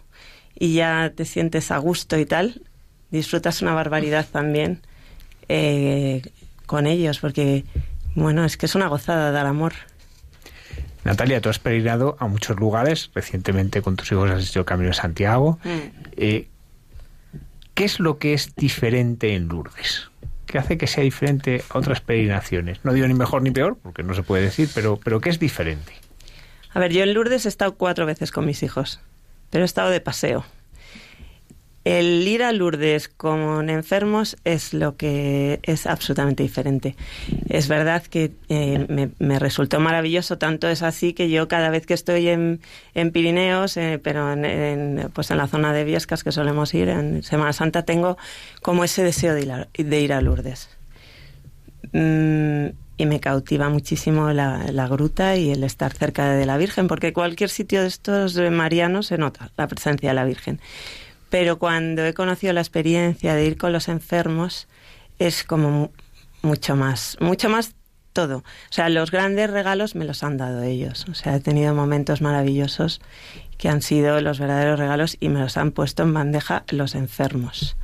y 0.57 0.73
ya 0.73 1.11
te 1.13 1.25
sientes 1.25 1.69
a 1.69 1.77
gusto 1.77 2.17
y 2.17 2.25
tal, 2.25 2.61
disfrutas 3.11 3.61
una 3.61 3.73
barbaridad 3.73 4.25
también 4.31 4.81
eh, 5.49 6.21
con 6.65 6.87
ellos, 6.87 7.19
porque, 7.19 7.65
bueno, 8.15 8.45
es 8.45 8.57
que 8.57 8.65
es 8.65 8.75
una 8.75 8.87
gozada 8.87 9.31
dar 9.31 9.45
amor. 9.45 9.73
Natalia, 11.03 11.39
tú 11.39 11.49
has 11.49 11.59
peregrinado 11.59 12.17
a 12.19 12.27
muchos 12.27 12.59
lugares, 12.59 13.11
recientemente 13.13 13.81
con 13.81 13.95
tus 13.95 14.11
hijos 14.11 14.31
has 14.31 14.49
hecho 14.49 14.59
el 14.59 14.65
Camino 14.65 14.89
de 14.89 14.95
Santiago. 14.95 15.59
Mm. 15.63 15.79
Eh, 16.17 16.47
¿Qué 17.75 17.83
es 17.83 17.99
lo 17.99 18.17
que 18.17 18.33
es 18.33 18.55
diferente 18.55 19.35
en 19.35 19.47
Lourdes? 19.47 20.09
¿Qué 20.47 20.57
hace 20.57 20.77
que 20.77 20.87
sea 20.87 21.03
diferente 21.03 21.63
a 21.69 21.77
otras 21.77 22.01
peregrinaciones? 22.01 22.79
No 22.83 22.93
digo 22.93 23.07
ni 23.07 23.13
mejor 23.13 23.41
ni 23.41 23.51
peor, 23.51 23.77
porque 23.81 24.01
no 24.01 24.13
se 24.13 24.23
puede 24.23 24.43
decir, 24.43 24.69
pero, 24.73 24.97
pero 24.97 25.21
¿qué 25.21 25.29
es 25.29 25.39
diferente? 25.39 25.93
A 26.73 26.79
ver, 26.79 26.91
yo 26.91 27.03
en 27.03 27.13
Lourdes 27.13 27.45
he 27.45 27.49
estado 27.49 27.75
cuatro 27.75 28.05
veces 28.05 28.31
con 28.31 28.45
mis 28.45 28.63
hijos, 28.63 28.99
pero 29.49 29.63
he 29.63 29.65
estado 29.65 29.89
de 29.89 30.01
paseo. 30.01 30.45
El 31.85 32.27
ir 32.27 32.41
a 32.41 32.51
Lourdes 32.51 33.09
con 33.09 33.69
enfermos 33.69 34.37
es 34.43 34.73
lo 34.73 34.97
que 34.97 35.59
es 35.61 35.85
absolutamente 35.85 36.41
diferente. 36.41 36.95
Es 37.47 37.67
verdad 37.67 38.01
que 38.01 38.31
eh, 38.49 39.11
me, 39.19 39.39
resultó 39.39 39.79
maravilloso, 39.79 40.39
tanto 40.39 40.67
es 40.67 40.81
así 40.81 41.13
que 41.13 41.29
yo 41.29 41.47
cada 41.47 41.69
vez 41.69 41.85
que 41.85 41.93
estoy 41.93 42.27
en, 42.27 42.59
Pirineos, 43.13 43.77
eh, 43.77 43.99
pero 44.03 44.33
en, 44.33 45.11
pues 45.13 45.29
en 45.29 45.37
la 45.37 45.45
zona 45.45 45.73
de 45.73 45.83
Viescas 45.83 46.23
que 46.23 46.31
solemos 46.31 46.73
ir, 46.73 46.89
en 46.89 47.21
Semana 47.21 47.53
Santa, 47.53 47.83
tengo 47.83 48.17
como 48.63 48.83
ese 48.83 49.03
deseo 49.03 49.35
de 49.35 50.01
ir 50.01 50.11
a, 50.11 50.21
Lourdes. 50.21 50.69
Mm, 51.91 52.69
y 52.97 53.05
me 53.05 53.19
cautiva 53.19 53.69
muchísimo 53.69 54.33
la, 54.33 54.71
la, 54.71 54.87
gruta 54.87 55.35
y 55.35 55.51
el 55.51 55.63
estar 55.63 55.93
cerca 55.93 56.31
de 56.31 56.47
la 56.47 56.57
Virgen, 56.57 56.87
porque 56.87 57.13
cualquier 57.13 57.51
sitio 57.51 57.81
de 57.83 57.89
estos 57.89 58.37
marianos 58.49 59.05
se 59.05 59.19
nota 59.19 59.51
la 59.55 59.67
presencia 59.67 60.09
de 60.09 60.15
la 60.15 60.23
Virgen. 60.23 60.59
Pero 61.29 61.57
cuando 61.59 62.05
he 62.05 62.13
conocido 62.13 62.53
la 62.53 62.61
experiencia 62.61 63.35
de 63.35 63.45
ir 63.45 63.57
con 63.57 63.73
los 63.73 63.87
enfermos 63.87 64.67
es 65.19 65.43
como 65.43 65.91
mucho 66.41 66.75
más, 66.75 67.17
mucho 67.19 67.49
más 67.49 67.75
todo. 68.13 68.37
O 68.37 68.43
sea, 68.71 68.89
los 68.89 69.11
grandes 69.11 69.49
regalos 69.49 69.95
me 69.95 70.05
los 70.05 70.23
han 70.23 70.37
dado 70.37 70.63
ellos. 70.63 71.05
O 71.09 71.13
sea, 71.13 71.35
he 71.35 71.39
tenido 71.39 71.75
momentos 71.75 72.21
maravillosos 72.21 73.01
que 73.57 73.69
han 73.69 73.81
sido 73.81 74.19
los 74.21 74.39
verdaderos 74.39 74.79
regalos 74.79 75.17
y 75.19 75.29
me 75.29 75.39
los 75.39 75.57
han 75.57 75.71
puesto 75.71 76.03
en 76.03 76.13
bandeja 76.13 76.63
los 76.69 76.95
enfermos. 76.95 77.75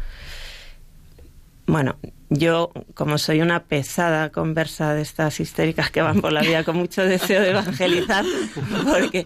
Bueno, 1.68 1.98
yo, 2.34 2.72
como 2.94 3.18
soy 3.18 3.42
una 3.42 3.66
pesada 3.66 4.30
conversa 4.30 4.94
de 4.94 5.02
estas 5.02 5.42
histéricas 5.42 5.92
que 5.92 6.02
van 6.02 6.22
por 6.22 6.32
la 6.32 6.42
vida 6.42 6.64
con 6.64 6.78
mucho 6.78 7.04
deseo 7.04 7.42
de 7.42 7.50
evangelizar, 7.50 8.24
porque 8.90 9.26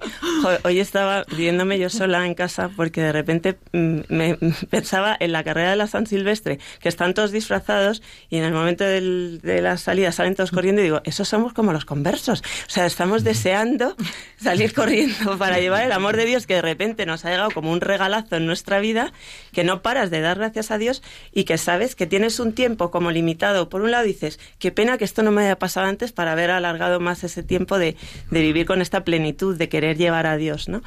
hoy 0.64 0.80
estaba 0.80 1.24
viéndome 1.38 1.78
yo 1.78 1.92
sola 1.92 2.26
en 2.26 2.34
casa 2.34 2.72
porque 2.76 3.02
de 3.02 3.12
repente 3.12 3.60
mm, 3.74 4.00
me 4.10 4.38
pensaba 4.72 5.16
en 5.20 5.34
la 5.34 5.44
carrera 5.44 5.70
de 5.70 5.76
la 5.76 5.86
San 5.86 6.08
Silvestre, 6.08 6.58
que 6.80 6.90
están 6.90 7.14
todos 7.14 7.32
disfrazados 7.32 8.02
y 8.32 8.38
en 8.38 8.44
el 8.44 8.54
momento 8.54 8.84
de 8.84 9.60
la 9.62 9.78
salida 9.78 10.12
salen 10.12 10.34
todos 10.34 10.50
corriendo 10.50 10.82
y 10.82 10.86
digo, 10.86 11.02
esos 11.04 11.28
somos 11.28 11.54
como 11.54 11.74
los 11.74 11.86
conversos. 11.86 12.42
O 12.68 12.70
sea, 12.72 12.88
estamos 12.88 13.24
deseando 13.24 13.96
salir 14.42 14.74
corriendo 14.74 15.38
para 15.38 15.60
llevar 15.60 15.84
el 15.84 15.92
amor 15.92 16.18
de 16.18 16.26
Dios 16.26 16.48
que 16.48 16.56
de 16.56 16.64
repente 16.64 17.06
nos 17.06 17.24
ha 17.24 17.30
llegado 17.30 17.52
como 17.52 17.72
un 17.72 17.82
regalazo 17.82 18.36
en 18.38 18.48
nuestra 18.48 18.80
vida, 18.80 19.14
que 19.52 19.64
no 19.64 19.84
paras 19.84 20.10
de 20.10 20.22
dar 20.22 20.40
gracias 20.40 20.72
a 20.72 20.80
Dios 20.80 21.04
y 21.32 21.44
que 21.44 21.60
sabes 21.60 21.96
que 21.96 22.08
tienes 22.08 22.40
un 22.40 22.54
tiempo 22.54 22.90
como 22.96 23.12
limitado. 23.12 23.68
Por 23.68 23.82
un 23.82 23.92
lado 23.92 24.06
dices, 24.06 24.40
qué 24.58 24.72
pena 24.72 24.98
que 24.98 25.04
esto 25.04 25.22
no 25.22 25.30
me 25.30 25.42
haya 25.42 25.60
pasado 25.60 25.86
antes 25.86 26.14
para 26.14 26.32
haber 26.32 26.50
alargado 26.50 27.02
más 27.02 27.26
ese 27.26 27.44
tiempo 27.44 27.78
de, 27.78 27.98
vivir 28.32 28.66
con 28.66 28.82
esta 28.82 29.04
plenitud, 29.04 29.58
de 29.58 29.68
querer 29.68 29.98
llevar 29.98 30.26
a 30.28 30.38
Dios, 30.38 30.70
¿no? 30.70 30.82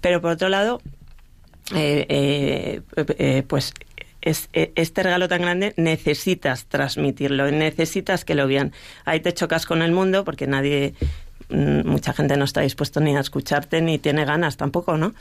Pero 0.00 0.20
por 0.20 0.32
otro 0.32 0.48
lado, 0.48 0.82
eh, 1.72 2.04
eh, 2.08 2.82
eh, 2.96 3.44
pues 3.46 3.74
este 4.22 5.02
regalo 5.04 5.28
tan 5.28 5.42
grande 5.42 5.72
necesitas 5.76 6.66
transmitirlo, 6.66 7.48
necesitas 7.52 8.24
que 8.24 8.34
lo 8.34 8.48
vean. 8.48 8.72
Ahí 9.04 9.20
te 9.20 9.32
chocas 9.32 9.64
con 9.64 9.82
el 9.82 9.92
mundo 9.92 10.24
porque 10.24 10.48
nadie, 10.48 10.94
mm, 11.48 11.86
mucha 11.86 12.12
gente 12.12 12.36
no 12.36 12.44
está 12.44 12.62
dispuesto 12.62 12.98
ni 12.98 13.16
a 13.16 13.20
escucharte 13.20 13.82
ni 13.82 14.00
tiene 14.00 14.24
ganas 14.24 14.56
tampoco, 14.56 14.96
¿no? 14.96 15.14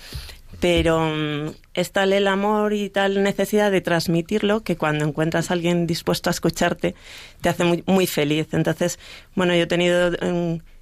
Pero 0.61 0.99
mm, 0.99 1.55
es 1.73 1.91
tal 1.91 2.13
el 2.13 2.27
amor 2.27 2.73
y 2.73 2.89
tal 2.89 3.23
necesidad 3.23 3.71
de 3.71 3.81
transmitirlo 3.81 4.61
que 4.61 4.77
cuando 4.77 5.03
encuentras 5.03 5.49
a 5.49 5.55
alguien 5.55 5.87
dispuesto 5.87 6.29
a 6.29 6.31
escucharte 6.31 6.95
te 7.41 7.49
hace 7.49 7.65
muy, 7.65 7.83
muy 7.87 8.07
feliz. 8.07 8.47
Entonces, 8.53 8.99
bueno, 9.35 9.53
yo 9.55 9.63
he 9.63 9.67
tenido 9.67 10.11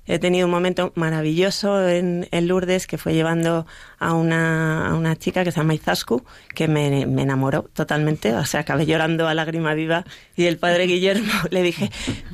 he 0.09 0.17
tenido 0.17 0.47
un 0.47 0.51
momento 0.51 0.91
maravilloso 0.95 1.87
en, 1.87 2.27
Lourdes 2.31 2.87
que 2.87 2.97
fue 2.97 3.13
llevando 3.13 3.67
a 3.99 4.13
una, 4.13 4.87
a 4.87 4.95
una 4.95 5.15
chica 5.15 5.43
que 5.43 5.51
se 5.51 5.57
llama 5.57 5.75
Izascu, 5.75 6.23
que 6.55 6.67
me, 6.67 7.05
me, 7.05 7.21
enamoró 7.21 7.69
totalmente, 7.73 8.33
o 8.33 8.43
sea, 8.45 8.61
acabé 8.61 8.87
llorando 8.87 9.27
a 9.27 9.35
lágrima 9.35 9.75
viva 9.75 10.03
y 10.35 10.45
el 10.45 10.57
padre 10.57 10.87
Guillermo 10.87 11.31
le 11.51 11.61
dije, 11.61 11.91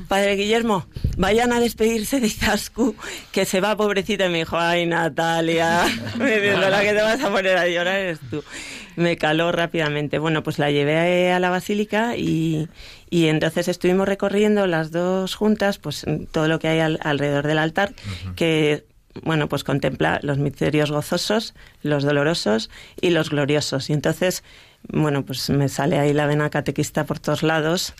padre 0.08 0.36
Guillermo, 0.36 0.86
vayan 1.18 1.52
a 1.52 1.60
despedirse 1.60 2.18
de 2.18 2.28
Izascu, 2.28 2.96
que 3.30 3.44
se 3.44 3.60
va 3.60 3.76
pobrecita, 3.76 4.24
y 4.24 4.30
me 4.30 4.38
dijo, 4.38 4.56
ay 4.58 4.86
Natalia, 4.86 5.84
me 6.18 6.40
dijo, 6.40 6.58
la 6.58 6.80
que 6.80 6.94
te 6.94 7.02
vas 7.02 7.22
a 7.22 7.30
poner 7.30 7.58
a 7.58 7.68
llorar 7.68 7.96
eres 7.96 8.20
tú 8.30 8.42
me 8.96 9.16
caló 9.16 9.52
rápidamente. 9.52 10.18
Bueno, 10.18 10.42
pues 10.42 10.58
la 10.58 10.70
llevé 10.70 11.30
a 11.30 11.38
la 11.38 11.50
basílica 11.50 12.16
y, 12.16 12.68
y 13.10 13.26
entonces 13.26 13.68
estuvimos 13.68 14.08
recorriendo 14.08 14.66
las 14.66 14.90
dos 14.90 15.34
juntas, 15.34 15.78
pues 15.78 16.04
todo 16.32 16.48
lo 16.48 16.58
que 16.58 16.68
hay 16.68 16.80
alrededor 16.80 17.46
del 17.46 17.58
altar, 17.58 17.94
que 18.34 18.84
bueno, 19.22 19.48
pues 19.48 19.64
contempla 19.64 20.20
los 20.22 20.38
misterios 20.38 20.90
gozosos, 20.90 21.54
los 21.82 22.04
dolorosos 22.04 22.70
y 23.00 23.10
los 23.10 23.30
gloriosos. 23.30 23.88
Y 23.90 23.92
entonces, 23.92 24.42
bueno, 24.88 25.24
pues 25.24 25.48
me 25.50 25.68
sale 25.68 25.98
ahí 25.98 26.12
la 26.12 26.26
vena 26.26 26.50
catequista 26.50 27.04
por 27.04 27.18
todos 27.18 27.42
lados 27.42 27.94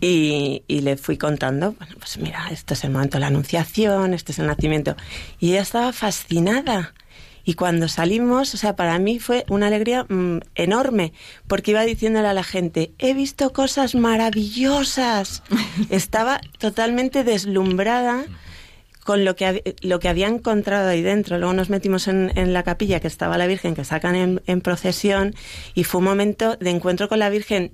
y, 0.00 0.62
y, 0.66 0.80
le 0.80 0.96
fui 0.96 1.18
contando, 1.18 1.72
bueno, 1.72 1.94
pues 1.98 2.18
mira, 2.18 2.48
este 2.50 2.74
es 2.74 2.84
el 2.84 2.90
momento 2.90 3.16
de 3.16 3.20
la 3.20 3.26
anunciación, 3.28 4.14
este 4.14 4.32
es 4.32 4.38
el 4.38 4.46
nacimiento. 4.46 4.96
Y 5.38 5.50
ella 5.50 5.62
estaba 5.62 5.92
fascinada. 5.92 6.94
Y 7.44 7.54
cuando 7.54 7.88
salimos, 7.88 8.54
o 8.54 8.56
sea, 8.56 8.76
para 8.76 8.98
mí 8.98 9.18
fue 9.18 9.44
una 9.48 9.66
alegría 9.66 10.04
mm, 10.04 10.38
enorme, 10.54 11.12
porque 11.46 11.72
iba 11.72 11.82
diciéndole 11.82 12.28
a 12.28 12.34
la 12.34 12.44
gente, 12.44 12.92
he 12.98 13.14
visto 13.14 13.52
cosas 13.52 13.94
maravillosas. 13.94 15.42
Estaba 15.90 16.40
totalmente 16.58 17.24
deslumbrada 17.24 18.24
con 19.04 19.24
lo 19.24 19.34
que, 19.34 19.76
lo 19.82 19.98
que 19.98 20.08
había 20.08 20.28
encontrado 20.28 20.88
ahí 20.88 21.02
dentro. 21.02 21.38
Luego 21.38 21.54
nos 21.54 21.70
metimos 21.70 22.08
en, 22.08 22.32
en 22.36 22.52
la 22.52 22.62
capilla 22.62 23.00
que 23.00 23.08
estaba 23.08 23.38
la 23.38 23.46
Virgen, 23.46 23.74
que 23.74 23.84
sacan 23.84 24.14
en, 24.14 24.42
en, 24.46 24.60
procesión, 24.60 25.34
y 25.74 25.84
fue 25.84 25.98
un 25.98 26.04
momento 26.04 26.56
de 26.56 26.70
encuentro 26.70 27.08
con 27.08 27.18
la 27.18 27.30
Virgen 27.30 27.72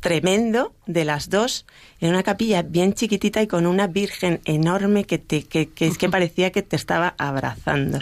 tremendo 0.00 0.74
de 0.86 1.04
las 1.04 1.28
dos, 1.28 1.66
en 2.00 2.10
una 2.10 2.22
capilla 2.22 2.62
bien 2.62 2.94
chiquitita 2.94 3.42
y 3.42 3.46
con 3.46 3.66
una 3.66 3.88
Virgen 3.88 4.40
enorme 4.44 5.04
que, 5.04 5.18
te, 5.18 5.42
que, 5.42 5.68
que, 5.68 5.90
que 5.90 6.08
parecía 6.10 6.50
que 6.50 6.62
te 6.62 6.76
estaba 6.76 7.14
abrazando. 7.18 7.98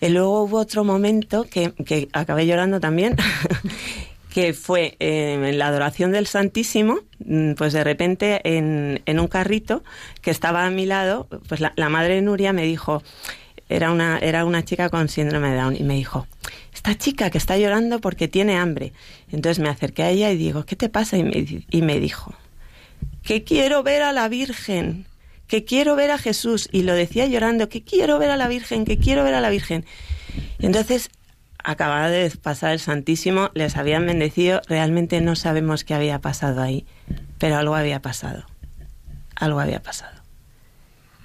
Y 0.00 0.08
luego 0.08 0.42
hubo 0.44 0.58
otro 0.58 0.84
momento 0.84 1.44
que, 1.44 1.72
que 1.72 2.08
acabé 2.12 2.46
llorando 2.46 2.80
también, 2.80 3.16
que 4.32 4.54
fue 4.54 4.96
eh, 4.98 5.34
en 5.34 5.58
la 5.58 5.66
adoración 5.66 6.12
del 6.12 6.26
Santísimo, 6.26 7.00
mm, 7.18 7.52
pues 7.52 7.72
de 7.72 7.84
repente 7.84 8.40
en, 8.44 9.02
en, 9.04 9.20
un 9.20 9.28
carrito 9.28 9.82
que 10.22 10.30
estaba 10.30 10.64
a 10.64 10.70
mi 10.70 10.86
lado, 10.86 11.28
pues 11.48 11.60
la, 11.60 11.88
madre 11.88 12.14
de 12.14 12.22
Nuria 12.22 12.52
me 12.52 12.62
dijo, 12.62 13.02
era 13.68 13.90
una, 13.90 14.18
era 14.18 14.44
una 14.44 14.64
chica 14.64 14.88
con 14.88 15.08
síndrome 15.08 15.50
de 15.50 15.56
Down, 15.56 15.76
y 15.76 15.82
me 15.82 15.94
dijo, 15.94 16.26
esta 16.72 16.96
chica 16.96 17.28
que 17.30 17.38
está 17.38 17.58
llorando 17.58 18.00
porque 18.00 18.26
tiene 18.26 18.56
hambre. 18.56 18.92
Entonces 19.30 19.58
me 19.58 19.68
acerqué 19.68 20.02
a 20.02 20.10
ella 20.10 20.30
y 20.30 20.36
digo, 20.36 20.64
¿qué 20.64 20.76
te 20.76 20.88
pasa? 20.88 21.18
Y 21.18 21.24
me, 21.24 21.64
y 21.68 21.82
me 21.82 22.00
dijo, 22.00 22.32
que 23.22 23.44
quiero 23.44 23.82
ver 23.82 24.02
a 24.02 24.12
la 24.12 24.28
Virgen 24.28 25.04
que 25.50 25.64
quiero 25.64 25.96
ver 25.96 26.12
a 26.12 26.18
Jesús. 26.18 26.68
Y 26.70 26.84
lo 26.84 26.94
decía 26.94 27.26
llorando, 27.26 27.68
que 27.68 27.82
quiero 27.82 28.20
ver 28.20 28.30
a 28.30 28.36
la 28.36 28.46
Virgen, 28.46 28.84
que 28.84 28.98
quiero 28.98 29.24
ver 29.24 29.34
a 29.34 29.40
la 29.40 29.50
Virgen. 29.50 29.84
Y 30.60 30.66
entonces 30.66 31.10
acababa 31.62 32.08
de 32.08 32.30
pasar 32.30 32.70
el 32.70 32.78
Santísimo, 32.78 33.50
les 33.54 33.76
habían 33.76 34.06
bendecido, 34.06 34.62
realmente 34.68 35.20
no 35.20 35.34
sabemos 35.34 35.82
qué 35.82 35.94
había 35.94 36.20
pasado 36.20 36.62
ahí, 36.62 36.86
pero 37.38 37.56
algo 37.56 37.74
había 37.74 38.00
pasado, 38.00 38.44
algo 39.34 39.58
había 39.58 39.82
pasado. 39.82 40.22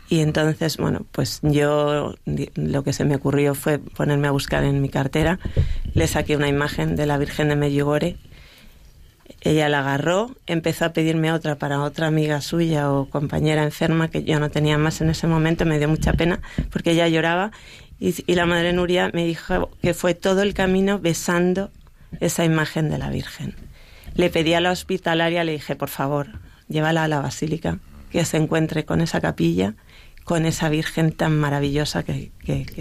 Y 0.09 0.21
entonces, 0.21 0.77
bueno, 0.77 1.05
pues 1.11 1.39
yo 1.43 2.15
lo 2.25 2.83
que 2.83 2.93
se 2.93 3.05
me 3.05 3.15
ocurrió 3.15 3.53
fue 3.53 3.77
ponerme 3.77 4.27
a 4.27 4.31
buscar 4.31 4.63
en 4.63 4.81
mi 4.81 4.89
cartera, 4.89 5.39
le 5.93 6.07
saqué 6.07 6.35
una 6.35 6.47
imagen 6.47 6.95
de 6.95 7.05
la 7.05 7.19
Virgen 7.19 7.49
de 7.49 7.55
Medjugorje 7.55 8.17
ella 9.45 9.69
la 9.69 9.79
agarró, 9.79 10.35
empezó 10.47 10.85
a 10.85 10.93
pedirme 10.93 11.31
otra 11.31 11.55
para 11.55 11.81
otra 11.81 12.07
amiga 12.07 12.41
suya 12.41 12.91
o 12.91 13.09
compañera 13.09 13.63
enferma 13.63 14.09
que 14.09 14.23
yo 14.23 14.39
no 14.39 14.49
tenía 14.49 14.79
más 14.79 15.01
en 15.01 15.11
ese 15.11 15.27
momento, 15.27 15.65
me 15.65 15.77
dio 15.77 15.87
mucha 15.87 16.13
pena 16.13 16.41
porque 16.71 16.91
ella 16.91 17.07
lloraba 17.07 17.51
y, 17.99 18.33
la 18.33 18.47
madre 18.47 18.73
Nuria 18.73 19.11
me 19.13 19.23
dijo 19.23 19.69
que 19.83 19.93
fue 19.93 20.15
todo 20.15 20.41
el 20.41 20.55
camino 20.55 20.99
besando 20.99 21.71
esa 22.19 22.43
imagen 22.43 22.89
de 22.89 22.97
la 22.97 23.09
Virgen. 23.09 23.55
Le 24.15 24.31
pedí 24.31 24.53
a 24.53 24.61
la 24.61 24.71
hospitalaria, 24.71 25.43
le 25.43 25.53
dije, 25.53 25.75
por 25.75 25.89
favor, 25.89 26.39
llévala 26.67 27.03
a 27.03 27.07
la 27.07 27.21
basílica, 27.21 27.79
que 28.11 28.25
se 28.25 28.37
encuentre 28.37 28.83
con 28.83 28.99
esa 28.99 29.21
capilla, 29.21 29.75
con 30.23 30.45
esa 30.45 30.69
Virgen 30.69 31.11
tan 31.11 31.37
maravillosa 31.37 32.03
que 32.03 32.31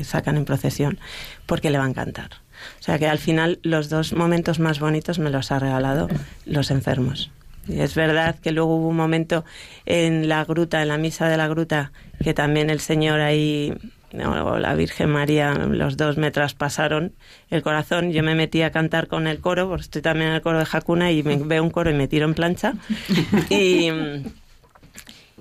sacan 0.04 0.36
en 0.36 0.46
procesión, 0.46 0.98
porque 1.46 1.70
le 1.70 1.78
va 1.78 1.84
a 1.84 1.88
encantar. 1.88 2.43
O 2.80 2.82
sea 2.82 2.98
que 2.98 3.06
al 3.06 3.18
final 3.18 3.58
los 3.62 3.88
dos 3.88 4.12
momentos 4.12 4.58
más 4.58 4.80
bonitos 4.80 5.18
me 5.18 5.30
los 5.30 5.52
ha 5.52 5.58
regalado 5.58 6.08
los 6.46 6.70
enfermos. 6.70 7.30
Y 7.68 7.80
es 7.80 7.94
verdad 7.94 8.36
que 8.40 8.52
luego 8.52 8.76
hubo 8.76 8.88
un 8.88 8.96
momento 8.96 9.44
en 9.86 10.28
la 10.28 10.44
gruta, 10.44 10.82
en 10.82 10.88
la 10.88 10.98
misa 10.98 11.28
de 11.28 11.36
la 11.36 11.48
gruta, 11.48 11.92
que 12.22 12.34
también 12.34 12.70
el 12.70 12.80
Señor 12.80 13.20
ahí, 13.20 13.72
o 14.12 14.58
la 14.58 14.74
Virgen 14.74 15.10
María, 15.10 15.54
los 15.54 15.96
dos 15.96 16.18
me 16.18 16.30
traspasaron 16.30 17.14
el 17.50 17.62
corazón. 17.62 18.12
Yo 18.12 18.22
me 18.22 18.34
metí 18.34 18.62
a 18.62 18.70
cantar 18.70 19.08
con 19.08 19.26
el 19.26 19.40
coro, 19.40 19.68
porque 19.68 19.82
estoy 19.82 20.02
también 20.02 20.30
en 20.30 20.34
el 20.36 20.42
coro 20.42 20.58
de 20.58 20.66
Jacuna 20.66 21.10
y 21.10 21.22
me 21.22 21.36
veo 21.36 21.62
un 21.62 21.70
coro 21.70 21.90
y 21.90 21.94
me 21.94 22.08
tiro 22.08 22.26
en 22.26 22.34
plancha. 22.34 22.74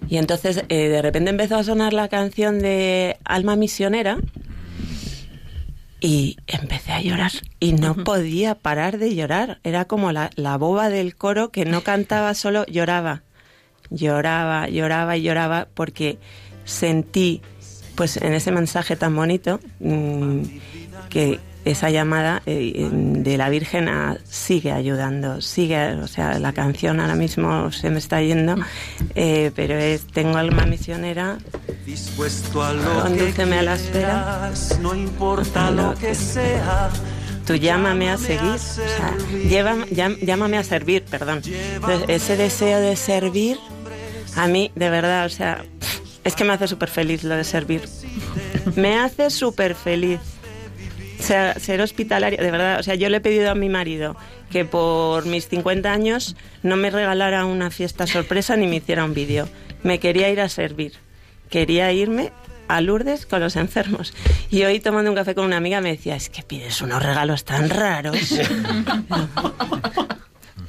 Y, 0.10 0.18
entonces 0.18 0.64
eh, 0.68 0.90
de 0.90 1.02
repente 1.02 1.30
empezó 1.30 1.56
a 1.56 1.64
sonar 1.64 1.94
la 1.94 2.10
canción 2.10 2.60
de 2.60 3.18
Alma 3.24 3.56
Misionera 3.56 4.18
y 6.04 6.36
empecé 6.48 6.92
a 6.92 7.02
llorar 7.02 7.32
y 7.62 7.72
no 7.72 7.96
podía 7.96 8.56
parar 8.56 8.98
de 8.98 9.16
llorar. 9.16 9.62
Era 9.64 9.86
como 9.86 10.12
la, 10.12 10.32
la, 10.36 10.58
boba 10.58 10.90
del 10.90 11.16
coro 11.16 11.50
que 11.50 11.64
no 11.64 11.82
cantaba, 11.82 12.34
solo 12.34 12.66
lloraba. 12.66 13.24
Lloraba, 13.90 14.68
lloraba 14.68 15.16
y 15.16 15.22
lloraba 15.22 15.70
porque 15.74 16.20
sentí, 16.66 17.42
pues 17.96 18.18
en 18.18 18.34
ese 18.34 18.52
mensaje 18.52 18.98
tan 18.98 19.16
bonito, 19.16 19.62
mm, 19.80 20.42
que, 21.10 21.40
esa 21.66 21.90
llamada 21.90 22.42
eh, 22.46 22.90
de 22.92 23.38
la 23.38 23.50
Virgen 23.50 23.90
sigue 24.30 24.72
ayudando, 24.72 25.40
sigue, 25.42 25.94
o 25.96 26.08
sea, 26.08 26.38
la 26.40 26.52
canción 26.54 27.00
ahora 27.00 27.16
mismo 27.16 27.72
se 27.72 27.90
me 27.90 28.00
está 28.00 28.22
yendo, 28.22 28.56
eh, 29.16 29.52
pero 29.56 29.76
es 29.78 30.06
Tengo 30.08 30.38
alma 30.38 30.66
misionera, 30.66 31.38
dispuesto 31.86 32.62
a 32.64 32.74
lo 32.74 33.02
condúceme 33.04 33.60
a 33.60 33.64
la 33.64 33.76
espera, 33.76 34.52
no 34.82 34.94
importa 34.94 35.72
lo 35.72 35.94
que 35.96 36.14
sea, 36.16 36.90
tú 37.48 37.56
llámame 37.56 38.10
a 38.10 38.18
seguir, 38.18 38.42
o 38.52 38.58
sea, 38.58 39.16
llévame- 39.50 39.88
llam- 39.90 40.18
llámame 40.20 40.58
a 40.58 40.64
servir, 40.64 41.04
perdón. 41.10 41.42
Entonces, 41.46 42.06
ese 42.10 42.36
deseo 42.38 42.80
de 42.82 42.96
servir, 42.96 43.58
a 44.36 44.48
mí, 44.48 44.72
de 44.76 44.90
verdad, 44.90 45.26
o 45.26 45.30
sea, 45.30 45.64
es 46.24 46.36
que 46.36 46.44
me 46.44 46.54
hace 46.54 46.68
súper 46.68 46.90
feliz 46.90 47.24
lo 47.24 47.36
de 47.36 47.44
servir. 47.44 47.88
Me 48.76 48.98
hace 48.98 49.30
súper 49.30 49.76
feliz. 49.76 50.20
Ser 51.24 51.82
hospitalaria, 51.82 52.42
de 52.42 52.52
verdad, 52.52 52.80
o 52.80 52.84
sea, 52.84 52.96
yo 52.96 53.10
le 53.10 53.18
he 53.18 53.22
pedido 53.22 53.50
a 53.50 53.56
mi 53.56 53.70
marido 53.70 54.16
que 54.52 54.66
por 54.66 55.26
mis 55.26 55.48
50 55.48 55.92
años 55.92 56.36
no 56.64 56.76
me 56.76 56.90
regalara 56.90 57.46
una 57.46 57.72
fiesta 57.72 58.08
sorpresa 58.08 58.58
ni 58.58 58.68
me 58.68 58.78
hiciera 58.78 59.06
un 59.06 59.14
vídeo. 59.14 59.48
Me 59.84 60.00
quería 60.00 60.30
ir 60.30 60.42
a 60.42 60.50
servir. 60.50 60.94
Quería 61.50 61.92
irme 61.94 62.32
a 62.68 62.82
Lourdes 62.82 63.26
con 63.26 63.40
los 63.40 63.56
enfermos. 63.56 64.14
Y 64.50 64.64
hoy 64.64 64.80
tomando 64.80 65.12
un 65.12 65.16
café 65.16 65.34
con 65.34 65.46
una 65.46 65.58
amiga 65.58 65.82
me 65.82 65.92
decía, 65.92 66.16
es 66.16 66.30
que 66.30 66.44
pides 66.44 66.82
unos 66.82 67.02
regalos 67.02 67.46
tan 67.46 67.70
raros. 67.70 68.18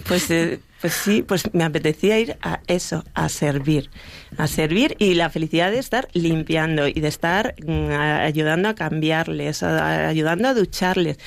Pues, 0.07 0.31
eh, 0.31 0.61
pues 0.81 0.93
sí, 0.93 1.23
pues 1.23 1.53
me 1.55 1.65
apetecía 1.65 2.19
ir 2.19 2.37
a 2.43 2.61
eso, 2.67 3.05
a 3.15 3.29
servir. 3.29 3.91
A 4.37 4.47
servir 4.47 4.97
y 4.99 5.15
la 5.15 5.31
felicidad 5.31 5.71
de 5.71 5.79
estar 5.79 6.09
limpiando 6.13 6.87
y 6.89 6.93
de 6.95 7.09
estar 7.09 7.55
mm, 7.67 7.91
ayudando 7.93 8.69
a 8.69 8.75
cambiarles, 8.75 9.63
a- 9.63 10.09
ayudando 10.09 10.49
a 10.49 10.55
ducharles. 10.55 11.19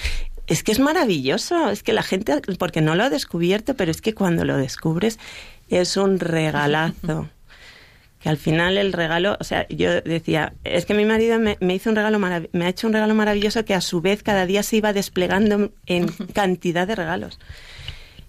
Es 0.46 0.64
que 0.64 0.72
es 0.72 0.80
maravilloso, 0.80 1.70
es 1.72 1.84
que 1.84 1.92
la 1.92 2.04
gente, 2.04 2.40
porque 2.60 2.82
no 2.82 2.96
lo 2.96 3.04
ha 3.04 3.10
descubierto, 3.10 3.74
pero 3.76 3.92
es 3.92 4.02
que 4.02 4.14
cuando 4.14 4.46
lo 4.46 4.58
descubres 4.58 5.18
es 5.70 5.98
un 5.98 6.20
regalazo. 6.20 7.30
Que 8.20 8.30
al 8.30 8.38
final 8.38 8.80
el 8.80 8.94
regalo, 8.94 9.38
o 9.40 9.44
sea, 9.44 9.68
yo 9.70 10.02
decía, 10.02 10.52
es 10.64 10.88
que 10.88 10.96
mi 10.96 11.06
marido 11.06 11.38
me, 11.38 11.56
me 11.62 11.76
hizo 11.76 11.92
un 11.92 11.96
regalo 11.96 12.18
marav- 12.18 12.50
me 12.52 12.66
ha 12.66 12.70
hecho 12.70 12.88
un 12.88 12.94
regalo 12.94 13.14
maravilloso 13.14 13.64
que 13.64 13.76
a 13.76 13.80
su 13.82 14.02
vez 14.02 14.24
cada 14.24 14.48
día 14.48 14.64
se 14.64 14.78
iba 14.78 14.92
desplegando 14.92 15.72
en 15.86 16.08
cantidad 16.34 16.88
de 16.88 16.96
regalos 16.96 17.38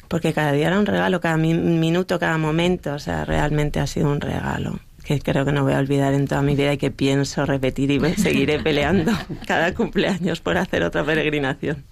porque 0.09 0.33
cada 0.33 0.53
día 0.53 0.69
era 0.69 0.79
un 0.79 0.87
regalo, 0.87 1.21
cada 1.21 1.37
mi- 1.37 1.55
minuto, 1.55 2.19
cada 2.19 2.39
momento, 2.39 2.95
o 2.95 2.99
sea, 2.99 3.25
realmente 3.25 3.79
ha 3.81 3.87
sido 3.87 4.11
un 4.11 4.21
regalo 4.21 4.79
que 5.05 5.21
creo 5.21 5.45
que 5.47 5.53
no 5.53 5.63
voy 5.65 5.73
a 5.73 5.79
olvidar 5.79 6.13
en 6.13 6.29
toda 6.29 6.43
mi 6.43 6.55
vida 6.55 6.73
y 6.75 6.77
que 6.79 6.91
pienso 6.91 7.47
repetir 7.47 7.91
y 7.91 7.99
seguiré 8.17 8.59
peleando 8.59 9.13
cada 9.47 9.73
cumpleaños 9.75 10.41
por 10.41 10.59
hacer 10.59 10.83
otra 10.83 11.03
peregrinación. 11.05 11.83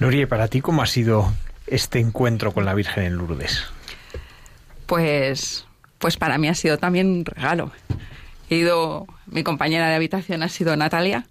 Nuria, 0.00 0.22
¿y 0.22 0.26
para 0.26 0.48
ti 0.48 0.60
cómo 0.60 0.82
ha 0.82 0.86
sido 0.86 1.32
este 1.66 1.98
encuentro 1.98 2.52
con 2.52 2.64
la 2.64 2.74
Virgen 2.74 3.04
en 3.04 3.16
Lourdes? 3.16 3.64
Pues, 4.86 5.66
pues 5.98 6.16
para 6.16 6.38
mí 6.38 6.48
ha 6.48 6.54
sido 6.54 6.78
también 6.78 7.08
un 7.08 7.24
regalo. 7.24 7.72
He 8.48 8.56
ido, 8.56 9.06
mi 9.26 9.42
compañera 9.42 9.88
de 9.88 9.96
habitación 9.96 10.42
ha 10.42 10.48
sido 10.48 10.74
Natalia. 10.76 11.26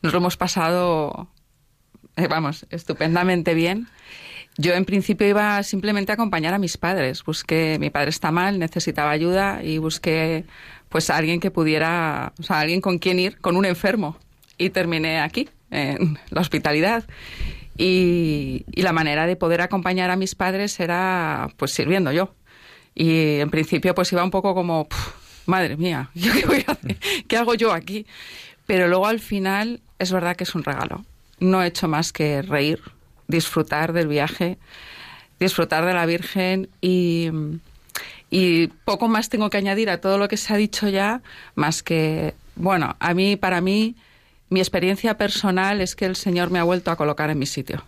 Nos 0.00 0.12
lo 0.12 0.18
hemos 0.20 0.36
pasado, 0.36 1.28
vamos, 2.28 2.66
estupendamente 2.70 3.54
bien. 3.54 3.88
Yo 4.56 4.74
en 4.74 4.84
principio 4.84 5.26
iba 5.26 5.62
simplemente 5.64 6.12
a 6.12 6.14
acompañar 6.14 6.54
a 6.54 6.58
mis 6.58 6.76
padres. 6.76 7.24
Busqué, 7.24 7.78
mi 7.80 7.90
padre 7.90 8.10
está 8.10 8.30
mal, 8.30 8.58
necesitaba 8.58 9.10
ayuda 9.10 9.62
y 9.64 9.78
busqué 9.78 10.44
pues 10.88 11.10
a 11.10 11.16
alguien 11.16 11.40
que 11.40 11.50
pudiera, 11.50 12.32
o 12.38 12.42
sea, 12.44 12.60
alguien 12.60 12.80
con 12.80 12.98
quien 12.98 13.18
ir, 13.18 13.38
con 13.38 13.56
un 13.56 13.64
enfermo. 13.64 14.16
Y 14.56 14.70
terminé 14.70 15.20
aquí, 15.20 15.48
en 15.72 16.18
la 16.30 16.40
hospitalidad. 16.40 17.04
Y, 17.76 18.64
y 18.70 18.82
la 18.82 18.92
manera 18.92 19.26
de 19.26 19.34
poder 19.34 19.60
acompañar 19.60 20.12
a 20.12 20.16
mis 20.16 20.36
padres 20.36 20.78
era 20.78 21.48
pues 21.56 21.72
sirviendo 21.72 22.12
yo. 22.12 22.34
Y 22.94 23.40
en 23.40 23.50
principio 23.50 23.92
pues 23.96 24.12
iba 24.12 24.22
un 24.22 24.30
poco 24.30 24.54
como, 24.54 24.88
"Puf, 24.88 25.14
madre 25.46 25.76
mía, 25.76 26.10
¿yo 26.14 26.32
qué 26.32 26.46
voy 26.46 26.64
a 26.68 26.72
hacer? 26.72 26.96
¿Qué 27.26 27.36
hago 27.36 27.54
yo 27.54 27.72
aquí? 27.72 28.06
Pero 28.66 28.86
luego 28.86 29.06
al 29.08 29.18
final 29.18 29.80
es 29.98 30.12
verdad 30.12 30.36
que 30.36 30.44
es 30.44 30.54
un 30.54 30.62
regalo. 30.62 31.04
No 31.40 31.62
he 31.62 31.66
hecho 31.66 31.88
más 31.88 32.12
que 32.12 32.42
reír, 32.42 32.80
disfrutar 33.28 33.92
del 33.92 34.08
viaje, 34.08 34.58
disfrutar 35.40 35.84
de 35.84 35.94
la 35.94 36.06
Virgen 36.06 36.68
y, 36.80 37.30
y 38.30 38.68
poco 38.84 39.08
más 39.08 39.28
tengo 39.28 39.50
que 39.50 39.56
añadir 39.56 39.90
a 39.90 40.00
todo 40.00 40.18
lo 40.18 40.28
que 40.28 40.36
se 40.36 40.52
ha 40.52 40.56
dicho 40.56 40.88
ya, 40.88 41.22
más 41.54 41.82
que, 41.82 42.34
bueno, 42.56 42.96
a 42.98 43.14
mí, 43.14 43.36
para 43.36 43.60
mí, 43.60 43.96
mi 44.50 44.60
experiencia 44.60 45.16
personal 45.16 45.80
es 45.80 45.96
que 45.96 46.04
el 46.06 46.16
Señor 46.16 46.50
me 46.50 46.58
ha 46.58 46.64
vuelto 46.64 46.90
a 46.90 46.96
colocar 46.96 47.30
en 47.30 47.38
mi 47.38 47.46
sitio. 47.46 47.84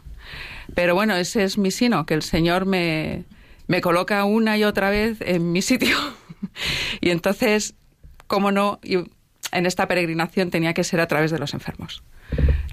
Pero 0.74 0.94
bueno, 0.94 1.14
ese 1.14 1.44
es 1.44 1.58
mi 1.58 1.70
sino, 1.70 2.06
que 2.06 2.14
el 2.14 2.22
Señor 2.22 2.66
me, 2.66 3.24
me 3.68 3.80
coloca 3.80 4.24
una 4.24 4.58
y 4.58 4.64
otra 4.64 4.90
vez 4.90 5.18
en 5.20 5.52
mi 5.52 5.62
sitio. 5.62 5.96
y 7.00 7.10
entonces, 7.10 7.74
cómo 8.26 8.50
no, 8.50 8.80
y 8.82 8.98
en 9.52 9.66
esta 9.66 9.88
peregrinación 9.88 10.50
tenía 10.50 10.74
que 10.74 10.84
ser 10.84 11.00
a 11.00 11.06
través 11.06 11.30
de 11.30 11.38
los 11.38 11.54
enfermos. 11.54 12.02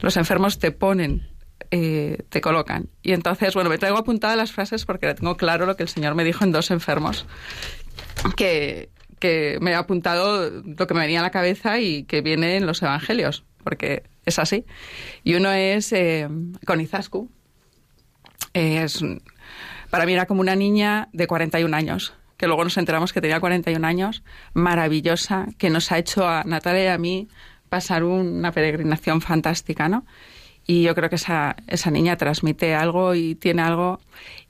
Los 0.01 0.17
enfermos 0.17 0.59
te 0.59 0.71
ponen, 0.71 1.27
eh, 1.71 2.23
te 2.29 2.41
colocan. 2.41 2.89
Y 3.01 3.13
entonces, 3.13 3.53
bueno, 3.53 3.69
me 3.69 3.77
traigo 3.77 3.97
apuntadas 3.97 4.37
las 4.37 4.51
frases 4.51 4.85
porque 4.85 5.13
tengo 5.13 5.37
claro 5.37 5.65
lo 5.65 5.75
que 5.75 5.83
el 5.83 5.89
Señor 5.89 6.15
me 6.15 6.23
dijo 6.23 6.43
en 6.43 6.51
dos 6.51 6.71
enfermos, 6.71 7.25
que, 8.35 8.89
que 9.19 9.57
me 9.61 9.71
he 9.71 9.75
apuntado 9.75 10.49
lo 10.49 10.87
que 10.87 10.93
me 10.93 11.01
venía 11.01 11.19
a 11.19 11.23
la 11.23 11.31
cabeza 11.31 11.79
y 11.79 12.03
que 12.03 12.21
viene 12.21 12.57
en 12.57 12.65
los 12.65 12.81
evangelios, 12.81 13.43
porque 13.63 14.03
es 14.25 14.39
así. 14.39 14.65
Y 15.23 15.35
uno 15.35 15.51
es 15.51 15.91
eh, 15.93 16.27
con 16.65 16.81
Izascu. 16.81 17.29
Eh, 18.53 18.83
es, 18.83 19.03
para 19.89 20.05
mí 20.05 20.13
era 20.13 20.25
como 20.25 20.41
una 20.41 20.55
niña 20.55 21.09
de 21.13 21.27
41 21.27 21.75
años, 21.75 22.13
que 22.37 22.47
luego 22.47 22.63
nos 22.63 22.77
enteramos 22.77 23.13
que 23.13 23.21
tenía 23.21 23.39
41 23.39 23.85
años, 23.87 24.23
maravillosa, 24.53 25.47
que 25.57 25.69
nos 25.69 25.91
ha 25.91 25.97
hecho 25.97 26.27
a 26.27 26.43
Natalia 26.43 26.83
y 26.85 26.87
a 26.87 26.97
mí 26.97 27.27
pasar 27.69 28.03
una 28.03 28.51
peregrinación 28.51 29.21
fantástica, 29.21 29.89
¿no? 29.89 30.05
Y 30.65 30.83
yo 30.83 30.95
creo 30.95 31.09
que 31.09 31.17
esa, 31.17 31.57
esa 31.67 31.91
niña 31.91 32.15
transmite 32.15 32.73
algo 32.73 33.15
y 33.15 33.35
tiene 33.35 33.61
algo. 33.63 33.99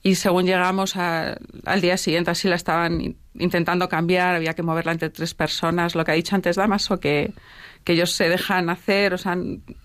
Y 0.04 0.14
según 0.16 0.46
llegamos 0.46 0.96
al 0.96 1.82
día 1.82 1.98
siguiente, 1.98 2.30
así 2.30 2.48
la 2.48 2.56
estaban 2.56 3.02
in- 3.02 3.18
intentando 3.34 3.90
cambiar, 3.90 4.36
había 4.36 4.54
que 4.54 4.62
moverla 4.62 4.92
entre 4.92 5.10
tres 5.10 5.34
personas. 5.34 5.96
Lo 5.96 6.06
que 6.06 6.12
ha 6.12 6.14
dicho 6.14 6.36
antes 6.36 6.56
Damaso, 6.56 7.00
que, 7.00 7.34
que 7.84 7.94
ellos 7.94 8.12
se 8.12 8.30
dejan 8.30 8.70
hacer, 8.70 9.16
o 9.16 9.18
sea, 9.18 9.36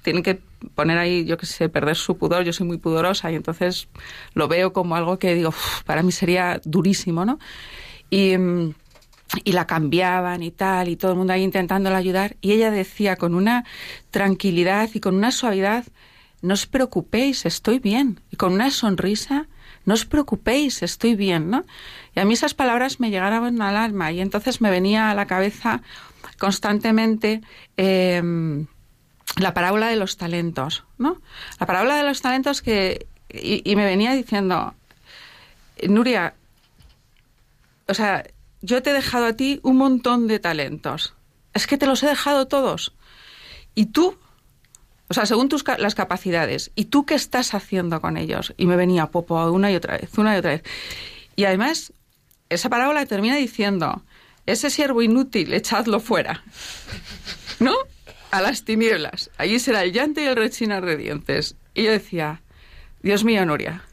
tienen 0.03 0.23
que 0.23 0.39
poner 0.75 0.99
ahí, 0.99 1.25
yo 1.25 1.39
qué 1.39 1.47
sé, 1.47 1.71
perder 1.71 1.97
su 1.97 2.19
pudor. 2.19 2.45
Yo 2.45 2.53
soy 2.53 2.67
muy 2.67 2.77
pudorosa 2.77 3.33
y 3.33 3.37
entonces 3.37 3.89
lo 4.35 4.49
veo 4.49 4.75
como 4.75 4.97
algo 4.97 5.19
que 5.19 5.35
digo, 5.35 5.49
"Uf, 5.49 5.83
para 5.85 6.03
mí 6.03 6.13
sería 6.13 6.61
durísimo, 6.63 7.25
¿no? 7.25 7.39
Y, 8.11 8.35
y 9.45 9.53
la 9.53 9.67
cambiaban 9.67 10.43
y 10.43 10.51
tal, 10.51 10.89
y 10.89 10.97
todo 10.97 11.13
el 11.13 11.19
mundo 11.19 11.33
ahí 11.33 11.43
intentándola 11.43 11.97
ayudar. 11.97 12.37
Y 12.41 12.53
ella 12.53 12.71
decía 12.71 13.17
con 13.17 13.35
una 13.35 13.65
tranquilidad 14.11 14.91
y 14.95 15.01
con 15.01 15.15
una 15.15 15.31
suavidad, 15.31 15.85
no 16.41 16.55
os 16.55 16.67
preocupéis, 16.67 17.45
estoy 17.47 17.79
bien. 17.79 18.21
Y 18.31 18.37
con 18.37 18.53
una 18.53 18.71
sonrisa, 18.71 19.47
no 19.85 19.95
os 19.95 20.05
preocupéis, 20.05 20.83
estoy 20.83 21.15
bien, 21.15 21.51
¿no? 21.51 21.65
Y 22.15 22.21
a 22.21 22.25
mí 22.25 22.35
esas 22.35 22.55
palabras 22.55 23.01
me 23.01 23.11
llegaron 23.11 23.61
al 23.61 23.77
alma 23.77 24.13
y 24.13 24.21
entonces 24.21 24.61
me 24.61 24.71
venía 24.71 25.11
a 25.11 25.15
la 25.15 25.27
cabeza 25.27 25.83
constantemente 26.39 27.41
eh, 27.77 28.23
la 29.37 29.55
parábola 29.55 29.89
de 29.89 29.97
los 29.97 30.17
talentos, 30.17 30.85
¿no? 30.99 31.21
La 31.61 31.67
parábola 31.67 31.97
de 31.97 32.05
los 32.05 32.21
talentos 32.21 32.63
que... 32.63 33.07
Y 33.31 33.77
me 33.77 33.85
venía 33.85 34.15
diciendo, 34.15 34.75
Nuria, 35.87 36.35
o 37.89 37.95
sea, 37.95 38.25
yo 38.61 38.83
te 38.83 38.91
he 38.91 38.93
dejado 38.93 39.27
a 39.27 39.33
ti 39.33 39.61
un 39.63 39.77
montón 39.77 40.27
de 40.27 40.39
talentos. 40.39 41.15
Es 41.55 41.67
que 41.67 41.79
te 41.79 41.87
los 41.87 42.03
he 42.03 42.07
dejado 42.07 42.47
todos. 42.47 42.95
Y 43.75 43.87
tú, 43.87 44.19
o 45.09 45.15
sea, 45.15 45.27
según 45.27 45.49
tus 45.49 45.65
las 45.79 45.95
capacidades, 45.95 46.71
¿y 46.75 46.87
tú 46.87 47.07
qué 47.07 47.15
estás 47.15 47.55
haciendo 47.55 48.01
con 48.01 48.17
ellos? 48.17 48.55
Y 48.57 48.67
me 48.67 48.77
venía 48.77 49.07
popo 49.07 49.51
una 49.51 49.73
y 49.73 49.77
otra 49.77 49.97
vez, 49.97 50.17
una 50.19 50.35
y 50.35 50.39
otra 50.39 50.51
vez. 50.51 50.63
Y 51.35 51.45
además, 51.45 51.93
esa 52.51 52.69
parábola 52.69 53.07
termina 53.07 53.37
diciendo, 53.37 54.03
ese 54.47 54.71
siervo 54.71 55.03
inútil, 55.03 55.55
echadlo 55.55 56.01
fuera. 56.01 56.45
¿No? 57.61 57.75
A 58.31 58.43
las 58.43 58.65
tinieblas. 58.65 59.31
Allí 59.39 59.59
será 59.59 59.83
el 59.83 59.93
llanto 59.93 60.21
y 60.21 60.25
el 60.25 60.37
rechinar 60.37 60.85
de 60.85 60.97
dientes. 60.97 61.57
Y 61.75 61.85
yo 61.85 61.93
decía, 61.93 62.43
Dios 63.03 63.25
mío, 63.25 63.47
Nuria, 63.47 63.85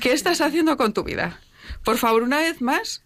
¿qué 0.00 0.12
estás 0.12 0.40
haciendo 0.40 0.76
con 0.76 0.92
tu 0.92 1.02
vida? 1.02 1.40
Por 1.84 1.96
favor, 1.98 2.22
una 2.22 2.38
vez 2.38 2.60
más, 2.60 3.01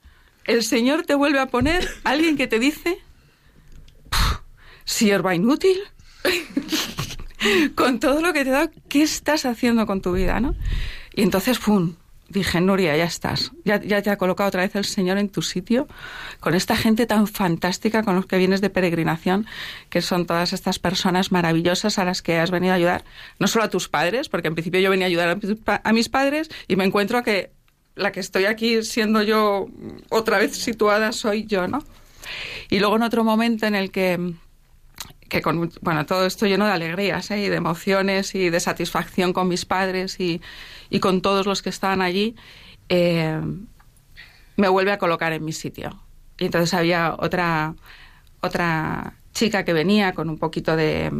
el 0.47 0.63
Señor 0.63 1.05
te 1.05 1.15
vuelve 1.15 1.39
a 1.39 1.47
poner 1.47 1.89
a 2.05 2.11
alguien 2.11 2.37
que 2.37 2.47
te 2.47 2.59
dice, 2.59 2.99
"Puf, 4.11 4.41
sierva 4.85 5.35
inútil, 5.35 5.79
con 7.75 8.01
todo 8.01 8.21
lo 8.21 8.33
que 8.33 8.45
te 8.45 8.51
da, 8.51 8.71
¿qué 8.89 9.03
estás 9.03 9.47
haciendo 9.47 9.87
con 9.87 10.01
tu 10.01 10.13
vida? 10.13 10.41
¿no? 10.41 10.55
Y 11.15 11.23
entonces, 11.23 11.59
¡pum! 11.59 11.95
Dije, 12.29 12.61
Nuria, 12.61 12.97
ya 12.97 13.05
estás. 13.05 13.53
Ya, 13.65 13.81
ya 13.81 14.03
te 14.03 14.11
ha 14.11 14.19
colocado 14.19 14.49
otra 14.49 14.63
vez 14.63 14.75
el 14.75 14.85
Señor 14.85 15.17
en 15.17 15.29
tu 15.29 15.43
sitio, 15.43 15.87
con 16.41 16.55
esta 16.55 16.77
gente 16.77 17.07
tan 17.07 17.29
fantástica 17.29 18.03
con 18.03 18.17
los 18.17 18.27
que 18.27 18.37
vienes 18.37 18.61
de 18.61 18.69
peregrinación, 18.69 19.47
que 19.91 20.03
son 20.03 20.27
todas 20.27 20.53
estas 20.53 20.81
personas 20.81 21.31
maravillosas 21.31 22.01
a 22.01 22.05
las 22.05 22.23
que 22.23 22.39
has 22.39 22.51
venido 22.51 22.73
a 22.73 22.77
ayudar. 22.77 23.05
No 23.39 23.47
solo 23.47 23.65
a 23.65 23.71
tus 23.71 23.89
padres, 23.89 24.29
porque 24.29 24.49
en 24.49 24.55
principio 24.55 24.81
yo 24.81 24.91
venía 24.91 25.07
a 25.07 25.09
ayudar 25.09 25.29
a 25.29 25.81
a 25.85 25.93
mis 25.93 26.09
padres 26.09 26.51
y 26.67 26.75
me 26.75 26.85
encuentro 26.85 27.23
que 27.23 27.53
la 27.97 28.13
que 28.13 28.21
estoy 28.21 28.45
aquí 28.45 28.83
siendo 28.85 29.23
yo 29.23 29.67
otra 30.11 30.39
vez 30.39 30.57
situada 30.57 31.13
soy 31.13 31.47
yo, 31.47 31.67
¿no? 31.67 31.83
Y 32.71 32.79
luego 32.79 32.97
en 32.97 33.03
otro 33.03 33.25
momento 33.25 33.67
en 33.67 33.75
el 33.75 33.91
que 33.91 34.35
que 35.29 35.43
con, 35.43 35.73
bueno, 35.81 36.07
todo 36.07 36.27
esto 36.27 36.47
lleno 36.47 36.67
de 36.67 36.73
alegrías 36.73 37.31
¿eh? 37.31 37.41
y 37.41 37.49
de 37.49 37.57
emociones 37.57 38.35
y 38.35 38.51
de 38.51 38.61
satisfacción 38.61 39.33
con 39.33 39.49
mis 39.49 39.65
padres 39.65 40.21
y, 40.21 40.41
y 40.89 41.01
con 41.01 41.21
todos 41.21 41.47
los 41.47 41.63
que 41.63 41.69
estaban 41.69 42.01
allí, 42.01 42.37
eh, 42.89 43.41
me 44.57 44.69
vuelve 44.69 44.93
a 44.93 44.99
colocar 44.99 45.33
en 45.33 45.45
mi 45.45 45.53
sitio. 45.53 46.01
Y 46.39 46.45
entonces 46.45 46.73
había 46.75 47.17
otra, 47.19 47.75
otra 48.41 49.15
chica 49.33 49.65
que 49.65 49.73
venía 49.73 50.13
con 50.13 50.31
un 50.31 50.39
poquito 50.39 50.77
de, 50.77 51.11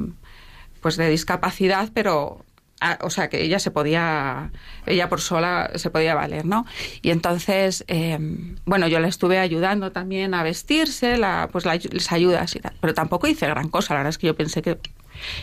pues 0.81 0.97
de 0.97 1.09
discapacidad, 1.09 1.91
pero 1.93 2.45
Ah, 2.79 2.99
o 3.01 3.09
sea 3.09 3.31
que 3.31 3.43
ella 3.43 3.59
se 3.59 3.71
podía 3.71 4.51
ella 4.85 5.09
por 5.09 5.23
sola 5.23 5.71
se 5.77 5.89
podía 5.89 6.15
valer 6.15 6.45
no 6.45 6.67
y 7.01 7.09
entonces 7.09 7.87
eh, 7.89 8.19
bueno 8.67 8.87
yo 8.87 9.01
le 9.01 9.09
estuve 9.09 9.39
ayudando 9.39 9.93
también 9.93 10.35
a 10.35 10.43
vestirse 10.43 11.17
la 11.17 11.49
pues 11.51 11.65
la, 11.65 11.77
les 11.77 12.13
ayudas 12.13 12.55
y 12.55 12.61
tal. 12.61 12.75
Pero 12.79 12.93
tampoco 12.93 13.29
hice 13.29 13.47
gran 13.47 13.71
cosa 13.71 13.95
la 13.95 14.01
verdad 14.01 14.11
es 14.11 14.19
que 14.19 14.27
yo 14.27 14.37
pensé 14.37 14.61
que 14.61 14.79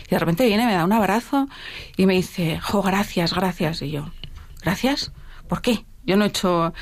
y 0.06 0.10
de 0.10 0.18
repente 0.20 0.46
viene 0.46 0.64
me 0.64 0.74
da 0.74 0.84
un 0.84 0.92
abrazo 0.92 1.48
y 1.96 2.06
me 2.06 2.14
dice 2.14 2.60
jo 2.60 2.82
gracias 2.82 3.34
gracias 3.34 3.82
y 3.82 3.90
yo 3.90 4.12
gracias 4.62 5.10
por 5.48 5.60
qué 5.60 5.84
yo 6.06 6.16
no 6.16 6.24
he 6.24 6.28
hecho 6.28 6.72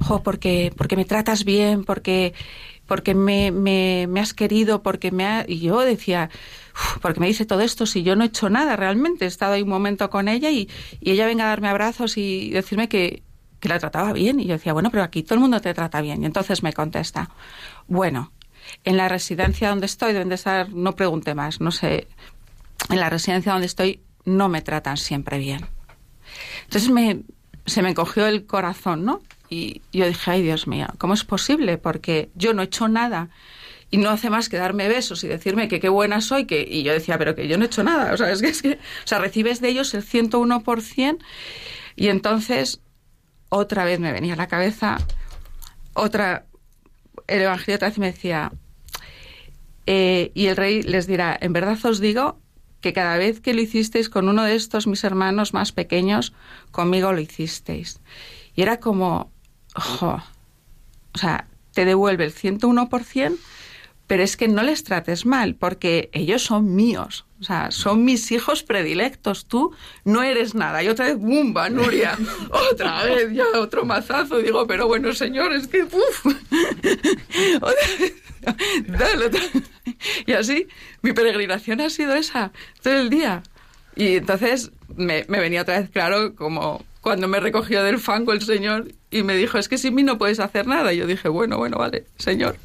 jo 0.00 0.22
porque 0.22 0.74
porque 0.76 0.96
me 0.96 1.06
tratas 1.06 1.44
bien 1.44 1.84
porque 1.84 2.34
porque 2.92 3.14
me, 3.14 4.06
has 4.20 4.34
querido 4.34 4.82
porque 4.82 5.12
me 5.12 5.24
ha... 5.24 5.46
y 5.48 5.60
yo 5.60 5.80
decía 5.80 6.28
porque 7.00 7.20
me 7.20 7.26
dice 7.26 7.46
todo 7.46 7.62
esto 7.62 7.86
si 7.86 8.02
yo 8.02 8.16
no 8.16 8.22
he 8.22 8.26
hecho 8.26 8.50
nada 8.50 8.76
realmente. 8.76 9.24
He 9.24 9.28
estado 9.28 9.54
ahí 9.54 9.62
un 9.62 9.70
momento 9.70 10.10
con 10.10 10.28
ella 10.28 10.50
y, 10.50 10.68
ella 11.00 11.24
venga 11.24 11.44
a 11.44 11.46
darme 11.46 11.68
abrazos 11.68 12.18
y 12.18 12.50
decirme 12.50 12.90
que, 12.90 13.22
que 13.60 13.70
la 13.70 13.78
trataba 13.78 14.12
bien. 14.12 14.40
Y 14.40 14.44
yo 14.44 14.52
decía, 14.52 14.74
bueno, 14.74 14.90
pero 14.90 15.04
aquí 15.04 15.22
todo 15.22 15.36
el 15.36 15.40
mundo 15.40 15.58
te 15.62 15.72
trata 15.72 16.02
bien. 16.02 16.22
Y 16.22 16.26
entonces 16.26 16.62
me 16.62 16.74
contesta, 16.74 17.30
bueno, 17.86 18.30
en 18.84 18.98
la 18.98 19.08
residencia 19.08 19.70
donde 19.70 19.86
estoy 19.86 20.12
deben 20.12 20.28
de 20.28 20.34
estar, 20.34 20.68
no 20.68 20.94
pregunte 20.94 21.34
más, 21.34 21.62
no 21.62 21.70
sé, 21.70 22.08
en 22.90 23.00
la 23.00 23.08
residencia 23.08 23.52
donde 23.52 23.68
estoy 23.68 24.02
no 24.26 24.50
me 24.50 24.60
tratan 24.60 24.98
siempre 24.98 25.38
bien. 25.38 25.64
Entonces 26.64 26.90
me, 26.90 27.22
se 27.64 27.80
me 27.80 27.88
encogió 27.88 28.26
el 28.26 28.44
corazón, 28.44 29.06
¿no? 29.06 29.22
Y 29.52 29.82
yo 29.92 30.06
dije, 30.06 30.30
ay 30.30 30.42
Dios 30.42 30.66
mío, 30.66 30.86
¿cómo 30.96 31.12
es 31.12 31.24
posible? 31.24 31.76
Porque 31.76 32.30
yo 32.34 32.54
no 32.54 32.62
he 32.62 32.64
hecho 32.64 32.88
nada 32.88 33.28
y 33.90 33.98
no 33.98 34.08
hace 34.08 34.30
más 34.30 34.48
que 34.48 34.56
darme 34.56 34.88
besos 34.88 35.22
y 35.24 35.28
decirme 35.28 35.68
que 35.68 35.78
qué 35.78 35.90
buena 35.90 36.22
soy, 36.22 36.46
y 36.48 36.82
yo 36.82 36.94
decía, 36.94 37.18
pero 37.18 37.34
que 37.34 37.46
yo 37.46 37.58
no 37.58 37.64
he 37.64 37.66
hecho 37.66 37.84
nada, 37.84 38.14
o 38.14 38.16
sea, 38.16 38.32
es 38.32 38.40
que, 38.40 38.48
es 38.48 38.62
que 38.62 38.72
o 38.72 39.06
sea, 39.06 39.18
recibes 39.18 39.60
de 39.60 39.68
ellos 39.68 39.92
el 39.92 40.06
101%, 40.06 41.18
y 41.96 42.08
entonces 42.08 42.80
otra 43.50 43.84
vez 43.84 44.00
me 44.00 44.10
venía 44.10 44.32
a 44.32 44.36
la 44.36 44.48
cabeza, 44.48 44.96
otra, 45.92 46.46
el 47.26 47.42
Evangelio 47.42 47.76
otra 47.76 47.88
vez 47.88 47.98
me 47.98 48.06
decía, 48.06 48.52
eh, 49.84 50.32
y 50.32 50.46
el 50.46 50.56
rey 50.56 50.80
les 50.82 51.06
dirá, 51.06 51.36
en 51.38 51.52
verdad 51.52 51.76
os 51.84 52.00
digo 52.00 52.40
que 52.80 52.94
cada 52.94 53.18
vez 53.18 53.42
que 53.42 53.52
lo 53.52 53.60
hicisteis 53.60 54.08
con 54.08 54.30
uno 54.30 54.44
de 54.44 54.54
estos 54.54 54.86
mis 54.86 55.04
hermanos 55.04 55.52
más 55.52 55.72
pequeños, 55.72 56.32
conmigo 56.70 57.12
lo 57.12 57.20
hicisteis. 57.20 58.00
Y 58.54 58.62
era 58.62 58.78
como, 58.80 59.32
o 59.74 60.22
sea, 61.14 61.46
te 61.72 61.84
devuelve 61.84 62.24
el 62.24 62.34
101% 62.34 63.38
pero 64.12 64.24
es 64.24 64.36
que 64.36 64.46
no 64.46 64.62
les 64.62 64.84
trates 64.84 65.24
mal, 65.24 65.54
porque 65.54 66.10
ellos 66.12 66.42
son 66.42 66.74
míos, 66.74 67.24
o 67.40 67.44
sea, 67.44 67.70
son 67.70 68.04
mis 68.04 68.30
hijos 68.30 68.62
predilectos, 68.62 69.46
tú 69.46 69.74
no 70.04 70.22
eres 70.22 70.54
nada. 70.54 70.82
Y 70.82 70.88
otra 70.88 71.06
vez, 71.06 71.16
¡bumba, 71.16 71.70
Nuria! 71.70 72.18
otra 72.72 73.04
vez, 73.04 73.32
ya 73.32 73.46
otro 73.54 73.86
mazazo. 73.86 74.38
Digo, 74.38 74.66
pero 74.66 74.86
bueno, 74.86 75.14
señor, 75.14 75.54
es 75.54 75.66
que, 75.66 75.84
¡uf! 75.84 76.26
Dale, 78.86 79.30
y 80.26 80.32
así, 80.32 80.66
mi 81.00 81.14
peregrinación 81.14 81.80
ha 81.80 81.88
sido 81.88 82.14
esa, 82.14 82.52
todo 82.82 82.98
el 82.98 83.08
día. 83.08 83.42
Y 83.96 84.16
entonces 84.16 84.72
me, 84.94 85.24
me 85.26 85.40
venía 85.40 85.62
otra 85.62 85.80
vez 85.80 85.88
claro 85.88 86.34
como 86.34 86.84
cuando 87.00 87.28
me 87.28 87.40
recogió 87.40 87.82
del 87.82 87.98
fango 87.98 88.34
el 88.34 88.42
señor 88.42 88.88
y 89.12 89.22
me 89.22 89.36
dijo, 89.36 89.58
es 89.58 89.68
que 89.68 89.78
sin 89.78 89.94
mí 89.94 90.02
no 90.02 90.18
puedes 90.18 90.40
hacer 90.40 90.66
nada. 90.66 90.92
Y 90.92 90.96
yo 90.96 91.06
dije, 91.06 91.28
bueno, 91.28 91.58
bueno, 91.58 91.76
vale, 91.76 92.06
señor. 92.16 92.56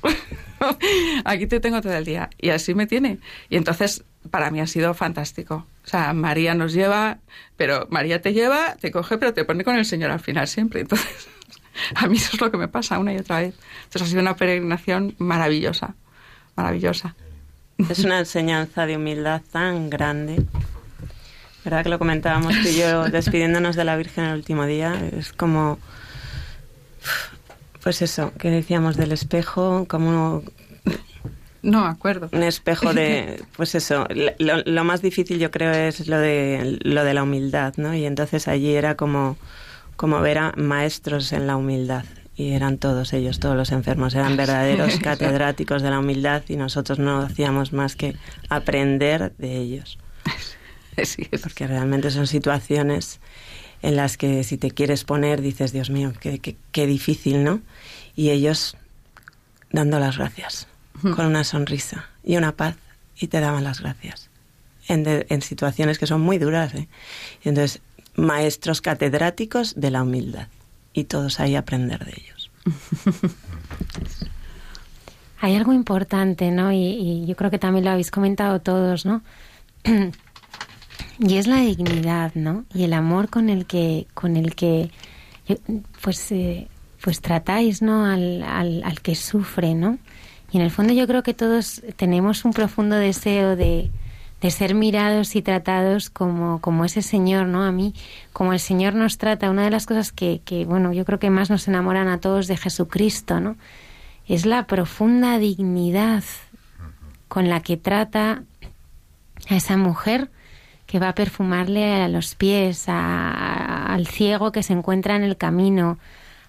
aquí 1.26 1.46
te 1.46 1.60
tengo 1.60 1.82
todo 1.82 1.94
el 1.94 2.06
día. 2.06 2.30
Y 2.40 2.50
así 2.50 2.74
me 2.74 2.88
tiene. 2.88 3.20
Y 3.50 3.58
entonces, 3.58 4.04
para 4.32 4.50
mí 4.50 4.62
ha 4.62 4.68
sido 4.68 4.94
fantástico. 4.94 5.68
O 5.86 5.88
sea, 5.88 6.14
María 6.14 6.56
nos 6.56 6.74
lleva, 6.74 7.20
pero 7.58 7.88
María 7.90 8.22
te 8.22 8.34
lleva, 8.34 8.76
te 8.80 8.92
coge, 8.92 9.18
pero 9.18 9.34
te 9.34 9.44
pone 9.44 9.66
con 9.66 9.76
el 9.76 9.86
Señor 9.86 10.10
al 10.10 10.22
final 10.22 10.48
siempre. 10.48 10.82
Entonces, 10.82 11.28
a 11.96 12.08
mí 12.08 12.16
eso 12.16 12.32
es 12.34 12.42
lo 12.42 12.50
que 12.50 12.58
me 12.58 12.70
pasa 12.70 12.98
una 12.98 13.14
y 13.14 13.18
otra 13.18 13.42
vez. 13.42 13.54
Entonces 13.84 14.04
ha 14.04 14.06
sido 14.06 14.22
una 14.22 14.38
peregrinación 14.38 15.16
maravillosa, 15.18 15.96
maravillosa. 16.56 17.16
Es 17.90 18.00
una 18.00 18.20
enseñanza 18.20 18.86
de 18.86 18.96
humildad 18.96 19.42
tan 19.52 19.90
grande. 19.90 20.44
¿Verdad 21.66 21.84
que 21.84 21.90
lo 21.90 22.00
comentábamos 22.00 22.56
tú 22.62 22.70
y 22.70 22.78
yo 22.78 23.04
despidiéndonos 23.10 23.76
de 23.76 23.84
la 23.84 23.98
Virgen 23.98 24.24
el 24.24 24.36
último 24.36 24.66
día? 24.66 24.98
Es 25.12 25.34
como 25.34 25.78
pues 27.82 28.02
eso, 28.02 28.34
que 28.38 28.50
decíamos 28.50 28.98
del 28.98 29.12
espejo, 29.12 29.86
como... 29.88 30.44
No, 31.62 31.86
acuerdo. 31.86 32.30
Un 32.32 32.44
espejo 32.44 32.94
de, 32.94 33.44
pues 33.56 33.76
eso, 33.76 34.08
lo, 34.40 34.84
más 34.84 35.02
difícil 35.02 35.40
yo 35.40 35.52
creo 35.52 35.72
es 35.72 36.08
lo 36.08 36.18
de, 36.18 36.80
lo 36.82 37.04
de 37.04 37.14
la 37.14 37.24
humildad, 37.24 37.74
¿no? 37.78 37.94
Y 37.94 38.06
entonces 38.06 38.48
allí 38.48 38.74
era 38.74 38.96
como, 38.96 39.38
como 39.96 40.22
ver 40.22 40.38
a 40.38 40.54
maestros 40.56 41.34
en 41.34 41.48
la 41.48 41.58
humildad. 41.58 42.06
Y 42.36 42.52
eran 42.52 42.78
todos 42.78 43.14
ellos, 43.14 43.40
todos 43.40 43.58
los 43.58 43.72
enfermos, 43.72 44.14
eran 44.16 44.38
verdaderos 44.38 45.00
catedráticos 45.00 45.82
de 45.82 45.90
la 45.90 46.00
humildad 46.00 46.44
y 46.48 46.56
nosotros 46.56 47.00
no 47.00 47.20
hacíamos 47.20 47.74
más 47.74 47.96
que 47.96 48.16
aprender 48.50 49.34
de 49.38 49.58
ellos. 49.58 49.98
Sí, 51.04 51.30
Porque 51.44 51.68
realmente 51.68 52.10
son 52.10 52.26
situaciones 52.26 53.20
en 53.82 53.96
las 53.96 54.18
que 54.18 54.44
si 54.44 54.58
te 54.58 54.72
quieres 54.72 55.04
poner 55.04 55.42
dices, 55.42 55.72
Dios 55.72 55.90
mío, 55.90 56.14
qué, 56.20 56.40
qué, 56.72 56.88
difícil, 56.88 57.44
¿no? 57.44 57.62
Y 58.16 58.30
ellos 58.30 58.76
dando 59.72 60.00
las 60.00 60.18
gracias, 60.18 60.68
con 61.02 61.26
una 61.26 61.44
sonrisa 61.44 62.10
y 62.24 62.38
una 62.38 62.54
paz, 62.54 62.76
y 63.20 63.28
te 63.28 63.40
daban 63.40 63.64
las 63.64 63.82
gracias. 63.82 64.30
En, 64.88 65.06
en 65.08 65.42
situaciones 65.42 66.00
que 66.00 66.08
son 66.08 66.22
muy 66.22 66.38
duras. 66.38 66.74
¿eh? 66.74 66.88
Y 67.44 67.50
entonces, 67.50 67.82
maestros 68.16 68.82
catedráticos 68.82 69.76
de 69.76 69.92
la 69.92 70.04
humildad. 70.04 70.48
Y 70.94 71.04
todos 71.04 71.40
ahí 71.40 71.56
aprender 71.56 72.04
de 72.06 72.14
ellos. 72.18 72.52
Hay 75.40 75.56
algo 75.56 75.72
importante, 75.74 76.50
¿no? 76.50 76.72
Y, 76.72 76.78
y, 76.78 77.26
yo 77.28 77.36
creo 77.36 77.52
que 77.52 77.60
también 77.60 77.86
lo 77.86 77.92
habéis 77.92 78.10
comentado 78.10 78.60
todos, 78.60 79.06
¿no? 79.06 79.22
Y 81.20 81.38
es 81.38 81.48
la 81.48 81.62
dignidad, 81.62 82.34
¿no? 82.36 82.66
Y 82.74 82.84
el 82.84 82.94
amor 82.94 83.30
con 83.30 83.50
el 83.50 83.66
que, 83.66 84.08
con 84.14 84.38
el 84.38 84.54
que 84.54 84.92
pues, 86.02 86.32
eh, 86.32 86.68
pues 87.02 87.22
tratáis, 87.22 87.82
¿no? 87.82 88.06
Al, 88.06 88.44
al, 88.44 88.84
al, 88.84 89.02
que 89.02 89.16
sufre, 89.16 89.74
¿no? 89.74 89.98
Y 90.52 90.58
en 90.58 90.64
el 90.64 90.72
fondo 90.72 90.94
yo 90.94 91.08
creo 91.08 91.24
que 91.24 91.34
todos 91.34 91.82
tenemos 91.96 92.46
un 92.46 92.54
profundo 92.54 92.96
deseo 92.96 93.56
de, 93.56 93.90
de 94.42 94.52
ser 94.52 94.76
mirados 94.76 95.36
y 95.36 95.42
tratados 95.42 96.10
como, 96.10 96.62
como 96.62 96.86
ese 96.86 97.02
Señor, 97.02 97.48
¿no? 97.48 97.64
A 97.64 97.72
mí, 97.72 97.94
como 98.32 98.54
el 98.54 98.60
Señor 98.60 98.94
nos 98.94 99.18
trata, 99.18 99.50
una 99.50 99.64
de 99.64 99.72
las 99.72 99.88
cosas 99.88 100.12
que, 100.12 100.42
que, 100.46 100.66
bueno, 100.66 100.94
yo 100.94 101.06
creo 101.06 101.20
que 101.20 101.30
más 101.30 101.50
nos 101.50 101.68
enamoran 101.68 102.08
a 102.08 102.20
todos 102.20 102.48
de 102.48 102.58
Jesucristo, 102.58 103.40
¿no? 103.40 103.58
Es 104.28 104.46
la 104.46 104.68
profunda 104.68 105.40
dignidad 105.40 106.24
con 107.28 107.50
la 107.50 107.62
que 107.62 107.78
trata 107.78 108.44
a 109.50 109.56
esa 109.56 109.78
mujer 109.78 110.30
que 110.88 111.00
va 111.00 111.10
a 111.10 111.16
perfumarle 111.16 112.02
a 112.02 112.08
los 112.08 112.34
pies, 112.34 112.86
al 112.88 114.08
ciego 114.08 114.52
que 114.52 114.64
se 114.64 114.74
encuentra 114.74 115.16
en 115.16 115.24
el 115.24 115.36
camino, 115.36 116.00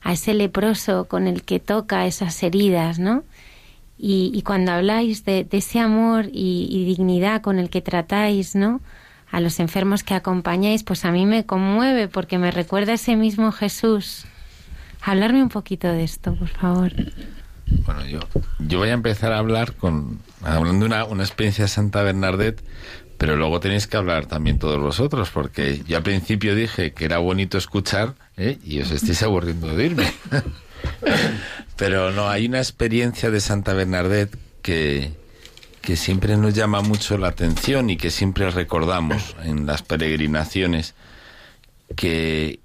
a 0.00 0.12
ese 0.12 0.32
leproso 0.32 1.06
con 1.06 1.26
el 1.26 1.42
que 1.42 1.58
toca 1.58 2.06
esas 2.06 2.40
heridas, 2.42 2.98
¿no? 2.98 3.24
Y, 4.00 4.42
cuando 4.42 4.70
habláis 4.70 5.24
de, 5.24 5.44
ese 5.50 5.80
amor 5.80 6.26
y, 6.32 6.84
dignidad 6.86 7.42
con 7.42 7.58
el 7.58 7.68
que 7.68 7.82
tratáis, 7.82 8.54
¿no? 8.54 8.80
A 9.32 9.40
los 9.40 9.58
enfermos 9.58 10.04
que 10.04 10.14
acompañáis, 10.14 10.84
pues 10.84 11.04
a 11.04 11.10
mí 11.10 11.26
me 11.26 11.44
conmueve 11.44 12.06
porque 12.06 12.38
me 12.38 12.52
recuerda 12.52 12.92
ese 12.92 13.16
mismo 13.16 13.50
Jesús. 13.50 14.24
Hablarme 15.02 15.42
un 15.42 15.48
poquito 15.48 15.88
de 15.88 16.04
esto, 16.04 16.32
por 16.36 16.48
favor. 16.48 16.92
Bueno, 17.84 18.06
yo, 18.06 18.20
yo 18.60 18.78
voy 18.78 18.90
a 18.90 18.94
empezar 18.94 19.32
a 19.32 19.38
hablar 19.38 19.74
con, 19.74 20.20
hablando 20.42 20.86
de 20.86 20.86
una, 20.86 21.04
una 21.04 21.24
experiencia 21.24 21.64
de 21.64 21.68
Santa 21.68 22.02
Bernadette, 22.02 22.62
pero 23.18 23.36
luego 23.36 23.58
tenéis 23.58 23.88
que 23.88 23.96
hablar 23.96 24.26
también 24.26 24.60
todos 24.60 24.80
vosotros, 24.80 25.30
porque 25.30 25.82
yo 25.86 25.96
al 25.96 26.04
principio 26.04 26.54
dije 26.54 26.92
que 26.92 27.04
era 27.04 27.18
bonito 27.18 27.58
escuchar 27.58 28.14
¿eh? 28.36 28.58
y 28.64 28.80
os 28.80 28.92
estáis 28.92 29.22
aburriendo 29.24 29.74
de 29.74 29.86
irme. 29.86 30.12
pero 31.76 32.12
no, 32.12 32.28
hay 32.28 32.46
una 32.46 32.58
experiencia 32.58 33.30
de 33.32 33.40
Santa 33.40 33.74
Bernadette 33.74 34.38
que, 34.62 35.10
que 35.82 35.96
siempre 35.96 36.36
nos 36.36 36.54
llama 36.54 36.80
mucho 36.80 37.18
la 37.18 37.28
atención 37.28 37.90
y 37.90 37.96
que 37.96 38.12
siempre 38.12 38.52
recordamos 38.52 39.34
en 39.42 39.66
las 39.66 39.82
peregrinaciones, 39.82 40.94
que, 41.96 42.60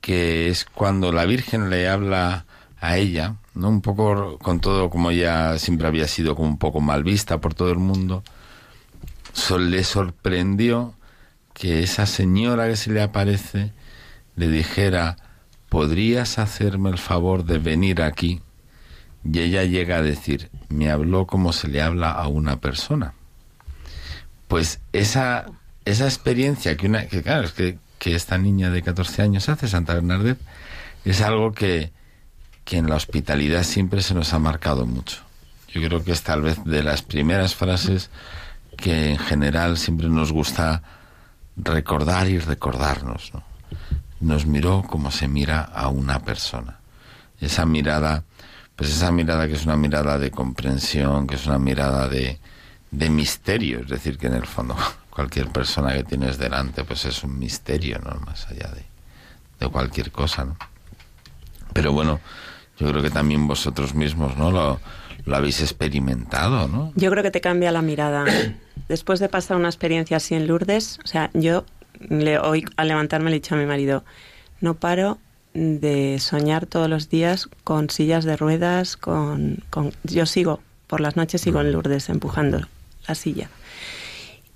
que 0.00 0.50
es 0.50 0.66
cuando 0.66 1.10
la 1.10 1.24
Virgen 1.24 1.68
le 1.68 1.88
habla 1.88 2.46
a 2.80 2.96
ella, 2.96 3.34
¿no? 3.54 3.68
Un 3.68 3.80
poco 3.82 4.38
con 4.38 4.60
todo 4.60 4.88
como 4.88 5.10
ella 5.10 5.58
siempre 5.58 5.88
había 5.88 6.06
sido 6.06 6.36
como 6.36 6.48
un 6.48 6.58
poco 6.58 6.80
mal 6.80 7.02
vista 7.02 7.40
por 7.40 7.54
todo 7.54 7.70
el 7.70 7.78
mundo 7.78 8.22
le 9.58 9.84
sorprendió 9.84 10.94
que 11.54 11.82
esa 11.82 12.06
señora 12.06 12.68
que 12.68 12.76
se 12.76 12.90
le 12.90 13.02
aparece 13.02 13.72
le 14.36 14.48
dijera, 14.48 15.16
¿podrías 15.68 16.38
hacerme 16.38 16.90
el 16.90 16.98
favor 16.98 17.44
de 17.44 17.58
venir 17.58 18.02
aquí? 18.02 18.40
Y 19.24 19.40
ella 19.40 19.64
llega 19.64 19.96
a 19.96 20.02
decir, 20.02 20.50
me 20.68 20.90
habló 20.90 21.26
como 21.26 21.52
se 21.52 21.68
le 21.68 21.82
habla 21.82 22.10
a 22.10 22.28
una 22.28 22.60
persona. 22.60 23.12
Pues 24.48 24.80
esa, 24.92 25.46
esa 25.84 26.04
experiencia 26.04 26.76
que 26.76 26.86
una, 26.86 27.06
que 27.06 27.22
claro, 27.22 27.44
es 27.44 27.52
que, 27.52 27.78
que 27.98 28.14
esta 28.14 28.38
niña 28.38 28.70
de 28.70 28.82
14 28.82 29.22
años 29.22 29.48
hace, 29.48 29.68
Santa 29.68 29.94
Bernadette, 29.94 30.40
es 31.04 31.20
algo 31.20 31.52
que, 31.52 31.92
que 32.64 32.78
en 32.78 32.88
la 32.88 32.96
hospitalidad 32.96 33.62
siempre 33.62 34.02
se 34.02 34.14
nos 34.14 34.32
ha 34.32 34.38
marcado 34.38 34.86
mucho. 34.86 35.18
Yo 35.68 35.86
creo 35.86 36.02
que 36.02 36.12
es 36.12 36.22
tal 36.22 36.42
vez 36.42 36.64
de 36.64 36.82
las 36.82 37.02
primeras 37.02 37.54
frases 37.54 38.10
que 38.80 39.10
en 39.10 39.18
general 39.18 39.76
siempre 39.76 40.08
nos 40.08 40.32
gusta 40.32 40.82
recordar 41.56 42.28
y 42.28 42.38
recordarnos. 42.38 43.32
¿no? 43.34 43.42
Nos 44.20 44.46
miró 44.46 44.82
como 44.82 45.10
se 45.10 45.28
mira 45.28 45.60
a 45.60 45.88
una 45.88 46.20
persona. 46.20 46.78
Esa 47.40 47.66
mirada, 47.66 48.24
pues 48.76 48.90
esa 48.90 49.12
mirada 49.12 49.46
que 49.46 49.54
es 49.54 49.64
una 49.64 49.76
mirada 49.76 50.18
de 50.18 50.30
comprensión, 50.30 51.26
que 51.26 51.36
es 51.36 51.46
una 51.46 51.58
mirada 51.58 52.08
de, 52.08 52.38
de 52.90 53.10
misterio, 53.10 53.80
es 53.80 53.88
decir, 53.88 54.18
que 54.18 54.26
en 54.26 54.34
el 54.34 54.46
fondo 54.46 54.76
cualquier 55.10 55.48
persona 55.48 55.94
que 55.94 56.04
tienes 56.04 56.38
delante 56.38 56.84
pues 56.84 57.04
es 57.04 57.22
un 57.22 57.38
misterio, 57.38 57.98
¿no? 57.98 58.18
Más 58.26 58.46
allá 58.48 58.68
de, 58.68 58.84
de 59.60 59.68
cualquier 59.68 60.10
cosa, 60.10 60.44
¿no? 60.44 60.56
Pero 61.72 61.92
bueno, 61.92 62.20
yo 62.78 62.88
creo 62.88 63.02
que 63.02 63.10
también 63.10 63.46
vosotros 63.46 63.94
mismos, 63.94 64.36
¿no? 64.36 64.50
Lo, 64.50 64.80
lo 65.24 65.36
habéis 65.36 65.60
experimentado, 65.60 66.66
¿no? 66.68 66.92
Yo 66.96 67.10
creo 67.10 67.22
que 67.22 67.30
te 67.30 67.40
cambia 67.40 67.72
la 67.72 67.82
mirada. 67.82 68.24
Después 68.88 69.20
de 69.20 69.28
pasar 69.28 69.56
una 69.56 69.68
experiencia 69.68 70.16
así 70.16 70.34
en 70.34 70.46
Lourdes, 70.46 70.98
o 71.04 71.06
sea, 71.06 71.30
yo 71.34 71.64
le, 72.00 72.38
hoy 72.38 72.64
al 72.76 72.88
levantarme 72.88 73.30
le 73.30 73.36
he 73.36 73.40
dicho 73.40 73.54
a 73.54 73.58
mi 73.58 73.66
marido, 73.66 74.04
no 74.60 74.74
paro 74.74 75.18
de 75.54 76.18
soñar 76.20 76.66
todos 76.66 76.88
los 76.88 77.08
días 77.08 77.48
con 77.64 77.90
sillas 77.90 78.24
de 78.24 78.36
ruedas, 78.36 78.96
con, 78.96 79.58
con 79.70 79.92
yo 80.04 80.26
sigo, 80.26 80.60
por 80.86 81.00
las 81.00 81.16
noches 81.16 81.40
sigo 81.40 81.60
en 81.60 81.72
Lourdes 81.72 82.08
empujando 82.08 82.66
la 83.06 83.14
silla. 83.14 83.50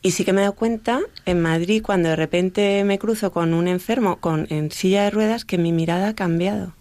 Y 0.03 0.11
sí 0.11 0.25
que 0.25 0.33
me 0.35 0.41
he 0.41 0.45
dado 0.45 0.55
cuenta 0.55 1.01
en 1.25 1.41
Madrid 1.41 1.83
cuando 1.83 2.11
de 2.11 2.17
repente 2.17 2.85
me 2.85 2.99
cruzo 2.99 3.33
con 3.33 3.55
un 3.55 3.69
enfermo 3.69 4.17
con 4.17 4.47
en 4.51 4.71
silla 4.71 5.05
de 5.05 5.11
ruedas 5.11 5.47
que 5.47 5.57
mi 5.57 5.73
mirada 5.73 6.09
ha 6.09 6.15
cambiado 6.15 6.75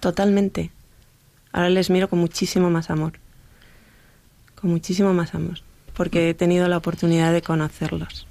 totalmente. 0.00 0.70
Ahora 1.52 1.68
les 1.68 1.90
miro 1.90 2.08
con 2.08 2.18
muchísimo 2.18 2.70
más 2.70 2.90
amor. 2.90 3.12
Con 4.54 4.70
muchísimo 4.70 5.12
más 5.12 5.34
amor. 5.34 5.58
Porque 6.00 6.30
he 6.30 6.34
tenido 6.34 6.66
la 6.66 6.78
oportunidad 6.78 7.30
de 7.30 7.42
conocerlos. 7.42 8.26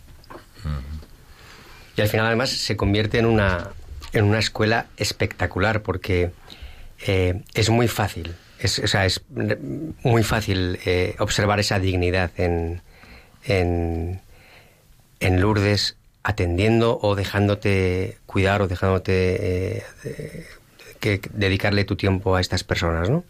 Y 1.96 2.02
al 2.02 2.08
final 2.08 2.26
además 2.26 2.50
se 2.50 2.76
convierte 2.76 3.20
en 3.20 3.28
una, 3.28 3.68
en 4.12 4.24
una 4.24 4.40
escuela 4.40 4.88
espectacular 4.98 5.84
porque 5.84 6.32
eh, 7.06 7.44
es 7.54 7.70
muy 7.70 7.88
fácil. 7.88 8.34
Es, 8.58 9.22
muy 10.02 10.24
fácil 10.24 10.80
eh, 10.84 11.16
observar 11.20 11.60
esa 11.60 11.78
dignidad 11.78 12.32
en, 12.38 12.82
en, 13.44 14.20
en 15.20 15.40
Lourdes 15.40 15.96
atendiendo 16.24 16.98
o 17.00 17.14
dejándote 17.14 18.18
cuidar 18.26 18.64
o 18.64 18.68
dejándote 18.68 19.84
eh, 20.06 20.48
que 21.00 21.22
dedicarle 21.34 21.86
tu 21.86 21.96
tiempo 21.96 22.36
a 22.36 22.42
estas 22.42 22.64
personas, 22.64 23.12
¿no? 23.12 23.24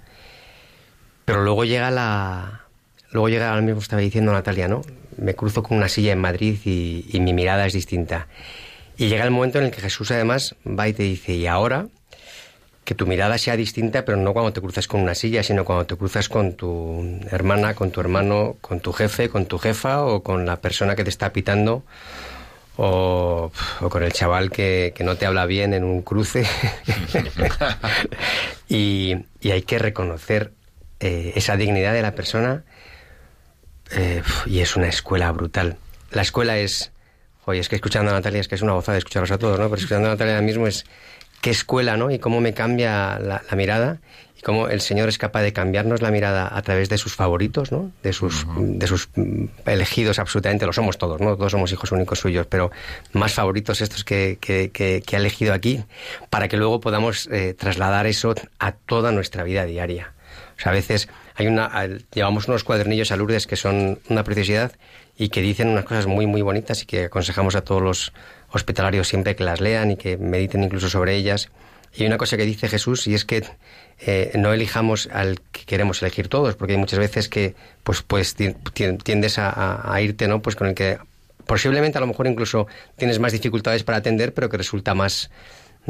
Pero 1.25 1.43
luego 1.43 1.65
llega 1.65 1.91
la... 1.91 2.68
Luego 3.11 3.29
llega, 3.29 3.53
al 3.53 3.63
mismo 3.63 3.81
estaba 3.81 4.01
diciendo 4.01 4.31
Natalia, 4.31 4.67
¿no? 4.67 4.81
Me 5.17 5.35
cruzo 5.35 5.63
con 5.63 5.77
una 5.77 5.89
silla 5.89 6.13
en 6.13 6.19
Madrid 6.19 6.57
y, 6.65 7.05
y 7.11 7.19
mi 7.19 7.33
mirada 7.33 7.65
es 7.65 7.73
distinta. 7.73 8.27
Y 8.97 9.07
llega 9.07 9.23
el 9.23 9.31
momento 9.31 9.59
en 9.59 9.65
el 9.65 9.71
que 9.71 9.81
Jesús 9.81 10.11
además 10.11 10.55
va 10.67 10.87
y 10.87 10.93
te 10.93 11.03
dice, 11.03 11.33
y 11.33 11.47
ahora 11.47 11.87
que 12.89 12.95
tu 12.95 13.05
mirada 13.05 13.37
sea 13.37 13.55
distinta, 13.55 14.03
pero 14.03 14.17
no 14.17 14.33
cuando 14.33 14.51
te 14.51 14.61
cruzas 14.61 14.87
con 14.87 15.01
una 15.01 15.13
silla, 15.13 15.43
sino 15.43 15.63
cuando 15.63 15.85
te 15.85 15.95
cruzas 15.95 16.27
con 16.27 16.53
tu 16.53 17.19
hermana, 17.29 17.75
con 17.75 17.91
tu 17.91 18.01
hermano, 18.01 18.57
con 18.61 18.79
tu 18.79 18.93
jefe, 18.93 19.29
con 19.29 19.45
tu 19.45 19.59
jefa 19.59 20.03
o 20.03 20.23
con 20.23 20.47
la 20.47 20.55
persona 20.55 20.95
que 20.95 21.03
te 21.03 21.11
está 21.11 21.31
pitando 21.31 21.83
o, 22.77 23.51
con 23.89 24.01
el 24.01 24.11
chaval 24.11 24.49
que, 24.49 24.91
no 25.01 25.17
te 25.17 25.27
habla 25.27 25.45
bien 25.45 25.75
en 25.75 25.83
un 25.83 26.01
cruce. 26.01 26.47
y, 28.67 29.17
hay 29.43 29.61
que 29.61 29.77
reconocer 29.77 30.53
eh, 30.99 31.33
esa 31.35 31.57
dignidad 31.57 31.93
de 31.93 32.01
la 32.01 32.15
persona 32.15 32.63
eh, 33.91 34.21
y 34.45 34.59
es 34.59 34.75
una 34.75 34.87
escuela 34.87 35.31
brutal. 35.31 35.77
La 36.11 36.21
escuela 36.21 36.57
es, 36.57 36.91
oye, 37.45 37.59
es 37.59 37.69
que 37.69 37.75
escuchando 37.75 38.11
a 38.11 38.13
Natalia 38.13 38.41
es 38.41 38.47
que 38.47 38.55
es 38.55 38.61
una 38.61 38.73
gozada 38.73 38.97
escucharlos 38.97 39.31
a 39.31 39.37
todos, 39.37 39.59
¿no? 39.59 39.65
Pero 39.65 39.77
escuchando 39.77 40.07
a 40.07 40.11
Natalia 40.11 40.35
ahora 40.35 40.45
mismo 40.45 40.67
es 40.67 40.85
qué 41.41 41.49
escuela, 41.51 41.97
¿no? 41.97 42.11
Y 42.11 42.19
cómo 42.19 42.41
me 42.41 42.53
cambia 42.53 43.19
la 43.19 43.43
mirada 43.55 43.99
y 44.39 44.41
cómo 44.41 44.69
el 44.69 44.79
Señor 44.79 45.09
es 45.09 45.17
capaz 45.17 45.41
de 45.41 45.51
cambiarnos 45.51 46.01
la 46.01 46.11
mirada 46.11 46.49
a 46.55 46.61
través 46.61 46.87
de 46.87 46.97
sus 46.97 47.13
favoritos, 47.13 47.73
¿no? 47.73 47.91
De 48.03 48.13
sus, 48.13 48.45
de 48.57 48.87
sus 48.87 49.09
mm, 49.15 49.45
elegidos 49.65 50.17
absolutamente, 50.17 50.65
lo 50.65 50.71
somos 50.71 50.97
todos, 50.97 51.19
¿no? 51.19 51.35
Todos 51.35 51.51
somos 51.51 51.71
hijos 51.73 51.91
únicos 51.91 52.19
suyos, 52.19 52.47
pero 52.47 52.71
más 53.11 53.33
favoritos 53.33 53.81
estos 53.81 54.05
que, 54.05 54.37
que, 54.39 54.71
que, 54.71 55.15
ha 55.15 55.19
elegido 55.19 55.53
aquí, 55.53 55.83
para 56.29 56.47
que 56.47 56.55
luego 56.55 56.79
podamos 56.79 57.27
eh, 57.31 57.53
trasladar 57.53 58.07
eso 58.07 58.33
a 58.59 58.71
toda 58.71 59.11
nuestra 59.11 59.43
vida 59.43 59.65
diaria. 59.65 60.13
O 60.57 60.61
sea, 60.61 60.71
a 60.71 60.75
veces 60.75 61.09
hay 61.39 61.47
una, 61.47 61.71
llevamos 62.13 62.49
unos 62.49 62.65
cuadernillos 62.65 63.13
a 63.13 63.15
Lourdes 63.15 63.47
que 63.47 63.55
son 63.55 63.99
una 64.09 64.25
preciosidad 64.25 64.73
y 65.17 65.29
que 65.29 65.41
dicen 65.41 65.69
unas 65.69 65.85
cosas 65.85 66.05
muy, 66.05 66.25
muy 66.25 66.41
bonitas 66.41 66.83
y 66.83 66.85
que 66.85 67.05
aconsejamos 67.05 67.55
a 67.55 67.61
todos 67.61 67.81
los 67.81 68.13
hospitalarios 68.51 69.07
siempre 69.07 69.37
que 69.37 69.45
las 69.45 69.61
lean 69.61 69.91
y 69.91 69.95
que 69.95 70.17
mediten 70.17 70.63
incluso 70.63 70.89
sobre 70.89 71.15
ellas. 71.15 71.49
Y 71.95 72.05
una 72.05 72.17
cosa 72.17 72.35
que 72.35 72.43
dice 72.43 72.67
Jesús 72.67 73.07
y 73.07 73.13
es 73.13 73.23
que 73.23 73.45
eh, 73.99 74.33
no 74.35 74.51
elijamos 74.51 75.07
al 75.13 75.39
que 75.53 75.63
queremos 75.63 76.01
elegir 76.01 76.27
todos, 76.27 76.55
porque 76.55 76.73
hay 76.73 76.79
muchas 76.79 76.99
veces 76.99 77.29
que 77.29 77.55
pues, 77.83 78.01
pues 78.01 78.35
tiendes 78.35 79.39
a, 79.39 79.97
irte 80.01 80.27
¿no? 80.27 80.41
pues 80.41 80.57
con 80.57 80.67
el 80.67 80.75
que 80.75 80.97
posiblemente 81.47 81.97
a 81.97 82.01
lo 82.01 82.07
mejor 82.07 82.27
incluso 82.27 82.67
tienes 82.97 83.17
más 83.19 83.31
dificultades 83.31 83.83
para 83.83 83.99
atender, 83.99 84.33
pero 84.33 84.49
que 84.49 84.57
resulta 84.57 84.93
más, 84.93 85.31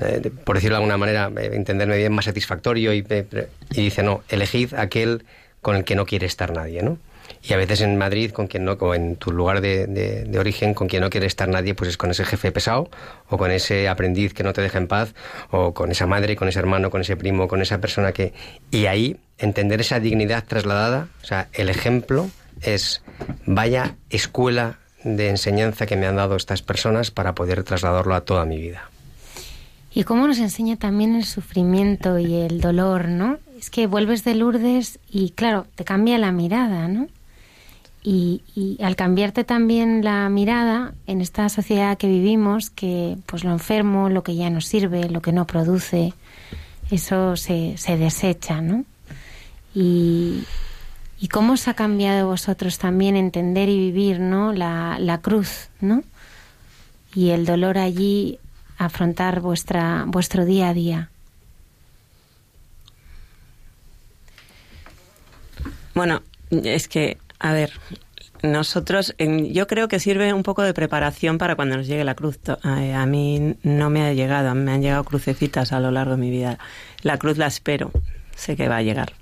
eh, 0.02 0.32
por 0.44 0.56
decirlo 0.56 0.76
de 0.76 0.84
alguna 0.84 0.98
manera, 0.98 1.32
eh, 1.38 1.52
entenderme 1.54 1.98
bien, 1.98 2.14
más 2.14 2.26
satisfactorio 2.26 2.94
y, 2.94 3.06
y 3.72 3.82
dice, 3.82 4.04
no, 4.04 4.24
elegid 4.30 4.74
aquel 4.74 5.26
con 5.62 5.76
el 5.76 5.84
que 5.84 5.96
no 5.96 6.06
quiere 6.06 6.26
estar 6.26 6.54
nadie, 6.54 6.82
¿no? 6.82 6.98
Y 7.42 7.54
a 7.54 7.58
veces 7.58 7.82
en 7.82 7.98
Madrid, 7.98 8.32
con 8.32 8.48
quien 8.48 8.66
no, 8.66 8.74
o 8.74 8.96
en 8.96 9.16
tu 9.16 9.32
lugar 9.32 9.62
de, 9.62 9.88
de, 9.88 10.40
origen, 10.40 10.74
con 10.74 10.88
quien 10.88 11.02
no 11.02 11.10
quiere 11.10 11.28
estar 11.28 11.48
nadie, 11.48 11.74
pues 11.74 11.92
es 11.92 11.98
con 11.98 12.12
ese 12.12 12.26
jefe 12.26 12.52
pesado, 12.52 12.90
o 13.30 13.38
con 13.38 13.52
ese 13.52 13.88
aprendiz 13.88 14.34
que 14.34 14.44
no 14.44 14.52
te 14.52 14.62
deja 14.62 14.78
en 14.78 14.88
paz, 14.88 15.14
o 15.52 15.74
con 15.74 15.92
esa 15.92 16.06
madre, 16.06 16.36
con 16.36 16.48
ese 16.48 16.60
hermano, 16.60 16.90
con 16.90 17.02
ese 17.02 17.16
primo, 17.16 17.48
con 17.48 17.62
esa 17.62 17.80
persona 17.80 18.12
que... 18.12 18.34
Y 18.72 18.88
ahí 18.88 19.18
entender 19.38 19.80
esa 19.80 20.00
dignidad 20.00 20.44
trasladada, 20.46 21.08
o 21.22 21.26
sea, 21.26 21.48
el 21.54 21.70
ejemplo 21.70 22.30
es, 22.62 23.02
vaya 23.46 23.96
escuela 24.10 24.80
de 25.04 25.30
enseñanza 25.30 25.86
que 25.86 25.96
me 25.96 26.08
han 26.08 26.18
dado 26.18 26.36
estas 26.36 26.62
personas 26.62 27.10
para 27.10 27.36
poder 27.36 27.64
trasladarlo 27.64 28.16
a 28.16 28.22
toda 28.22 28.46
mi 28.46 28.58
vida. 28.58 28.90
Y 29.94 30.04
cómo 30.04 30.28
nos 30.28 30.40
enseña 30.40 30.76
también 30.76 31.16
el 31.16 31.26
sufrimiento 31.26 32.20
y 32.20 32.36
el 32.36 32.62
dolor, 32.62 33.08
¿no? 33.08 33.40
Es 33.58 33.70
que 33.70 33.88
vuelves 33.88 34.24
de 34.24 34.36
Lourdes 34.36 35.00
y 35.10 35.32
claro, 35.32 35.66
te 35.76 35.84
cambia 35.84 36.18
la 36.18 36.32
mirada, 36.32 36.88
¿no? 36.88 37.08
Y, 38.02 38.42
al 38.82 38.96
cambiarte 38.96 39.44
también 39.44 40.04
la 40.04 40.30
mirada 40.30 40.94
en 41.06 41.22
esta 41.22 41.50
sociedad 41.50 41.98
que 41.98 42.08
vivimos, 42.08 42.70
que 42.70 43.18
pues 43.26 43.44
lo 43.44 43.52
enfermo, 43.52 44.10
lo 44.10 44.24
que 44.24 44.36
ya 44.36 44.50
no 44.50 44.62
sirve, 44.62 45.10
lo 45.10 45.22
que 45.22 45.34
no 45.34 45.46
produce, 45.46 46.14
eso 46.92 47.36
se, 47.36 47.78
se 47.78 47.98
desecha, 47.98 48.62
¿no? 48.62 48.86
Y, 49.76 50.44
y 51.20 51.28
cómo 51.28 51.54
os 51.54 51.68
ha 51.68 51.74
cambiado 51.74 52.28
vosotros 52.28 52.78
también 52.78 53.18
entender 53.18 53.68
y 53.68 53.78
vivir, 53.78 54.20
¿no? 54.20 54.54
La, 54.54 54.98
la 55.00 55.20
cruz, 55.20 55.70
¿no? 55.82 56.04
Y 57.14 57.30
el 57.30 57.46
dolor 57.46 57.78
allí, 57.78 58.40
afrontar 58.80 59.42
vuestra, 59.42 60.06
vuestro 60.08 60.46
día 60.46 60.70
a 60.70 60.74
día. 60.74 61.10
Bueno, 65.94 66.24
es 66.50 66.88
que 66.88 67.18
a 67.40 67.54
ver, 67.54 67.72
nosotros, 68.44 69.16
yo 69.18 69.68
creo 69.68 69.88
que 69.88 70.00
sirve 70.00 70.34
un 70.34 70.44
poco 70.44 70.62
de 70.62 70.74
preparación 70.74 71.38
para 71.38 71.56
cuando 71.56 71.78
nos 71.78 71.88
llegue 71.88 72.04
la 72.04 72.16
cruz. 72.16 72.38
A 72.64 73.06
mí 73.06 73.56
no 73.64 73.90
me 73.90 74.06
ha 74.06 74.14
llegado, 74.14 74.54
me 74.56 74.74
han 74.74 74.82
llegado 74.82 75.06
crucecitas 75.06 75.72
a 75.72 75.80
lo 75.80 75.92
largo 75.92 76.12
de 76.12 76.22
mi 76.22 76.30
vida. 76.30 76.60
La 77.02 77.18
cruz 77.18 77.38
la 77.38 77.48
espero, 77.48 77.92
sé 78.36 78.58
que 78.58 78.68
va 78.68 78.78
a 78.78 78.82
llegar. 78.82 79.14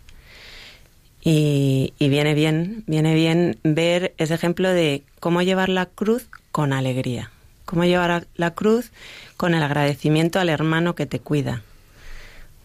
Y, 1.21 1.93
viene 1.99 2.33
bien, 2.33 2.83
viene 2.87 3.13
bien 3.13 3.57
ver 3.63 4.13
ese 4.17 4.33
ejemplo 4.33 4.69
de 4.69 5.03
cómo 5.19 5.41
llevar 5.41 5.69
la 5.69 5.85
cruz 5.85 6.27
con 6.51 6.73
alegría, 6.73 7.31
cómo 7.67 7.83
llevar 7.83 8.25
la 8.35 8.51
cruz 8.51 8.91
con 9.35 9.53
el 9.53 9.61
agradecimiento 9.61 10.39
al 10.39 10.47
hermano 10.49 10.95
que 10.95 11.05
te 11.05 11.19
cuida, 11.19 11.61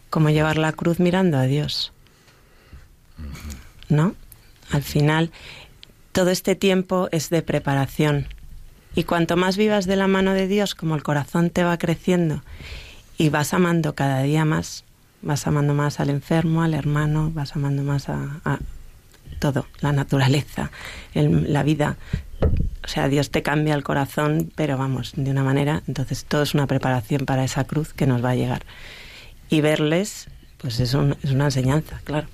cómo 0.09 0.29
llevar 0.29 0.57
la 0.57 0.71
cruz 0.71 0.99
mirando 0.99 1.37
a 1.37 1.43
Dios. 1.43 1.91
¿No? 3.89 4.15
Al 4.71 4.81
final, 4.81 5.29
todo 6.13 6.29
este 6.29 6.55
tiempo 6.55 7.09
es 7.11 7.29
de 7.29 7.41
preparación. 7.41 8.27
Y 8.95 9.03
cuanto 9.03 9.35
más 9.37 9.57
vivas 9.57 9.85
de 9.85 9.97
la 9.97 10.07
mano 10.07 10.33
de 10.33 10.47
Dios, 10.47 10.73
como 10.73 10.95
el 10.95 11.03
corazón 11.03 11.49
te 11.49 11.63
va 11.63 11.77
creciendo 11.77 12.41
y 13.17 13.29
vas 13.29 13.53
amando 13.53 13.93
cada 13.95 14.21
día 14.23 14.45
más, 14.45 14.83
vas 15.21 15.45
amando 15.47 15.73
más 15.73 15.99
al 15.99 16.09
enfermo, 16.09 16.63
al 16.63 16.73
hermano, 16.73 17.29
vas 17.33 17.55
amando 17.55 17.83
más 17.83 18.07
a, 18.09 18.39
a 18.45 18.59
todo, 19.39 19.67
la 19.81 19.91
naturaleza, 19.91 20.71
el- 21.13 21.51
la 21.51 21.63
vida. 21.63 21.97
O 22.83 22.87
sea, 22.87 23.07
Dios 23.07 23.31
te 23.31 23.41
cambia 23.43 23.75
el 23.75 23.83
corazón, 23.83 24.51
pero 24.55 24.77
vamos, 24.77 25.13
de 25.15 25.31
una 25.31 25.43
manera. 25.43 25.81
Entonces, 25.87 26.25
todo 26.25 26.43
es 26.43 26.53
una 26.53 26.67
preparación 26.67 27.25
para 27.25 27.43
esa 27.43 27.63
cruz 27.63 27.93
que 27.93 28.05
nos 28.07 28.23
va 28.23 28.31
a 28.31 28.35
llegar. 28.35 28.63
Y 29.49 29.61
verles, 29.61 30.27
pues 30.57 30.79
es, 30.79 30.93
un- 30.93 31.15
es 31.23 31.31
una 31.31 31.45
enseñanza, 31.45 32.01
claro. 32.03 32.27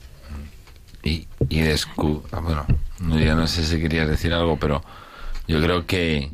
y, 1.04 1.28
y 1.50 1.60
descu- 1.62 2.24
ah, 2.32 2.40
bueno, 2.40 2.66
no, 3.00 3.48
sé 3.48 3.64
si 3.64 3.80
querías 3.80 4.10
decir 4.10 4.34
algo, 4.34 4.58
pero 4.58 4.84
yo 5.48 5.62
creo 5.62 5.86
que, 5.86 6.32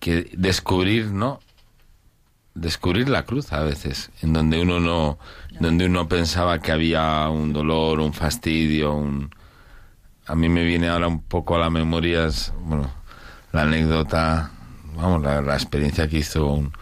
que 0.00 0.30
descubrir, 0.36 1.06
¿no? 1.06 1.40
Descubrir 2.54 3.08
la 3.08 3.24
cruz 3.24 3.52
a 3.52 3.62
veces, 3.62 4.10
en 4.22 4.32
donde 4.32 4.60
uno 4.60 4.80
no, 4.80 5.18
donde 5.60 5.86
uno 5.86 6.08
pensaba 6.08 6.58
que 6.60 6.72
había 6.72 7.28
un 7.30 7.52
dolor, 7.52 8.00
un 8.00 8.12
fastidio, 8.12 8.94
un... 8.94 9.30
A 10.28 10.34
mí 10.34 10.50
me 10.50 10.62
viene 10.62 10.88
ahora 10.88 11.08
un 11.08 11.22
poco 11.22 11.56
a 11.56 11.58
la 11.58 11.70
memoria, 11.70 12.28
bueno, 12.60 12.90
la 13.52 13.62
anécdota, 13.62 14.50
vamos, 14.94 15.22
la, 15.22 15.54
experiencia 15.54 16.06
que 16.06 16.18
hizo 16.18 16.46
un, 16.46 16.72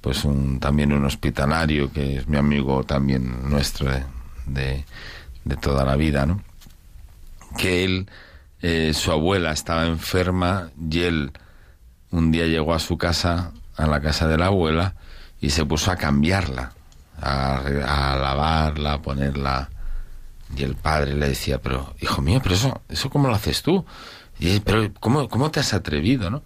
pues 0.00 0.24
un, 0.24 0.58
también 0.58 0.90
un 0.90 1.04
hospitalario, 1.04 1.92
que 1.92 2.16
es 2.16 2.28
mi 2.28 2.38
amigo 2.38 2.82
también 2.84 3.50
nuestro 3.50 3.90
de, 4.46 4.84
de, 5.44 5.56
toda 5.56 5.84
la 5.84 5.96
vida, 5.96 6.24
¿no? 6.24 6.40
Que 7.58 7.84
él, 7.84 8.08
eh, 8.62 8.92
su 8.94 9.12
abuela 9.12 9.52
estaba 9.52 9.84
enferma 9.84 10.70
y 10.90 11.00
él 11.02 11.32
un 12.10 12.30
día 12.32 12.46
llegó 12.46 12.72
a 12.72 12.78
su 12.78 12.96
casa, 12.96 13.52
a 13.76 13.86
la 13.86 14.00
casa 14.00 14.26
de 14.28 14.38
la 14.38 14.46
abuela, 14.46 14.94
y 15.42 15.50
se 15.50 15.66
puso 15.66 15.90
a 15.90 15.96
cambiarla, 15.96 16.72
a, 17.20 17.58
a 17.58 18.16
lavarla, 18.16 18.94
a 18.94 19.02
ponerla. 19.02 19.68
Y 20.56 20.62
el 20.62 20.76
padre 20.76 21.14
le 21.14 21.28
decía, 21.28 21.60
pero 21.60 21.94
hijo 22.00 22.22
mío, 22.22 22.40
pero 22.42 22.54
eso, 22.54 22.80
eso 22.88 23.10
cómo 23.10 23.28
lo 23.28 23.34
haces 23.34 23.62
tú? 23.62 23.84
Y 24.38 24.60
pero 24.60 24.92
¿cómo, 25.00 25.28
cómo 25.28 25.50
te 25.50 25.60
has 25.60 25.74
atrevido, 25.74 26.30
no? 26.30 26.42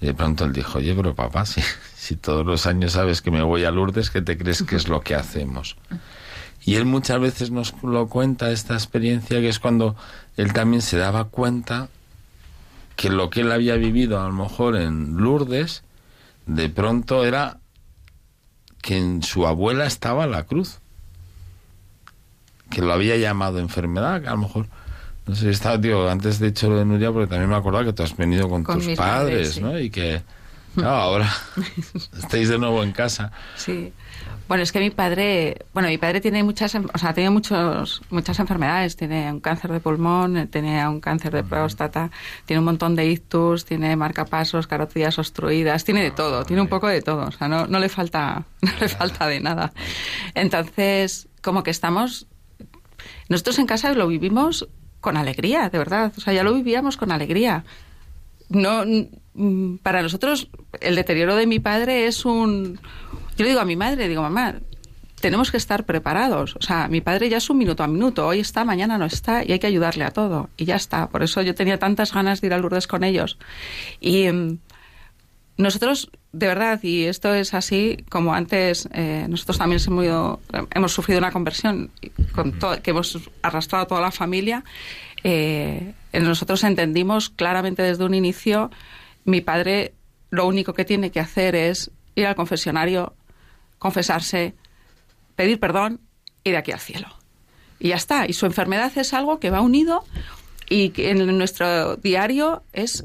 Y 0.00 0.06
de 0.06 0.14
pronto 0.14 0.44
él 0.44 0.52
dijo, 0.52 0.78
oye, 0.78 0.94
pero 0.94 1.14
papá, 1.14 1.46
si, 1.46 1.62
si 1.96 2.16
todos 2.16 2.46
los 2.46 2.66
años 2.66 2.92
sabes 2.92 3.22
que 3.22 3.30
me 3.30 3.42
voy 3.42 3.64
a 3.64 3.70
Lourdes, 3.70 4.10
¿qué 4.10 4.22
te 4.22 4.36
crees 4.36 4.62
que 4.62 4.76
es 4.76 4.88
lo 4.88 5.00
que 5.00 5.14
hacemos? 5.14 5.76
Y 6.64 6.76
él 6.76 6.84
muchas 6.84 7.20
veces 7.20 7.50
nos 7.50 7.74
lo 7.82 8.08
cuenta, 8.08 8.50
esta 8.50 8.74
experiencia, 8.74 9.40
que 9.40 9.48
es 9.48 9.58
cuando 9.58 9.96
él 10.36 10.52
también 10.52 10.82
se 10.82 10.96
daba 10.96 11.24
cuenta 11.24 11.88
que 12.96 13.10
lo 13.10 13.30
que 13.30 13.40
él 13.40 13.50
había 13.50 13.74
vivido 13.76 14.20
a 14.20 14.26
lo 14.26 14.32
mejor 14.32 14.76
en 14.76 15.16
Lourdes, 15.16 15.82
de 16.46 16.68
pronto 16.68 17.24
era 17.24 17.58
que 18.80 18.98
en 18.98 19.22
su 19.22 19.46
abuela 19.46 19.86
estaba 19.86 20.26
la 20.26 20.44
cruz, 20.44 20.80
que 22.72 22.82
lo 22.82 22.92
había 22.92 23.16
llamado 23.16 23.58
enfermedad, 23.58 24.22
que 24.22 24.28
a 24.28 24.32
lo 24.32 24.38
mejor, 24.38 24.66
no 25.26 25.34
sé, 25.34 25.50
estaba, 25.50 25.80
tío, 25.80 26.08
antes 26.08 26.38
de 26.38 26.48
hecho 26.48 26.68
lo 26.68 26.78
de 26.78 26.84
Nuria, 26.84 27.12
porque 27.12 27.28
también 27.28 27.50
me 27.50 27.56
acordaba 27.56 27.84
que 27.84 27.92
tú 27.92 28.02
has 28.02 28.16
venido 28.16 28.48
con, 28.48 28.64
Con 28.64 28.76
tus 28.76 28.96
padres, 28.96 28.96
padres, 28.96 29.50
sí. 29.54 29.60
¿no? 29.60 29.78
Y 29.78 29.90
que, 29.90 30.22
claro, 30.74 30.96
ahora 30.96 31.32
estáis 32.18 32.48
de 32.48 32.58
nuevo 32.58 32.82
en 32.82 32.92
casa. 32.92 33.32
Sí. 33.56 33.92
Bueno, 34.48 34.64
es 34.64 34.72
que 34.72 34.80
mi 34.80 34.90
padre, 34.90 35.64
bueno, 35.72 35.88
mi 35.88 35.96
padre 35.96 36.20
tiene 36.20 36.42
muchas, 36.42 36.74
o 36.74 36.98
sea, 36.98 37.14
tiene 37.14 37.30
muchos, 37.30 38.02
muchas 38.10 38.38
enfermedades. 38.38 38.96
Tiene 38.96 39.32
un 39.32 39.40
cáncer 39.40 39.72
de 39.72 39.80
pulmón, 39.80 40.48
tiene 40.48 40.86
un 40.86 41.00
cáncer 41.00 41.32
de 41.32 41.42
próstata, 41.42 42.10
tiene 42.44 42.58
un 42.58 42.66
montón 42.66 42.94
de 42.94 43.06
ictus, 43.06 43.64
tiene 43.64 43.96
marcapasos, 43.96 44.66
carotidas 44.66 45.18
obstruidas, 45.18 45.84
tiene 45.84 46.02
de 46.02 46.10
todo, 46.10 46.44
tiene 46.44 46.60
un 46.60 46.68
poco 46.68 46.88
de 46.88 47.00
todo. 47.00 47.28
O 47.28 47.32
sea, 47.32 47.48
no, 47.48 47.66
no 47.66 47.78
le 47.78 47.88
falta, 47.88 48.44
no 48.60 48.72
le 48.78 48.88
falta 48.88 49.26
de 49.26 49.40
nada. 49.40 49.72
Entonces, 50.34 51.28
como 51.40 51.62
que 51.62 51.70
estamos, 51.70 52.26
nosotros 53.28 53.58
en 53.58 53.66
casa 53.66 53.92
lo 53.94 54.06
vivimos 54.06 54.68
con 55.00 55.16
alegría, 55.16 55.68
de 55.68 55.78
verdad. 55.78 56.12
O 56.16 56.20
sea, 56.20 56.32
ya 56.32 56.44
lo 56.44 56.54
vivíamos 56.54 56.96
con 56.96 57.12
alegría. 57.12 57.64
No 58.48 58.84
mm, 59.34 59.76
para 59.82 60.02
nosotros 60.02 60.48
el 60.80 60.94
deterioro 60.94 61.36
de 61.36 61.46
mi 61.46 61.58
padre 61.58 62.06
es 62.06 62.24
un 62.24 62.78
yo 63.36 63.44
le 63.44 63.48
digo 63.48 63.60
a 63.60 63.64
mi 63.64 63.76
madre 63.76 64.08
digo 64.08 64.20
mamá 64.20 64.56
tenemos 65.20 65.50
que 65.50 65.56
estar 65.56 65.86
preparados 65.86 66.54
o 66.56 66.60
sea 66.60 66.86
mi 66.88 67.00
padre 67.00 67.30
ya 67.30 67.38
es 67.38 67.48
un 67.48 67.58
minuto 67.58 67.82
a 67.82 67.86
minuto. 67.86 68.26
Hoy 68.26 68.40
está 68.40 68.64
mañana 68.64 68.98
no 68.98 69.06
está 69.06 69.44
y 69.44 69.52
hay 69.52 69.58
que 69.58 69.66
ayudarle 69.66 70.04
a 70.04 70.10
todo. 70.10 70.50
Y 70.56 70.66
ya 70.66 70.76
está. 70.76 71.08
Por 71.08 71.22
eso 71.22 71.42
yo 71.42 71.54
tenía 71.54 71.78
tantas 71.78 72.12
ganas 72.12 72.40
de 72.40 72.48
ir 72.48 72.54
a 72.54 72.58
Lourdes 72.58 72.86
con 72.86 73.04
ellos. 73.04 73.38
Y 74.00 74.30
mm, 74.30 74.58
nosotros 75.58 76.10
de 76.32 76.46
verdad 76.46 76.80
y 76.82 77.04
esto 77.04 77.34
es 77.34 77.52
así 77.54 77.98
como 78.08 78.34
antes 78.34 78.88
eh, 78.92 79.26
nosotros 79.28 79.58
también 79.58 79.80
hemos, 79.86 80.04
ido- 80.04 80.40
hemos 80.74 80.92
sufrido 80.92 81.18
una 81.18 81.30
conversión 81.30 81.90
con 82.34 82.52
que 82.82 82.90
hemos 82.90 83.18
arrastrado 83.42 83.84
a 83.84 83.86
toda 83.86 84.00
la 84.00 84.10
familia 84.10 84.64
eh, 85.24 85.92
nosotros 86.14 86.64
entendimos 86.64 87.28
claramente 87.30 87.82
desde 87.82 88.04
un 88.04 88.14
inicio 88.14 88.70
mi 89.24 89.40
padre 89.42 89.92
lo 90.30 90.46
único 90.46 90.72
que 90.72 90.84
tiene 90.86 91.10
que 91.10 91.20
hacer 91.20 91.54
es 91.54 91.90
ir 92.14 92.26
al 92.26 92.34
confesionario 92.34 93.14
confesarse 93.78 94.54
pedir 95.36 95.60
perdón 95.60 96.00
y 96.44 96.50
de 96.50 96.56
aquí 96.56 96.72
al 96.72 96.80
cielo. 96.80 97.08
Y 97.78 97.88
ya 97.88 97.96
está. 97.96 98.26
Y 98.26 98.32
su 98.32 98.46
enfermedad 98.46 98.92
es 98.96 99.12
algo 99.12 99.38
que 99.40 99.50
va 99.50 99.60
unido 99.60 100.04
y 100.68 100.90
que 100.90 101.10
en 101.10 101.36
nuestro 101.38 101.96
diario 101.96 102.62
es 102.72 103.04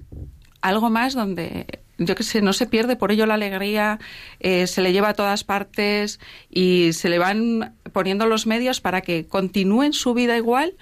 algo 0.62 0.90
más 0.90 1.14
donde 1.14 1.80
yo 1.98 2.16
que 2.16 2.24
sé, 2.24 2.42
no 2.42 2.54
se 2.54 2.68
pierde 2.68 2.96
por 2.96 3.12
ello 3.12 3.26
la 3.26 3.36
alegría, 3.36 4.00
eh, 4.40 4.68
se 4.68 4.82
le 4.82 4.94
lleva 4.94 5.10
a 5.10 5.14
todas 5.14 5.44
partes 5.44 6.20
y 6.50 6.94
se 6.94 7.10
le 7.10 7.20
van 7.20 7.76
poniendo 7.94 8.26
los 8.26 8.48
medios 8.48 8.82
para 8.82 9.02
que 9.02 9.26
continúen 9.26 9.94
su 9.94 10.14
vida 10.14 10.38
igual 10.38 10.76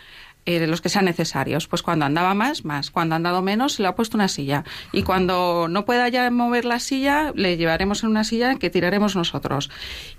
eh, 0.46 0.68
los 0.68 0.80
que 0.82 0.90
sean 0.90 1.06
necesarios. 1.06 1.68
Pues 1.68 1.82
cuando 1.82 2.06
andaba 2.06 2.36
más, 2.36 2.66
más. 2.66 2.92
Cuando 2.92 3.16
ha 3.16 3.18
andado 3.18 3.42
menos, 3.42 3.74
se 3.74 3.82
le 3.82 3.88
ha 3.88 3.96
puesto 3.96 4.16
una 4.16 4.28
silla. 4.28 4.64
Y 4.92 5.02
cuando 5.02 5.68
no 5.68 5.86
pueda 5.86 6.08
ya 6.10 6.30
mover 6.30 6.66
la 6.66 6.80
silla, 6.80 7.32
le 7.34 7.58
llevaremos 7.58 8.04
en 8.04 8.10
una 8.10 8.24
silla 8.24 8.56
que 8.56 8.70
tiraremos 8.70 9.16
nosotros. 9.16 9.72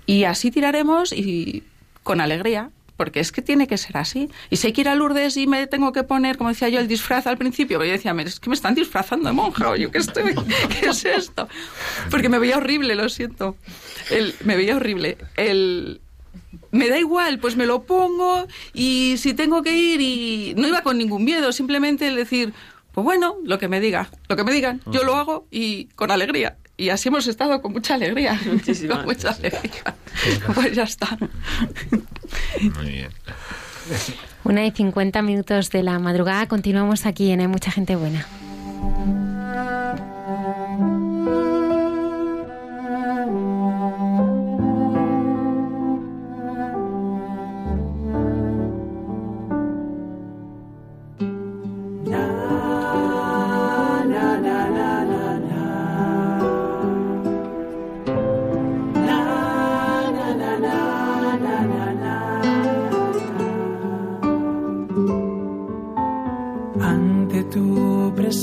Y 0.05 0.25
así 0.25 0.51
tiraremos 0.51 1.13
y 1.13 1.63
con 2.03 2.19
alegría. 2.19 2.71
Porque 2.97 3.19
es 3.19 3.31
que 3.31 3.41
tiene 3.41 3.67
que 3.67 3.77
ser 3.77 3.95
así. 3.97 4.29
Y 4.49 4.57
si 4.57 4.67
hay 4.67 4.73
que 4.73 4.81
ir 4.81 4.89
a 4.89 4.95
Lourdes 4.95 5.37
y 5.37 5.47
me 5.47 5.67
tengo 5.67 5.93
que 5.93 6.03
poner, 6.03 6.37
como 6.37 6.49
decía 6.49 6.67
yo, 6.69 6.79
el 6.79 6.87
disfraz 6.87 7.27
al 7.27 7.37
principio, 7.37 7.83
yo 7.83 7.91
decía, 7.91 8.13
"Mira, 8.13 8.27
es 8.27 8.39
que 8.39 8.49
me 8.49 8.55
están 8.55 8.73
disfrazando 8.75 9.29
de 9.29 9.33
monja, 9.33 9.69
o 9.69 9.75
yo 9.75 9.91
qué 9.91 9.99
estoy, 9.99 10.33
¿qué 10.81 10.89
es 10.89 11.05
esto? 11.05 11.47
Porque 12.09 12.27
me 12.27 12.39
veía 12.39 12.57
horrible, 12.57 12.95
lo 12.95 13.07
siento. 13.07 13.55
El, 14.09 14.33
me 14.43 14.55
veía 14.57 14.75
horrible. 14.75 15.17
El, 15.35 16.01
me 16.71 16.89
da 16.89 16.97
igual, 16.97 17.39
pues 17.39 17.55
me 17.55 17.65
lo 17.65 17.83
pongo 17.83 18.47
y 18.73 19.15
si 19.17 19.33
tengo 19.33 19.61
que 19.61 19.75
ir 19.75 20.01
y 20.01 20.53
no 20.57 20.67
iba 20.67 20.81
con 20.81 20.97
ningún 20.97 21.23
miedo, 21.23 21.51
simplemente 21.51 22.07
el 22.07 22.15
decir, 22.15 22.53
pues 22.93 23.05
bueno, 23.05 23.35
lo 23.43 23.59
que 23.59 23.67
me 23.67 23.79
diga, 23.79 24.09
lo 24.27 24.35
que 24.35 24.43
me 24.43 24.51
digan, 24.51 24.81
yo 24.87 25.03
lo 25.03 25.15
hago 25.15 25.47
y 25.51 25.85
con 25.95 26.11
alegría. 26.11 26.57
Y 26.77 26.89
así 26.89 27.09
hemos 27.09 27.25
estado 27.27 27.59
con 27.61 27.73
mucha 27.73 27.95
alegría. 27.95 28.39
Muchísima. 28.45 28.97
Con 28.97 29.05
mucha 29.05 29.31
alegría. 29.31 29.95
Pues 30.53 30.75
ya 30.75 30.83
está. 30.83 31.17
Muy 32.61 32.89
bien. 32.89 33.09
Una 34.43 34.65
y 34.65 34.71
cincuenta 34.71 35.21
minutos 35.21 35.71
de 35.71 35.81
la 35.81 35.97
madrugada. 35.97 36.47
Continuamos 36.47 37.05
aquí 37.05 37.31
en 37.31 37.41
Hay 37.41 37.47
mucha 37.47 37.71
gente 37.71 37.95
buena. 37.95 38.25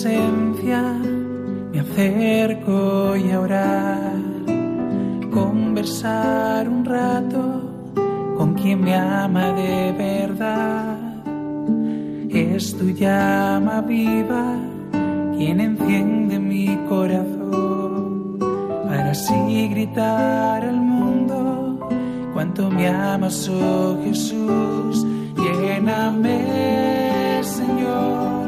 Presencia 0.04 0.82
me 1.72 1.80
acerco 1.80 3.16
y 3.16 3.30
a 3.30 3.40
orar, 3.40 4.12
conversar 5.32 6.68
un 6.68 6.84
rato 6.84 7.62
con 8.36 8.52
quien 8.52 8.82
me 8.82 8.94
ama 8.94 9.52
de 9.52 9.92
verdad. 9.92 10.98
Es 12.28 12.76
tu 12.76 12.90
llama 12.90 13.80
viva 13.80 14.58
quien 15.36 15.60
enciende 15.60 16.38
mi 16.38 16.76
corazón 16.86 18.38
para 18.86 19.12
así 19.12 19.68
gritar 19.68 20.64
al 20.64 20.76
mundo 20.76 21.88
cuánto 22.34 22.70
me 22.70 22.88
amas, 22.88 23.48
oh 23.48 23.96
Jesús. 24.04 25.06
Lléname, 25.36 27.40
Señor, 27.42 28.43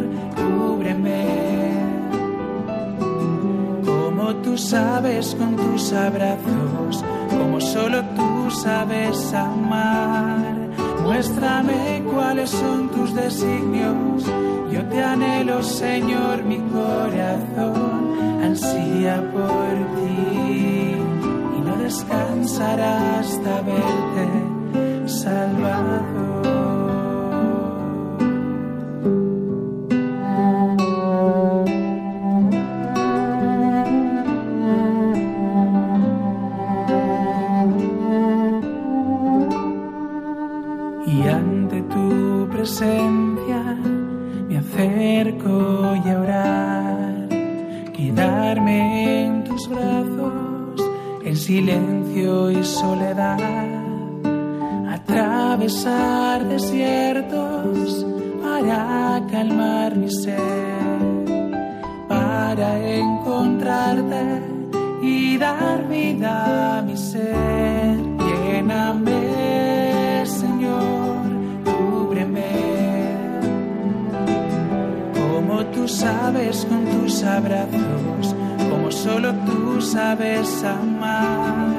tú 4.35 4.59
sabes 4.59 5.35
con 5.35 5.57
tus 5.57 5.93
abrazos, 5.93 7.05
como 7.31 7.61
solo 7.61 8.03
tú 8.17 8.51
sabes 8.51 9.33
amar. 9.33 10.55
Muéstrame 11.03 12.03
cuáles 12.13 12.51
son 12.51 12.89
tus 12.91 13.15
designios, 13.15 14.25
yo 14.73 14.85
te 14.87 15.03
anhelo 15.03 15.63
Señor, 15.63 16.43
mi 16.43 16.59
corazón 16.59 18.43
ansía 18.43 19.23
por 19.33 19.75
ti 19.97 20.97
y 21.57 21.61
no 21.61 21.77
descansará 21.77 23.21
hasta 23.21 23.61
verte 23.63 25.09
salvado. 25.09 26.26
Silencio 51.47 52.51
y 52.51 52.65
soledad, 52.65 53.39
atravesar 54.91 56.45
desiertos 56.49 58.05
para 58.43 59.23
calmar 59.31 59.95
mi 59.95 60.11
sed, 60.11 60.39
para 62.09 62.69
encontrarte 62.99 64.43
y 65.01 65.39
dar 65.39 65.87
vida 65.87 66.79
a 66.79 66.83
mi 66.83 66.97
ser. 66.97 67.97
Lléname, 68.27 70.27
Señor, 70.27 71.23
cúbreme. 71.65 72.55
Como 75.15 75.65
tú 75.67 75.87
sabes 75.87 76.67
con 76.69 76.85
tus 76.87 77.23
abrazos, 77.23 78.16
solo 79.07 79.33
tú 79.47 79.81
sabes 79.81 80.65
amar. 80.65 81.77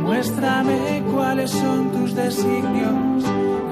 Muéstrame 0.00 1.02
cuáles 1.12 1.50
son 1.50 1.90
tus 1.92 2.14
designios. 2.14 3.24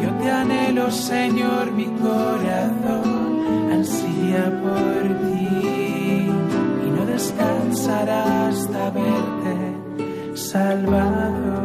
Yo 0.02 0.10
te 0.20 0.31
anhelo, 0.31 0.90
Señor, 0.90 1.70
mi 1.72 1.86
corazón 2.06 3.70
ansía 3.76 4.44
por 4.64 5.02
ti 5.26 6.28
y 6.86 6.89
no 6.97 7.05
descansará 7.05 8.48
hasta 8.48 8.90
verte 8.90 9.56
salvado. 10.35 11.64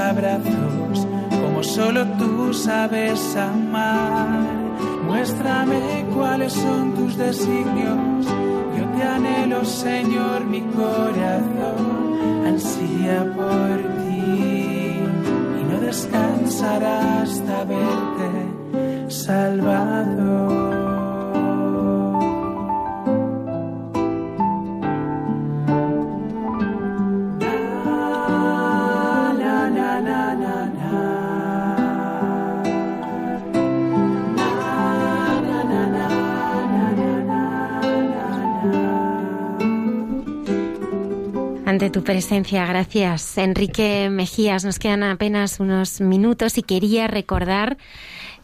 Abrazos, 0.00 1.06
como 1.30 1.62
solo 1.62 2.06
tú 2.18 2.52
sabes 2.52 3.36
amar. 3.36 4.28
Muéstrame 5.06 6.06
cuáles 6.14 6.52
son 6.52 6.94
tus 6.94 7.16
designios. 7.16 8.26
Yo 8.76 8.84
te 8.96 9.02
anhelo, 9.02 9.64
Señor, 9.64 10.44
mi 10.44 10.62
corazón 10.62 12.46
ansía 12.46 13.24
por 13.36 13.76
ti 14.02 15.00
y 15.60 15.64
no 15.70 15.80
descansará 15.80 17.22
hasta 17.22 17.64
verte 17.64 19.10
salvado. 19.10 20.59
Tu 41.92 42.04
presencia, 42.04 42.66
gracias. 42.66 43.36
Enrique 43.36 44.08
Mejías, 44.10 44.64
nos 44.64 44.78
quedan 44.78 45.02
apenas 45.02 45.58
unos 45.58 46.00
minutos 46.00 46.56
y 46.56 46.62
quería 46.62 47.08
recordar 47.08 47.78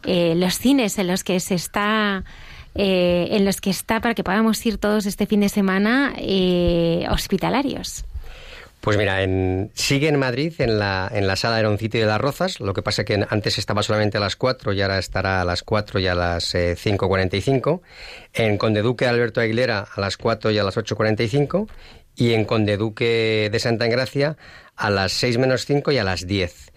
eh, 0.03 0.33
los 0.35 0.57
cines 0.57 0.97
en 0.99 1.07
los 1.07 1.23
que 1.23 1.39
se 1.39 1.55
está. 1.55 2.23
eh, 2.75 3.29
en 3.31 3.45
los 3.45 3.59
que 3.61 3.69
está 3.71 4.01
para 4.01 4.13
que 4.13 4.23
podamos 4.23 4.63
ir 4.65 4.77
todos 4.77 5.05
este 5.07 5.25
fin 5.25 5.39
de 5.39 5.49
semana 5.49 6.13
eh, 6.17 7.07
hospitalarios. 7.09 8.03
Pues 8.81 8.97
mira, 8.97 9.23
en- 9.23 9.71
sigue 9.73 10.07
en 10.07 10.19
Madrid, 10.19 10.53
en 10.59 10.77
la, 10.77 11.09
en 11.11 11.25
la 11.25 11.35
sala 11.35 11.55
Aeroncito 11.57 11.97
de 11.97 12.05
las 12.05 12.21
Rozas. 12.21 12.59
Lo 12.59 12.73
que 12.73 12.83
pasa 12.83 13.03
que 13.03 13.25
antes 13.29 13.57
estaba 13.57 13.81
solamente 13.81 14.17
a 14.17 14.21
las 14.21 14.35
4 14.35 14.71
y 14.73 14.81
ahora 14.81 14.99
estará 14.99 15.41
a 15.41 15.45
las 15.45 15.63
4 15.63 15.99
y 15.99 16.07
a 16.07 16.13
las 16.15 16.53
eh, 16.53 16.75
5.45. 16.77 17.81
En 18.35 18.57
Conde 18.59 18.83
Duque 18.83 19.07
Alberto 19.07 19.41
Aguilera 19.41 19.87
a 19.95 19.99
las 19.99 20.15
4 20.17 20.51
y 20.51 20.59
a 20.59 20.63
las 20.63 20.77
8.45. 20.77 21.67
Y 22.17 22.33
en 22.33 22.43
Conde 22.43 22.75
Duque 22.75 23.47
de 23.49 23.59
Santa 23.59 23.85
Engracia 23.85 24.35
a 24.75 24.89
las 24.89 25.13
6 25.13 25.37
menos 25.37 25.65
5 25.65 25.91
y 25.93 25.97
a 25.97 26.03
las 26.03 26.27
10. 26.27 26.73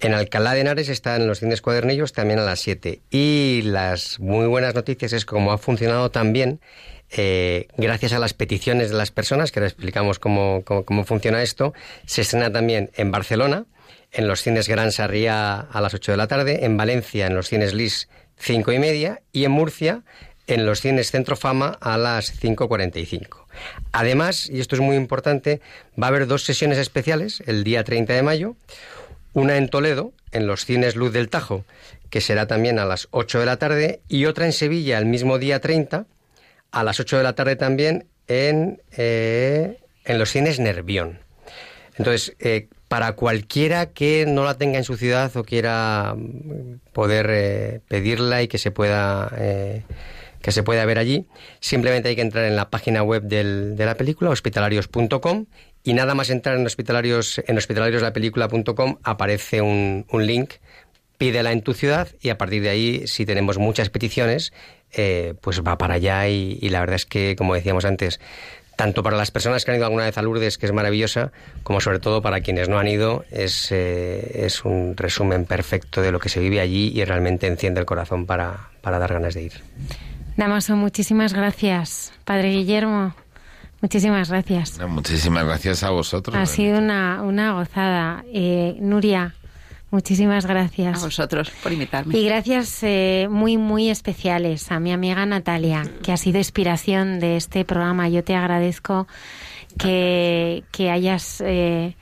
En 0.00 0.14
Alcalá 0.14 0.54
de 0.54 0.60
Henares 0.60 0.88
está 0.88 1.16
en 1.16 1.26
los 1.26 1.40
cines 1.40 1.60
cuadernillos 1.60 2.12
también 2.12 2.38
a 2.38 2.44
las 2.44 2.60
7. 2.60 3.00
Y 3.10 3.62
las 3.64 4.18
muy 4.20 4.46
buenas 4.46 4.74
noticias 4.74 5.12
es 5.12 5.24
cómo 5.26 5.52
ha 5.52 5.58
funcionado 5.58 6.10
también 6.10 6.60
eh, 7.10 7.68
gracias 7.76 8.12
a 8.12 8.18
las 8.18 8.34
peticiones 8.34 8.90
de 8.90 8.96
las 8.96 9.10
personas, 9.10 9.52
que 9.52 9.60
ahora 9.60 9.68
explicamos 9.68 10.18
cómo, 10.18 10.62
cómo, 10.64 10.84
cómo 10.84 11.04
funciona 11.04 11.42
esto, 11.42 11.72
se 12.04 12.22
estrena 12.22 12.52
también 12.52 12.90
en 12.94 13.10
Barcelona, 13.10 13.66
en 14.12 14.26
los 14.26 14.42
cines 14.42 14.68
Gran 14.68 14.92
Sarriá 14.92 15.60
a 15.60 15.80
las 15.80 15.94
8 15.94 16.12
de 16.12 16.16
la 16.16 16.26
tarde, 16.26 16.64
en 16.64 16.76
Valencia 16.76 17.26
en 17.26 17.34
los 17.34 17.48
cines 17.48 17.74
Lis 17.74 18.08
5 18.38 18.72
y 18.72 18.78
media 18.78 19.22
y 19.32 19.44
en 19.44 19.52
Murcia 19.52 20.02
en 20.46 20.64
los 20.64 20.80
cines 20.80 21.10
Centro 21.10 21.36
Fama 21.36 21.76
a 21.80 21.98
las 21.98 22.40
5.45. 22.40 23.45
Además, 23.92 24.48
y 24.48 24.60
esto 24.60 24.74
es 24.74 24.80
muy 24.80 24.96
importante, 24.96 25.60
va 26.00 26.06
a 26.06 26.10
haber 26.10 26.26
dos 26.26 26.44
sesiones 26.44 26.78
especiales 26.78 27.42
el 27.46 27.64
día 27.64 27.84
30 27.84 28.12
de 28.12 28.22
mayo, 28.22 28.56
una 29.32 29.56
en 29.56 29.68
Toledo, 29.68 30.12
en 30.32 30.46
los 30.46 30.64
cines 30.64 30.96
Luz 30.96 31.12
del 31.12 31.28
Tajo, 31.28 31.64
que 32.10 32.20
será 32.20 32.46
también 32.46 32.78
a 32.78 32.84
las 32.84 33.08
8 33.10 33.40
de 33.40 33.46
la 33.46 33.58
tarde, 33.58 34.00
y 34.08 34.26
otra 34.26 34.46
en 34.46 34.52
Sevilla 34.52 34.98
el 34.98 35.06
mismo 35.06 35.38
día 35.38 35.60
30, 35.60 36.06
a 36.70 36.84
las 36.84 37.00
8 37.00 37.18
de 37.18 37.22
la 37.22 37.34
tarde 37.34 37.56
también, 37.56 38.06
en, 38.28 38.80
eh, 38.96 39.78
en 40.04 40.18
los 40.18 40.30
cines 40.30 40.58
Nervión. 40.58 41.20
Entonces, 41.98 42.34
eh, 42.38 42.68
para 42.88 43.12
cualquiera 43.12 43.86
que 43.86 44.26
no 44.26 44.44
la 44.44 44.54
tenga 44.54 44.78
en 44.78 44.84
su 44.84 44.96
ciudad 44.96 45.34
o 45.36 45.44
quiera 45.44 46.14
mm, 46.16 46.92
poder 46.92 47.26
eh, 47.30 47.80
pedirla 47.88 48.42
y 48.42 48.48
que 48.48 48.58
se 48.58 48.70
pueda 48.70 49.32
eh, 49.38 49.82
que 50.46 50.52
se 50.52 50.62
pueda 50.62 50.84
ver 50.84 50.96
allí, 50.96 51.26
simplemente 51.58 52.08
hay 52.08 52.14
que 52.14 52.22
entrar 52.22 52.44
en 52.44 52.54
la 52.54 52.70
página 52.70 53.02
web 53.02 53.24
del- 53.24 53.74
de 53.74 53.84
la 53.84 53.96
película, 53.96 54.30
hospitalarios.com, 54.30 55.46
y 55.82 55.92
nada 55.92 56.14
más 56.14 56.30
entrar 56.30 56.56
en 56.56 56.64
hospitalarios 56.64 57.40
en 57.48 57.58
hospitalariosLapelícula.com 57.58 58.98
aparece 59.02 59.60
un, 59.60 60.06
un 60.08 60.24
link, 60.24 60.52
pídela 61.18 61.50
en 61.50 61.62
tu 61.62 61.74
ciudad 61.74 62.06
y 62.20 62.28
a 62.28 62.38
partir 62.38 62.62
de 62.62 62.68
ahí, 62.68 63.08
si 63.08 63.26
tenemos 63.26 63.58
muchas 63.58 63.90
peticiones, 63.90 64.52
eh, 64.92 65.34
pues 65.40 65.62
va 65.62 65.76
para 65.78 65.94
allá 65.94 66.28
y, 66.28 66.60
y 66.62 66.68
la 66.68 66.78
verdad 66.78 66.94
es 66.94 67.06
que, 67.06 67.34
como 67.36 67.54
decíamos 67.54 67.84
antes, 67.84 68.20
tanto 68.76 69.02
para 69.02 69.16
las 69.16 69.30
personas 69.30 69.64
que 69.64 69.70
han 69.70 69.78
ido 69.78 69.86
alguna 69.86 70.04
vez 70.04 70.16
a 70.18 70.22
Lourdes, 70.22 70.58
que 70.58 70.66
es 70.66 70.72
maravillosa, 70.72 71.32
como 71.62 71.80
sobre 71.80 71.98
todo 71.98 72.20
para 72.22 72.40
quienes 72.42 72.68
no 72.68 72.78
han 72.78 72.86
ido, 72.86 73.24
es, 73.32 73.68
eh, 73.72 74.42
es 74.46 74.64
un 74.64 74.94
resumen 74.96 75.44
perfecto 75.46 76.02
de 76.02 76.12
lo 76.12 76.20
que 76.20 76.28
se 76.28 76.38
vive 76.40 76.60
allí 76.60 76.92
y 76.94 77.02
realmente 77.04 77.46
enciende 77.46 77.80
el 77.80 77.86
corazón 77.86 78.26
para, 78.26 78.68
para 78.82 78.98
dar 78.98 79.14
ganas 79.14 79.32
de 79.34 79.42
ir. 79.44 79.52
Damaso, 80.36 80.76
muchísimas 80.76 81.32
gracias. 81.32 82.12
Padre 82.24 82.50
Guillermo, 82.50 83.14
muchísimas 83.80 84.28
gracias. 84.28 84.78
Muchísimas 84.86 85.44
gracias 85.44 85.82
a 85.82 85.90
vosotros. 85.90 86.36
Ha 86.36 86.46
sido 86.46 86.78
una, 86.78 87.22
una 87.22 87.52
gozada. 87.52 88.22
Eh, 88.32 88.76
Nuria, 88.80 89.34
muchísimas 89.90 90.44
gracias. 90.44 91.02
A 91.02 91.04
vosotros 91.06 91.50
por 91.62 91.72
invitarme. 91.72 92.18
Y 92.18 92.24
gracias 92.26 92.82
eh, 92.82 93.28
muy, 93.30 93.56
muy 93.56 93.88
especiales 93.88 94.70
a 94.70 94.78
mi 94.78 94.92
amiga 94.92 95.24
Natalia, 95.24 95.90
que 96.02 96.12
ha 96.12 96.18
sido 96.18 96.36
inspiración 96.38 97.18
de 97.18 97.36
este 97.36 97.64
programa. 97.64 98.08
Yo 98.10 98.22
te 98.22 98.36
agradezco 98.36 99.08
que, 99.78 100.64
que 100.70 100.90
hayas 100.90 101.40
eh, 101.40 101.96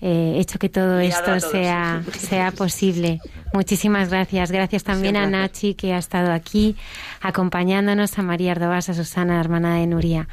eh, 0.00 0.34
hecho 0.38 0.58
que 0.58 0.68
todo 0.68 1.00
esto 1.00 1.40
sea, 1.40 2.02
sea 2.18 2.52
posible. 2.52 3.20
Muchísimas 3.54 4.10
gracias. 4.10 4.50
Gracias 4.52 4.84
también 4.84 5.16
a. 5.16 5.26
Nachi, 5.26 5.74
que 5.74 5.94
ha 5.94 5.98
estado 5.98 6.32
aquí 6.32 6.76
acompañándonos, 7.22 8.18
a 8.18 8.22
María 8.22 8.52
Ardovás, 8.52 8.90
a 8.90 8.94
Susana, 8.94 9.40
hermana 9.40 9.76
de 9.76 9.86
Nuria. 9.86 10.28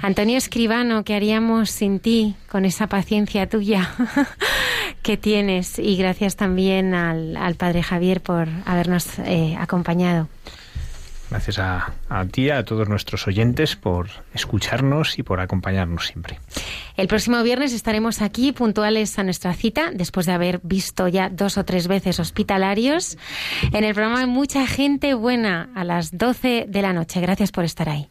Antonio 0.00 0.38
Escribano, 0.38 1.02
¿qué 1.02 1.14
haríamos 1.14 1.70
sin 1.70 1.98
ti, 1.98 2.36
con 2.48 2.64
esa 2.64 2.86
paciencia 2.86 3.48
tuya 3.48 3.90
que 5.02 5.16
tienes? 5.16 5.80
Y 5.80 5.96
gracias 5.96 6.36
también 6.36 6.94
al, 6.94 7.36
al 7.36 7.56
Padre 7.56 7.82
Javier 7.82 8.20
por 8.20 8.48
habernos 8.64 9.18
eh, 9.18 9.56
acompañado. 9.58 10.28
Gracias 11.32 11.58
a, 11.58 11.94
ti, 12.30 12.50
a 12.50 12.62
todos 12.62 12.90
nuestros 12.90 13.26
oyentes, 13.26 13.74
por 13.74 14.10
escucharnos 14.34 15.18
y 15.18 15.22
por 15.22 15.40
acompañarnos 15.40 16.08
siempre. 16.08 16.38
El 16.94 17.08
próximo 17.08 17.42
viernes 17.42 17.72
estaremos 17.72 18.20
aquí 18.20 18.52
puntuales 18.52 19.18
a 19.18 19.24
nuestra 19.24 19.54
cita, 19.54 19.92
después 19.94 20.26
de 20.26 20.32
haber 20.32 20.60
visto 20.62 21.08
ya 21.08 21.30
dos 21.30 21.56
o 21.56 21.64
tres 21.64 21.88
veces 21.88 22.20
hospitalarios, 22.20 23.16
en 23.72 23.82
el 23.82 23.94
programa 23.94 24.26
Mucha 24.26 24.66
Gente 24.66 25.14
Buena 25.14 25.70
a 25.74 25.84
las 25.84 26.18
12 26.18 26.66
de 26.68 26.82
la 26.82 26.92
noche. 26.92 27.22
Gracias 27.22 27.50
por 27.50 27.64
estar 27.64 27.88
ahí. 27.88 28.10